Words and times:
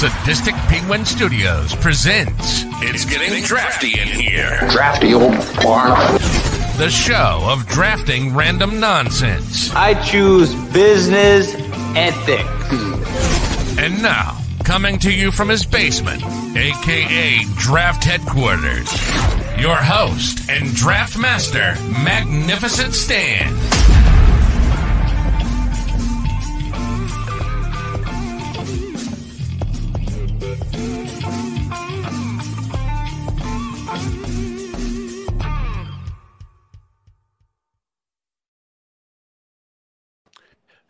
Sadistic 0.00 0.54
Penguin 0.54 1.04
Studios 1.04 1.74
presents 1.74 2.62
It's 2.80 3.04
Getting 3.04 3.44
Drafty 3.44 4.00
in 4.00 4.08
Here. 4.08 4.58
Drafty 4.70 5.12
old 5.12 5.36
barn. 5.62 5.90
The 6.78 6.88
show 6.88 7.42
of 7.44 7.66
drafting 7.66 8.34
random 8.34 8.80
nonsense. 8.80 9.70
I 9.74 9.92
choose 10.02 10.54
business 10.72 11.54
ethics. 11.94 12.48
And 13.78 14.02
now, 14.02 14.40
coming 14.64 14.98
to 15.00 15.12
you 15.12 15.30
from 15.30 15.50
his 15.50 15.66
basement, 15.66 16.22
aka 16.56 17.44
Draft 17.58 18.02
Headquarters, 18.02 18.90
your 19.60 19.76
host 19.76 20.48
and 20.48 20.74
draft 20.74 21.18
master, 21.18 21.74
Magnificent 22.02 22.94
Stan. 22.94 23.54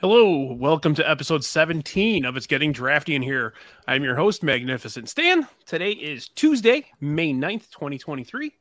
Hello, 0.00 0.54
welcome 0.54 0.94
to 0.94 1.06
episode 1.06 1.44
17 1.44 2.24
of 2.24 2.34
It's 2.34 2.46
Getting 2.46 2.72
Drafty 2.72 3.14
in 3.14 3.20
Here. 3.20 3.52
I'm 3.86 4.02
your 4.02 4.16
host, 4.16 4.42
Magnificent 4.42 5.10
Stan. 5.10 5.46
Today 5.66 5.90
is 5.90 6.30
Tuesday, 6.30 6.86
May 7.02 7.34
9th, 7.34 7.68
2023. 7.70 8.56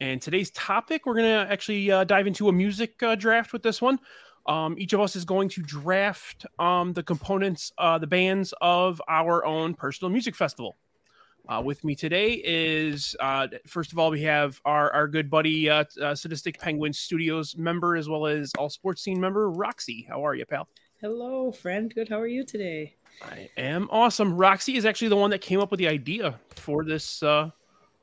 And 0.00 0.22
today's 0.22 0.50
topic, 0.52 1.04
we're 1.04 1.16
going 1.16 1.26
to 1.26 1.52
actually 1.52 1.90
uh, 1.90 2.04
dive 2.04 2.26
into 2.26 2.48
a 2.48 2.52
music 2.52 3.02
uh, 3.02 3.14
draft 3.14 3.52
with 3.52 3.62
this 3.62 3.82
one. 3.82 4.00
Um, 4.46 4.76
each 4.78 4.94
of 4.94 5.00
us 5.00 5.16
is 5.16 5.26
going 5.26 5.50
to 5.50 5.60
draft 5.60 6.46
um, 6.58 6.94
the 6.94 7.02
components, 7.02 7.70
uh, 7.76 7.98
the 7.98 8.06
bands 8.06 8.54
of 8.62 9.02
our 9.06 9.44
own 9.44 9.74
personal 9.74 10.10
music 10.10 10.34
festival. 10.34 10.78
Uh, 11.46 11.60
with 11.62 11.84
me 11.84 11.94
today 11.94 12.40
is, 12.42 13.14
uh, 13.20 13.46
first 13.66 13.92
of 13.92 13.98
all, 13.98 14.10
we 14.10 14.22
have 14.22 14.58
our, 14.64 14.90
our 14.92 15.06
good 15.06 15.28
buddy, 15.28 15.68
uh, 15.68 15.84
uh, 16.00 16.14
Sadistic 16.14 16.58
Penguin 16.58 16.92
Studios 16.92 17.54
member, 17.56 17.96
as 17.96 18.08
well 18.08 18.26
as 18.26 18.50
All 18.56 18.70
Sports 18.70 19.02
Scene 19.02 19.20
member, 19.20 19.50
Roxy. 19.50 20.06
How 20.08 20.24
are 20.24 20.34
you, 20.34 20.46
pal? 20.46 20.68
Hello, 21.02 21.52
friend. 21.52 21.94
Good. 21.94 22.08
How 22.08 22.18
are 22.18 22.26
you 22.26 22.44
today? 22.44 22.94
I 23.22 23.50
am 23.58 23.88
awesome. 23.90 24.34
Roxy 24.34 24.76
is 24.76 24.86
actually 24.86 25.08
the 25.08 25.16
one 25.16 25.28
that 25.30 25.42
came 25.42 25.60
up 25.60 25.70
with 25.70 25.78
the 25.78 25.88
idea 25.88 26.40
for 26.56 26.82
this 26.82 27.22
uh, 27.22 27.50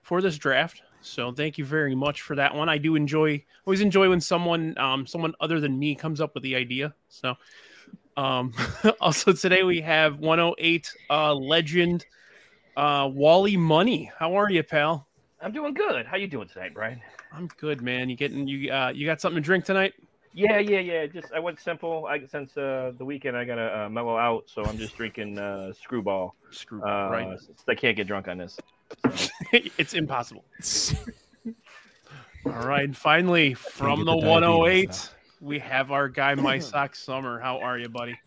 for 0.04 0.22
this 0.22 0.38
draft. 0.38 0.84
So 1.02 1.32
thank 1.32 1.58
you 1.58 1.66
very 1.66 1.96
much 1.96 2.22
for 2.22 2.36
that 2.36 2.54
one. 2.54 2.70
I 2.70 2.78
do 2.78 2.96
enjoy 2.96 3.44
always 3.66 3.82
enjoy 3.82 4.08
when 4.10 4.22
someone 4.22 4.78
um, 4.78 5.08
someone 5.08 5.34
other 5.42 5.60
than 5.60 5.80
me 5.80 5.96
comes 5.96 6.22
up 6.22 6.36
with 6.36 6.44
the 6.44 6.56
idea. 6.56 6.94
So 7.10 7.34
um, 8.18 8.54
also 9.02 9.34
today 9.34 9.64
we 9.64 9.82
have 9.82 10.20
108 10.20 10.94
uh, 11.10 11.34
legend 11.34 12.06
uh, 12.78 13.10
Wally 13.12 13.58
Money. 13.58 14.12
How 14.18 14.36
are 14.36 14.50
you, 14.50 14.64
pal? 14.64 15.08
I'm 15.42 15.52
doing 15.52 15.74
good. 15.74 16.06
How 16.06 16.18
you 16.18 16.28
doing 16.28 16.48
tonight, 16.48 16.74
Brian? 16.74 17.02
I'm 17.34 17.48
good, 17.58 17.82
man. 17.82 18.10
You 18.10 18.16
getting 18.16 18.48
you 18.48 18.72
uh, 18.72 18.90
you 18.94 19.06
got 19.06 19.22
something 19.22 19.42
to 19.42 19.46
drink 19.46 19.66
tonight? 19.66 19.94
Yeah, 20.34 20.60
yeah, 20.60 20.80
yeah. 20.80 21.06
Just 21.08 21.34
I 21.34 21.40
went 21.40 21.60
simple. 21.60 22.06
I 22.06 22.26
since 22.26 22.56
uh, 22.56 22.94
the 22.98 23.04
weekend 23.06 23.36
I 23.36 23.44
gotta 23.44 23.82
uh, 23.86 23.90
mellow 23.90 24.18
out, 24.18 24.44
so 24.48 24.64
I'm 24.64 24.78
just 24.78 24.96
drinking 24.96 25.38
uh, 25.38 25.74
Screwball. 25.74 26.36
Screwball, 26.52 27.08
Uh, 27.08 27.10
right? 27.10 27.40
I 27.68 27.76
can't 27.76 27.98
get 27.98 28.08
drunk 28.08 28.28
on 28.28 28.38
this. 28.38 28.58
it's 29.52 29.94
impossible. 29.94 30.46
All 32.46 32.52
right, 32.54 32.86
and 32.86 32.96
finally 32.96 33.54
from 33.54 34.00
the 34.06 34.12
the 34.12 34.28
108, 34.28 35.10
we 35.42 35.60
have 35.60 35.92
our 35.92 36.08
guy 36.10 36.36
MySoxSummer. 36.36 37.42
How 37.42 37.60
are 37.60 37.78
you, 37.78 37.90
buddy? 37.90 38.18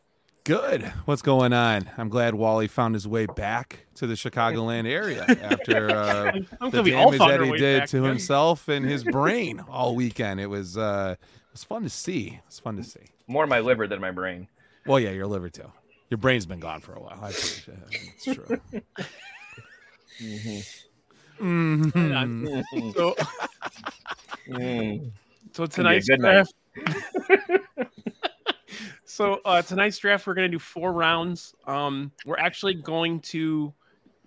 Good. 0.45 0.83
What's 1.07 1.23
going 1.23 1.55
on? 1.55 1.91
I'm 1.97 2.11
glad 2.11 2.35
Wally 2.35 2.67
found 2.67 2.95
his 2.95 3.09
way 3.09 3.25
back 3.25 3.87
to 3.95 4.07
the 4.07 4.13
Chicagoland 4.13 4.87
area 4.87 5.23
after 5.43 5.91
uh, 5.91 6.33
the 6.33 6.47
gonna 6.71 6.83
be 6.83 6.93
all 6.93 7.11
damage 7.13 7.19
that 7.19 7.41
he 7.47 7.53
did 7.57 7.81
back, 7.81 7.89
to 7.91 8.01
man. 8.03 8.11
himself 8.11 8.69
and 8.69 8.85
his 8.85 9.05
brain 9.11 9.65
all 9.71 9.95
weekend. 9.95 10.41
It 10.41 10.47
was 10.47 10.77
uh, 10.77 11.17
it 11.19 11.53
was 11.53 11.65
fun 11.65 11.83
to 11.85 11.89
see. 11.89 12.41
It's 12.47 12.59
fun 12.59 12.77
to 12.77 12.85
see. 12.85 13.01
More 13.27 13.47
my 13.47 13.61
liver 13.61 13.87
than 13.87 14.03
my 14.03 14.11
brain. 14.11 14.47
Well, 14.85 15.01
yeah, 15.01 15.13
your 15.13 15.27
liver 15.27 15.49
too. 15.49 15.73
Your 16.11 16.19
brain's 16.19 16.45
been 16.45 16.61
gone 16.61 16.83
for 16.83 16.93
a 16.93 17.01
while. 17.01 17.19
I 17.23 17.31
appreciate 17.31 17.79
it. 17.91 18.01
It's 18.17 18.25
true. 18.25 18.61
Mhm. 21.41 22.95
So, 22.95 23.17
Mm. 24.47 25.11
so 25.55 25.65
tonight's 25.65 26.07
draft. 26.07 26.53
So 29.15 29.41
uh, 29.45 29.63
tonight's 29.63 29.97
draft, 29.99 30.27
we're 30.27 30.35
going 30.35 30.51
to 30.51 30.53
do 30.53 30.59
four 30.59 30.93
rounds. 30.93 31.55
Um, 31.69 32.11
we're 32.27 32.37
actually 32.37 32.75
going 32.75 33.21
to 33.21 33.73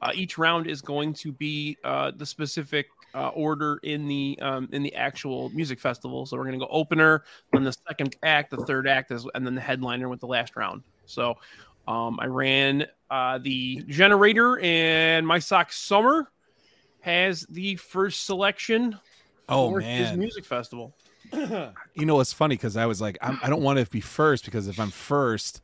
uh, 0.01 0.11
each 0.15 0.37
round 0.37 0.65
is 0.65 0.81
going 0.81 1.11
to 1.15 1.33
be 1.33 1.75
uh, 1.83 2.11
the 2.15 2.25
specific 2.25 2.87
uh, 3.13 3.27
order 3.29 3.81
in 3.83 4.07
the 4.07 4.39
um, 4.41 4.69
in 4.71 4.83
the 4.83 4.95
actual 4.95 5.49
music 5.49 5.81
festival. 5.81 6.25
So 6.25 6.37
we're 6.37 6.45
going 6.45 6.57
to 6.57 6.65
go 6.65 6.71
opener, 6.71 7.25
then 7.51 7.65
the 7.65 7.75
second 7.85 8.15
act, 8.23 8.49
the 8.49 8.63
third 8.63 8.87
act, 8.87 9.11
is, 9.11 9.27
and 9.35 9.45
then 9.45 9.55
the 9.55 9.61
headliner 9.61 10.07
with 10.07 10.21
the 10.21 10.27
last 10.27 10.55
round. 10.55 10.83
So 11.05 11.35
um, 11.85 12.17
I 12.21 12.27
ran 12.27 12.85
uh, 13.11 13.39
the 13.39 13.83
generator, 13.89 14.57
and 14.59 15.27
MySoxSummer 15.27 16.27
has 17.01 17.45
the 17.49 17.75
first 17.75 18.25
selection 18.25 18.97
Oh 19.49 19.69
for 19.69 19.81
his 19.81 20.13
music 20.13 20.45
festival. 20.45 20.95
You 21.31 22.05
know 22.05 22.15
what's 22.15 22.33
funny? 22.33 22.55
Because 22.55 22.77
I 22.77 22.85
was 22.85 23.01
like, 23.01 23.17
I'm, 23.21 23.39
I 23.41 23.49
don't 23.49 23.61
want 23.61 23.79
to 23.79 23.85
be 23.85 24.01
first 24.01 24.45
because 24.45 24.67
if 24.67 24.79
I'm 24.79 24.91
first, 24.91 25.61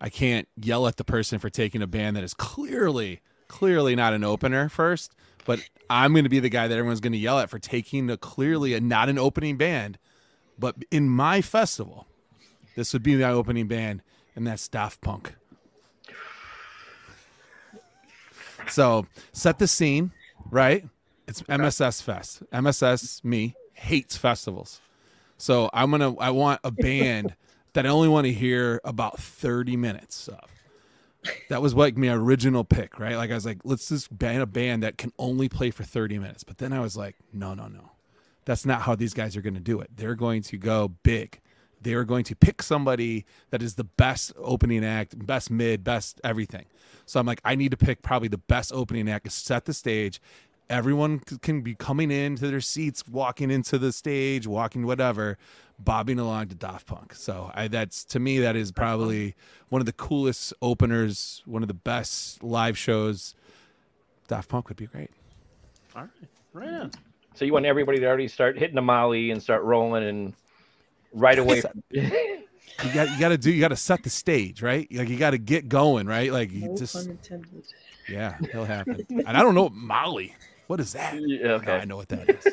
I 0.00 0.08
can't 0.08 0.48
yell 0.56 0.86
at 0.86 0.96
the 0.96 1.04
person 1.04 1.38
for 1.38 1.50
taking 1.50 1.82
a 1.82 1.86
band 1.86 2.16
that 2.16 2.24
is 2.24 2.34
clearly, 2.34 3.20
clearly 3.48 3.96
not 3.96 4.12
an 4.12 4.24
opener 4.24 4.68
first. 4.68 5.14
But 5.44 5.60
I'm 5.90 6.12
going 6.12 6.24
to 6.24 6.30
be 6.30 6.40
the 6.40 6.48
guy 6.48 6.68
that 6.68 6.74
everyone's 6.74 7.00
going 7.00 7.12
to 7.12 7.18
yell 7.18 7.38
at 7.38 7.50
for 7.50 7.58
taking 7.58 8.08
a 8.10 8.16
clearly 8.16 8.74
a 8.74 8.80
not 8.80 9.08
an 9.08 9.18
opening 9.18 9.56
band. 9.56 9.98
But 10.58 10.76
in 10.90 11.08
my 11.08 11.42
festival, 11.42 12.06
this 12.76 12.92
would 12.92 13.02
be 13.02 13.16
my 13.16 13.30
opening 13.30 13.66
band, 13.66 14.02
and 14.34 14.46
that's 14.46 14.68
Daft 14.68 15.00
Punk. 15.00 15.34
So 18.68 19.06
set 19.32 19.58
the 19.58 19.66
scene, 19.66 20.12
right? 20.50 20.84
It's 21.26 21.42
MSS 21.48 22.00
Fest. 22.00 22.42
MSS 22.52 23.22
me 23.24 23.54
hates 23.72 24.16
festivals. 24.16 24.80
So 25.36 25.70
I'm 25.72 25.90
gonna 25.90 26.16
I 26.16 26.30
want 26.30 26.60
a 26.64 26.70
band 26.70 27.34
that 27.74 27.86
I 27.86 27.88
only 27.88 28.08
want 28.08 28.26
to 28.26 28.32
hear 28.32 28.80
about 28.84 29.18
30 29.18 29.76
minutes 29.76 30.28
of. 30.28 30.50
That 31.48 31.62
was 31.62 31.74
like 31.74 31.96
my 31.96 32.08
original 32.08 32.64
pick, 32.64 32.98
right? 32.98 33.16
Like 33.16 33.30
I 33.30 33.34
was 33.34 33.46
like, 33.46 33.60
let's 33.64 33.88
just 33.88 34.16
ban 34.16 34.42
a 34.42 34.46
band 34.46 34.82
that 34.82 34.98
can 34.98 35.10
only 35.18 35.48
play 35.48 35.70
for 35.70 35.82
30 35.82 36.18
minutes. 36.18 36.44
But 36.44 36.58
then 36.58 36.72
I 36.72 36.80
was 36.80 36.96
like, 36.96 37.16
no, 37.32 37.54
no, 37.54 37.66
no. 37.66 37.92
That's 38.44 38.66
not 38.66 38.82
how 38.82 38.94
these 38.94 39.14
guys 39.14 39.34
are 39.36 39.40
gonna 39.40 39.60
do 39.60 39.80
it. 39.80 39.90
They're 39.96 40.14
going 40.14 40.42
to 40.42 40.58
go 40.58 40.88
big. 41.02 41.40
They 41.80 41.92
are 41.94 42.04
going 42.04 42.24
to 42.24 42.36
pick 42.36 42.62
somebody 42.62 43.26
that 43.50 43.62
is 43.62 43.74
the 43.74 43.84
best 43.84 44.32
opening 44.38 44.84
act, 44.84 45.26
best 45.26 45.50
mid, 45.50 45.84
best 45.84 46.20
everything. 46.24 46.64
So 47.04 47.20
I'm 47.20 47.26
like, 47.26 47.42
I 47.44 47.54
need 47.54 47.72
to 47.72 47.76
pick 47.76 48.02
probably 48.02 48.28
the 48.28 48.38
best 48.38 48.72
opening 48.72 49.08
act 49.10 49.26
to 49.26 49.30
set 49.30 49.66
the 49.66 49.74
stage. 49.74 50.20
Everyone 50.70 51.20
can 51.42 51.60
be 51.60 51.74
coming 51.74 52.10
into 52.10 52.50
their 52.50 52.60
seats, 52.60 53.06
walking 53.06 53.50
into 53.50 53.78
the 53.78 53.92
stage, 53.92 54.46
walking 54.46 54.86
whatever, 54.86 55.36
bobbing 55.78 56.18
along 56.18 56.48
to 56.48 56.54
Daft 56.54 56.86
Punk. 56.86 57.14
So 57.14 57.50
I, 57.54 57.68
that's 57.68 58.04
to 58.06 58.18
me 58.18 58.38
that 58.40 58.56
is 58.56 58.72
probably 58.72 59.34
one 59.68 59.82
of 59.82 59.86
the 59.86 59.92
coolest 59.92 60.54
openers, 60.62 61.42
one 61.44 61.62
of 61.62 61.68
the 61.68 61.74
best 61.74 62.42
live 62.42 62.78
shows. 62.78 63.34
Daft 64.26 64.48
Punk 64.48 64.68
would 64.68 64.78
be 64.78 64.86
great. 64.86 65.10
All 65.94 66.02
right, 66.02 66.10
right 66.52 66.68
on. 66.80 66.90
So 67.34 67.44
you 67.44 67.52
want 67.52 67.66
everybody 67.66 67.98
to 67.98 68.06
already 68.06 68.28
start 68.28 68.58
hitting 68.58 68.76
the 68.76 68.82
molly 68.82 69.30
and 69.32 69.42
start 69.42 69.62
rolling 69.64 70.04
and 70.04 70.34
right 71.12 71.38
away. 71.38 71.62
You 72.82 72.92
got 72.92 73.10
you 73.10 73.20
got 73.20 73.28
to 73.28 73.38
do 73.38 73.52
you 73.52 73.60
got 73.60 73.68
to 73.68 73.76
set 73.76 74.02
the 74.02 74.10
stage, 74.10 74.60
right? 74.60 74.88
Like 74.90 75.08
you 75.08 75.16
got 75.16 75.30
to 75.30 75.38
get 75.38 75.68
going, 75.68 76.06
right? 76.06 76.32
Like 76.32 76.50
you 76.50 76.68
No 76.70 76.76
just 76.76 76.94
pun 76.94 77.10
intended. 77.10 77.64
yeah, 78.08 78.36
it'll 78.42 78.64
happen. 78.64 79.06
and 79.10 79.28
I 79.28 79.42
don't 79.42 79.54
know 79.54 79.68
Molly. 79.68 80.34
What 80.66 80.80
is 80.80 80.92
that? 80.94 81.14
Yeah, 81.20 81.46
No, 81.46 81.54
okay. 81.56 81.72
I 81.76 81.84
know 81.84 81.96
what 81.96 82.08
that 82.08 82.28
is. 82.30 82.46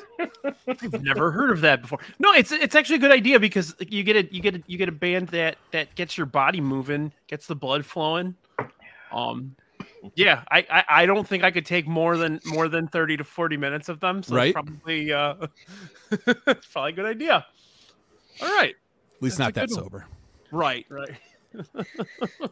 I've 0.68 1.02
never 1.04 1.32
heard 1.32 1.50
of 1.52 1.62
that 1.62 1.82
before. 1.82 2.00
No, 2.20 2.34
it's 2.34 2.52
it's 2.52 2.76
actually 2.76 2.98
a 2.98 3.00
good 3.00 3.12
idea 3.12 3.40
because 3.40 3.74
you 3.80 4.04
get 4.04 4.16
a 4.18 4.34
you 4.34 4.42
get 4.42 4.56
a, 4.56 4.64
you 4.68 4.78
get 4.78 4.90
a 4.90 4.94
band 4.94 5.30
that 5.30 5.58
that 5.72 5.96
gets 5.96 6.18
your 6.18 6.26
body 6.26 6.60
moving, 6.62 7.14
gets 7.28 7.48
the 7.48 7.56
blood 7.56 7.86
flowing. 7.86 8.36
Um, 9.14 9.56
yeah, 10.16 10.44
I, 10.52 10.66
I 10.70 10.84
I 10.90 11.06
don't 11.06 11.28
think 11.28 11.44
I 11.44 11.52
could 11.52 11.66
take 11.66 11.88
more 11.88 12.18
than 12.18 12.40
more 12.46 12.68
than 12.68 12.88
thirty 12.88 13.16
to 13.18 13.24
forty 13.24 13.56
minutes 13.58 13.88
of 13.88 14.00
them. 14.02 14.24
So 14.24 14.36
Right. 14.36 14.48
it's 14.48 14.54
probably 14.54 15.14
uh, 15.14 15.36
probably 16.72 16.92
a 16.92 16.96
good 16.96 17.06
idea. 17.06 17.46
All 18.42 18.48
right, 18.50 18.76
At 19.16 19.22
least 19.22 19.38
That's 19.38 19.48
not 19.48 19.54
that 19.54 19.70
good 19.70 19.76
one. 19.76 19.84
sober. 19.86 20.06
right, 20.52 20.86
right. 20.90 21.12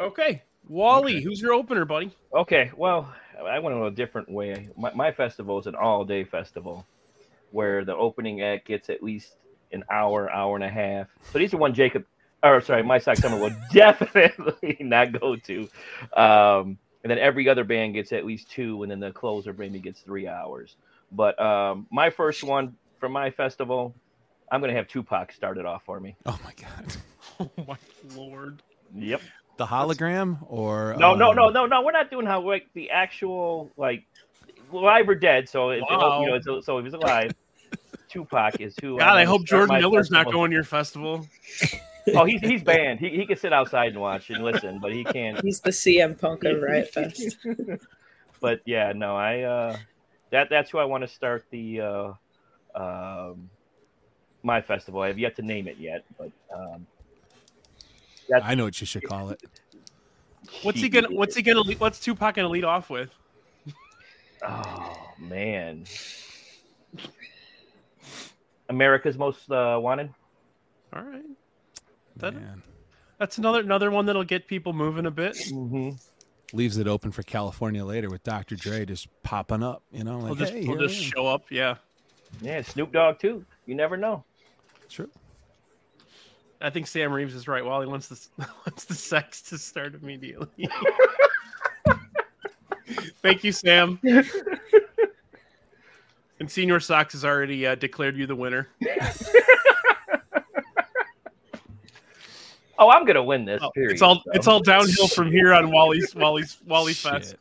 okay, 0.00 0.42
Wally, 0.68 1.20
who's 1.22 1.40
your 1.40 1.52
opener, 1.52 1.84
buddy? 1.84 2.12
Okay, 2.32 2.70
well, 2.76 3.12
I 3.42 3.58
went 3.58 3.76
on 3.76 3.86
a 3.86 3.90
different 3.90 4.30
way. 4.30 4.68
My, 4.76 4.92
my 4.94 5.12
festival 5.12 5.58
is 5.58 5.66
an 5.66 5.74
all-day 5.74 6.24
festival, 6.24 6.86
where 7.50 7.84
the 7.84 7.94
opening 7.94 8.42
act 8.42 8.66
gets 8.66 8.90
at 8.90 9.02
least 9.02 9.34
an 9.72 9.84
hour, 9.90 10.30
hour 10.30 10.56
and 10.56 10.64
a 10.64 10.68
half. 10.68 11.08
So 11.32 11.38
these 11.38 11.54
are 11.54 11.58
one 11.58 11.74
Jacob, 11.74 12.04
or 12.42 12.60
sorry, 12.60 12.82
my 12.82 12.98
sack 12.98 13.18
summer 13.18 13.38
will 13.38 13.54
definitely 13.72 14.76
not 14.80 15.18
go 15.18 15.36
to. 15.36 15.68
Um, 16.16 16.78
and 17.02 17.10
then 17.10 17.18
every 17.18 17.48
other 17.48 17.64
band 17.64 17.94
gets 17.94 18.12
at 18.12 18.24
least 18.24 18.50
two, 18.50 18.82
and 18.82 18.90
then 18.90 19.00
the 19.00 19.12
closer 19.12 19.52
maybe 19.52 19.78
gets 19.78 20.00
three 20.00 20.26
hours. 20.26 20.76
But 21.12 21.40
um, 21.40 21.86
my 21.90 22.10
first 22.10 22.42
one 22.42 22.76
from 22.98 23.12
my 23.12 23.30
festival, 23.30 23.94
I'm 24.50 24.60
gonna 24.60 24.72
have 24.74 24.88
Tupac 24.88 25.32
start 25.32 25.58
it 25.58 25.66
off 25.66 25.84
for 25.84 26.00
me. 26.00 26.16
Oh 26.26 26.38
my 26.44 26.52
god. 26.60 26.96
Oh 27.40 27.50
my 27.66 27.76
lord. 28.14 28.62
Yep. 28.94 29.20
The 29.56 29.66
hologram 29.66 30.38
or 30.48 30.96
No, 30.98 31.14
no, 31.14 31.30
um, 31.30 31.36
no, 31.36 31.48
no, 31.48 31.66
no. 31.66 31.82
We're 31.82 31.92
not 31.92 32.10
doing 32.10 32.26
how 32.26 32.40
like 32.40 32.66
the 32.74 32.90
actual 32.90 33.70
like 33.76 34.04
live 34.72 35.08
or 35.08 35.14
dead. 35.14 35.48
So 35.48 35.70
if 35.70 35.82
Wow. 35.82 36.20
you 36.20 36.30
know, 36.30 36.40
so, 36.40 36.60
so 36.60 36.78
if 36.78 36.84
he's 36.84 36.94
alive, 36.94 37.34
Tupac 38.08 38.60
is 38.60 38.74
who. 38.80 38.98
God, 38.98 39.08
I'm 39.08 39.18
I 39.18 39.24
hope 39.24 39.44
Jordan 39.44 39.68
my 39.68 39.80
Miller's 39.80 40.10
not 40.10 40.30
going 40.30 40.50
to 40.50 40.54
your 40.54 40.64
festival. 40.64 41.26
Oh, 42.14 42.24
he's 42.24 42.40
he's 42.40 42.62
banned. 42.62 43.00
He 43.00 43.10
he 43.10 43.26
can 43.26 43.36
sit 43.36 43.52
outside 43.52 43.92
and 43.92 44.00
watch 44.00 44.30
and 44.30 44.44
listen, 44.44 44.78
but 44.80 44.92
he 44.92 45.04
can't. 45.04 45.40
He's 45.42 45.60
the 45.60 45.70
CM 45.70 46.18
Punk 46.20 46.44
of 46.44 46.60
Riot 46.60 46.92
Fest. 46.92 47.38
But 48.40 48.60
yeah, 48.66 48.92
no, 48.94 49.16
I 49.16 49.40
uh, 49.40 49.76
that 50.30 50.50
that's 50.50 50.70
who 50.70 50.76
I 50.76 50.84
want 50.84 51.02
to 51.02 51.08
start 51.08 51.46
the 51.50 51.80
uh, 51.80 52.12
um, 52.74 53.48
my 54.42 54.60
festival. 54.60 55.00
I 55.00 55.06
have 55.06 55.18
yet 55.18 55.36
to 55.36 55.42
name 55.42 55.66
it 55.66 55.78
yet, 55.78 56.04
but 56.18 56.30
um, 56.54 56.86
that's 58.28 58.44
I 58.44 58.54
know 58.54 58.64
what 58.64 58.80
you 58.80 58.86
should 58.86 59.06
call 59.06 59.30
it. 59.30 59.42
What's 60.62 60.80
he 60.80 60.88
gonna? 60.88 61.08
What's 61.10 61.34
he 61.34 61.42
gonna? 61.42 61.62
What's 61.78 61.98
Tupac 62.00 62.34
gonna 62.34 62.48
lead 62.48 62.64
off 62.64 62.90
with? 62.90 63.10
Oh 64.46 64.96
man, 65.18 65.84
America's 68.68 69.16
Most 69.18 69.50
uh, 69.50 69.78
Wanted. 69.80 70.10
All 70.94 71.02
right, 71.02 71.24
That- 72.16 72.34
that's 73.18 73.38
another 73.38 73.60
another 73.60 73.90
one 73.90 74.06
that'll 74.06 74.24
get 74.24 74.46
people 74.46 74.72
moving 74.72 75.06
a 75.06 75.10
bit. 75.10 75.34
Mm-hmm. 75.34 75.90
Leaves 76.52 76.76
it 76.78 76.86
open 76.86 77.10
for 77.10 77.22
California 77.22 77.84
later 77.84 78.10
with 78.10 78.22
Dr. 78.22 78.54
Dre 78.54 78.84
just 78.84 79.08
popping 79.22 79.62
up, 79.62 79.82
you 79.90 80.04
know, 80.04 80.18
like 80.18 80.26
He'll 80.26 80.34
just 80.34 80.52
hey, 80.52 80.62
he'll 80.64 80.76
just 80.78 80.96
show 80.96 81.26
up. 81.26 81.44
Yeah, 81.50 81.76
Yeah, 82.40 82.62
Snoop 82.62 82.92
Dogg 82.92 83.18
too. 83.18 83.44
You 83.66 83.74
never 83.74 83.96
know. 83.96 84.24
True. 84.88 85.08
I 86.60 86.70
think 86.70 86.86
Sam 86.86 87.12
Reeves 87.12 87.34
is 87.34 87.48
right. 87.48 87.64
Wally 87.64 87.86
wants 87.86 88.08
the 88.08 88.20
wants 88.66 88.84
the 88.84 88.94
sex 88.94 89.42
to 89.42 89.58
start 89.58 89.94
immediately. 89.94 90.48
Thank 93.22 93.44
you, 93.44 93.52
Sam. 93.52 93.98
and 96.40 96.50
Senior 96.50 96.80
Sox 96.80 97.12
has 97.14 97.24
already 97.24 97.66
uh, 97.66 97.74
declared 97.74 98.16
you 98.16 98.26
the 98.26 98.36
winner. 98.36 98.68
Oh, 102.78 102.90
I'm 102.90 103.04
gonna 103.04 103.22
win 103.22 103.44
this. 103.44 103.62
Oh, 103.62 103.70
period. 103.70 103.92
it's 103.92 104.02
all 104.02 104.16
so. 104.16 104.30
it's 104.32 104.46
all 104.46 104.60
downhill 104.60 105.08
from 105.08 105.30
here 105.30 105.54
on 105.54 105.70
Wally's 105.70 106.14
Wally's 106.14 106.58
Wally 106.66 106.92
Fest. 106.92 107.30
Shit. 107.30 107.40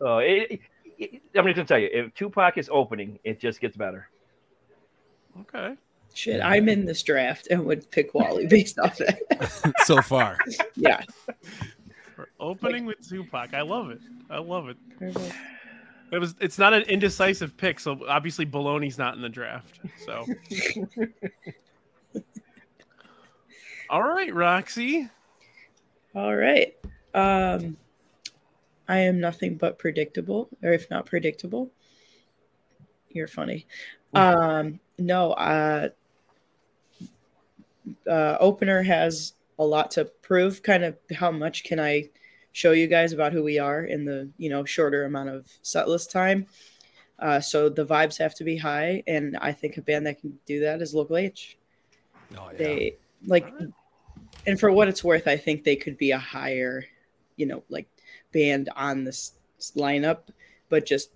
Uh, 0.00 0.16
it, 0.18 0.60
it, 0.98 1.22
I'm 1.34 1.44
just 1.44 1.56
gonna 1.56 1.64
tell 1.66 1.78
you, 1.78 1.88
if 1.92 2.14
Tupac 2.14 2.58
is 2.58 2.68
opening, 2.72 3.18
it 3.22 3.40
just 3.40 3.60
gets 3.60 3.76
better. 3.76 4.08
Okay. 5.40 5.76
Shit, 6.14 6.40
I'm 6.42 6.68
in 6.68 6.84
this 6.84 7.02
draft 7.02 7.48
and 7.50 7.64
would 7.64 7.90
pick 7.90 8.14
Wally 8.14 8.46
based 8.46 8.78
off 8.78 8.98
that. 8.98 9.72
so 9.84 10.02
far. 10.02 10.38
yeah. 10.76 11.02
We're 12.16 12.26
opening 12.38 12.84
with 12.84 13.08
Tupac. 13.08 13.54
I 13.54 13.62
love 13.62 13.90
it. 13.90 14.00
I 14.28 14.38
love 14.38 14.68
it. 14.68 14.76
It 16.12 16.18
was. 16.18 16.34
It's 16.40 16.58
not 16.58 16.72
an 16.72 16.82
indecisive 16.82 17.56
pick, 17.56 17.78
so 17.78 18.06
obviously 18.08 18.44
Baloney's 18.44 18.98
not 18.98 19.14
in 19.14 19.22
the 19.22 19.28
draft. 19.28 19.78
So. 20.04 20.26
All 23.90 24.02
right, 24.02 24.34
Roxy. 24.34 25.08
All 26.14 26.34
right. 26.34 26.76
Um, 27.14 27.76
I 28.88 28.98
am 28.98 29.20
nothing 29.20 29.56
but 29.56 29.78
predictable, 29.78 30.48
or 30.62 30.72
if 30.72 30.90
not 30.90 31.06
predictable. 31.06 31.70
You're 33.08 33.28
funny. 33.28 33.66
Um, 34.14 34.80
no, 34.98 35.32
uh, 35.32 35.88
uh, 38.08 38.36
opener 38.40 38.82
has 38.82 39.34
a 39.58 39.64
lot 39.64 39.90
to 39.92 40.04
prove. 40.22 40.62
Kind 40.62 40.84
of 40.84 40.96
how 41.14 41.30
much 41.30 41.64
can 41.64 41.80
I 41.80 42.10
show 42.52 42.72
you 42.72 42.86
guys 42.86 43.12
about 43.12 43.32
who 43.32 43.42
we 43.42 43.58
are 43.58 43.84
in 43.84 44.04
the 44.04 44.28
you 44.38 44.50
know 44.50 44.64
shorter 44.64 45.04
amount 45.04 45.28
of 45.30 45.46
set 45.62 45.88
list 45.88 46.10
time? 46.10 46.46
Uh, 47.18 47.38
so 47.38 47.68
the 47.68 47.84
vibes 47.84 48.16
have 48.18 48.34
to 48.34 48.44
be 48.44 48.56
high, 48.56 49.02
and 49.06 49.36
I 49.36 49.52
think 49.52 49.76
a 49.76 49.82
band 49.82 50.06
that 50.06 50.20
can 50.20 50.38
do 50.46 50.60
that 50.60 50.80
is 50.80 50.94
Local 50.94 51.18
H 51.18 51.58
Oh, 52.36 52.48
yeah. 52.52 52.58
they 52.58 52.96
like 53.26 53.52
and 54.46 54.60
for 54.60 54.70
what 54.70 54.88
it's 54.88 55.02
worth 55.02 55.26
i 55.26 55.36
think 55.36 55.64
they 55.64 55.76
could 55.76 55.98
be 55.98 56.12
a 56.12 56.18
higher 56.18 56.84
you 57.36 57.46
know 57.46 57.62
like 57.68 57.88
band 58.32 58.68
on 58.76 59.04
this 59.04 59.32
lineup 59.76 60.28
but 60.68 60.86
just 60.86 61.10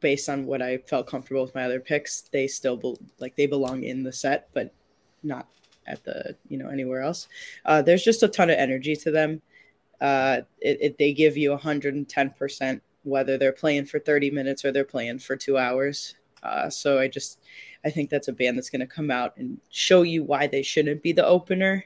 based 0.00 0.28
on 0.28 0.46
what 0.46 0.62
i 0.62 0.76
felt 0.78 1.06
comfortable 1.06 1.42
with 1.42 1.54
my 1.54 1.64
other 1.64 1.80
picks 1.80 2.22
they 2.32 2.46
still 2.46 2.76
be, 2.76 2.94
like 3.18 3.34
they 3.36 3.46
belong 3.46 3.82
in 3.82 4.02
the 4.02 4.12
set 4.12 4.48
but 4.54 4.72
not 5.22 5.48
at 5.86 6.02
the 6.04 6.36
you 6.48 6.56
know 6.58 6.68
anywhere 6.68 7.00
else 7.02 7.28
uh, 7.64 7.82
there's 7.82 8.04
just 8.04 8.22
a 8.22 8.28
ton 8.28 8.50
of 8.50 8.56
energy 8.56 8.94
to 8.96 9.10
them 9.10 9.40
uh, 10.00 10.40
it, 10.60 10.78
it, 10.80 10.98
they 10.98 11.12
give 11.12 11.36
you 11.36 11.50
110% 11.56 12.80
whether 13.04 13.38
they're 13.38 13.52
playing 13.52 13.84
for 13.84 13.98
30 13.98 14.30
minutes 14.30 14.64
or 14.64 14.72
they're 14.72 14.84
playing 14.84 15.18
for 15.18 15.36
two 15.36 15.58
hours 15.58 16.14
uh, 16.42 16.68
so 16.70 16.98
i 16.98 17.06
just 17.08 17.38
I 17.84 17.90
think 17.90 18.10
that's 18.10 18.28
a 18.28 18.32
band 18.32 18.56
that's 18.56 18.70
going 18.70 18.80
to 18.80 18.86
come 18.86 19.10
out 19.10 19.36
and 19.36 19.58
show 19.70 20.02
you 20.02 20.22
why 20.22 20.46
they 20.46 20.62
shouldn't 20.62 21.02
be 21.02 21.12
the 21.12 21.26
opener, 21.26 21.84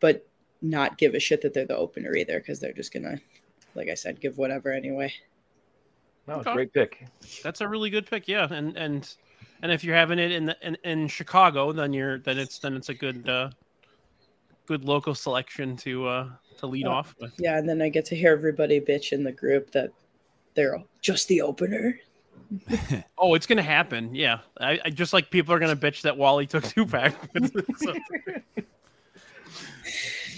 but 0.00 0.26
not 0.60 0.98
give 0.98 1.14
a 1.14 1.20
shit 1.20 1.40
that 1.42 1.54
they're 1.54 1.66
the 1.66 1.76
opener 1.76 2.16
either 2.16 2.40
because 2.40 2.58
they're 2.58 2.72
just 2.72 2.92
going 2.92 3.04
to, 3.04 3.20
like 3.76 3.88
I 3.88 3.94
said, 3.94 4.20
give 4.20 4.38
whatever 4.38 4.72
anyway. 4.72 5.12
No, 6.26 6.38
it's 6.38 6.46
a 6.46 6.50
Okay. 6.50 6.56
great 6.56 6.72
pick. 6.72 7.06
That's 7.44 7.60
a 7.60 7.68
really 7.68 7.90
good 7.90 8.06
pick. 8.06 8.26
Yeah, 8.26 8.48
and 8.50 8.76
and 8.76 9.08
and 9.62 9.72
if 9.72 9.82
you're 9.84 9.96
having 9.96 10.18
it 10.18 10.30
in 10.32 10.46
the, 10.46 10.56
in, 10.62 10.76
in 10.84 11.08
Chicago, 11.08 11.72
then 11.72 11.92
you're 11.92 12.18
then 12.18 12.38
it's 12.38 12.58
then 12.58 12.74
it's 12.74 12.88
a 12.88 12.94
good 12.94 13.28
uh, 13.28 13.50
good 14.66 14.84
local 14.84 15.14
selection 15.14 15.76
to 15.78 16.06
uh, 16.06 16.28
to 16.58 16.66
lead 16.66 16.86
Oh. 16.86 16.92
off 16.92 17.14
with. 17.20 17.32
Yeah, 17.38 17.58
and 17.58 17.68
then 17.68 17.80
I 17.82 17.88
get 17.88 18.04
to 18.06 18.16
hear 18.16 18.32
everybody 18.32 18.80
bitch 18.80 19.12
in 19.12 19.24
the 19.24 19.32
group 19.32 19.70
that 19.72 19.90
they're 20.54 20.82
just 21.00 21.28
the 21.28 21.40
opener. 21.42 21.98
Oh, 23.18 23.34
it's 23.34 23.46
gonna 23.46 23.62
happen. 23.62 24.14
Yeah, 24.14 24.40
I, 24.60 24.78
I 24.84 24.90
just 24.90 25.12
like 25.14 25.30
people 25.30 25.54
are 25.54 25.58
gonna 25.58 25.74
bitch 25.76 26.02
that 26.02 26.16
Wally 26.16 26.46
took 26.46 26.62
two 26.64 26.84
pack. 26.84 27.14
so, 27.78 27.94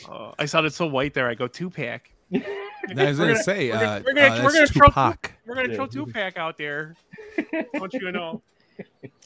uh, 0.08 0.32
I 0.38 0.44
sounded 0.46 0.72
so 0.72 0.86
white 0.86 1.14
there. 1.14 1.28
I 1.28 1.34
go 1.34 1.48
two 1.48 1.68
pack. 1.70 2.12
I 2.32 2.38
was 2.88 3.18
gonna 3.18 3.32
gonna- 3.32 3.36
say, 3.42 3.70
we're 3.70 3.75
gonna- 3.75 3.86
uh, 3.86 4.02
we're 4.04 4.12
gonna- 4.14 4.26
uh, 4.26 4.42
we're 4.44 4.52
that's 4.52 4.54
gonna 4.54 4.66
throw- 4.68 4.86
Tupac. 4.88 5.32
We're 5.46 5.54
gonna 5.56 5.68
Yeah. 5.70 5.75
throw 5.76 5.86
two 5.86 6.06
pack 6.06 6.36
out 6.36 6.56
there. 6.58 6.94
Don't 7.75 7.92
you 7.92 8.00
to 8.00 8.12
know? 8.12 8.42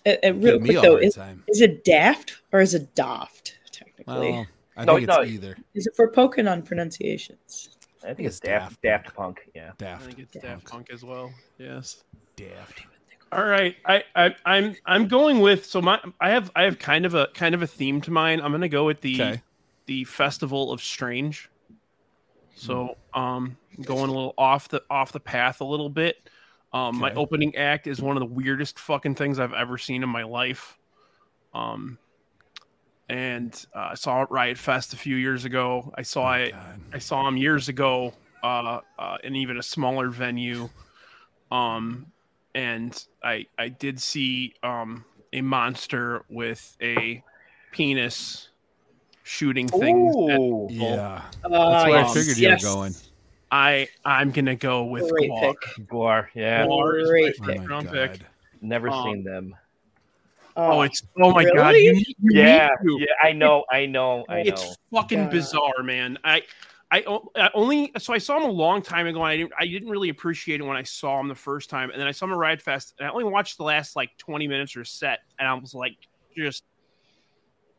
And, 0.07 0.19
and 0.23 0.42
real 0.45 0.59
quick 0.59 0.80
though, 0.80 0.97
is, 0.97 1.19
is 1.49 1.61
it 1.61 1.85
daft 1.85 2.40
or 2.52 2.61
is 2.61 2.75
it 2.75 2.95
daft? 2.95 3.59
Technically, 3.71 4.33
Well, 4.33 4.47
I 4.76 4.85
No, 4.85 4.95
think 4.97 5.09
it's 5.09 5.16
no. 5.19 5.25
either. 5.25 5.57
is 5.75 5.87
it 5.87 5.95
for 5.97 6.09
poking 6.11 6.49
on 6.49 6.62
pronunciations? 6.62 7.76
I 8.02 8.14
think 8.14 8.26
It's 8.28 8.37
it's 8.38 8.40
Daft, 8.40 8.80
Daft 8.83 9.04
Daft 9.04 9.16
Punk. 9.16 9.40
Yeah. 9.54 9.73
Daft. 9.76 9.83
I 9.83 9.85
Daft. 9.85 10.04
think 10.07 10.19
it's 10.21 10.33
Daft 10.42 10.64
Punk 10.66 10.88
as 10.90 11.04
well. 11.04 11.30
Yes. 11.59 12.02
Daft. 12.37 12.83
All 13.33 13.45
right, 13.45 13.76
I, 13.85 14.02
I 14.16 14.35
I'm 14.47 14.75
I'm 14.87 15.07
going 15.07 15.38
with 15.40 15.64
so 15.66 15.80
my 15.83 16.00
I 16.21 16.30
have 16.30 16.50
I 16.57 16.62
have 16.62 16.78
kind 16.78 17.04
of 17.07 17.14
a 17.14 17.28
kind 17.35 17.54
of 17.54 17.62
a 17.62 17.66
theme 17.66 18.00
to 18.00 18.11
mine. 18.11 18.40
I'm 18.40 18.50
gonna 18.52 18.69
go 18.69 18.87
with 18.87 19.02
the 19.02 19.14
Okay. 19.23 19.42
the 19.87 20.04
Festival 20.04 20.73
of 20.73 20.80
Strange. 20.83 21.49
So 22.57 22.97
um 23.14 23.57
going 23.83 24.09
a 24.11 24.12
little 24.12 24.35
off 24.37 24.69
the 24.69 24.83
off 24.90 25.12
the 25.12 25.21
path 25.21 25.61
a 25.61 25.64
little 25.64 25.88
bit. 25.90 26.16
Um 26.72 26.98
my 26.98 27.12
opening 27.14 27.56
act 27.56 27.86
is 27.86 28.00
one 28.00 28.16
of 28.16 28.20
the 28.20 28.32
weirdest 28.34 28.78
fucking 28.78 29.14
things 29.16 29.38
I've 29.38 29.52
ever 29.54 29.76
seen 29.78 30.02
in 30.02 30.08
my 30.08 30.22
life. 30.22 30.78
Um 31.54 31.98
and 33.08 33.66
uh, 33.74 33.88
I 33.90 33.94
saw 33.94 34.22
it 34.22 34.30
Riot 34.30 34.56
Fest 34.56 34.92
a 34.92 34.96
few 34.96 35.16
years 35.16 35.44
ago. 35.44 35.92
I 35.96 36.02
saw 36.02 36.30
Oh, 36.30 36.34
it 36.34 36.52
God. 36.52 36.80
I 36.92 36.98
saw 36.98 37.26
him 37.26 37.36
years 37.36 37.68
ago 37.68 38.14
uh, 38.42 38.80
uh, 38.98 39.18
in 39.24 39.34
even 39.34 39.58
a 39.58 39.62
smaller 39.62 40.10
venue. 40.10 40.68
Um, 41.50 42.06
and 42.54 43.04
I 43.22 43.46
I 43.58 43.68
did 43.68 44.00
see 44.00 44.54
um, 44.62 45.04
a 45.32 45.40
monster 45.40 46.24
with 46.30 46.76
a 46.80 47.22
penis 47.72 48.50
shooting 49.24 49.66
things. 49.66 50.14
at- 50.30 50.38
Ooh. 50.38 50.68
Yeah. 50.70 51.22
Uh, 51.44 51.48
That's 51.48 51.50
where 51.50 51.98
I 51.98 52.02
yes, 52.02 52.14
figured 52.14 52.38
you 52.38 52.48
were 52.50 52.56
going. 52.74 52.94
I 53.52 53.88
I'm 54.04 54.30
gonna 54.30 54.57
go 54.57 54.85
with 54.85 55.11
Great 55.11 55.30
GWAR. 55.30 55.40
pick. 55.76 55.87
GWAR. 55.88 56.28
Yeah. 56.35 56.66
GWAR 56.66 57.00
is 57.00 57.09
my 57.09 57.11
Great 57.11 57.35
Oh 57.40 57.45
first 57.45 57.59
my 57.59 57.66
round 57.66 57.90
pick. 57.90 58.21
Never 58.61 58.88
Um, 58.90 59.04
seen 59.04 59.25
them. 59.25 59.57
Oh, 60.57 60.83
it's 60.83 61.02
oh 61.23 61.33
my 61.33 61.45
god! 61.45 61.54
Really? 61.69 61.85
You, 61.85 61.92
need- 61.95 62.16
you 62.21 62.30
Yeah. 62.40 62.69
need 62.83 62.88
to. 62.88 63.00
Yeah. 63.00 63.07
I 63.28 63.33
know. 63.33 63.64
I 63.71 63.87
know. 63.87 64.25
I 64.28 64.42
know. 64.42 64.49
It's 64.52 64.76
fucking 64.92 65.25
God. 65.25 65.30
bizarre, 65.30 65.83
man. 65.83 66.19
I, 66.25 66.42
I, 66.90 67.02
o- 67.07 67.30
I 67.37 67.50
only 67.54 67.92
so 67.99 68.12
I 68.12 68.19
saw 68.19 68.37
him 68.37 68.42
a 68.42 68.52
long 68.52 68.83
time 68.83 69.07
ago, 69.07 69.19
and 69.25 69.28
I 69.33 69.37
didn't 69.37 69.52
I 69.59 69.66
didn't 69.66 69.88
really 69.88 70.09
appreciate 70.09 70.61
it 70.61 70.64
when 70.64 70.76
I 70.76 70.83
saw 70.83 71.19
him 71.21 71.28
the 71.28 71.35
first 71.37 71.71
time, 71.71 71.90
and 71.90 72.00
then 72.00 72.09
I 72.09 72.11
saw 72.11 72.26
him 72.26 72.33
at 72.33 72.37
Riot 72.37 72.61
Fest, 72.61 72.95
and 72.99 73.09
I 73.09 73.11
only 73.12 73.25
watched 73.25 73.57
the 73.59 73.64
last 73.64 73.95
like 73.97 74.11
twenty 74.19 74.49
minutes 74.49 74.76
or 74.76 74.85
set, 74.85 75.21
and 75.38 75.49
I 75.49 75.54
was 75.54 75.73
like, 75.73 75.95
just 76.37 76.64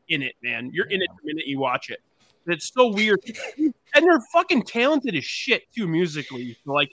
in 0.08 0.24
it, 0.24 0.36
man. 0.42 0.72
You're 0.74 0.88
in 0.88 1.02
it 1.02 1.10
the 1.22 1.28
minute 1.28 1.46
you 1.48 1.60
watch 1.60 1.90
it. 1.90 2.00
It's 2.48 2.72
so 2.74 2.88
weird, 2.88 3.20
and 3.58 3.74
they're 3.94 4.22
fucking 4.34 4.64
talented 4.64 5.16
as 5.16 5.24
shit 5.24 5.64
too 5.74 5.88
musically. 5.88 6.58
So, 6.66 6.74
like 6.74 6.92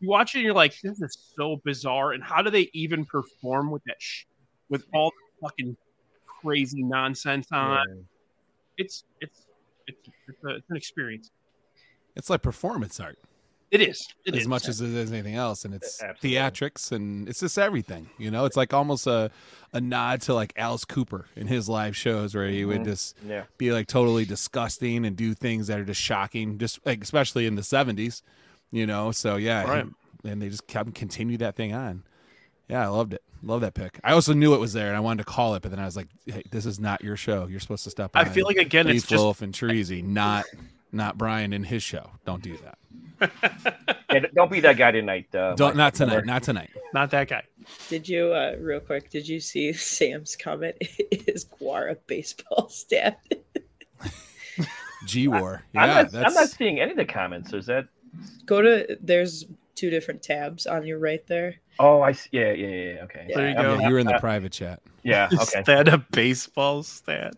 you 0.00 0.08
watch 0.08 0.34
it, 0.34 0.38
and 0.38 0.44
you're 0.44 0.54
like, 0.54 0.78
this 0.80 1.00
is 1.00 1.32
so 1.36 1.60
bizarre. 1.64 2.12
And 2.12 2.22
how 2.22 2.42
do 2.42 2.50
they 2.50 2.70
even 2.72 3.04
perform 3.04 3.70
with 3.70 3.82
that? 3.84 3.96
Sh- 3.98 4.24
with 4.68 4.84
all 4.94 5.10
the 5.10 5.46
fucking 5.46 5.76
crazy 6.26 6.82
nonsense 6.82 7.48
on. 7.52 8.06
It's 8.76 9.04
it's 9.20 9.46
it's 9.86 10.08
it's, 10.28 10.44
a, 10.44 10.48
it's 10.56 10.70
an 10.70 10.76
experience. 10.76 11.30
It's 12.16 12.30
like 12.30 12.42
performance 12.42 13.00
art 13.00 13.18
It 13.70 13.80
is. 13.80 14.06
It 14.24 14.34
as 14.34 14.42
is. 14.42 14.48
much 14.48 14.68
as 14.68 14.80
it 14.80 14.90
is 14.90 15.10
anything 15.10 15.34
else, 15.34 15.64
and 15.64 15.74
it's 15.74 16.00
Absolutely. 16.02 16.30
theatrics 16.38 16.92
and 16.92 17.28
it's 17.28 17.40
just 17.40 17.58
everything. 17.58 18.08
You 18.18 18.30
know, 18.30 18.44
it's 18.44 18.56
like 18.56 18.72
almost 18.72 19.06
a 19.06 19.30
a 19.72 19.80
nod 19.80 20.20
to 20.22 20.34
like 20.34 20.52
Alice 20.56 20.84
Cooper 20.84 21.26
in 21.34 21.48
his 21.48 21.68
live 21.68 21.96
shows 21.96 22.32
where 22.34 22.46
he 22.46 22.64
would 22.64 22.82
Mhm. 22.82 22.84
just 22.84 23.16
Yeah. 23.26 23.44
be 23.58 23.72
like 23.72 23.88
totally 23.88 24.24
disgusting 24.24 25.04
and 25.04 25.16
do 25.16 25.34
things 25.34 25.66
that 25.66 25.80
are 25.80 25.84
just 25.84 26.00
shocking, 26.00 26.58
just 26.58 26.78
like 26.86 27.02
especially 27.02 27.46
in 27.46 27.56
the 27.56 27.64
seventies. 27.64 28.22
You 28.70 28.86
know, 28.86 29.10
so 29.10 29.36
yeah, 29.36 29.64
Right. 29.64 29.80
and- 29.80 29.94
and 30.24 30.40
they 30.40 30.48
just 30.48 30.66
kept 30.68 30.94
continue 30.94 31.36
that 31.38 31.56
thing 31.56 31.74
on. 31.74 32.04
Yeah, 32.68 32.82
I 32.84 32.86
loved 32.86 33.12
it. 33.12 33.22
Love 33.42 33.60
that 33.60 33.74
pick. 33.74 34.00
I 34.02 34.12
also 34.12 34.32
knew 34.32 34.54
it 34.54 34.60
was 34.60 34.72
there, 34.72 34.86
and 34.88 34.96
I 34.96 35.00
wanted 35.00 35.24
to 35.24 35.30
call 35.30 35.54
it, 35.54 35.60
but 35.62 35.70
then 35.70 35.78
I 35.80 35.84
was 35.84 35.96
like, 35.96 36.08
"Hey, 36.24 36.42
this 36.50 36.64
is 36.64 36.80
not 36.80 37.02
your 37.04 37.16
show. 37.16 37.46
You're 37.46 37.60
supposed 37.60 37.84
to 37.84 37.90
step." 37.90 38.12
I 38.14 38.24
feel 38.24 38.46
like 38.46 38.56
again, 38.56 38.86
it's 38.86 38.94
Leaf 39.02 39.06
just 39.08 39.22
Wolf 39.22 39.42
and 39.42 39.52
Treasy, 39.52 40.02
not 40.02 40.44
not 40.92 41.18
Brian 41.18 41.52
and 41.52 41.66
his 41.66 41.82
show. 41.82 42.12
Don't 42.24 42.42
do 42.42 42.56
that. 42.58 42.78
yeah. 44.10 44.20
Don't 44.34 44.50
be 44.50 44.60
that 44.60 44.76
guy 44.76 44.90
tonight. 44.92 45.34
Uh, 45.34 45.54
Don't 45.54 45.76
not 45.76 45.94
tonight. 45.94 46.24
Not 46.24 46.42
tonight. 46.42 46.70
not 46.92 47.10
that 47.10 47.28
guy. 47.28 47.42
Did 47.88 48.08
you, 48.08 48.32
uh, 48.32 48.56
real 48.58 48.80
quick, 48.80 49.10
did 49.10 49.26
you 49.28 49.40
see 49.40 49.72
Sam's 49.74 50.36
comment? 50.36 50.76
Is 51.10 51.44
GWAR 51.44 51.90
a 51.92 51.94
baseball 52.06 52.68
stat? 52.68 53.20
G 55.06 55.28
War. 55.28 55.62
I'm, 55.74 55.88
Yeah, 55.88 55.94
not, 56.02 56.10
that's 56.12 56.26
I'm 56.26 56.34
not 56.34 56.48
seeing 56.48 56.80
any 56.80 56.92
of 56.92 56.96
the 56.96 57.04
comments. 57.04 57.52
Is 57.52 57.66
that? 57.66 57.86
Go 58.46 58.62
to, 58.62 58.96
there's 59.02 59.44
two 59.74 59.90
different 59.90 60.22
tabs 60.22 60.66
on 60.66 60.86
your 60.86 60.98
right 60.98 61.26
there. 61.26 61.56
Oh, 61.78 62.00
I 62.00 62.12
see. 62.12 62.28
Yeah, 62.32 62.52
yeah, 62.52 62.66
yeah. 62.68 62.92
yeah, 62.94 63.02
Okay. 63.04 63.30
There 63.34 63.48
you 63.50 63.54
I'm- 63.54 63.56
go. 63.56 63.62
yeah, 63.62 63.70
I'm- 63.80 63.80
you 63.88 63.92
were 63.92 63.98
in 63.98 64.06
the 64.06 64.14
uh, 64.16 64.20
private 64.20 64.52
chat. 64.52 64.80
yeah. 65.02 65.28
Is 65.32 65.40
Okay. 65.54 65.62
that 65.66 65.88
a 65.88 65.98
baseball 66.12 66.82
stat? 66.84 67.34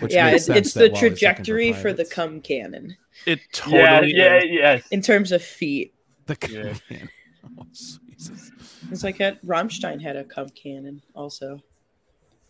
Which 0.00 0.12
yeah, 0.12 0.28
it's, 0.30 0.48
it's 0.48 0.74
the 0.74 0.88
Wally's 0.88 0.98
for 1.00 1.08
trajectory 1.08 1.72
for, 1.72 1.92
the 1.92 2.04
cum 2.04 2.40
cannon 2.40 2.96
It 3.26 3.40
totally 3.52 4.12
Yeah. 4.14 4.38
is. 4.38 4.44
Yes. 4.50 4.88
in 4.90 5.00
terms 5.00 5.32
of 5.32 5.42
feet. 5.42 5.94
The 6.26 6.36
Yeah. 6.90 7.04
oh, 7.60 7.66
Jesus. 7.72 8.50
It's 8.90 9.02
like 9.04 9.20
at 9.20 9.44
Rammstein 9.44 10.00
had 10.00 10.16
a 10.16 10.24
cum 10.24 10.48
cannon 10.50 11.02
also 11.14 11.60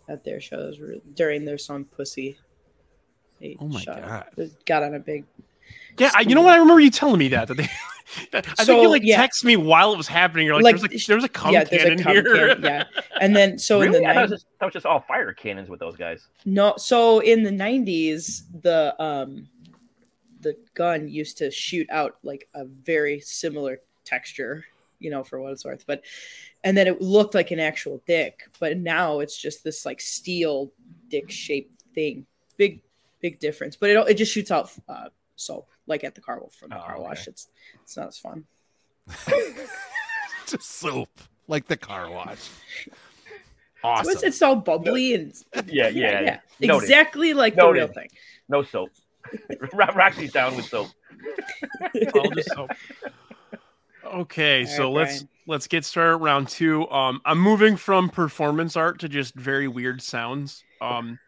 at 0.09 0.25
their 0.25 0.41
shows 0.41 0.79
during 1.15 1.45
their 1.45 1.59
song 1.59 1.85
"Pussy." 1.85 2.37
They 3.41 3.57
Oh 3.61 3.69
my 3.69 3.81
shot- 3.81 4.03
God. 4.03 4.27
they 4.37 4.51
got 4.65 4.83
on 4.83 4.95
a 4.95 5.01
big. 5.01 5.25
Yeah, 5.99 6.11
I, 6.15 6.23
you 6.23 6.35
know 6.35 6.43
what? 6.43 6.55
I 6.55 6.59
remember 6.59 6.81
you 6.81 6.91
telling 6.91 7.19
me 7.19 7.29
that. 7.29 7.49
that, 7.49 7.57
they, 7.57 7.69
that 8.33 8.47
I 8.59 8.65
think 8.65 8.83
you 8.83 8.89
like 8.89 9.03
yeah. 9.05 9.17
text 9.17 9.45
me 9.45 9.57
while 9.57 9.93
it 9.93 9.97
was 9.97 10.09
happening. 10.09 10.47
You're 10.47 10.57
like, 10.57 10.65
Like, 10.65 10.91
there's 10.91 11.05
a 11.05 11.07
there's 11.07 11.25
a 11.25 11.29
cum 11.29 11.53
yeah, 11.53 11.65
there's 11.65 11.83
a 11.83 11.87
cannon 11.87 12.03
cum 12.03 12.13
here. 12.13 12.25
cannon, 12.25 12.63
yeah, 12.63 12.85
and 13.21 13.35
then 13.35 13.59
so 13.69 13.83
in 13.83 13.93
the 13.93 14.05
I 14.05 14.15
thought, 14.15 14.17
it 14.17 14.23
was 14.23 14.31
just, 14.31 14.47
that 14.59 14.67
was 14.67 14.73
just 14.73 14.87
all 14.87 15.01
fire 15.01 15.33
cannons 15.33 15.69
with 15.69 15.81
those 15.81 15.97
guys. 15.97 16.29
no, 16.45 16.75
so 16.77 17.21
in 17.21 17.43
the 17.43 17.51
nineties, 17.51 18.45
the 18.63 19.01
um, 19.03 19.49
the 20.41 20.57
gun 20.75 21.09
used 21.09 21.39
to 21.39 21.51
shoot 21.51 21.89
out 21.91 22.17
like 22.23 22.49
a 22.55 22.65
very 22.65 23.21
similar 23.21 23.81
texture, 24.05 24.65
you 24.99 25.11
know, 25.11 25.25
for 25.25 25.41
what 25.41 25.53
it's 25.53 25.65
worth, 25.65 25.85
but 25.87 26.03
and 26.65 26.77
then 26.77 26.87
it 26.87 27.01
looked 27.01 27.35
like 27.35 27.51
an 27.51 27.61
actual 27.61 28.03
dick, 28.07 28.49
but 28.59 28.79
now 28.79 29.21
it's 29.21 29.41
just 29.41 29.63
this 29.63 29.85
like 29.85 30.01
steel 30.01 30.73
dick 31.09 31.31
shaped 31.31 31.83
thing. 31.95 32.27
Big, 32.57 32.81
big 33.21 33.39
difference, 33.39 33.77
but 33.77 33.91
it 33.91 34.09
it 34.09 34.15
just 34.15 34.33
shoots 34.33 34.51
out 34.51 34.71
uh, 34.89 35.09
soap 35.37 35.69
like 35.87 36.05
at 36.05 36.15
the 36.15 36.21
car 36.21 36.41
from 36.59 36.71
the 36.71 36.77
Oh, 36.77 36.81
car 36.81 36.95
okay. 36.95 37.03
wash. 37.03 37.27
It's 37.29 37.49
it's 37.83 37.97
not 37.97 38.09
as 38.09 38.19
fun. 38.19 38.45
Just 40.47 40.65
soap, 40.71 41.09
like 41.49 41.67
the 41.67 41.77
car 41.77 42.11
wash. 42.11 42.39
So 43.83 43.91
Awesome. 43.91 44.13
it's, 44.13 44.23
it's 44.23 44.41
all 44.41 44.57
bubbly 44.57 45.13
and 45.15 45.35
Yeah, 45.67 45.89
yeah. 45.89 46.21
yeah, 46.23 46.39
Noted. 46.59 46.85
exactly 46.85 47.35
like 47.35 47.55
Noted. 47.55 47.83
the 47.83 47.85
real 47.87 47.93
thing. 47.93 48.09
No 48.49 48.63
soap. 48.63 48.89
Roxy's 49.95 50.33
down 50.33 50.57
with 50.57 50.65
soap. 50.65 50.89
I'll 52.15 52.31
just 52.31 52.51
hope. 52.55 52.71
Okay, 54.07 54.63
All 54.63 54.67
so 54.67 54.85
right, 54.85 54.93
let's 54.95 55.13
Brian. 55.19 55.29
let's 55.47 55.67
get 55.67 55.85
started 55.85 56.17
round 56.17 56.49
two. 56.49 56.89
Um, 56.89 57.21
I'm 57.27 57.39
moving 57.39 57.77
from 57.77 58.09
performance 58.09 58.75
art 58.75 59.01
to 59.01 59.09
just 59.11 59.35
very 59.35 59.69
weird 59.69 60.01
sounds. 60.01 60.65
Um, 60.81 61.19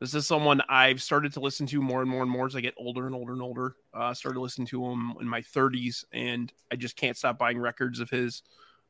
this 0.00 0.14
is 0.14 0.26
someone 0.26 0.62
I've 0.68 1.02
started 1.02 1.34
to 1.34 1.40
listen 1.40 1.66
to 1.66 1.80
more 1.82 2.00
and 2.00 2.10
more 2.10 2.22
and 2.22 2.30
more 2.30 2.46
as 2.46 2.56
I 2.56 2.62
get 2.62 2.74
older 2.78 3.06
and 3.06 3.14
older 3.14 3.32
and 3.32 3.42
older. 3.42 3.76
Uh, 3.92 4.14
started 4.14 4.40
listening 4.40 4.66
to 4.68 4.84
him 4.84 5.14
in 5.20 5.28
my 5.28 5.42
30s, 5.42 6.04
and 6.12 6.50
I 6.72 6.76
just 6.76 6.96
can't 6.96 7.16
stop 7.16 7.38
buying 7.38 7.58
records 7.58 8.00
of 8.00 8.08
his. 8.08 8.42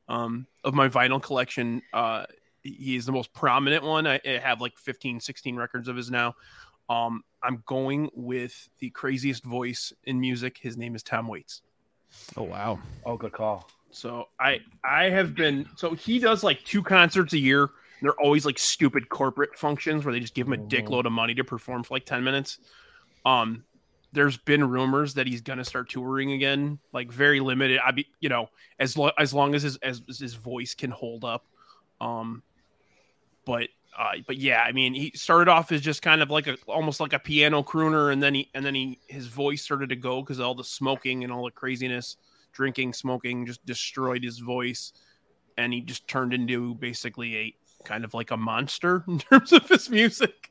Um, 0.07 0.47
of 0.63 0.73
my 0.73 0.87
vinyl 0.89 1.21
collection, 1.21 1.81
uh, 1.93 2.25
he 2.63 2.95
is 2.95 3.05
the 3.05 3.11
most 3.11 3.33
prominent 3.33 3.83
one. 3.83 4.07
I, 4.07 4.19
I 4.25 4.39
have 4.41 4.61
like 4.61 4.77
15, 4.77 5.19
16 5.19 5.55
records 5.55 5.87
of 5.87 5.95
his 5.95 6.09
now. 6.09 6.35
Um, 6.89 7.23
I'm 7.43 7.63
going 7.65 8.09
with 8.13 8.69
the 8.79 8.89
craziest 8.89 9.43
voice 9.43 9.93
in 10.05 10.19
music. 10.19 10.57
His 10.61 10.77
name 10.77 10.95
is 10.95 11.03
Tom 11.03 11.27
Waits. 11.27 11.61
oh 12.37 12.43
wow. 12.43 12.79
Oh, 13.05 13.17
good 13.17 13.31
call. 13.31 13.69
So 13.91 14.29
I 14.39 14.61
I 14.83 15.05
have 15.09 15.35
been 15.35 15.67
so 15.75 15.93
he 15.93 16.19
does 16.19 16.43
like 16.43 16.63
two 16.63 16.83
concerts 16.83 17.33
a 17.33 17.37
year. 17.37 17.69
They're 18.01 18.19
always 18.19 18.45
like 18.45 18.57
stupid 18.59 19.09
corporate 19.09 19.55
functions 19.57 20.03
where 20.03 20.13
they 20.13 20.19
just 20.19 20.33
give 20.33 20.47
him 20.47 20.53
a 20.53 20.57
Mhm. 20.57 20.69
dickload 20.69 21.05
of 21.05 21.11
money 21.11 21.33
to 21.35 21.43
perform 21.43 21.83
for 21.83 21.93
like 21.95 22.05
10 22.05 22.23
minutes. 22.23 22.59
Um 23.25 23.63
there's 24.13 24.35
been 24.35 24.67
rumors 24.67 25.13
that 25.13 25.25
he's 25.25 25.41
gonna 25.41 25.63
start 25.63 25.89
touring 25.89 26.33
again, 26.33 26.77
like 26.91 27.09
very 27.11 27.39
limited. 27.39 27.79
I 27.79 27.91
be 27.91 28.07
you 28.19 28.27
know, 28.29 28.49
as 28.79 28.97
lo- 28.97 29.11
as 29.17 29.33
long 29.33 29.55
as 29.55 29.63
his 29.63 29.77
as, 29.77 30.01
as 30.09 30.19
his 30.19 30.33
voice 30.33 30.73
can 30.73 30.91
hold 30.91 31.23
up. 31.23 31.45
Um 32.01 32.43
but 33.45 33.69
uh, 33.97 34.13
but 34.25 34.37
yeah, 34.37 34.63
I 34.65 34.71
mean, 34.71 34.93
he 34.93 35.11
started 35.15 35.49
off 35.51 35.71
as 35.73 35.81
just 35.81 36.01
kind 36.01 36.21
of 36.21 36.29
like 36.29 36.47
a 36.47 36.55
almost 36.65 36.99
like 37.01 37.11
a 37.13 37.19
piano 37.19 37.61
crooner, 37.61 38.11
and 38.13 38.23
then 38.23 38.33
he 38.33 38.49
and 38.53 38.65
then 38.65 38.73
he 38.73 38.99
his 39.07 39.27
voice 39.27 39.61
started 39.61 39.89
to 39.89 39.95
go 39.97 40.21
because 40.21 40.39
all 40.39 40.55
the 40.55 40.63
smoking 40.63 41.23
and 41.25 41.31
all 41.33 41.43
the 41.43 41.51
craziness, 41.51 42.15
drinking, 42.53 42.93
smoking, 42.93 43.45
just 43.45 43.65
destroyed 43.65 44.23
his 44.23 44.39
voice, 44.39 44.93
and 45.57 45.73
he 45.73 45.81
just 45.81 46.07
turned 46.07 46.33
into 46.33 46.73
basically 46.75 47.35
a 47.35 47.55
kind 47.83 48.03
of 48.03 48.13
like 48.13 48.31
a 48.31 48.37
monster 48.37 49.03
in 49.07 49.19
terms 49.19 49.51
of 49.51 49.67
his 49.67 49.89
music. 49.89 50.49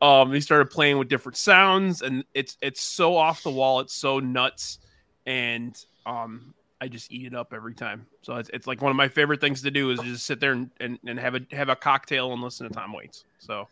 Um, 0.00 0.32
he 0.32 0.40
started 0.40 0.70
playing 0.70 0.98
with 0.98 1.08
different 1.08 1.36
sounds, 1.36 2.02
and 2.02 2.24
it's 2.34 2.56
it's 2.60 2.82
so 2.82 3.16
off 3.16 3.42
the 3.42 3.50
wall, 3.50 3.80
it's 3.80 3.94
so 3.94 4.18
nuts, 4.18 4.78
and 5.26 5.76
um, 6.06 6.54
I 6.82 6.88
just 6.88 7.12
eat 7.12 7.26
it 7.26 7.34
up 7.34 7.52
every 7.54 7.74
time. 7.74 8.06
So 8.22 8.34
it's, 8.36 8.50
it's 8.52 8.66
like 8.66 8.82
one 8.82 8.90
of 8.90 8.96
my 8.96 9.06
favorite 9.06 9.40
things 9.40 9.62
to 9.62 9.70
do 9.70 9.90
is 9.90 10.00
just 10.00 10.26
sit 10.26 10.40
there 10.40 10.50
and, 10.50 10.68
and, 10.80 10.98
and 11.06 11.16
have 11.18 11.36
a 11.36 11.40
have 11.52 11.68
a 11.68 11.76
cocktail 11.76 12.32
and 12.32 12.42
listen 12.42 12.66
to 12.66 12.74
Tom 12.74 12.92
Waits. 12.92 13.24
So 13.38 13.68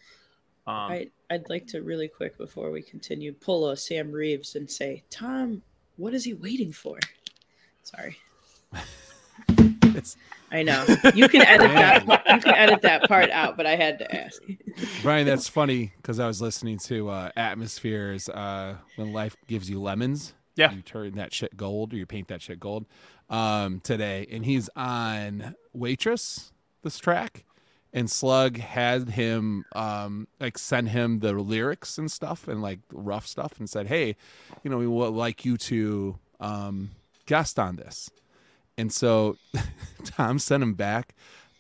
um, 0.69 0.93
I, 0.93 1.11
I'd 1.29 1.49
like 1.49 1.67
to 1.69 1.83
really 1.83 2.07
quick 2.07 2.39
before 2.39 2.71
we 2.71 2.83
continue 2.83 3.33
pull 3.33 3.71
a 3.71 3.77
Sam 3.77 4.13
Reeves 4.13 4.55
and 4.55 4.71
say, 4.71 5.03
Tom, 5.11 5.63
what 5.97 6.15
is 6.15 6.25
he 6.25 6.35
waiting 6.35 6.73
for? 6.73 7.01
Sorry, 7.83 8.17
It's, 9.97 10.17
I 10.53 10.63
know 10.63 10.85
you 11.15 11.29
can 11.29 11.43
edit 11.43 11.71
that. 11.73 12.03
You 12.03 12.41
can 12.41 12.55
edit 12.55 12.83
that 12.83 13.09
part 13.09 13.31
out, 13.31 13.57
but 13.57 13.67
I 13.67 13.77
had 13.77 13.99
to 14.01 14.15
ask. 14.15 14.43
Brian, 15.03 15.27
that's 15.27 15.49
funny 15.49 15.93
because 15.97 16.19
I 16.19 16.27
was 16.27 16.41
listening 16.43 16.79
to 16.87 17.09
uh, 17.09 17.31
Atmosphere's 17.37 18.29
uh, 18.29 18.77
when 18.97 19.13
life 19.13 19.37
gives 19.47 19.71
you 19.71 19.81
lemons. 19.81 20.35
Yeah. 20.57 20.73
you 20.73 20.83
turn 20.83 21.15
that 21.15 21.33
shit 21.33 21.57
gold 21.57 21.95
or 21.95 21.97
you 21.97 22.05
paint 22.05 22.29
that 22.29 22.43
shit 22.43 22.61
gold. 22.61 22.85
Um, 23.31 23.81
today, 23.81 24.27
and 24.31 24.45
he's 24.45 24.69
on 24.75 25.55
Waitress. 25.73 26.53
This 26.83 26.99
track, 26.99 27.45
and 27.93 28.11
Slug 28.11 28.57
had 28.59 29.11
him 29.11 29.65
um 29.73 30.27
like 30.41 30.57
send 30.59 30.89
him 30.89 31.21
the 31.21 31.33
lyrics 31.35 31.99
and 31.99 32.11
stuff 32.11 32.49
and 32.49 32.63
like 32.63 32.81
rough 32.93 33.27
stuff 33.27 33.59
and 33.59 33.69
said, 33.71 33.87
"Hey, 33.87 34.17
you 34.65 34.71
know, 34.71 34.79
we 34.79 34.87
would 34.87 35.15
like 35.15 35.45
you 35.45 35.57
to 35.59 36.19
um 36.41 36.91
guest 37.27 37.59
on 37.59 37.77
this." 37.77 38.11
And 38.79 38.93
so 38.93 39.37
Tom 40.05 40.39
sent 40.39 40.63
him 40.63 40.75
back 40.75 41.15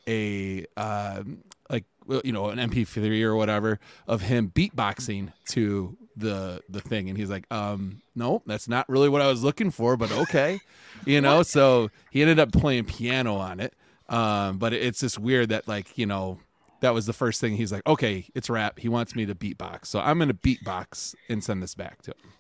a 0.09 0.65
um 0.77 1.39
like 1.69 1.85
you 2.25 2.33
know 2.33 2.49
an 2.49 2.59
MP3 2.59 3.23
or 3.23 3.37
whatever 3.37 3.79
of 4.09 4.23
him 4.23 4.51
beatboxing 4.51 5.33
to 5.51 5.97
the 6.17 6.61
the 6.69 6.81
thing, 6.81 7.09
and 7.09 7.17
he's 7.19 7.31
like, 7.31 7.47
um, 7.53 8.03
no, 8.15 8.43
that's 8.47 8.69
not 8.69 8.89
really 8.89 9.09
what 9.09 9.23
I 9.23 9.27
was 9.29 9.43
looking 9.45 9.71
for, 9.71 9.97
but 9.97 10.11
okay, 10.13 10.61
you 11.07 11.21
know. 11.21 11.43
So 11.43 11.91
he 12.11 12.21
ended 12.23 12.39
up 12.39 12.53
playing 12.53 12.85
piano 12.85 13.37
on 13.37 13.61
it, 13.61 13.75
um, 14.09 14.59
but 14.59 14.73
it's 14.73 15.01
just 15.01 15.19
weird 15.19 15.51
that 15.51 15.69
like 15.69 15.97
you 15.97 16.07
know 16.07 16.39
that 16.81 16.95
was 16.95 17.07
the 17.07 17.13
first 17.13 17.41
thing 17.41 17.57
he's 17.57 17.71
like, 17.73 17.87
okay, 17.87 18.27
it's 18.35 18.49
rap. 18.51 18.79
He 18.79 18.89
wants 18.89 19.15
me 19.15 19.27
to 19.27 19.35
beatbox, 19.35 19.87
so 19.87 20.01
I'm 20.01 20.19
gonna 20.19 20.35
beatbox 20.35 21.15
and 21.29 21.45
send 21.45 21.63
this 21.63 21.75
back 21.75 22.03
to 22.03 22.11
him. 22.11 22.33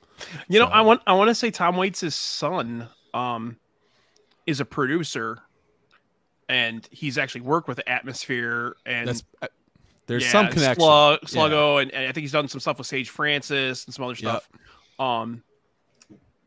you 0.48 0.58
know, 0.58 0.66
So- 0.66 0.72
I 0.72 0.80
want 0.80 1.02
I 1.06 1.12
want 1.12 1.28
to 1.28 1.34
say 1.34 1.50
Tom 1.50 1.76
Waits' 1.76 2.14
son 2.14 2.88
um, 3.14 3.56
is 4.46 4.60
a 4.60 4.64
producer, 4.64 5.38
and 6.48 6.86
he's 6.90 7.18
actually 7.18 7.42
worked 7.42 7.68
with 7.68 7.80
Atmosphere 7.86 8.76
and 8.86 9.08
That's 9.08 9.24
uh, 9.42 9.46
there's 10.06 10.24
yeah, 10.24 10.32
some 10.32 10.48
connection. 10.48 10.80
Slug, 10.82 11.20
Sluggo, 11.20 11.80
and, 11.80 11.92
and 11.92 12.02
I 12.08 12.12
think 12.12 12.22
he's 12.22 12.32
done 12.32 12.48
some 12.48 12.58
stuff 12.60 12.78
with 12.78 12.86
Sage 12.88 13.10
Francis 13.10 13.84
and 13.84 13.94
some 13.94 14.04
other 14.04 14.14
Yep. 14.14 14.18
stuff. 14.18 14.48
Um, 14.98 15.44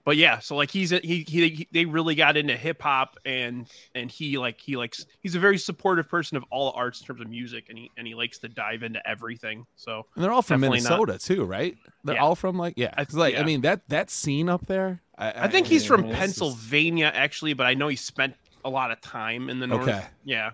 but 0.05 0.17
yeah, 0.17 0.39
so 0.39 0.57
like 0.57 0.69
he's 0.69 0.91
a, 0.91 0.97
he 0.99 1.23
he 1.25 1.65
they 1.71 1.85
really 1.85 2.13
got 2.13 2.35
into 2.35 2.57
hip 2.57 2.81
hop 2.81 3.15
and 3.25 3.65
and 3.95 4.11
he 4.11 4.37
like 4.37 4.59
he 4.59 4.75
likes 4.75 5.05
he's 5.21 5.35
a 5.35 5.39
very 5.39 5.57
supportive 5.57 6.09
person 6.09 6.35
of 6.35 6.43
all 6.51 6.73
arts 6.75 6.99
in 6.99 7.07
terms 7.07 7.21
of 7.21 7.29
music 7.29 7.67
and 7.69 7.77
he 7.77 7.89
and 7.95 8.05
he 8.05 8.13
likes 8.13 8.37
to 8.39 8.49
dive 8.49 8.83
into 8.83 8.99
everything. 9.07 9.65
So 9.77 10.05
And 10.15 10.21
they're 10.25 10.33
all 10.33 10.41
from 10.41 10.59
Definitely 10.59 10.81
not. 10.81 10.99
Minnesota 10.99 11.19
too, 11.35 11.45
right? 11.45 11.77
They're 12.03 12.15
Yeah. 12.15 12.21
all 12.21 12.35
from 12.35 12.57
like 12.57 12.73
yeah. 12.75 12.93
I- 12.97 13.05
like 13.13 13.37
I 13.37 13.43
mean 13.43 13.61
that 13.61 13.87
that 13.87 14.09
scene 14.11 14.49
up 14.49 14.65
there. 14.67 15.01
I, 15.17 15.45
I 15.45 15.47
think 15.47 15.67
he's 15.67 15.85
from 15.85 16.03
Pennsylvania 16.09 17.11
actually, 17.13 17.53
but 17.53 17.65
I 17.67 17.73
know 17.73 17.87
he 17.87 17.95
spent 17.95 18.35
a 18.65 18.69
lot 18.69 18.91
of 18.91 18.99
time 19.01 19.49
in 19.49 19.59
the 19.59 19.67
north. 19.67 19.87
Okay. 19.87 20.03
Yeah. 20.23 20.51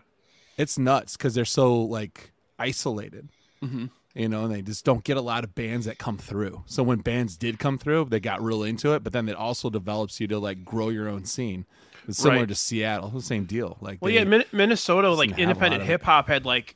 it's 0.58 0.78
nuts 0.78 1.16
because 1.16 1.34
they're 1.36 1.46
so 1.46 1.82
like 1.82 2.32
isolated. 2.58 3.30
hmm 3.62 3.86
you 4.16 4.28
know, 4.28 4.46
and 4.46 4.54
they 4.54 4.64
just 4.64 4.84
don't 4.84 5.04
get 5.04 5.18
a 5.18 5.22
lot 5.22 5.44
of 5.44 5.54
bands 5.54 5.86
that 5.86 6.00
come 6.00 6.18
through. 6.18 6.64
So 6.66 6.82
when 6.82 6.98
bands 7.00 7.38
did 7.38 7.60
come 7.60 7.78
through, 7.78 8.06
they 8.06 8.20
got 8.20 8.42
real 8.42 8.64
into 8.64 8.94
it, 8.94 9.04
but 9.04 9.14
then 9.14 9.30
it 9.30 9.36
also 9.36 9.70
develops 9.70 10.20
you 10.20 10.28
to 10.30 10.40
like 10.40 10.66
grow 10.66 10.90
your 10.90 11.08
own 11.08 11.26
scene. 11.26 11.66
It's 12.08 12.18
similar 12.18 12.40
Right. 12.40 12.48
to 12.50 12.56
Seattle, 12.56 13.10
the 13.10 13.22
same 13.22 13.46
deal. 13.46 13.78
Like, 13.82 14.00
Well, 14.02 14.10
they- 14.10 14.16
yeah, 14.18 14.24
Min- 14.24 14.46
Minnesota, 14.52 15.12
like 15.12 15.30
have 15.30 15.38
a 15.38 15.42
lot 15.44 15.50
independent 15.50 15.84
hip 15.84 16.02
hop 16.04 16.28
had 16.28 16.44
like, 16.44 16.76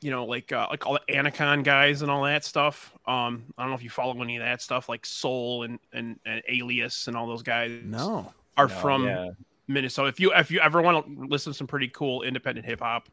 you 0.00 0.10
know, 0.10 0.24
like 0.24 0.52
uh, 0.52 0.66
like 0.70 0.86
all 0.86 0.94
the 0.94 1.12
Anticon 1.12 1.64
guys 1.64 2.02
and 2.02 2.10
all 2.10 2.22
that 2.24 2.44
stuff. 2.44 2.92
Um, 3.06 3.44
I 3.56 3.62
don't 3.62 3.70
know 3.70 3.76
if 3.76 3.82
you 3.82 3.90
follow 3.90 4.20
any 4.22 4.36
of 4.36 4.42
that 4.42 4.62
stuff, 4.62 4.88
like 4.88 5.04
Sole 5.04 5.64
and 5.64 5.78
and, 5.92 6.18
and 6.24 6.42
Alias 6.48 7.08
and 7.08 7.16
all 7.16 7.26
those 7.26 7.42
guys. 7.42 7.72
no, 7.84 8.32
are 8.56 8.68
No, 8.68 8.74
from 8.74 9.06
yeah. 9.06 9.30
Minnesota. 9.66 10.08
If 10.08 10.20
you 10.20 10.32
if 10.34 10.50
you 10.50 10.60
ever 10.60 10.80
want 10.82 11.06
to 11.06 11.26
listen 11.26 11.52
to 11.52 11.56
some 11.56 11.66
pretty 11.66 11.88
cool 11.88 12.22
independent 12.22 12.66
hip 12.66 12.80
hop, 12.80 13.08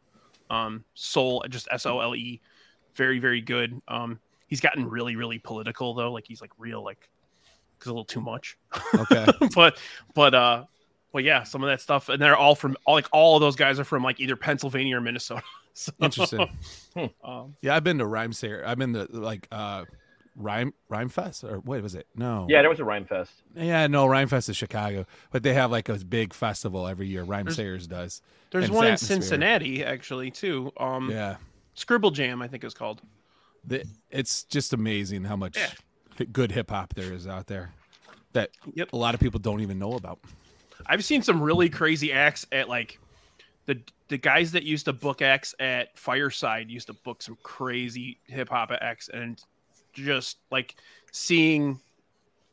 um, 0.50 0.84
Sole 0.94 1.44
just 1.50 1.68
S 1.72 1.86
O 1.86 2.00
L 2.00 2.16
E, 2.16 2.42
very 2.94 3.20
very 3.20 3.42
good. 3.42 3.82
Um, 3.88 4.20
he's 4.48 4.62
gotten 4.62 4.88
really 4.88 5.16
really 5.16 5.40
political 5.40 5.94
though. 5.94 6.12
Like 6.12 6.26
he's 6.28 6.42
like 6.42 6.52
real 6.60 6.84
like, 6.84 7.10
cause 7.80 7.88
a 7.88 7.92
little 7.92 8.06
too 8.06 8.22
much. 8.22 8.58
okay, 8.96 9.26
but 9.56 9.80
but 10.14 10.36
uh, 10.36 10.66
well 11.14 11.24
yeah, 11.24 11.44
some 11.44 11.64
of 11.64 11.70
that 11.70 11.82
stuff, 11.82 12.10
and 12.10 12.22
they're 12.22 12.38
all 12.38 12.54
from 12.54 12.78
all 12.86 12.94
like 12.94 13.08
all 13.12 13.36
of 13.38 13.42
those 13.42 13.56
guys 13.56 13.80
are 13.80 13.84
from 13.84 14.04
like 14.04 14.20
either 14.20 14.36
Pennsylvania 14.36 14.98
or 14.98 15.02
Minnesota. 15.02 15.42
So, 15.78 15.92
Interesting. 16.02 16.50
um, 17.24 17.56
yeah, 17.62 17.76
I've 17.76 17.84
been 17.84 17.98
to 17.98 18.06
Rhyme 18.06 18.32
Sayer. 18.32 18.64
I've 18.66 18.78
been 18.78 18.94
to 18.94 19.08
like 19.12 19.46
uh 19.52 19.84
Rhyme 20.38 20.74
Rhyme 20.90 21.10
Fest 21.10 21.44
or 21.44 21.60
what 21.60 21.82
was 21.84 21.96
it? 21.96 22.08
No, 22.16 22.46
Yeah, 22.50 22.62
there 22.62 22.70
was 22.70 22.80
a 22.80 22.86
Rhyme 22.86 23.06
Fest. 23.06 23.32
yeah, 23.56 23.86
no, 23.88 24.06
Rhyme 24.06 24.28
Fest 24.30 24.48
is 24.50 24.56
Chicago, 24.58 25.06
but 25.32 25.44
they 25.44 25.54
have 25.54 25.72
like 25.72 25.90
a 25.90 25.96
big 25.96 26.34
festival 26.34 26.88
every 26.88 27.08
year. 27.08 27.24
Rhyme 27.24 27.44
There's- 27.46 27.58
Sayers 27.58 27.88
does. 27.88 28.22
there's 28.52 28.72
one 28.72 28.88
in. 28.88 28.98
Cincinnati 28.98 29.84
actually 29.84 30.32
too. 30.32 30.72
Um, 30.78 31.10
Yeah, 31.12 31.36
Scribble 31.74 32.12
Jam 32.12 32.42
I 32.42 32.48
think 32.48 32.64
it's 32.64 32.74
called. 32.74 33.02
the, 33.66 33.84
it's 34.10 34.44
just 34.46 34.72
amazing 34.74 35.26
how 35.26 35.36
much 35.36 35.58
Yeah. 35.58 36.26
good 36.32 36.52
hip 36.54 36.70
hop 36.70 36.94
there 36.96 37.12
is 37.14 37.28
out 37.28 37.48
there 37.48 37.74
that 38.32 38.52
Yep. 38.74 38.94
a 38.94 38.98
lot 38.98 39.14
of 39.14 39.20
people 39.20 39.40
don't 39.42 39.60
even 39.62 39.78
know 39.80 39.94
about. 39.94 40.20
I've 40.86 41.04
seen 41.04 41.22
some 41.22 41.42
really 41.42 41.70
crazy 41.70 42.14
acts 42.14 42.46
at 42.52 42.70
like 42.70 42.98
the 43.66 43.82
the 44.08 44.18
guys 44.18 44.52
that 44.52 44.64
used 44.64 44.86
to 44.86 44.94
book 44.94 45.22
X 45.22 45.56
at 45.60 45.98
Fireside 45.98 46.70
used 46.70 46.88
to 46.88 46.94
book 46.94 47.22
some 47.24 47.38
crazy 47.44 48.20
hip 48.26 48.50
hop 48.50 48.72
at 48.72 48.82
X, 48.84 49.10
and 49.14 49.42
just 49.94 50.38
like 50.52 50.76
seeing 51.12 51.80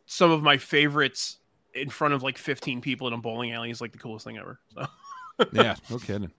some 0.07 0.31
of 0.31 0.43
my 0.43 0.57
favorites 0.57 1.39
in 1.75 1.89
front 1.89 2.15
of 2.15 2.23
like 2.23 2.37
15 2.39 2.81
people 2.81 3.07
in 3.09 3.13
a 3.15 3.19
bowling 3.19 3.53
alley 3.53 3.71
is 3.71 3.81
like 3.81 3.93
the 3.93 3.99
coolest 3.99 4.25
thing 4.27 4.39
ever. 4.39 4.59
So, 4.75 4.87
Yeah, 5.53 5.75
no 5.91 5.99
kidding. 5.99 6.31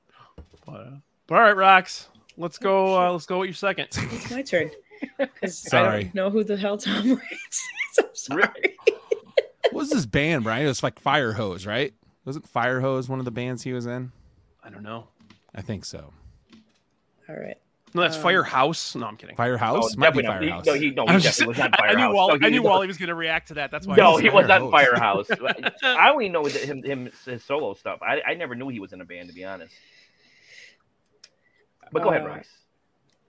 but, 0.65 0.71
uh, 0.75 0.89
but 1.27 1.35
all 1.35 1.41
right, 1.41 1.55
Rocks, 1.57 2.07
let's 2.37 2.57
go. 2.57 2.95
Uh, 2.99 3.11
let's 3.11 3.25
go 3.25 3.39
with 3.39 3.47
your 3.47 3.55
second. 3.55 3.87
It's 4.11 4.31
my 4.31 4.41
turn. 4.41 4.69
'Cause 5.17 5.65
I 5.67 5.69
Sorry. 5.69 6.03
don't 6.05 6.15
know 6.15 6.29
who 6.29 6.43
the 6.45 6.55
hell 6.55 6.77
Tom 6.77 7.09
Waits 7.31 7.69
is. 7.91 7.99
I'm 7.99 8.05
sorry. 8.13 8.77
What 8.85 9.73
was 9.73 9.89
this 9.89 10.05
band, 10.05 10.43
Brian? 10.45 10.63
It 10.65 10.67
was 10.69 10.81
like 10.83 10.99
Fire 10.99 11.33
Hose, 11.33 11.65
right? 11.65 11.93
Wasn't 12.25 12.47
Fire 12.47 12.79
Hose 12.79 13.09
one 13.09 13.19
of 13.19 13.25
the 13.25 13.31
bands 13.31 13.63
he 13.63 13.73
was 13.73 13.85
in? 13.85 14.11
I 14.63 14.69
don't 14.69 14.83
know. 14.83 15.07
I 15.55 15.61
think 15.61 15.85
so. 15.85 16.11
All 17.29 17.35
right. 17.35 17.57
No, 17.95 18.01
that's 18.01 18.15
Um, 18.15 18.23
Firehouse. 18.23 18.95
No, 18.95 19.05
I'm 19.05 19.17
kidding. 19.17 19.35
Firehouse? 19.35 19.93
Oh, 19.95 19.99
Might 19.99 20.13
be 20.13 20.23
definitely 20.23 20.47
not. 20.49 20.65
Firehouse. 20.65 20.65
He, 20.65 20.71
no, 20.71 20.75
he, 20.79 20.91
no, 20.95 21.05
I, 21.05 21.09
he 21.09 21.13
was 21.15 21.23
just, 21.23 21.39
definitely 21.39 21.61
was 21.63 21.71
not 21.71 21.79
I, 21.83 21.87
I 21.89 21.93
knew 22.07 22.13
Wally. 22.15 22.33
No, 22.33 22.39
he 22.39 22.45
I 22.45 22.49
knew 22.49 22.61
was- 22.63 22.69
Wally 22.69 22.87
was 22.87 22.97
going 22.97 23.09
to 23.09 23.15
react 23.15 23.47
to 23.49 23.53
that. 23.55 23.69
That's 23.71 23.85
why. 23.85 23.93
I 23.93 23.97
No, 23.97 24.11
was 24.13 24.21
he 24.21 24.29
was 24.29 24.47
not 24.47 24.71
Firehouse. 24.71 25.27
Firehouse. 25.27 25.71
I 25.83 26.09
only 26.09 26.29
know 26.29 26.43
that 26.47 26.63
him, 26.63 26.81
him 26.83 27.09
his 27.25 27.43
solo 27.43 27.73
stuff. 27.75 27.99
I, 28.01 28.21
I 28.25 28.33
never 28.33 28.55
knew 28.55 28.69
he 28.69 28.79
was 28.79 28.93
in 28.93 29.01
a 29.01 29.05
band, 29.05 29.29
to 29.29 29.35
be 29.35 29.45
honest. 29.45 29.75
But 31.91 32.01
go 32.03 32.09
ahead, 32.09 32.23
Uh, 32.23 32.25
Rox. 32.29 32.45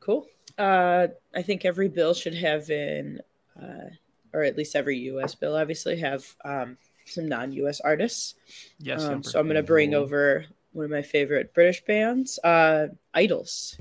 Cool. 0.00 0.26
Uh, 0.56 1.08
I 1.34 1.42
think 1.42 1.64
every 1.64 1.88
bill 1.88 2.14
should 2.14 2.34
have 2.34 2.70
in, 2.70 3.20
uh, 3.60 3.90
or 4.32 4.42
at 4.44 4.56
least 4.56 4.76
every 4.76 4.96
U.S. 4.98 5.34
bill, 5.34 5.56
obviously, 5.56 5.98
have 6.00 6.24
um, 6.44 6.78
some 7.04 7.28
non-U.S. 7.28 7.80
artists. 7.80 8.34
yes. 8.78 9.04
Um, 9.04 9.22
so 9.22 9.38
I'm 9.38 9.46
going 9.46 9.56
to 9.56 9.62
bring 9.62 9.94
over 9.94 10.46
one 10.74 10.84
of 10.84 10.90
my 10.90 11.02
favorite 11.02 11.54
British 11.54 11.82
bands, 11.84 12.38
uh, 12.44 12.88
IDLES, 13.14 13.78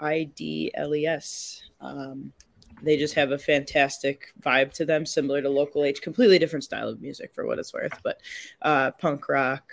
I 0.00 0.24
D 0.34 0.72
L 0.74 0.94
E 0.94 1.06
S. 1.06 1.62
Um, 1.80 2.32
they 2.82 2.96
just 2.96 3.14
have 3.14 3.30
a 3.30 3.38
fantastic 3.38 4.32
vibe 4.40 4.72
to 4.72 4.84
them, 4.84 5.06
similar 5.06 5.40
to 5.42 5.48
Local 5.48 5.84
H. 5.84 6.02
Completely 6.02 6.38
different 6.38 6.64
style 6.64 6.88
of 6.88 7.00
music, 7.00 7.32
for 7.34 7.46
what 7.46 7.58
it's 7.58 7.72
worth, 7.72 7.96
but 8.02 8.20
uh, 8.62 8.90
punk 8.92 9.28
rock 9.28 9.72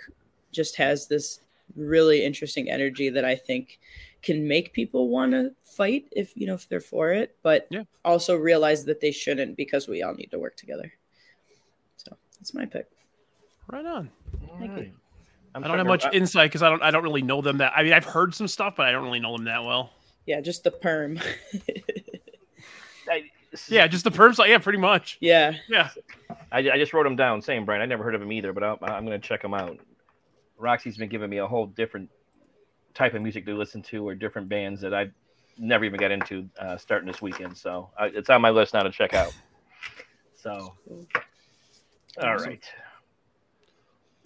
just 0.52 0.76
has 0.76 1.08
this 1.08 1.40
really 1.76 2.24
interesting 2.24 2.70
energy 2.70 3.08
that 3.08 3.24
I 3.24 3.34
think 3.34 3.78
can 4.22 4.46
make 4.46 4.72
people 4.72 5.08
want 5.08 5.32
to 5.32 5.54
fight 5.64 6.04
if 6.12 6.36
you 6.36 6.46
know 6.46 6.54
if 6.54 6.68
they're 6.68 6.80
for 6.80 7.12
it, 7.12 7.36
but 7.42 7.66
Yeah. 7.70 7.84
also 8.04 8.36
realize 8.36 8.84
that 8.84 9.00
they 9.00 9.12
shouldn't 9.12 9.56
because 9.56 9.88
we 9.88 10.02
all 10.02 10.14
need 10.14 10.30
to 10.32 10.38
work 10.38 10.56
together. 10.56 10.92
So 11.96 12.16
that's 12.38 12.52
my 12.52 12.66
pick. 12.66 12.86
right 13.68 13.86
on. 13.86 14.10
Thank 14.58 14.76
you. 14.76 14.90
I'm 15.54 15.64
I 15.64 15.68
don't 15.68 15.78
have 15.78 15.86
much 15.86 16.02
to- 16.04 16.16
insight 16.16 16.50
because 16.50 16.62
I 16.62 16.68
don't 16.70 16.82
I 16.82 16.90
don't 16.90 17.02
really 17.02 17.22
know 17.22 17.40
them 17.42 17.58
that. 17.58 17.72
I 17.76 17.82
mean, 17.82 17.92
I've 17.92 18.04
heard 18.04 18.34
some 18.34 18.46
stuff, 18.48 18.74
but 18.76 18.86
I 18.86 18.92
don't 18.92 19.04
really 19.04 19.20
know 19.20 19.36
them 19.36 19.44
that 19.46 19.64
well. 19.64 19.90
Yeah, 20.26 20.40
just 20.40 20.62
the 20.64 20.70
perm. 20.70 21.18
I, 23.10 23.24
Yeah, 23.68 23.86
just 23.88 24.04
the 24.04 24.10
perms. 24.12 24.38
Yeah, 24.46 24.58
pretty 24.58 24.78
much. 24.78 25.18
yeah. 25.20 25.54
Yeah, 25.68 25.88
I, 26.52 26.58
I 26.58 26.78
just 26.78 26.92
wrote 26.92 27.04
them 27.04 27.16
down. 27.16 27.42
Same, 27.42 27.64
Brian. 27.64 27.82
I 27.82 27.86
never 27.86 28.04
heard 28.04 28.14
of 28.14 28.22
him 28.22 28.30
either, 28.30 28.52
but 28.52 28.62
I'm, 28.62 28.76
I'm 28.82 29.04
going 29.06 29.20
to 29.20 29.26
check 29.26 29.42
him 29.42 29.54
out. 29.54 29.76
Roxy's 30.56 30.96
been 30.96 31.08
giving 31.08 31.30
me 31.30 31.38
a 31.38 31.46
whole 31.46 31.66
different 31.66 32.10
type 32.94 33.14
of 33.14 33.22
music 33.22 33.46
to 33.46 33.56
listen 33.56 33.82
to, 33.84 34.06
or 34.06 34.14
different 34.14 34.48
bands 34.48 34.80
that 34.82 34.94
I 34.94 35.10
never 35.58 35.84
even 35.84 35.98
got 35.98 36.10
into 36.12 36.48
uh, 36.60 36.76
starting 36.76 37.08
this 37.10 37.20
weekend. 37.20 37.56
So 37.56 37.90
uh, 37.98 38.08
it's 38.12 38.30
on 38.30 38.40
my 38.40 38.50
list 38.50 38.74
now 38.74 38.82
to 38.84 38.90
check 38.90 39.14
out. 39.14 39.34
So, 40.36 40.74
all 42.22 42.36
right. 42.36 42.62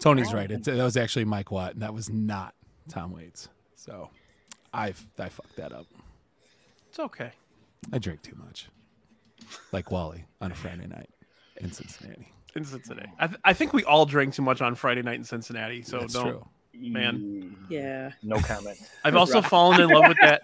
Tony's 0.04 0.34
right. 0.34 0.50
It, 0.50 0.64
that 0.64 0.76
was 0.76 0.98
actually 0.98 1.24
Mike 1.24 1.50
Watt, 1.50 1.72
and 1.72 1.82
that 1.82 1.94
was 1.94 2.10
not 2.10 2.54
Tom 2.90 3.10
Waits. 3.10 3.48
So 3.74 4.10
I 4.74 4.88
I 5.18 5.30
fucked 5.30 5.56
that 5.56 5.72
up. 5.72 5.86
it's 6.90 6.98
okay. 6.98 7.30
I 7.90 7.98
drink 7.98 8.20
too 8.20 8.36
much, 8.36 8.68
like 9.72 9.90
Wally 9.90 10.26
on 10.42 10.52
a 10.52 10.54
Friday 10.54 10.86
night 10.86 11.08
in 11.56 11.72
Cincinnati. 11.72 12.28
In 12.54 12.64
Cincinnati, 12.64 13.10
I, 13.18 13.26
th- 13.28 13.40
I 13.44 13.54
think 13.54 13.72
we 13.72 13.82
all 13.84 14.04
drank 14.04 14.34
too 14.34 14.42
much 14.42 14.60
on 14.60 14.74
Friday 14.74 15.00
night 15.00 15.16
in 15.16 15.24
Cincinnati. 15.24 15.80
So 15.80 16.00
That's 16.00 16.12
don't. 16.12 16.24
true. 16.28 16.46
Man. 16.76 17.56
Yeah. 17.70 18.12
No 18.22 18.38
comment. 18.40 18.78
I've 19.04 19.16
also 19.16 19.34
Rough. 19.34 19.48
fallen 19.48 19.80
in 19.80 19.88
love 19.88 20.08
with 20.08 20.18
that. 20.20 20.42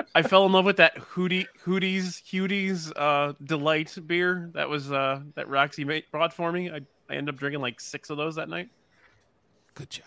I 0.16 0.22
fell 0.22 0.44
in 0.46 0.52
love 0.52 0.64
with 0.64 0.78
that 0.78 0.96
Hootie 0.96 1.46
Hooties 1.64 2.22
Hooties 2.32 2.90
uh, 2.96 3.34
Delight 3.44 3.96
beer 4.06 4.50
that 4.54 4.68
was 4.68 4.90
uh, 4.90 5.20
that 5.36 5.48
Roxy 5.48 5.84
made, 5.84 6.04
brought 6.10 6.32
for 6.32 6.50
me. 6.50 6.70
I, 6.70 6.80
I 7.08 7.14
ended 7.14 7.34
up 7.34 7.38
drinking 7.38 7.60
like 7.60 7.80
six 7.80 8.10
of 8.10 8.16
those 8.16 8.34
that 8.36 8.48
night. 8.48 8.68
Good 9.74 9.90
job. 9.90 10.04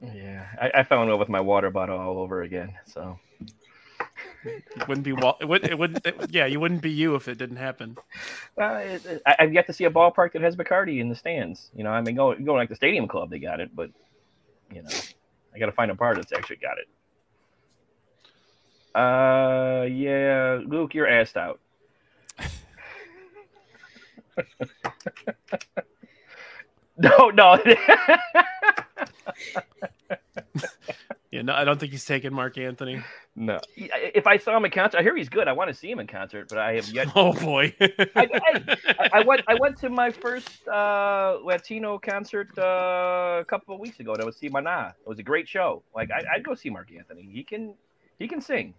Yeah, 0.00 0.46
I, 0.60 0.80
I 0.80 0.82
fell 0.84 1.02
in 1.02 1.08
love 1.08 1.20
with 1.20 1.28
my 1.28 1.40
water 1.40 1.70
bottle 1.70 1.98
all 1.98 2.18
over 2.18 2.42
again. 2.42 2.74
So 2.86 3.18
It 4.44 4.88
wouldn't 4.88 5.04
be 5.04 5.12
Wal- 5.12 5.36
it 5.40 5.44
would 5.44 5.64
it 5.64 5.78
wouldn't 5.78 6.04
it, 6.04 6.16
yeah 6.30 6.46
you 6.46 6.58
wouldn't 6.58 6.82
be 6.82 6.90
you 6.90 7.14
if 7.14 7.28
it 7.28 7.38
didn't 7.38 7.56
happen. 7.58 7.96
uh, 8.60 8.80
it, 8.84 9.06
it- 9.06 9.22
I, 9.26 9.36
I've 9.40 9.52
yet 9.52 9.66
to 9.68 9.72
see 9.72 9.84
a 9.84 9.90
ballpark 9.90 10.32
that 10.32 10.42
has 10.42 10.56
Bacardi 10.56 11.00
in 11.00 11.08
the 11.08 11.14
stands. 11.14 11.70
You 11.74 11.84
know, 11.84 11.90
I 11.90 12.00
mean, 12.00 12.16
go 12.16 12.34
go 12.34 12.54
like 12.54 12.68
the 12.68 12.74
Stadium 12.74 13.06
Club, 13.06 13.30
they 13.30 13.38
got 13.38 13.60
it, 13.60 13.74
but 13.76 13.90
you 14.72 14.82
know, 14.82 14.88
I 15.54 15.58
got 15.58 15.66
to 15.66 15.72
find 15.72 15.90
a 15.90 15.94
bar 15.94 16.14
that's 16.16 16.32
actually 16.32 16.56
got 16.56 16.78
it. 16.78 16.88
Uh, 18.94 19.84
yeah, 19.86 20.58
Luke, 20.66 20.94
you're 20.94 21.06
assed 21.06 21.36
out. 21.36 21.60
no, 27.02 27.30
no. 27.30 27.58
Yeah, 31.32 31.40
no, 31.40 31.54
I 31.54 31.64
don't 31.64 31.80
think 31.80 31.92
he's 31.92 32.04
taking 32.04 32.34
Marc 32.34 32.58
Anthony. 32.58 33.02
No. 33.34 33.58
If 33.74 34.26
I 34.26 34.36
saw 34.36 34.54
him 34.54 34.66
in 34.66 34.70
concert, 34.70 34.98
I 34.98 35.02
hear 35.02 35.16
he's 35.16 35.30
good. 35.30 35.48
I 35.48 35.52
want 35.52 35.68
to 35.68 35.74
see 35.74 35.90
him 35.90 35.98
in 35.98 36.06
concert, 36.06 36.50
but 36.50 36.58
I 36.58 36.74
have 36.74 36.88
yet. 36.90 37.08
Oh 37.16 37.32
boy. 37.32 37.74
I, 37.80 37.96
I, 38.14 39.08
I 39.14 39.24
went. 39.24 39.40
I 39.48 39.54
went 39.54 39.78
to 39.78 39.88
my 39.88 40.10
first 40.10 40.68
uh, 40.68 41.38
Latino 41.42 41.98
concert 41.98 42.50
uh, 42.58 43.38
a 43.40 43.44
couple 43.46 43.74
of 43.74 43.80
weeks 43.80 43.98
ago. 43.98 44.14
That 44.14 44.26
was 44.26 44.36
see 44.36 44.50
Mana. 44.50 44.94
It 45.00 45.08
was 45.08 45.18
a 45.18 45.22
great 45.22 45.48
show. 45.48 45.82
Like 45.96 46.10
I, 46.10 46.22
I'd 46.34 46.44
go 46.44 46.54
see 46.54 46.68
Marc 46.68 46.92
Anthony. 46.92 47.26
He 47.32 47.42
can. 47.42 47.74
He 48.18 48.28
can 48.28 48.42
sing. 48.42 48.74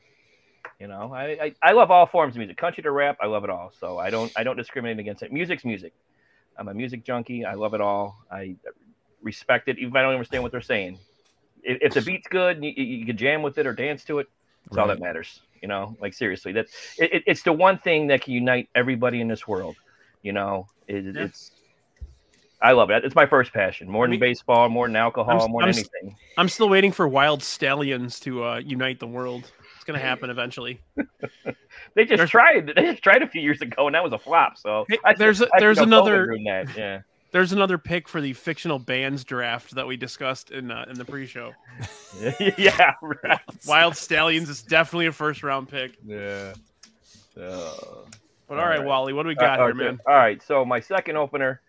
You 0.80 0.88
know, 0.88 1.12
I, 1.12 1.24
I 1.42 1.56
I 1.64 1.72
love 1.72 1.90
all 1.90 2.06
forms 2.06 2.36
of 2.36 2.38
music, 2.38 2.58
country 2.58 2.84
to 2.84 2.92
rap. 2.92 3.18
I 3.20 3.26
love 3.26 3.44
it 3.44 3.50
all. 3.50 3.72
So 3.80 3.98
I 3.98 4.12
don't 4.12 4.32
I 4.38 4.44
don't 4.44 4.58
discriminate 4.58 5.00
against 5.00 5.24
it. 5.24 5.34
Music's 5.34 5.66
music. 5.66 5.94
I'm 6.58 6.68
a 6.68 6.74
music 6.74 7.04
junkie. 7.04 7.46
I 7.46 7.54
love 7.56 7.74
it 7.74 7.82
all. 7.82 8.16
I 8.32 8.56
respect 9.22 9.68
it, 9.70 9.78
even 9.78 9.90
if 9.90 9.96
I 9.96 10.02
don't 10.02 10.14
understand 10.14 10.44
what 10.44 10.52
they're 10.52 10.62
saying. 10.62 11.00
If, 11.64 11.78
if 11.82 11.94
the 11.94 12.02
beat's 12.02 12.28
good, 12.28 12.64
you, 12.64 12.72
you 12.72 13.06
can 13.06 13.18
jam 13.18 13.42
with 13.42 13.58
it 13.58 13.66
or 13.66 13.74
dance 13.74 14.04
to 14.06 14.20
it. 14.20 14.28
That's 14.66 14.78
all 14.78 14.88
that 14.88 15.00
matters. 15.00 15.42
You 15.62 15.68
know, 15.70 15.96
like 16.02 16.14
seriously, 16.14 16.52
that's 16.52 16.72
it, 17.00 17.14
it- 17.14 17.24
it's 17.26 17.44
the 17.44 17.54
one 17.54 17.78
thing 17.80 18.08
that 18.08 18.22
can 18.22 18.34
unite 18.34 18.70
everybody 18.76 19.22
in 19.22 19.28
this 19.30 19.48
world. 19.48 19.76
You 20.22 20.34
know, 20.34 20.68
it, 20.88 21.04
Yeah. 21.16 21.24
it's. 21.24 21.52
I 22.62 22.72
love 22.72 22.90
it. 22.92 23.04
It's 23.04 23.16
my 23.16 23.26
first 23.26 23.52
passion, 23.52 23.90
more 23.90 24.04
I 24.04 24.08
than 24.08 24.12
mean- 24.12 24.20
baseball, 24.22 24.70
more 24.70 24.88
than 24.88 24.96
alcohol, 24.96 25.42
I'm- 25.42 25.52
more 25.52 25.62
than 25.64 25.70
I'm 25.70 25.76
anything. 25.76 26.16
I'm 26.38 26.48
still 26.50 26.70
waiting 26.70 26.92
for 26.94 27.08
Wild 27.08 27.44
Stallions 27.44 28.20
to 28.22 28.44
uh, 28.44 28.58
unite 28.60 29.00
the 29.00 29.08
world. 29.08 29.52
It's 29.84 29.88
gonna 29.90 30.00
happen 30.00 30.30
eventually. 30.30 30.80
They 31.96 32.06
just 32.06 32.18
There's- 32.18 32.30
tried. 32.30 32.72
They 32.76 32.84
just 32.92 33.04
tried 33.04 33.22
a 33.22 33.28
few 33.28 33.42
years 33.42 33.62
ago, 33.62 33.88
and 33.88 33.96
that 33.96 34.04
was 34.04 34.14
a 34.14 34.18
flop. 34.18 34.58
So 34.58 34.86
Hey, 34.88 34.98
I, 35.04 35.14
there's 35.14 35.42
a- 35.42 35.50
I 35.54 35.60
there's 35.60 35.78
another-. 35.78 36.34
Yeah. 36.40 37.02
There's 37.32 37.52
another 37.52 37.78
pick 37.80 38.08
for 38.08 38.22
the 38.22 38.32
fictional 38.34 38.78
bands 38.80 39.24
draft 39.24 39.74
that 39.76 39.86
we 39.88 39.98
discussed 39.98 40.52
in 40.52 40.70
uh, 40.72 40.86
in 40.88 40.98
the 40.98 41.04
pre-show. 41.04 41.52
yeah. 42.58 42.94
Right. 43.02 43.40
Wild 43.68 43.98
Stallions 43.98 44.50
is 44.50 44.62
definitely 44.62 45.08
a 45.08 45.12
first 45.12 45.42
round 45.44 45.68
pick. 45.68 45.98
Yeah. 46.06 46.54
But 47.36 47.44
All 47.44 48.06
all 48.52 48.56
right, 48.56 48.78
right. 48.80 48.86
Wally, 48.86 49.12
what 49.14 49.24
do 49.24 49.30
we 49.30 49.36
got 49.36 49.60
all 49.60 49.66
here, 49.66 49.76
right, 49.76 49.86
man? 49.86 50.00
All 50.08 50.14
right. 50.16 50.42
So 50.44 50.64
my 50.64 50.80
second 50.80 51.18
opener. 51.18 51.60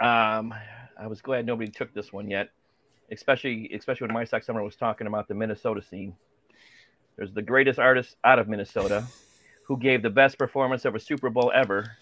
Um, 0.00 0.52
I 0.98 1.06
was 1.06 1.20
glad 1.20 1.46
nobody 1.46 1.70
took 1.70 1.92
this 1.94 2.12
one 2.12 2.28
yet, 2.30 2.48
especially 3.14 3.70
especially 3.74 4.06
when 4.06 4.14
my 4.14 4.24
sex 4.24 4.46
summer 4.46 4.62
was 4.62 4.76
talking 4.76 5.06
about 5.06 5.28
the 5.28 5.34
Minnesota 5.34 5.82
scene. 5.82 6.14
There's 7.16 7.32
the 7.32 7.42
greatest 7.42 7.78
artist 7.78 8.16
out 8.24 8.38
of 8.38 8.48
Minnesota, 8.48 9.04
who 9.66 9.76
gave 9.78 10.02
the 10.02 10.10
best 10.10 10.36
performance 10.38 10.84
of 10.84 10.94
a 10.94 11.00
Super 11.00 11.30
Bowl 11.30 11.52
ever. 11.54 11.96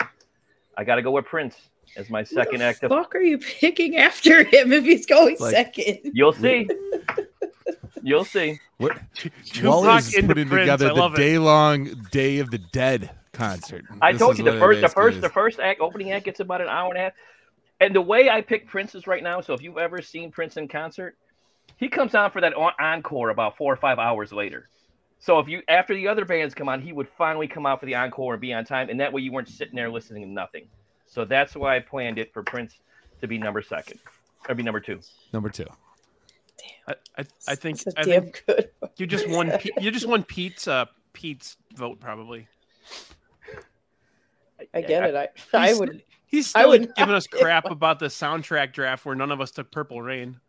I 0.76 0.84
got 0.84 0.94
to 0.96 1.02
go 1.02 1.10
with 1.10 1.26
Prince 1.26 1.56
as 1.96 2.08
my 2.08 2.24
second 2.24 2.52
Who 2.54 2.58
the 2.58 2.64
act 2.64 2.82
of. 2.82 2.90
fuck 2.90 3.14
are 3.14 3.20
you 3.20 3.36
picking 3.38 3.96
after 3.96 4.42
him 4.42 4.72
if 4.72 4.84
he's 4.84 5.04
going 5.06 5.36
Like- 5.38 5.52
second? 5.52 5.98
You'll 6.14 6.32
see. 6.32 6.66
You'll 8.04 8.24
see. 8.24 8.58
What? 8.78 8.98
Tupac 9.14 9.62
Wally's 9.62 10.12
into 10.14 10.28
putting 10.28 10.48
Prince, 10.48 10.62
together 10.62 10.88
the 10.92 11.08
day 11.10 11.38
long 11.38 11.84
Day 12.10 12.38
of 12.38 12.50
the 12.50 12.58
Dead 12.58 13.10
concert. 13.32 13.84
I 14.00 14.12
This 14.12 14.20
told 14.20 14.38
you 14.38 14.44
the 14.44 14.58
first, 14.58 14.80
the 14.80 14.88
first, 14.88 15.16
is. 15.16 15.22
the 15.22 15.28
first 15.28 15.60
act, 15.60 15.80
opening 15.80 16.10
act 16.10 16.24
gets 16.24 16.40
about 16.40 16.60
an 16.60 16.68
hour 16.68 16.88
and 16.88 16.98
a 16.98 17.00
half. 17.02 17.12
And 17.82 17.92
the 17.94 18.00
way 18.00 18.30
I 18.30 18.40
pick 18.40 18.68
Prince's 18.68 19.08
right 19.08 19.22
now, 19.24 19.40
so 19.40 19.54
if 19.54 19.60
you've 19.60 19.76
ever 19.76 20.00
seen 20.00 20.30
Prince 20.30 20.56
in 20.56 20.68
concert, 20.68 21.16
he 21.78 21.88
comes 21.88 22.14
on 22.14 22.30
for 22.30 22.40
that 22.40 22.52
en- 22.56 22.70
encore 22.78 23.30
about 23.30 23.56
four 23.56 23.72
or 23.72 23.76
five 23.76 23.98
hours 23.98 24.32
later. 24.32 24.68
So 25.18 25.40
if 25.40 25.48
you 25.48 25.62
after 25.66 25.92
the 25.92 26.06
other 26.06 26.24
bands 26.24 26.54
come 26.54 26.68
on, 26.68 26.80
he 26.80 26.92
would 26.92 27.08
finally 27.18 27.48
come 27.48 27.66
out 27.66 27.80
for 27.80 27.86
the 27.86 27.96
encore 27.96 28.34
and 28.34 28.40
be 28.40 28.52
on 28.52 28.64
time, 28.64 28.88
and 28.88 29.00
that 29.00 29.12
way 29.12 29.22
you 29.22 29.32
weren't 29.32 29.48
sitting 29.48 29.74
there 29.74 29.90
listening 29.90 30.22
to 30.22 30.28
nothing. 30.28 30.68
So 31.06 31.24
that's 31.24 31.56
why 31.56 31.76
I 31.76 31.80
planned 31.80 32.18
it 32.18 32.32
for 32.32 32.44
Prince 32.44 32.78
to 33.20 33.26
be 33.26 33.36
number 33.36 33.62
second, 33.62 33.98
or 34.48 34.54
be 34.54 34.62
number 34.62 34.80
two. 34.80 35.00
number 35.32 35.48
two. 35.48 35.66
I, 36.86 36.94
I, 37.18 37.24
I 37.48 37.54
think 37.56 37.82
It's 37.84 37.86
a 37.96 38.00
I 38.00 38.04
damn 38.04 38.22
think 38.22 38.44
good. 38.46 38.70
you 38.96 39.06
just 39.08 39.28
won. 39.28 39.52
You 39.80 39.90
just 39.90 40.06
won 40.06 40.22
Pete's 40.22 40.68
uh, 40.68 40.86
Pete's 41.12 41.56
vote 41.74 41.98
probably. 41.98 42.46
I 44.72 44.80
get 44.82 45.04
it. 45.04 45.14
I 45.16 45.28
I 45.70 45.74
would. 45.74 46.02
He's 46.32 46.52
I 46.56 46.60
still 46.60 46.70
would 46.70 46.94
giving 46.96 47.14
us 47.14 47.26
crap 47.30 47.70
about 47.70 47.98
the 47.98 48.06
soundtrack 48.06 48.72
draft 48.72 49.04
where 49.04 49.14
none 49.14 49.30
of 49.30 49.40
us 49.40 49.50
took 49.50 49.70
Purple 49.70 50.00
Rain. 50.02 50.40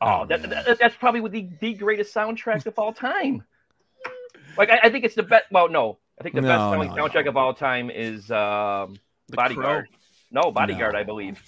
Oh, 0.00 0.26
that, 0.26 0.42
that, 0.48 0.78
that's 0.80 0.96
probably 0.96 1.20
the, 1.28 1.48
the 1.60 1.74
greatest 1.74 2.12
soundtrack 2.12 2.66
of 2.66 2.76
all 2.78 2.92
time. 2.92 3.44
Like 4.56 4.70
I, 4.70 4.80
I 4.84 4.90
think 4.90 5.04
it's 5.04 5.14
the 5.14 5.22
best. 5.22 5.44
Well, 5.52 5.68
no, 5.68 5.98
I 6.18 6.22
think 6.22 6.34
the 6.34 6.40
No, 6.40 6.48
best 6.48 6.60
selling 6.72 6.88
no, 6.88 7.04
soundtrack 7.06 7.24
no. 7.26 7.30
of 7.30 7.36
all 7.36 7.54
time 7.54 7.90
is 7.90 8.30
um, 8.30 8.98
The 9.28 9.36
Bodyguard. 9.36 9.88
Crow. 9.88 10.42
No, 10.42 10.50
Bodyguard, 10.50 10.94
No. 10.94 10.98
I 11.00 11.02
believe. 11.04 11.40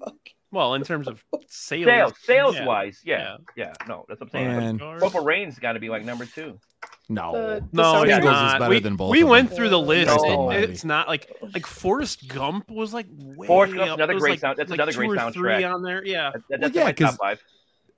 Well, 0.50 0.74
in 0.74 0.84
terms 0.84 1.08
of 1.08 1.24
sales, 1.48 1.86
Sales, 1.86 2.12
sales 2.22 2.54
yeah. 2.54 2.64
wise, 2.64 3.00
yeah, 3.04 3.38
yeah, 3.56 3.72
No, 3.88 4.04
that's 4.08 4.20
what 4.20 4.32
I'm 4.32 4.78
saying. 4.78 4.78
Purple 4.78 5.24
Rain's 5.24 5.58
got 5.58 5.72
to 5.72 5.80
be 5.80 5.88
like 5.88 6.04
number 6.04 6.26
two. 6.26 6.60
No. 7.08 7.32
The- 7.32 7.60
the 7.60 7.68
No, 7.72 7.82
soundtrack- 7.82 8.02
it's 8.08 8.16
Eagles 8.18 8.34
is 8.36 8.40
not. 8.42 8.58
better 8.60 8.70
we, 8.70 8.80
than 8.80 8.96
both 8.96 9.10
we 9.10 9.22
of 9.22 9.28
went 9.28 9.48
them. 9.50 9.56
through 9.56 9.68
the 9.68 9.78
list. 9.80 10.06
No. 10.24 10.50
It- 10.50 10.70
it's 10.70 10.84
not 10.84 11.06
like 11.08 11.30
like 11.52 11.66
Forrest 11.66 12.28
Gump 12.28 12.70
was 12.70 12.94
like 12.94 13.06
way 13.10 13.46
Forrest 13.46 13.74
Gump's 13.74 13.90
up. 13.90 13.96
another 13.98 14.14
was 14.14 14.20
great 14.22 14.30
like- 14.30 14.40
sound- 14.40 14.56
that's 14.58 14.70
like 14.70 14.78
another 14.78 14.92
two 14.92 14.98
great 14.98 15.10
or 15.20 15.30
Three 15.32 15.50
soundtrack. 15.50 15.74
on 15.74 15.82
there, 15.82 16.04
yeah. 16.04 16.30
That, 16.32 16.42
that- 16.48 16.60
Well, 16.60 16.70
yeah, 16.72 16.88
in 16.88 16.94
top 16.94 17.16
five. 17.20 17.42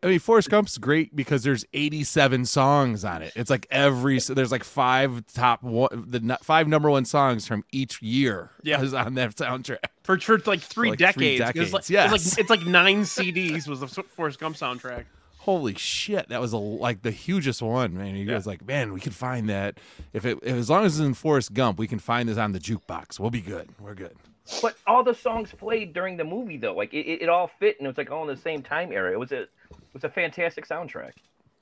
I 0.02 0.08
mean, 0.08 0.18
Forrest 0.18 0.50
Gump's 0.50 0.76
great 0.76 1.16
because 1.16 1.42
there's 1.42 1.64
87 1.72 2.44
songs 2.44 3.02
on 3.04 3.22
it. 3.22 3.32
It's 3.34 3.48
like 3.48 3.66
every 3.70 4.20
so 4.20 4.34
there's 4.34 4.52
like 4.52 4.62
five 4.62 5.24
top 5.32 5.62
one, 5.62 5.88
the 6.06 6.38
five 6.42 6.68
number 6.68 6.90
one 6.90 7.06
songs 7.06 7.46
from 7.46 7.64
each 7.72 8.02
year. 8.02 8.50
Yeah. 8.62 8.82
is 8.82 8.92
on 8.92 9.14
that 9.14 9.34
soundtrack. 9.36 9.78
For, 10.04 10.18
for 10.20 10.38
like 10.46 10.60
three 10.60 10.90
like 10.90 10.98
three 11.14 11.38
decades. 11.38 11.56
It's 11.56 11.72
like, 11.72 11.88
yes. 11.88 12.12
it's 12.14 12.32
like 12.36 12.40
it's 12.40 12.50
like 12.50 12.66
nine 12.66 13.02
CDs 13.04 13.66
was 13.66 13.80
the 13.80 13.86
Forrest 13.88 14.38
Gump 14.38 14.56
soundtrack. 14.56 15.04
Holy 15.46 15.74
shit, 15.76 16.28
that 16.30 16.40
was 16.40 16.52
a, 16.52 16.56
like 16.58 17.02
the 17.02 17.10
hugest 17.12 17.62
one, 17.62 17.96
man. 17.96 18.16
You 18.16 18.24
Yeah. 18.26 18.32
guys 18.34 18.46
like, 18.46 18.66
man, 18.66 18.92
we 18.92 19.00
can 19.00 19.12
find 19.12 19.48
that 19.48 19.78
if 20.12 20.24
it 20.26 20.38
if, 20.42 20.54
as 20.56 20.68
long 20.68 20.84
as 20.84 20.98
it's 20.98 21.06
in 21.06 21.14
Forrest 21.14 21.54
Gump, 21.54 21.78
we 21.78 21.86
can 21.86 21.98
find 22.00 22.28
this 22.28 22.36
on 22.36 22.50
the 22.52 22.58
jukebox. 22.58 23.20
We'll 23.20 23.30
be 23.30 23.40
good. 23.40 23.68
We're 23.80 23.94
good. 23.94 24.16
But 24.60 24.76
all 24.88 25.02
the 25.04 25.14
songs 25.14 25.52
played 25.52 25.92
during 25.94 26.16
the 26.16 26.24
movie, 26.24 26.56
though, 26.56 26.74
like 26.74 26.92
it, 26.92 27.06
it, 27.06 27.22
it 27.22 27.28
all 27.28 27.46
fit, 27.60 27.76
and 27.78 27.86
it 27.86 27.88
was 27.90 27.96
like 27.96 28.10
all 28.10 28.28
in 28.28 28.34
the 28.34 28.40
same 28.40 28.60
time 28.62 28.92
era. 28.92 29.12
It 29.12 29.18
was 29.20 29.30
a, 29.32 29.42
it 29.42 29.48
was 29.92 30.04
a 30.04 30.08
fantastic 30.08 30.66
soundtrack. 30.66 31.12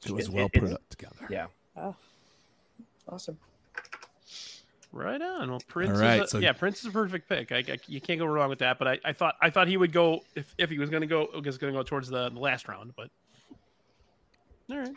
It 0.07 0.11
was 0.13 0.29
It- 0.29 0.33
well 0.35 0.47
it- 0.47 0.53
put 0.55 0.63
it's- 0.65 0.75
up 0.75 0.89
together. 0.89 1.27
Yeah. 1.31 1.47
Oh, 1.77 1.95
Awesome. 3.07 3.37
Right 4.93 5.21
on. 5.21 5.51
Well, 5.51 5.61
Prince. 5.67 5.91
All 5.91 5.99
right, 5.99 6.17
is 6.23 6.29
a, 6.29 6.29
so- 6.29 6.39
yeah, 6.39 6.53
Prince 6.53 6.81
is 6.81 6.87
a 6.87 6.91
perfect 6.91 7.29
pick. 7.29 7.51
I, 7.53 7.59
I- 7.59 7.79
you 7.89 8.01
can't 8.01 8.19
go 8.21 8.27
wrong 8.27 8.49
with 8.49 8.61
that. 8.61 8.79
But 8.79 8.89
I, 8.89 8.99
I 9.05 9.13
thought 9.13 9.35
I 9.43 9.51
thought 9.51 9.67
he 9.69 9.77
would 9.77 9.93
go 9.93 10.21
if, 10.37 10.55
if 10.57 10.71
he 10.71 10.79
was 10.79 10.89
going 10.89 11.01
to 11.03 11.07
go 11.07 11.29
was 11.45 11.59
going 11.59 11.73
to 11.73 11.79
go 11.79 11.83
towards 11.83 12.09
the, 12.09 12.31
the 12.31 12.39
last 12.39 12.69
round. 12.69 12.93
But 12.97 13.11
all 14.71 14.79
right. 14.79 14.93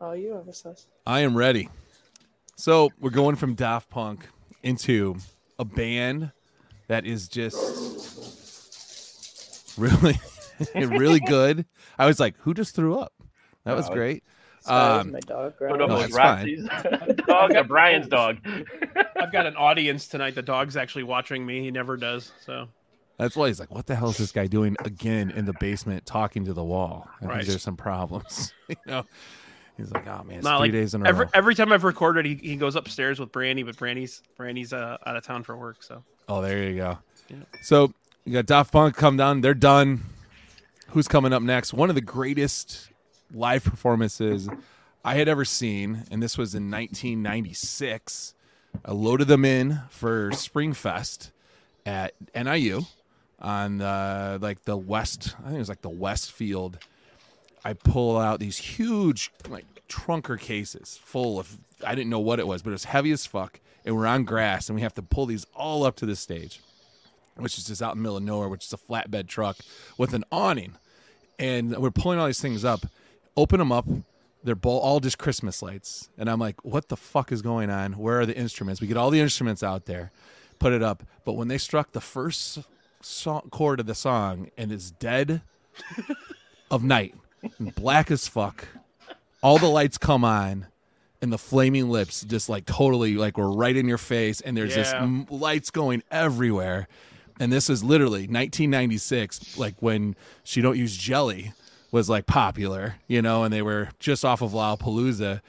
Oh, 0.00 0.12
you 0.12 0.32
have 0.34 0.48
a 0.48 0.52
sus. 0.52 0.86
I 1.06 1.20
am 1.20 1.36
ready. 1.36 1.68
So 2.56 2.90
we're 3.00 3.10
going 3.10 3.36
from 3.36 3.54
Daft 3.54 3.90
Punk 3.90 4.26
into 4.62 5.16
a 5.58 5.64
band 5.64 6.32
that 6.88 7.04
is 7.06 7.28
just 7.28 7.58
really, 9.78 10.18
really 10.74 11.20
good. 11.26 11.66
I 11.98 12.06
was 12.06 12.18
like, 12.20 12.34
who 12.40 12.54
just 12.54 12.74
threw 12.74 12.98
up? 12.98 13.12
That 13.64 13.76
was 13.76 13.88
great. 13.90 14.24
Sorry, 14.60 15.00
Um, 15.00 15.12
my 15.12 15.20
dog. 15.20 15.52
Put 15.58 15.58
growling. 15.58 15.82
up 15.82 15.88
No, 15.88 15.96
with 15.96 16.06
it's 16.06 16.16
fine. 16.16 16.68
Roxy's 16.68 17.26
dog 17.26 17.68
Brian's 17.68 18.08
dog. 18.08 18.38
I've 19.16 19.32
got 19.32 19.46
an 19.46 19.56
audience 19.56 20.06
tonight. 20.06 20.34
The 20.34 20.42
dog's 20.42 20.76
actually 20.76 21.04
watching 21.04 21.44
me. 21.46 21.62
He 21.62 21.70
never 21.70 21.96
does. 21.96 22.32
So 22.44 22.68
That's 23.20 23.36
why 23.36 23.48
he's 23.48 23.60
like, 23.60 23.70
what 23.74 23.86
the 23.86 23.94
hell 23.94 24.10
is 24.10 24.16
this 24.18 24.32
guy 24.32 24.46
doing 24.46 24.76
again 24.84 25.30
in 25.30 25.44
the 25.44 25.52
basement 25.60 26.06
talking 26.06 26.44
to 26.46 26.52
the 26.52 26.64
wall? 26.64 27.08
I 27.20 27.26
Right. 27.26 27.36
think 27.38 27.48
there's 27.48 27.62
some 27.62 27.76
problems. 27.76 28.52
you 28.68 28.76
know, 28.86 29.04
he's 29.76 29.90
like, 29.92 30.06
oh 30.06 30.22
man, 30.24 30.38
it's 30.38 30.44
Not 30.44 30.58
three 30.58 30.66
like 30.68 30.72
days 30.72 30.94
in 30.94 31.04
a 31.04 31.08
every 31.08 31.26
row. 31.26 31.30
every 31.34 31.54
time 31.54 31.72
I've 31.72 31.84
recorded, 31.84 32.24
he, 32.26 32.34
he 32.36 32.56
goes 32.56 32.76
upstairs 32.76 33.20
with 33.20 33.30
Brandy, 33.32 33.62
but 33.62 33.76
Brandy's 33.76 34.22
Brandy's 34.36 34.72
uh, 34.72 34.96
out 35.06 35.16
of 35.16 35.24
town 35.24 35.42
for 35.42 35.56
work. 35.56 35.82
So 35.82 36.02
Oh, 36.28 36.40
there 36.42 36.62
you 36.68 36.76
go. 36.76 36.98
Yeah. 37.28 37.36
So 37.62 37.92
you 38.24 38.32
got 38.32 38.46
Daft 38.46 38.72
Punk 38.72 38.96
come 38.96 39.16
down. 39.16 39.40
They're 39.40 39.54
done. 39.54 40.02
Who's 40.88 41.06
coming 41.08 41.32
up 41.32 41.42
next? 41.42 41.72
One 41.72 41.88
of 41.88 41.94
the 41.94 42.00
greatest 42.00 42.88
live 43.32 43.62
performances 43.64 44.48
I 45.04 45.14
had 45.14 45.28
ever 45.28 45.44
seen, 45.44 46.04
and 46.10 46.22
this 46.22 46.36
was 46.36 46.54
in 46.54 46.70
1996. 46.70 48.34
I 48.84 48.92
loaded 48.92 49.28
them 49.28 49.44
in 49.44 49.80
for 49.88 50.30
Springfest 50.30 51.30
at 51.86 52.14
NIU 52.34 52.82
on 53.40 53.78
like 54.40 54.64
the 54.64 54.76
west. 54.76 55.34
I 55.40 55.44
think 55.44 55.56
it 55.56 55.58
was 55.58 55.68
like 55.68 55.82
the 55.82 55.88
west 55.88 56.32
field. 56.32 56.78
I 57.64 57.74
pull 57.74 58.16
out 58.18 58.40
these 58.40 58.56
huge 58.56 59.30
like 59.48 59.66
trunker 59.88 60.38
cases 60.38 60.98
full 61.02 61.38
of 61.38 61.58
I 61.84 61.94
didn't 61.94 62.10
know 62.10 62.20
what 62.20 62.38
it 62.38 62.46
was, 62.46 62.62
but 62.62 62.70
it 62.70 62.72
was 62.72 62.84
heavy 62.84 63.12
as 63.12 63.26
fuck. 63.26 63.60
And 63.84 63.96
we're 63.96 64.06
on 64.06 64.24
grass, 64.24 64.68
and 64.68 64.76
we 64.76 64.82
have 64.82 64.94
to 64.94 65.02
pull 65.02 65.24
these 65.24 65.46
all 65.54 65.84
up 65.84 65.96
to 65.96 66.06
the 66.06 66.14
stage, 66.14 66.60
which 67.36 67.56
is 67.56 67.64
just 67.66 67.80
out 67.80 67.92
in 67.92 67.98
the 67.98 68.02
middle 68.02 68.18
of 68.18 68.22
nowhere, 68.22 68.48
which 68.48 68.66
is 68.66 68.72
a 68.74 68.76
flatbed 68.76 69.26
truck 69.26 69.56
with 69.96 70.12
an 70.12 70.22
awning. 70.30 70.74
And 71.38 71.74
we're 71.78 71.90
pulling 71.90 72.18
all 72.18 72.26
these 72.26 72.42
things 72.42 72.62
up, 72.62 72.84
open 73.38 73.58
them 73.58 73.72
up. 73.72 73.86
They're 74.44 74.56
all 74.64 75.00
just 75.00 75.18
Christmas 75.18 75.62
lights, 75.62 76.08
and 76.18 76.30
I'm 76.30 76.38
like, 76.38 76.62
"What 76.64 76.88
the 76.88 76.96
fuck 76.96 77.32
is 77.32 77.40
going 77.42 77.70
on? 77.70 77.94
Where 77.94 78.20
are 78.20 78.26
the 78.26 78.36
instruments?" 78.36 78.80
We 78.80 78.86
get 78.86 78.96
all 78.98 79.10
the 79.10 79.20
instruments 79.20 79.62
out 79.62 79.86
there, 79.86 80.12
put 80.58 80.72
it 80.72 80.82
up. 80.82 81.02
But 81.24 81.34
when 81.34 81.48
they 81.48 81.58
struck 81.58 81.92
the 81.92 82.00
first 82.00 82.58
so- 83.02 83.44
chord 83.50 83.80
of 83.80 83.86
the 83.86 83.94
song, 83.94 84.50
and 84.56 84.70
it's 84.72 84.90
dead 84.90 85.42
of 86.70 86.82
night, 86.84 87.14
and 87.58 87.74
black 87.74 88.10
as 88.10 88.28
fuck, 88.28 88.68
all 89.42 89.58
the 89.58 89.68
lights 89.68 89.98
come 89.98 90.24
on, 90.24 90.66
and 91.22 91.32
the 91.32 91.38
flaming 91.38 91.88
lips 91.90 92.22
just 92.22 92.48
like 92.48 92.66
totally 92.66 93.14
like 93.16 93.36
we're 93.38 93.50
right 93.50 93.76
in 93.76 93.86
your 93.88 93.98
face, 93.98 94.40
and 94.40 94.56
there's 94.56 94.74
just 94.74 94.94
m- 94.94 95.26
lights 95.30 95.70
going 95.70 96.02
everywhere. 96.10 96.88
And 97.38 97.50
this 97.50 97.70
is 97.70 97.82
literally 97.82 98.26
1996, 98.26 99.56
like 99.58 99.74
when 99.80 100.14
she 100.44 100.60
don't 100.60 100.76
use 100.76 100.94
jelly 100.96 101.52
was 101.90 102.08
like 102.08 102.26
popular, 102.26 102.96
you 103.08 103.22
know, 103.22 103.44
and 103.44 103.52
they 103.52 103.62
were 103.62 103.88
just 103.98 104.24
off 104.24 104.42
of 104.42 104.52
Lollapalooza, 104.52 105.40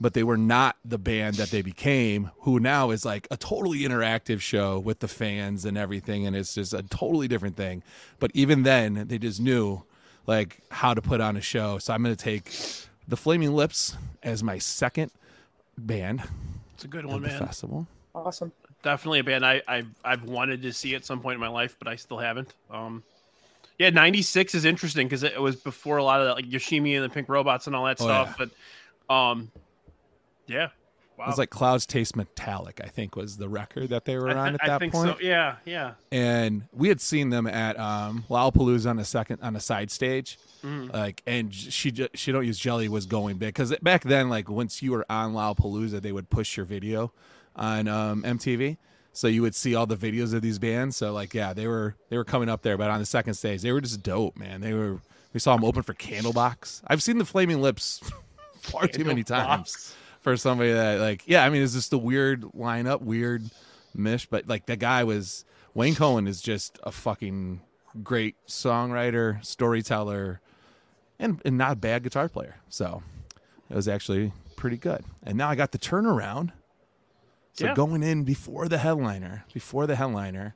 but 0.00 0.14
they 0.14 0.22
were 0.22 0.36
not 0.38 0.76
the 0.84 0.98
band 0.98 1.36
that 1.36 1.50
they 1.50 1.62
became, 1.62 2.30
who 2.40 2.58
now 2.58 2.90
is 2.90 3.04
like 3.04 3.28
a 3.30 3.36
totally 3.36 3.80
interactive 3.80 4.40
show 4.40 4.78
with 4.78 5.00
the 5.00 5.08
fans 5.08 5.64
and 5.64 5.76
everything, 5.76 6.26
and 6.26 6.34
it's 6.34 6.54
just 6.54 6.72
a 6.72 6.82
totally 6.82 7.28
different 7.28 7.56
thing. 7.56 7.82
But 8.18 8.30
even 8.34 8.62
then, 8.62 9.06
they 9.08 9.18
just 9.18 9.40
knew 9.40 9.82
like 10.26 10.60
how 10.70 10.94
to 10.94 11.02
put 11.02 11.20
on 11.20 11.36
a 11.36 11.40
show. 11.40 11.78
So 11.78 11.92
I'm 11.92 12.02
gonna 12.02 12.16
take 12.16 12.50
the 13.08 13.16
Flaming 13.16 13.52
Lips 13.54 13.96
as 14.22 14.42
my 14.42 14.58
second 14.58 15.10
band 15.76 16.22
It's 16.74 16.84
a 16.84 16.88
good 16.88 17.04
at 17.04 17.10
one, 17.10 17.22
the 17.22 17.28
man. 17.28 17.38
festival. 17.38 17.86
Awesome. 18.14 18.52
Definitely 18.82 19.18
a 19.20 19.24
band 19.24 19.44
I, 19.44 19.60
I've 19.68 19.88
I've 20.04 20.24
wanted 20.24 20.62
to 20.62 20.72
see 20.72 20.94
at 20.94 21.04
some 21.04 21.20
point 21.20 21.34
in 21.34 21.40
my 21.40 21.48
life, 21.48 21.76
but 21.78 21.86
I 21.88 21.96
still 21.96 22.18
haven't. 22.18 22.54
Um, 22.70 23.02
yeah, 23.78 23.90
'96 23.90 24.54
is 24.54 24.64
interesting 24.64 25.06
because 25.06 25.22
it 25.22 25.40
was 25.40 25.56
before 25.56 25.98
a 25.98 26.04
lot 26.04 26.20
of 26.20 26.26
that, 26.28 26.34
like 26.34 26.46
Yoshimi 26.46 26.94
and 26.96 27.04
the 27.04 27.08
Pink 27.10 27.28
Robots 27.28 27.66
and 27.66 27.76
all 27.76 27.84
that 27.86 28.00
Oh, 28.00 28.04
stuff. 28.04 28.38
But, 28.38 29.14
um, 29.14 29.50
yeah, 30.50 30.68
wow. 31.16 31.24
It 31.24 31.28
was 31.28 31.38
like 31.38 31.50
Clouds 31.50 31.86
Taste 31.86 32.16
Metallic, 32.16 32.80
I 32.82 32.88
think 32.88 33.14
was 33.16 33.36
the 33.36 33.48
record 33.48 33.88
that 33.90 34.04
they 34.04 34.16
were 34.16 34.30
on 34.30 34.52
thi- 34.52 34.54
at 34.54 34.64
I 34.64 34.66
that 34.68 34.78
think 34.80 34.92
point. 34.92 35.10
so. 35.18 35.22
Yeah, 35.22 35.56
yeah. 35.64 35.92
and 36.12 36.64
we 36.72 36.88
had 36.88 37.00
seen 37.00 37.30
them 37.30 37.46
at 37.46 37.78
um 37.78 38.24
Lollapalooza 38.28 38.90
on 38.90 38.98
a 38.98 39.04
second 39.04 39.40
on 39.42 39.54
a 39.56 39.60
side 39.60 39.90
stage 39.90 40.38
Mhm. 40.64 40.92
like 40.92 41.22
and 41.26 41.54
she 41.54 41.90
ju- 41.90 42.08
she 42.14 42.32
don't 42.32 42.44
use 42.44 42.58
jelly 42.58 42.86
was 42.88 43.06
going 43.06 43.38
big 43.38 43.48
because 43.54 43.74
back 43.80 44.02
then 44.02 44.28
like 44.28 44.50
once 44.50 44.82
you 44.82 44.92
were 44.92 45.06
on 45.08 45.32
Lollapalooza 45.32 46.02
they 46.02 46.12
would 46.12 46.28
push 46.28 46.56
your 46.56 46.66
video 46.66 47.12
on 47.56 47.88
um 47.88 48.22
MTV 48.24 48.76
so 49.14 49.26
you 49.26 49.40
would 49.42 49.54
see 49.54 49.74
all 49.74 49.86
the 49.86 49.96
videos 49.96 50.34
of 50.34 50.42
these 50.42 50.58
bands 50.58 50.96
so 50.98 51.12
like 51.14 51.32
yeah 51.32 51.52
they 51.54 51.66
were 51.66 51.96
they 52.10 52.16
were 52.18 52.24
coming 52.24 52.48
up 52.50 52.60
there 52.62 52.76
but 52.76 52.90
on 52.90 52.98
the 53.00 53.06
second 53.06 53.32
stage 53.34 53.62
they 53.62 53.72
were 53.72 53.80
just 53.80 54.02
dope 54.02 54.36
man 54.36 54.60
they 54.60 54.74
were 54.74 54.98
we 55.32 55.40
saw 55.40 55.54
them 55.56 55.64
open 55.64 55.82
for 55.82 55.94
Candlebox 55.94 56.82
I've 56.86 57.02
seen 57.02 57.16
the 57.18 57.24
Flaming 57.24 57.62
Lips 57.62 58.00
far 58.60 58.86
too 58.86 59.04
many 59.04 59.22
times 59.24 59.94
for 60.20 60.36
somebody 60.36 60.72
that 60.72 61.00
like 61.00 61.22
yeah 61.26 61.44
i 61.44 61.50
mean 61.50 61.62
it's 61.62 61.72
just 61.74 61.92
a 61.92 61.98
weird 61.98 62.42
lineup 62.56 63.00
weird 63.00 63.42
mish 63.94 64.26
but 64.26 64.46
like 64.46 64.66
that 64.66 64.78
guy 64.78 65.02
was 65.04 65.44
wayne 65.74 65.94
coyne 65.94 66.26
is 66.26 66.40
just 66.42 66.78
a 66.82 66.92
fucking 66.92 67.60
great 68.02 68.36
songwriter 68.46 69.44
storyteller 69.44 70.40
and, 71.18 71.40
and 71.44 71.58
not 71.58 71.72
a 71.72 71.76
bad 71.76 72.02
guitar 72.02 72.28
player. 72.28 72.56
So 72.68 73.02
it 73.68 73.74
was 73.76 73.86
actually 73.88 74.32
pretty 74.56 74.78
good. 74.78 75.04
And 75.22 75.36
now 75.36 75.48
i 75.50 75.54
got 75.54 75.72
the 75.72 75.78
turnaround. 75.78 76.52
So 77.52 77.66
Yeah. 77.66 77.74
going 77.74 78.02
in 78.02 78.24
before 78.24 78.68
the 78.68 78.78
headliner 78.78 79.44
before 79.52 79.86
the 79.86 79.96
headliner 79.96 80.54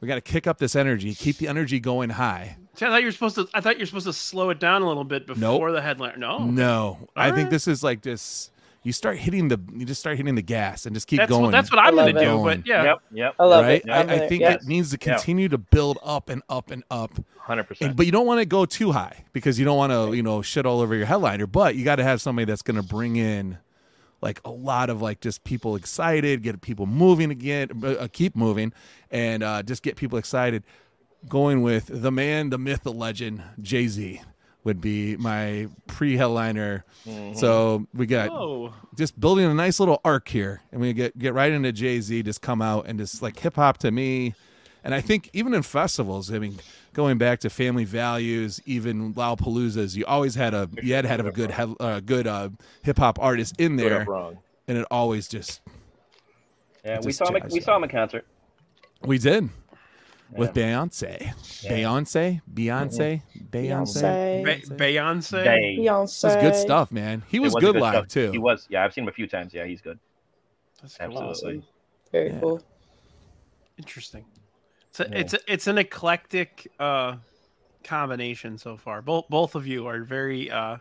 we 0.00 0.08
got 0.08 0.16
to 0.16 0.20
kick 0.20 0.46
up 0.48 0.58
this 0.58 0.74
energy 0.74 1.14
keep 1.14 1.38
the 1.38 1.46
energy 1.48 1.78
going 1.80 2.10
high. 2.10 2.56
See, 2.74 2.84
I 2.84 2.88
thought 2.88 3.00
you 3.02 3.06
were 3.06 3.12
supposed 3.12 3.36
to. 3.36 3.48
I 3.54 3.60
thought 3.60 3.76
you 3.76 3.82
were 3.82 3.86
supposed 3.86 4.06
to 4.06 4.12
slow 4.12 4.50
it 4.50 4.58
down 4.58 4.82
a 4.82 4.88
little 4.88 5.04
bit 5.04 5.26
before 5.26 5.70
the 5.70 5.80
headliner. 5.80 6.16
No, 6.16 6.38
no. 6.38 7.08
I 7.14 7.30
think 7.30 7.50
this 7.50 7.68
is 7.68 7.84
like 7.84 8.02
just 8.02 8.50
you 8.84 8.92
start 8.92 9.16
hitting 9.18 9.48
the 9.48 9.60
you 9.74 9.84
just 9.84 10.00
start 10.00 10.16
hitting 10.16 10.34
the 10.34 10.42
gas 10.42 10.86
and 10.86 10.94
just 10.94 11.06
keep 11.06 11.18
that's 11.18 11.30
going 11.30 11.42
what 11.44 11.50
that's 11.52 11.70
what 11.70 11.78
I'm 11.78 11.94
gonna 11.94 12.12
love 12.12 12.22
do. 12.22 12.40
it. 12.40 12.42
But 12.58 12.66
yeah, 12.66 12.84
Yep, 12.84 12.98
yep, 13.12 13.34
I 13.38 13.44
love 13.44 13.64
right? 13.64 13.82
it. 13.84 13.90
I, 13.90 14.00
I'm 14.00 14.10
I 14.10 14.18
think 14.28 14.40
Yes. 14.40 14.62
it 14.62 14.68
needs 14.68 14.90
to 14.90 14.98
Yeah. 15.04 15.14
continue 15.14 15.48
to 15.48 15.58
build 15.58 15.98
up 16.02 16.28
and 16.28 16.42
up 16.48 16.70
and 16.70 16.82
up. 16.90 17.12
hundred 17.38 17.60
And, 17.60 17.68
percent. 17.68 17.96
but 17.96 18.06
you 18.06 18.12
don't 18.12 18.26
want 18.26 18.40
to 18.40 18.44
go 18.46 18.64
too 18.64 18.92
high 18.92 19.24
because 19.32 19.58
you 19.58 19.64
don't 19.64 19.76
want 19.76 19.92
to, 19.92 20.16
you 20.16 20.22
know, 20.22 20.42
shit 20.42 20.66
all 20.66 20.80
over 20.80 20.94
your 20.94 21.06
headliner. 21.06 21.46
But 21.46 21.76
you 21.76 21.84
got 21.84 21.96
to 21.96 22.04
have 22.04 22.20
somebody 22.20 22.44
that's 22.46 22.62
going 22.62 22.76
to 22.76 22.82
bring 22.82 23.16
in 23.16 23.58
like 24.20 24.40
a 24.44 24.50
lot 24.50 24.90
of 24.90 25.02
like 25.02 25.20
just 25.20 25.42
people 25.44 25.74
excited, 25.76 26.42
get 26.42 26.60
people 26.60 26.86
moving 26.86 27.30
again, 27.30 27.68
uh, 27.84 28.06
keep 28.12 28.36
moving, 28.36 28.72
and 29.10 29.42
uh, 29.42 29.62
just 29.62 29.82
get 29.82 29.96
people 29.96 30.18
excited. 30.18 30.62
Going 31.28 31.62
with 31.62 31.88
the 31.92 32.10
man, 32.10 32.50
the 32.50 32.58
myth, 32.58 32.82
the 32.82 32.92
legend, 32.92 33.42
Jay 33.60 33.86
Z 33.86 34.20
would 34.64 34.80
be 34.80 35.16
my 35.16 35.68
pre-headliner. 35.88 36.84
So 37.34 37.86
we 37.94 38.06
got 38.06 38.30
Oh, 38.30 38.72
just 38.96 39.18
building 39.18 39.44
a 39.44 39.54
nice 39.54 39.80
little 39.80 40.00
arc 40.04 40.28
here, 40.28 40.60
and 40.70 40.80
we 40.80 40.92
get 40.92 41.18
get 41.18 41.34
right 41.34 41.50
into 41.50 41.72
Jay 41.72 42.00
Z. 42.00 42.22
Just 42.22 42.40
come 42.42 42.62
out 42.62 42.86
and 42.86 42.98
just 42.98 43.22
like 43.22 43.38
hip 43.38 43.56
hop 43.56 43.78
to 43.78 43.90
me, 43.90 44.34
and 44.84 44.94
I 44.94 45.00
think 45.00 45.28
even 45.32 45.52
in 45.54 45.62
festivals, 45.62 46.30
I 46.32 46.38
mean, 46.38 46.58
going 46.92 47.18
back 47.18 47.40
to 47.40 47.50
family 47.50 47.84
values, 47.84 48.60
even 48.66 49.14
Lollapaloozas, 49.14 49.96
you 49.96 50.04
always 50.06 50.34
had 50.36 50.54
a 50.54 50.68
you 50.82 50.94
had 50.94 51.02
to 51.02 51.08
have 51.08 51.26
a 51.26 51.32
good 51.32 51.50
head, 51.50 51.74
uh, 51.80 51.98
good 52.00 52.26
uh, 52.28 52.50
hip 52.82 52.98
hop 52.98 53.18
artist 53.20 53.54
in 53.58 53.76
there, 53.76 54.06
and 54.68 54.78
it 54.78 54.86
always 54.90 55.26
just 55.28 55.60
Yeah, 56.84 56.98
we 56.98 57.06
Just 57.06 57.18
saw 57.18 57.28
him. 57.28 57.36
at- 57.36 57.50
We 57.50 57.60
saw 57.60 57.76
him 57.76 57.84
at 57.84 57.90
concert. 57.90 58.26
we 59.04 59.18
did 59.18 59.48
with 60.32 60.54
Beyonce, 60.54 61.34
Beyonce, 61.62 62.40
Beyonce, 62.52 63.22
Beyonce. 63.50 64.42
Beyonce. 64.42 64.76
Beyonce. 64.76 65.44
Beyonce. 65.78 65.78
It 65.78 65.90
was 65.90 66.36
good 66.36 66.56
stuff, 66.56 66.90
man. 66.90 67.22
He 67.28 67.36
it 67.36 67.40
was 67.40 67.54
a 67.54 67.60
good 67.60 67.76
live 67.76 67.94
stuff. 67.94 68.08
too. 68.08 68.30
He 68.32 68.38
was. 68.38 68.66
Yeah, 68.70 68.84
I've 68.84 68.92
seen 68.92 69.04
him 69.04 69.08
a 69.08 69.12
few 69.12 69.26
times. 69.26 69.52
Yeah, 69.52 69.64
he's 69.66 69.80
good. 69.80 69.98
That's. 70.80 70.98
Absolutely. 70.98 71.28
Awesome. 71.30 71.62
Very 72.10 72.30
Yeah. 72.30 72.40
cool. 72.40 72.62
Interesting. 73.78 74.24
It's 74.90 75.00
a, 75.00 75.04
Yeah. 75.04 75.18
it's 75.18 75.34
a, 75.34 75.38
it's 75.52 75.66
an 75.66 75.78
eclectic 75.78 76.70
uh, 76.78 77.16
combination 77.84 78.58
so 78.58 78.76
far. 78.76 79.02
Both 79.02 79.28
both 79.28 79.54
of 79.54 79.66
you 79.66 79.86
are 79.86 80.02
very 80.02 80.50
uh, 80.50 80.78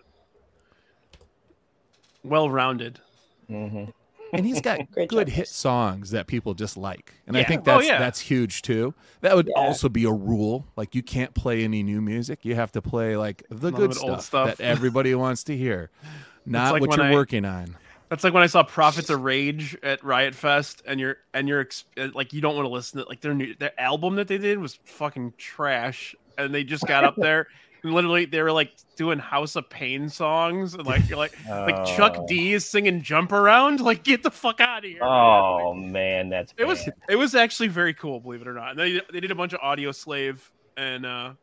well 2.24 2.50
rounded. 2.50 3.00
hmm 3.48 3.86
and 4.34 4.46
he's 4.46 4.62
got 4.62 4.80
Great 4.91 5.10
good 5.10 5.28
job, 5.28 5.36
hit 5.36 5.48
songs 5.48 6.12
that 6.12 6.28
people 6.28 6.54
just 6.54 6.78
like 6.78 7.13
and 7.28 7.36
i 7.36 7.41
Yeah. 7.41 7.48
think 7.48 7.62
Oh, 7.62 7.76
that's 7.78 7.88
yeah. 7.88 8.00
that's 8.00 8.20
huge 8.20 8.62
too 8.62 8.94
that 9.22 9.36
would 9.36 9.48
Yeah. 9.56 9.62
also 9.62 9.89
be 9.89 10.04
a 10.06 10.12
rule 10.12 10.67
like 10.76 10.96
you 10.96 11.04
can't 11.04 11.34
play 11.34 11.63
any 11.63 11.84
new 11.84 12.02
music 12.02 12.46
you 12.46 12.56
have 12.56 12.72
to 12.74 12.82
play 12.82 13.15
like 13.17 13.44
the 13.50 13.72
None 13.72 13.80
good 13.80 13.91
of 13.91 13.98
old 14.04 14.22
stuff, 14.22 14.24
stuff. 14.24 14.58
that 14.58 14.63
everybody 14.63 15.13
wants 15.15 15.44
to 15.46 15.58
hear 15.58 15.89
not 16.46 16.74
like 16.74 16.82
what 16.82 16.96
you're 16.98 17.06
I- 17.08 17.13
working 17.13 17.46
on 17.46 17.76
That's 18.10 18.26
like 18.26 18.34
when 18.34 18.44
I 18.44 18.48
saw 18.48 18.62
Prophets 18.63 19.10
of 19.10 19.22
Rage 19.22 19.78
at 19.84 20.04
Riot 20.04 20.36
Fest, 20.36 20.82
and 20.86 21.00
you're 21.00 21.15
and 21.34 21.48
you're 21.48 21.65
uh, 21.98 22.10
like 22.13 22.34
you 22.34 22.41
don't 22.41 22.56
want 22.58 22.65
to 22.65 22.70
listen 22.70 23.00
to 23.02 23.08
like 23.08 23.22
their 23.22 23.34
new 23.34 23.56
their 23.56 23.72
album 23.80 24.15
that 24.15 24.28
they 24.28 24.38
did 24.38 24.58
was 24.60 24.78
fucking 24.84 25.34
trash, 25.38 26.13
and 26.38 26.54
they 26.54 26.65
just 26.65 26.86
got 26.86 27.06
up 27.06 27.15
there 27.15 27.39
and 27.41 27.48
literally 27.91 28.26
they 28.26 28.41
were 28.41 28.52
like 28.52 28.72
doing 28.96 29.17
House 29.20 29.56
of 29.56 29.70
Pain 29.70 30.10
songs, 30.10 30.74
and 30.74 30.86
like 30.86 31.08
you're 31.10 31.17
like 31.17 31.36
like 31.48 31.86
Chuck 31.86 32.15
Oh. 32.17 32.26
D 32.28 32.54
is 32.54 32.65
singing 32.65 33.02
Jump 33.02 33.32
Around, 33.32 33.80
like 33.82 34.04
get 34.04 34.24
the 34.24 34.32
fuck 34.32 34.60
out 34.60 34.80
of 34.86 34.89
here. 34.89 35.00
man. 35.02 35.10
Oh 35.10 35.74
Like, 35.76 35.91
man, 35.91 36.30
that's 36.30 36.54
it 36.58 36.65
was 36.65 36.84
bad. 36.86 36.94
it 37.10 37.15
was 37.15 37.36
actually 37.36 37.70
very 37.70 37.94
cool, 37.94 38.20
believe 38.20 38.41
it 38.41 38.48
or 38.48 38.54
not. 38.54 38.72
And 38.72 38.80
they 38.80 39.02
they 39.12 39.20
did 39.20 39.32
a 39.32 39.36
bunch 39.36 39.54
of 39.54 39.60
Audioslave, 39.62 40.39
and 40.78 41.06
uh, 41.06 41.34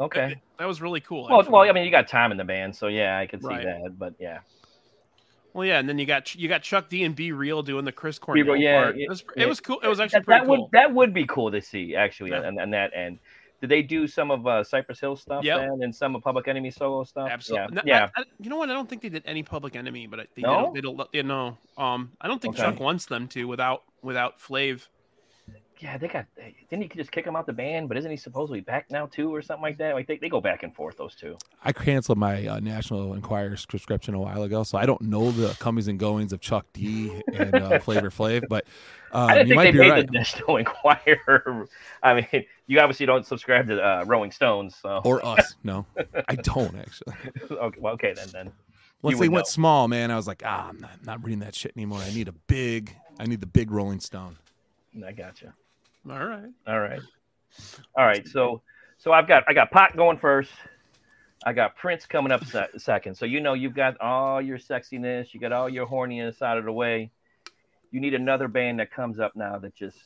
okay. 0.00 0.40
that 0.58 0.66
was 0.66 0.80
really 0.80 1.00
cool. 1.00 1.26
Well, 1.28 1.40
actually. 1.40 1.52
well, 1.52 1.62
I 1.68 1.72
mean, 1.72 1.84
you 1.84 1.90
got 1.90 2.08
time 2.08 2.30
in 2.30 2.38
the 2.38 2.44
band, 2.44 2.74
so 2.76 2.86
yeah, 2.88 3.18
I 3.18 3.26
could 3.26 3.42
see 3.42 3.48
Right. 3.48 3.64
that. 3.64 3.98
But 3.98 4.14
yeah, 4.20 4.40
Well, 5.54 5.66
yeah, 5.66 5.78
and 5.78 5.88
then 5.88 5.98
you 5.98 6.06
got 6.06 6.34
you 6.34 6.48
got 6.48 6.62
Chuck 6.62 6.88
D 6.88 7.02
and 7.04 7.16
B 7.16 7.32
Real 7.32 7.62
doing 7.62 7.84
the 7.84 7.92
Chris 7.92 8.18
Cornell 8.18 8.56
yeah, 8.56 8.82
part. 8.84 8.96
yeah, 8.96 9.04
it, 9.04 9.08
was, 9.08 9.24
yeah. 9.36 9.42
it 9.44 9.48
was 9.48 9.60
cool. 9.60 9.80
It 9.80 9.88
was 9.88 10.00
actually 10.00 10.20
that, 10.20 10.24
pretty 10.26 10.40
that 10.40 10.46
cool. 10.46 10.62
would 10.62 10.70
that 10.72 10.94
would 10.94 11.14
be 11.14 11.26
cool 11.26 11.50
to 11.50 11.60
see 11.60 11.96
actually 11.96 12.30
Yeah. 12.30 12.46
on, 12.46 12.58
on 12.60 12.70
that 12.70 12.92
end. 12.94 13.18
Did 13.60 13.70
they 13.70 13.80
do 13.82 14.06
some 14.06 14.30
of 14.30 14.46
uh, 14.46 14.62
Cypress 14.62 15.00
Hill 15.00 15.16
stuff 15.16 15.42
Yep. 15.42 15.58
then, 15.60 15.82
and 15.82 15.94
some 15.94 16.14
of 16.14 16.22
Public 16.22 16.46
Enemy 16.46 16.70
solo 16.70 17.04
stuff? 17.04 17.28
Absolutely. 17.30 17.76
No, 17.76 17.82
Yeah, 17.86 18.10
I- 18.16 18.20
I- 18.20 18.24
you 18.38 18.50
know 18.50 18.56
what? 18.58 18.68
I 18.68 18.74
don't 18.74 18.88
think 18.88 19.00
they 19.02 19.08
did 19.08 19.22
any 19.26 19.42
Public 19.42 19.76
Enemy, 19.76 20.06
but 20.08 20.28
they 20.34 20.42
No? 20.42 20.66
did. 20.66 20.74
They 20.74 20.80
don't. 20.86 21.00
You 21.12 21.22
know, 21.22 21.56
um, 21.78 22.12
I 22.20 22.28
don't 22.28 22.40
think 22.40 22.54
Okay. 22.54 22.64
Chuck 22.64 22.80
wants 22.80 23.06
them 23.06 23.28
to 23.28 23.44
without 23.46 23.82
without 24.02 24.38
Flav. 24.38 24.86
Yeah. 25.78 25.98
They 25.98 26.08
got. 26.08 26.26
Didn't 26.70 26.82
he 26.82 26.88
just 26.88 27.10
kick 27.10 27.26
him 27.26 27.36
out 27.36 27.46
the 27.46 27.52
band? 27.52 27.88
But 27.88 27.96
isn't 27.98 28.10
he 28.10 28.16
supposedly 28.16 28.60
back 28.60 28.90
now 28.90 29.06
too, 29.06 29.34
or 29.34 29.42
something 29.42 29.62
like 29.62 29.78
that? 29.78 29.94
Like 29.94 30.06
they, 30.06 30.18
they 30.18 30.28
go 30.28 30.40
back 30.40 30.62
and 30.62 30.74
forth 30.74 30.96
those 30.96 31.14
two. 31.14 31.36
i 31.64 31.72
canceled 31.72 32.18
my 32.18 32.46
uh, 32.46 32.60
national 32.60 33.14
enquirer 33.14 33.56
subscription 33.56 34.14
a 34.14 34.18
while 34.18 34.42
ago 34.42 34.62
so 34.62 34.78
i 34.78 34.86
don't 34.86 35.00
know 35.00 35.30
the 35.30 35.54
comings 35.58 35.88
and 35.88 35.98
goings 35.98 36.32
of 36.32 36.40
chuck 36.40 36.66
d 36.72 37.22
and 37.34 37.54
uh, 37.54 37.78
flavor 37.80 38.10
flav 38.10 38.42
but 38.48 38.64
um, 39.12 39.30
I 39.30 39.34
didn't 39.34 39.48
you 39.48 39.50
think 39.52 39.56
might 39.56 39.64
they 39.64 39.72
be 39.72 39.78
made 39.78 39.90
right 39.90 40.06
the 40.06 40.12
National 40.12 40.56
Enquirer. 40.58 41.68
I 42.02 42.14
mean, 42.14 42.44
you 42.66 42.80
obviously 42.80 43.06
don't 43.06 43.24
subscribe 43.24 43.68
to 43.68 43.80
uh, 43.80 44.04
Rolling 44.04 44.30
Stones, 44.32 44.76
so 44.76 45.00
or 45.04 45.24
us 45.24 45.54
no 45.62 45.86
i 46.28 46.34
don't 46.34 46.76
actually 46.76 47.14
okay, 47.50 47.80
well, 47.80 47.94
okay 47.94 48.12
then. 48.14 48.28
Then 48.32 48.52
once 49.02 49.18
they 49.18 49.28
went 49.28 49.46
know. 49.46 49.50
small 49.50 49.88
man 49.88 50.10
i 50.10 50.16
was 50.16 50.26
like 50.26 50.42
ah 50.44 50.68
i'm 50.68 50.80
not, 50.80 51.04
not 51.04 51.24
reading 51.24 51.40
that 51.40 51.54
shit 51.54 51.72
anymore 51.76 52.00
i 52.00 52.12
need 52.12 52.28
a 52.28 52.32
big 52.32 52.94
i 53.20 53.24
need 53.26 53.40
the 53.40 53.46
big 53.46 53.70
rolling 53.70 54.00
stone 54.00 54.36
I 55.04 55.12
gotcha. 55.12 55.54
All 56.08 56.24
right. 56.26 56.50
All 56.66 56.80
right. 56.80 57.00
All 57.96 58.04
right. 58.04 58.26
So 58.28 58.62
so 58.98 59.12
I've 59.12 59.26
got 59.28 59.44
I 59.48 59.52
got 59.54 59.70
Pot 59.70 59.96
going 59.96 60.18
first. 60.18 60.50
I 61.44 61.52
got 61.52 61.76
Prince 61.76 62.06
coming 62.06 62.32
up 62.32 62.44
se- 62.44 62.68
second. 62.78 63.14
So 63.16 63.24
you 63.24 63.40
know 63.40 63.54
you've 63.54 63.74
got 63.74 64.00
all 64.00 64.40
your 64.40 64.58
sexiness, 64.58 65.32
you 65.34 65.40
got 65.40 65.52
all 65.52 65.68
your 65.68 65.86
horniness 65.86 66.42
out 66.42 66.58
of 66.58 66.64
the 66.64 66.72
way. 66.72 67.10
You 67.90 68.00
need 68.00 68.14
another 68.14 68.48
band 68.48 68.80
that 68.80 68.90
comes 68.90 69.20
up 69.20 69.36
now 69.36 69.58
that 69.58 69.74
just 69.74 69.98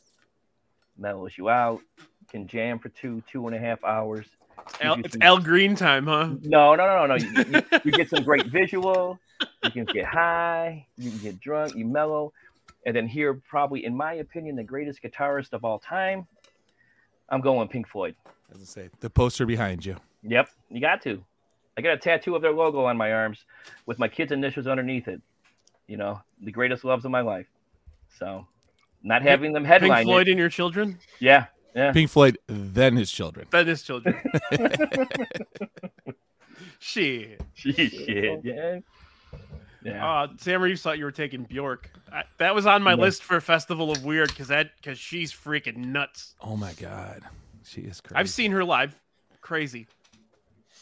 mellows 0.98 1.32
you 1.38 1.48
out, 1.48 1.80
can 2.30 2.46
jam 2.46 2.78
for 2.78 2.88
two, 2.90 3.22
two 3.30 3.46
and 3.46 3.56
a 3.56 3.58
half 3.58 3.82
hours. 3.84 4.26
You 4.84 4.94
it's 5.04 5.12
some- 5.12 5.22
Al 5.22 5.38
Green 5.38 5.74
time, 5.74 6.06
huh? 6.06 6.34
No, 6.42 6.74
no, 6.74 6.86
no, 6.86 7.06
no, 7.06 7.06
no. 7.06 7.14
You, 7.16 7.44
you, 7.50 7.80
you 7.84 7.92
get 7.92 8.10
some 8.10 8.22
great 8.22 8.46
visual. 8.46 9.18
You 9.64 9.70
can 9.70 9.84
get 9.86 10.04
high. 10.04 10.86
You 10.98 11.10
can 11.10 11.18
get 11.20 11.40
drunk. 11.40 11.74
You 11.74 11.86
mellow, 11.86 12.32
and 12.86 12.96
then 12.96 13.06
here, 13.06 13.34
probably, 13.48 13.84
in 13.84 13.96
my 13.96 14.14
opinion, 14.14 14.56
the 14.56 14.64
greatest 14.64 15.02
guitarist 15.02 15.52
of 15.52 15.64
all 15.64 15.78
time. 15.78 16.26
I'm 17.28 17.40
going 17.40 17.68
Pink 17.68 17.86
Floyd. 17.86 18.16
as 18.52 18.60
i 18.60 18.64
say 18.64 18.90
the 19.00 19.08
poster 19.08 19.46
behind 19.46 19.86
you 19.86 19.96
Yep, 20.22 20.48
you 20.68 20.80
got 20.80 21.02
to. 21.02 21.22
I 21.78 21.82
got 21.82 21.94
a 21.94 21.96
tattoo 21.96 22.34
of 22.34 22.42
their 22.42 22.52
logo 22.52 22.84
on 22.84 22.96
my 22.96 23.12
arms 23.12 23.44
with 23.86 23.98
my 23.98 24.08
kids' 24.08 24.32
initials 24.32 24.66
underneath 24.66 25.08
it. 25.08 25.22
You 25.86 25.96
know, 25.96 26.20
the 26.42 26.52
greatest 26.52 26.84
loves 26.84 27.04
of 27.04 27.10
my 27.10 27.20
life. 27.22 27.46
So, 28.18 28.46
not 29.02 29.22
having 29.22 29.52
them 29.52 29.64
Pink 29.64 29.82
Floyd 30.02 30.28
it. 30.28 30.32
and 30.32 30.38
your 30.38 30.48
children? 30.48 30.98
Yeah, 31.20 31.46
yeah. 31.74 31.92
Pink 31.92 32.10
Floyd, 32.10 32.38
then 32.46 32.96
his 32.96 33.10
children. 33.10 33.46
Then 33.50 33.66
his 33.66 33.82
children. 33.82 34.20
Shit. 36.78 37.40
Shit, 37.54 38.44
yeah. 38.44 38.80
Yeah. 39.82 40.06
Uh, 40.22 40.28
Sam 40.38 40.60
Reeves 40.62 40.82
thought 40.82 40.98
you 40.98 41.04
were 41.04 41.10
taking 41.12 41.44
Bjork. 41.44 41.90
I, 42.12 42.24
that 42.38 42.54
was 42.54 42.66
on 42.66 42.82
my 42.82 42.94
No. 42.94 43.02
list 43.02 43.22
for 43.22 43.40
Festival 43.40 43.90
of 43.90 44.04
Weird 44.04 44.28
because 44.28 44.48
that 44.48 44.72
because 44.76 44.98
she's 44.98 45.32
freaking 45.32 45.76
nuts. 45.78 46.34
Oh 46.40 46.56
my 46.56 46.72
god, 46.74 47.22
she 47.64 47.80
is 47.82 48.00
crazy. 48.00 48.18
I've 48.18 48.28
seen 48.30 48.50
her 48.52 48.64
live. 48.64 48.98
Crazy. 49.40 49.86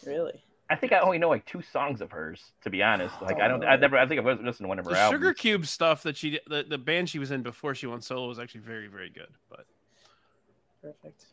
Really? 0.06 0.42
I 0.70 0.76
think 0.76 0.92
I 0.92 0.98
only 0.98 1.16
know 1.18 1.28
like 1.28 1.46
two 1.46 1.62
songs 1.62 2.00
of 2.00 2.11
hers, 2.11 2.42
to 2.62 2.70
be 2.70 2.82
honest. 2.82 3.14
Like 3.22 3.40
I 3.40 3.48
don't, 3.48 3.64
I 3.64 3.76
never, 3.76 3.96
I 3.96 4.06
think 4.06 4.20
I've 4.20 4.26
listened 4.26 4.54
to 4.58 4.66
one 4.66 4.78
of 4.78 4.84
her 4.84 4.90
The 4.92 4.98
albums. 4.98 5.20
Sugar 5.20 5.32
Cube 5.32 5.66
stuff 5.66 6.02
that 6.02 6.16
she 6.16 6.40
the, 6.48 6.64
the 6.68 6.76
band 6.78 7.08
she 7.08 7.18
was 7.18 7.30
in 7.30 7.42
before 7.42 7.74
she 7.74 7.87
went 7.87 8.04
solo 8.04 8.26
was 8.28 8.38
actually 8.38 8.61
very 8.62 8.88
very 8.88 9.11
good. 9.11 9.28
But 9.48 9.64
Perfect. 10.82 11.24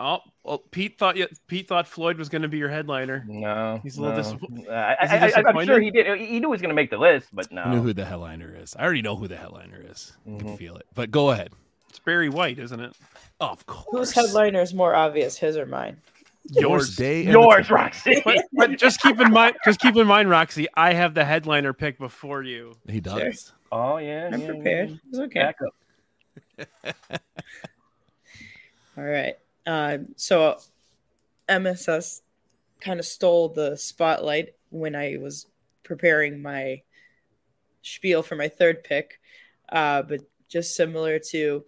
Oh 0.00 0.20
well, 0.42 0.58
Pete 0.58 0.98
thought 0.98 1.16
you, 1.16 1.26
Pete 1.46 1.68
thought 1.68 1.86
Floyd 1.86 2.18
was 2.18 2.28
going 2.28 2.42
to 2.42 2.48
be 2.48 2.58
your 2.58 2.68
headliner. 2.68 3.24
No, 3.26 3.80
He's 3.82 3.96
a 3.96 4.02
little 4.02 4.16
no. 4.16 4.22
disappoint- 4.22 4.68
Uh, 4.68 4.72
I, 5.00 5.04
Is 5.04 5.10
he 5.10 5.16
I, 5.16 5.40
I, 5.40 5.48
I'm 5.50 5.64
sure 5.66 5.80
he 5.80 5.90
did. 5.90 6.06
He 6.20 6.38
knew 6.40 6.46
he 6.48 6.52
was 6.52 6.60
going 6.60 6.68
to 6.70 6.74
make 6.74 6.90
the 6.90 6.98
list, 6.98 7.28
but 7.32 7.50
no. 7.50 7.62
I 7.62 7.70
knew 7.74 7.82
who 7.82 7.92
the 7.92 8.04
headliner 8.04 8.54
is. 8.56 8.74
I 8.78 8.84
already 8.84 9.02
know 9.02 9.16
who 9.16 9.26
the 9.28 9.36
headliner 9.36 9.82
is. 9.90 10.12
I 10.26 10.38
can 10.38 10.48
Mhm. 10.50 10.58
feel 10.58 10.76
it. 10.76 10.86
But 10.94 11.10
go 11.10 11.30
ahead. 11.30 11.52
It's 11.88 11.98
Barry 11.98 12.28
White, 12.28 12.58
isn't 12.58 12.80
it? 12.80 12.94
of 13.40 13.64
course. 13.66 13.86
Whose 13.90 14.12
headliner 14.12 14.60
is 14.60 14.72
more 14.74 14.94
obvious, 14.94 15.36
his 15.38 15.56
or 15.56 15.66
mine? 15.66 15.96
Yours, 16.50 16.94
day. 16.94 17.22
Yours, 17.22 17.70
Roxy. 17.70 18.22
But, 18.24 18.38
but 18.52 18.78
just 18.78 19.00
keep 19.00 19.18
in 19.20 19.32
mind, 19.32 19.56
just 19.64 19.80
keep 19.80 19.96
in 19.96 20.06
mind, 20.06 20.30
Roxy, 20.30 20.66
I 20.74 20.92
have 20.92 21.12
the 21.14 21.24
headliner 21.24 21.72
pick 21.72 21.98
before 21.98 22.42
you. 22.44 22.74
He 22.88 23.00
does. 23.00 23.52
oh 23.72 23.96
yeah, 23.96 24.30
I'm 24.32 24.40
yeah, 24.40 24.46
prepared. 24.46 24.90
yeah. 24.90 24.96
It's 25.08 25.18
okay. 25.18 25.40
Back 25.40 25.56
up. 25.66 25.74
All 28.96 29.04
right. 29.04 29.34
Um, 29.66 30.08
so 30.16 30.58
MSS 31.48 32.22
kind 32.80 33.00
of 33.00 33.06
stole 33.06 33.48
the 33.48 33.76
spotlight 33.76 34.54
when 34.70 34.94
I 34.94 35.16
was 35.20 35.46
preparing 35.82 36.42
my 36.42 36.82
spiel 37.82 38.22
for 38.22 38.36
my 38.36 38.48
third 38.48 38.84
pick. 38.84 39.20
Uh, 39.68 40.02
but 40.02 40.20
just 40.48 40.76
similar 40.76 41.18
to 41.18 41.64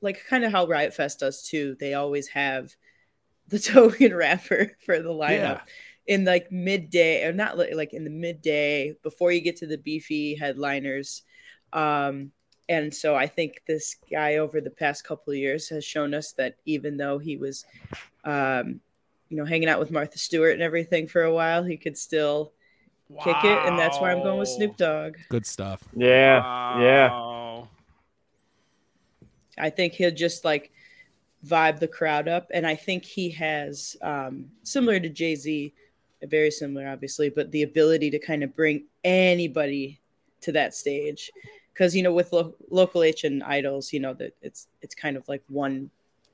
like 0.00 0.24
kind 0.28 0.44
of 0.44 0.52
how 0.52 0.66
Riot 0.66 0.94
Fest 0.94 1.20
does 1.20 1.42
too. 1.42 1.76
They 1.80 1.94
always 1.94 2.28
have 2.28 2.74
the 3.48 3.58
token 3.58 4.14
rapper 4.14 4.76
for 4.84 5.00
the 5.00 5.10
lineup 5.10 5.30
Yeah. 5.30 5.60
in 6.06 6.24
like 6.24 6.52
midday 6.52 7.24
or 7.24 7.32
not 7.32 7.58
like 7.58 7.92
in 7.92 8.04
the 8.04 8.10
midday 8.10 8.94
before 9.02 9.32
you 9.32 9.40
get 9.40 9.56
to 9.56 9.66
the 9.66 9.78
beefy 9.78 10.36
headliners. 10.36 11.22
Um, 11.72 12.32
and 12.70 12.94
so 12.94 13.16
I 13.16 13.26
think 13.26 13.62
this 13.66 13.96
guy 14.08 14.36
over 14.36 14.60
the 14.60 14.70
past 14.70 15.02
couple 15.02 15.32
of 15.32 15.36
years 15.36 15.68
has 15.70 15.84
shown 15.84 16.14
us 16.14 16.32
that 16.34 16.54
even 16.66 16.96
though 16.96 17.18
he 17.18 17.36
was, 17.36 17.64
um, 18.22 18.80
you 19.28 19.36
know, 19.36 19.44
hanging 19.44 19.68
out 19.68 19.80
with 19.80 19.90
Martha 19.90 20.18
Stewart 20.18 20.52
and 20.52 20.62
everything 20.62 21.08
for 21.08 21.24
a 21.24 21.34
while, 21.34 21.64
he 21.64 21.76
could 21.76 21.98
still 21.98 22.52
kick 23.24 23.36
it. 23.42 23.66
And 23.66 23.76
that's 23.76 23.98
why 23.98 24.12
I'm 24.12 24.22
going 24.22 24.38
with 24.38 24.48
Snoop 24.48 24.76
Dogg. 24.76 25.16
Good 25.30 25.46
stuff. 25.46 25.82
Yeah, 25.96 26.80
yeah. 26.80 27.64
I 29.58 29.68
think 29.68 29.94
he'll 29.94 30.12
just 30.12 30.44
like 30.44 30.70
vibe 31.44 31.80
the 31.80 31.88
crowd 31.88 32.28
up. 32.28 32.52
And 32.54 32.64
I 32.64 32.76
think 32.76 33.04
he 33.04 33.30
has, 33.30 33.96
um, 34.00 34.46
similar 34.62 35.00
to 35.00 35.08
Jay 35.08 35.34
Z, 35.34 35.74
very 36.22 36.52
similar, 36.52 36.86
obviously, 36.86 37.30
but 37.30 37.50
the 37.50 37.64
ability 37.64 38.10
to 38.12 38.20
kind 38.20 38.44
of 38.44 38.54
bring 38.54 38.84
anybody 39.02 40.00
to 40.42 40.52
that 40.52 40.72
stage. 40.72 41.32
Because, 41.72 41.94
you 41.96 42.02
know, 42.02 42.12
with 42.12 42.32
lo- 42.32 42.54
local 42.70 43.02
H 43.02 43.24
and 43.24 43.42
IDLES, 43.42 43.92
you 43.92 44.00
know, 44.00 44.12
that 44.14 44.34
it's 44.42 44.68
it's 44.82 44.94
kind 44.94 45.16
of 45.16 45.28
like 45.28 45.42
one 45.48 45.90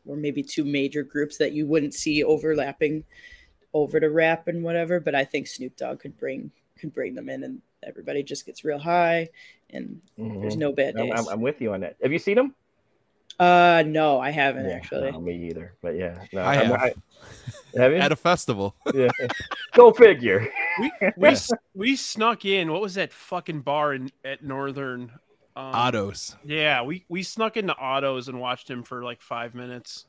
or 0.06 0.16
maybe 0.16 0.42
two 0.42 0.64
major 0.64 1.02
groups 1.02 1.36
that 1.38 1.52
you 1.52 1.66
wouldn't 1.66 1.94
see 1.94 2.22
overlapping 2.24 3.04
over 3.74 4.00
to 4.00 4.10
rap 4.10 4.48
and 4.48 4.62
whatever. 4.64 4.98
But 5.00 5.14
I 5.14 5.24
think 5.24 5.46
Snoop 5.46 5.76
Dogg 5.76 6.00
could 6.00 6.16
bring 6.18 6.50
could 6.78 6.92
bring 6.92 7.14
them 7.14 7.28
in 7.28 7.42
and 7.44 7.60
everybody 7.82 8.22
just 8.22 8.44
gets 8.46 8.64
real 8.64 8.78
high 8.78 9.28
and 9.70 10.00
there's 10.16 10.54
Mhm. 10.56 10.58
no 10.58 10.72
bad 10.72 10.96
I'm, 10.98 11.06
days. 11.08 11.12
I'm, 11.18 11.28
I'm 11.28 11.40
with 11.40 11.60
you 11.60 11.72
on 11.72 11.80
that. 11.80 11.96
Have 12.02 12.12
you 12.12 12.18
seen 12.18 12.38
him? 12.38 12.54
Uh, 13.38 13.82
no, 13.86 14.18
I 14.18 14.30
haven't 14.30 14.64
Yeah, 14.66 14.72
actually. 14.76 15.10
no, 15.12 15.20
me 15.20 15.48
either. 15.50 15.74
But 15.82 15.96
yeah, 15.96 16.24
no, 16.32 16.40
I 16.40 16.54
I'm- 16.56 16.66
have. 16.66 16.72
I- 16.80 16.94
have 17.76 17.92
you? 17.92 17.98
At 18.06 18.12
a 18.12 18.16
festival. 18.16 18.74
yeah. 18.94 19.08
Go 19.74 19.92
figure. 19.92 20.48
We 20.80 20.92
we 21.16 21.28
s- 21.42 21.52
we 21.74 21.96
snuck 21.96 22.44
in. 22.44 22.72
What 22.72 22.80
was 22.80 22.94
that 22.94 23.12
fucking 23.12 23.60
bar 23.60 23.92
in 23.94 24.10
at 24.24 24.42
Northern? 24.42 25.12
Um, 25.56 25.72
Ottos. 25.72 26.36
Yeah, 26.44 26.82
we 26.82 27.04
we 27.08 27.22
snuck 27.22 27.56
into 27.56 27.74
Ottos 27.74 28.28
and 28.28 28.38
watched 28.40 28.68
him 28.70 28.82
for 28.82 29.02
like 29.02 29.20
five 29.22 29.54
minutes. 29.54 30.04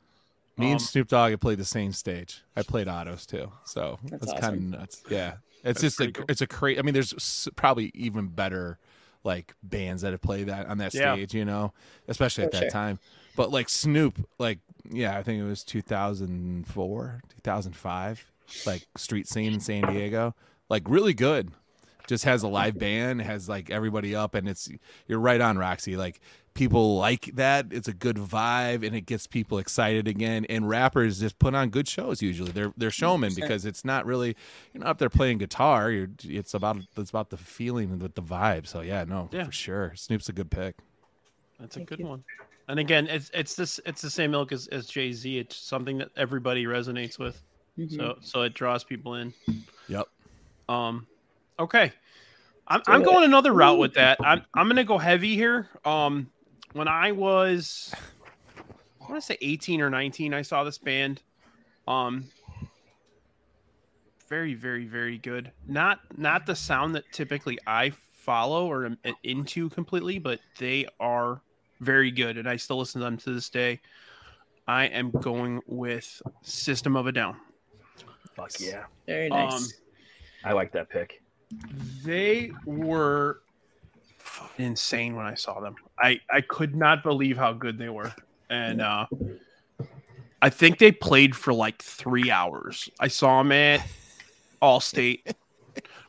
Me 0.58 0.66
Um, 0.66 0.72
and 0.72 0.82
Snoop 0.82 1.08
Dogg 1.08 1.30
had 1.30 1.40
played 1.40 1.58
the 1.58 1.64
same 1.64 1.92
stage. 1.92 2.42
I 2.56 2.62
played 2.62 2.86
Ottos 2.86 3.26
too, 3.26 3.50
so 3.64 3.98
That's 4.04 4.26
that's, 4.26 4.40
kind 4.40 4.54
of 4.56 4.62
nuts. 4.62 5.02
Yeah, 5.08 5.34
it's 5.64 5.80
That's 5.80 5.80
just 5.80 6.00
a 6.00 6.12
cool. 6.12 6.24
it's 6.28 6.40
a 6.42 6.46
crazy. 6.46 6.78
I 6.78 6.82
mean, 6.82 6.94
there's 6.94 7.48
probably 7.56 7.90
even 7.94 8.28
better 8.28 8.78
like 9.24 9.54
bands 9.62 10.02
that 10.02 10.12
have 10.12 10.20
played 10.22 10.46
that 10.48 10.66
on 10.66 10.78
that 10.78 10.94
Yeah. 10.94 11.14
stage, 11.14 11.34
you 11.34 11.44
know, 11.44 11.72
especially 12.08 12.44
at 12.44 12.50
For 12.52 12.56
that 12.58 12.62
sure. 12.64 12.70
time. 12.70 12.98
But 13.36 13.50
like 13.50 13.68
Snoop, 13.68 14.18
like 14.38 14.58
yeah, 14.90 15.16
I 15.16 15.22
think 15.22 15.40
it 15.40 15.44
was 15.44 15.64
2004, 15.64 17.20
2005, 17.44 18.24
like 18.66 18.86
street 18.96 19.28
scene 19.28 19.52
in 19.54 19.60
San 19.60 19.82
Diego, 19.92 20.34
like 20.68 20.82
really 20.88 21.14
good. 21.14 21.50
Just 22.08 22.24
has 22.24 22.42
a 22.42 22.48
live 22.48 22.76
band, 22.78 23.22
has 23.22 23.48
like 23.48 23.70
everybody 23.70 24.14
up, 24.16 24.34
and 24.34 24.48
it's 24.48 24.68
you're 25.06 25.20
right 25.20 25.40
on 25.40 25.56
Roxy. 25.58 25.96
Like 25.96 26.20
people 26.54 26.96
like 26.96 27.26
that. 27.36 27.66
It's 27.70 27.86
a 27.86 27.92
good 27.92 28.16
vibe, 28.16 28.84
and 28.84 28.96
it 28.96 29.02
gets 29.02 29.26
people 29.28 29.58
excited 29.58 30.08
again. 30.08 30.44
And 30.46 30.68
rappers 30.68 31.20
just 31.20 31.38
put 31.38 31.54
on 31.54 31.68
good 31.70 31.86
shows. 31.86 32.20
Usually, 32.22 32.50
they're 32.50 32.72
they're 32.76 32.90
showmen 32.90 33.30
100%. 33.32 33.34
because 33.36 33.64
it's 33.66 33.84
not 33.84 34.06
really 34.06 34.34
you're 34.72 34.80
not 34.82 34.90
up 34.90 34.98
there 34.98 35.10
playing 35.10 35.38
guitar. 35.38 35.90
You're 35.92 36.08
it's 36.24 36.54
about 36.54 36.78
it's 36.96 37.10
about 37.10 37.30
the 37.30 37.36
feeling 37.36 37.90
and 37.92 38.00
the, 38.00 38.08
the 38.14 38.22
vibe. 38.22 38.66
So 38.66 38.80
yeah, 38.80 39.04
no, 39.04 39.28
Yeah. 39.32 39.44
for 39.44 39.52
sure. 39.52 39.92
Snoop's 39.94 40.28
a 40.28 40.32
good 40.32 40.50
pick. 40.50 40.76
That's 41.60 41.76
a 41.76 41.80
Thank 41.80 41.88
good 41.90 41.98
you. 42.00 42.06
one. 42.06 42.24
And 42.68 42.78
again, 42.80 43.06
it's 43.06 43.30
it's 43.34 43.54
this 43.54 43.80
it's 43.86 44.00
the 44.02 44.10
same 44.10 44.32
ilk 44.34 44.52
as, 44.52 44.66
as 44.68 44.86
Jay 44.86 45.12
Z. 45.12 45.38
It's 45.38 45.56
something 45.56 45.98
that 45.98 46.08
everybody 46.16 46.64
resonates 46.64 47.18
with. 47.18 47.42
Mhm. 47.78 47.94
So 47.96 48.16
so 48.22 48.42
it 48.42 48.54
draws 48.54 48.82
people 48.82 49.14
in. 49.16 49.32
Yep. 49.88 50.06
Um, 50.68 51.06
okay, 51.58 51.92
I'm 52.66 52.82
I'm 52.86 53.02
going 53.02 53.24
another 53.24 53.52
route 53.52 53.78
with 53.78 53.94
that. 53.94 54.18
I'm 54.20 54.42
I'm 54.54 54.68
gonna 54.68 54.84
go 54.84 54.98
heavy 54.98 55.34
here. 55.34 55.68
Um, 55.84 56.30
when 56.72 56.88
I 56.88 57.12
was, 57.12 57.94
I 59.00 59.10
want 59.10 59.16
to 59.16 59.20
say 59.22 59.38
18 59.40 59.80
or 59.80 59.90
19, 59.90 60.34
I 60.34 60.42
saw 60.42 60.64
this 60.64 60.78
band. 60.78 61.22
Um, 61.86 62.26
very 64.28 64.54
very 64.54 64.84
very 64.84 65.18
good. 65.18 65.50
Not 65.66 66.00
not 66.16 66.46
the 66.46 66.54
sound 66.54 66.94
that 66.94 67.04
typically 67.12 67.58
I 67.66 67.92
follow 68.12 68.66
or 68.66 68.84
am 68.84 68.98
into 69.22 69.70
completely, 69.70 70.18
but 70.18 70.40
they 70.58 70.86
are 71.00 71.40
very 71.80 72.10
good, 72.10 72.36
and 72.36 72.48
I 72.48 72.56
still 72.56 72.78
listen 72.78 73.00
to 73.00 73.04
them 73.06 73.16
to 73.18 73.32
this 73.32 73.48
day. 73.48 73.80
I 74.66 74.84
am 74.84 75.10
going 75.10 75.62
with 75.66 76.20
System 76.42 76.94
of 76.94 77.06
a 77.06 77.12
Down. 77.12 77.36
Fuck 78.36 78.60
yeah. 78.60 78.84
Very 79.06 79.30
nice. 79.30 79.54
Um, 79.54 79.68
I 80.44 80.52
like 80.52 80.72
that 80.72 80.90
pick. 80.90 81.22
They 82.04 82.52
were 82.64 83.40
insane 84.58 85.16
when 85.16 85.26
I 85.26 85.34
saw 85.34 85.60
them. 85.60 85.76
I 85.98 86.20
I 86.30 86.40
could 86.42 86.74
not 86.74 87.02
believe 87.02 87.36
how 87.36 87.52
good 87.52 87.78
they 87.78 87.88
were, 87.88 88.14
and 88.50 88.80
uh, 88.80 89.06
I 90.42 90.50
think 90.50 90.78
they 90.78 90.92
played 90.92 91.34
for 91.34 91.52
like 91.52 91.82
three 91.82 92.30
hours. 92.30 92.88
I 93.00 93.08
saw 93.08 93.42
them 93.42 93.52
at 93.52 93.86
Allstate. 94.62 95.22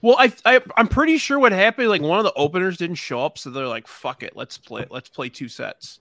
Well, 0.01 0.15
I, 0.17 0.31
I 0.45 0.61
I'm 0.77 0.87
pretty 0.87 1.17
sure 1.17 1.39
what 1.39 1.51
happened. 1.51 1.89
Like 1.89 2.01
one 2.01 2.19
of 2.19 2.25
the 2.25 2.33
openers 2.33 2.77
didn't 2.77 2.95
show 2.95 3.21
up, 3.25 3.37
so 3.37 3.49
they're 3.49 3.67
like, 3.67 3.87
"Fuck 3.87 4.23
it, 4.23 4.35
let's 4.35 4.57
play. 4.57 4.85
Let's 4.89 5.09
play 5.09 5.29
two 5.29 5.47
sets." 5.47 5.99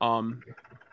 Um, 0.00 0.42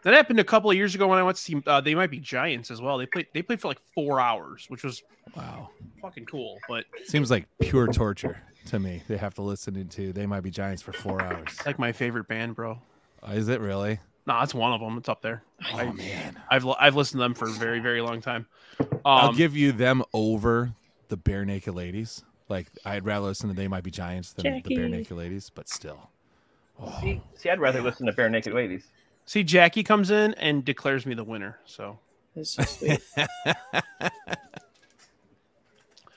that 0.03 0.13
happened 0.13 0.39
a 0.39 0.43
couple 0.43 0.69
of 0.71 0.77
years 0.77 0.95
ago 0.95 1.07
when 1.07 1.19
I 1.19 1.23
went 1.23 1.37
to 1.37 1.43
see. 1.43 1.61
Uh, 1.65 1.81
they 1.81 1.95
might 1.95 2.09
be 2.11 2.19
Giants 2.19 2.71
as 2.71 2.81
well. 2.81 2.97
They 2.97 3.05
played. 3.05 3.27
They 3.33 3.41
played 3.41 3.61
for 3.61 3.67
like 3.67 3.79
four 3.93 4.19
hours, 4.19 4.65
which 4.69 4.83
was 4.83 5.03
Wow. 5.35 5.69
fucking 6.01 6.25
cool. 6.25 6.57
But 6.67 6.85
Seems 7.05 7.29
like 7.31 7.45
pure 7.59 7.87
torture 7.87 8.41
to 8.67 8.79
me. 8.79 9.03
They 9.07 9.17
have 9.17 9.33
to 9.35 9.41
listen 9.41 9.87
to. 9.87 10.13
They 10.13 10.25
Might 10.25 10.41
Be 10.41 10.49
Giants 10.51 10.81
for 10.81 10.93
four 10.93 11.21
hours. 11.21 11.57
like 11.65 11.77
my 11.79 11.91
favorite 11.91 12.27
band, 12.27 12.55
bro. 12.55 12.79
Uh, 13.27 13.31
Is 13.33 13.47
it 13.49 13.61
really? 13.61 13.99
No, 14.27 14.39
it's 14.41 14.53
one 14.53 14.71
of 14.71 14.79
them. 14.81 14.97
It's 14.97 15.09
up 15.09 15.21
there. 15.21 15.43
Oh 15.73 15.77
I, 15.77 15.91
man. 15.91 16.39
I've 16.49 16.65
I've 16.79 16.95
listened 16.95 17.19
to 17.19 17.23
them 17.23 17.33
for 17.33 17.45
a 17.47 17.51
very 17.51 17.79
very 17.79 18.01
long 18.01 18.21
time. 18.21 18.45
Um, 18.79 18.89
I'll 19.05 19.33
give 19.33 19.55
you 19.55 19.71
them 19.71 20.03
over 20.13 20.73
the 21.07 21.17
Barenaked 21.17 21.73
Ladies. 21.73 22.23
Like 22.49 22.67
I'd 22.85 23.05
rather 23.05 23.27
listen 23.27 23.49
to 23.49 23.55
They 23.55 23.67
Might 23.67 23.83
Be 23.83 23.91
Giants 23.91 24.33
than 24.33 24.61
the 24.63 24.75
Barenaked 24.75 25.11
Ladies, 25.15 25.49
but 25.53 25.69
still. 25.69 26.09
Oh, 26.79 26.97
See, 27.01 27.21
see, 27.35 27.49
I'd 27.49 27.59
rather 27.59 27.81
listen 27.81 28.05
to 28.07 28.11
Barenaked 28.13 28.53
Ladies. 28.53 28.87
See 29.31 29.43
Jackie 29.45 29.81
comes 29.83 30.11
in 30.11 30.33
and 30.33 30.65
declares 30.65 31.05
me 31.05 31.13
the 31.15 31.23
winner. 31.23 31.57
So 31.65 31.97
It's 32.35 32.49
so 32.51 32.63
sweet. 32.63 32.99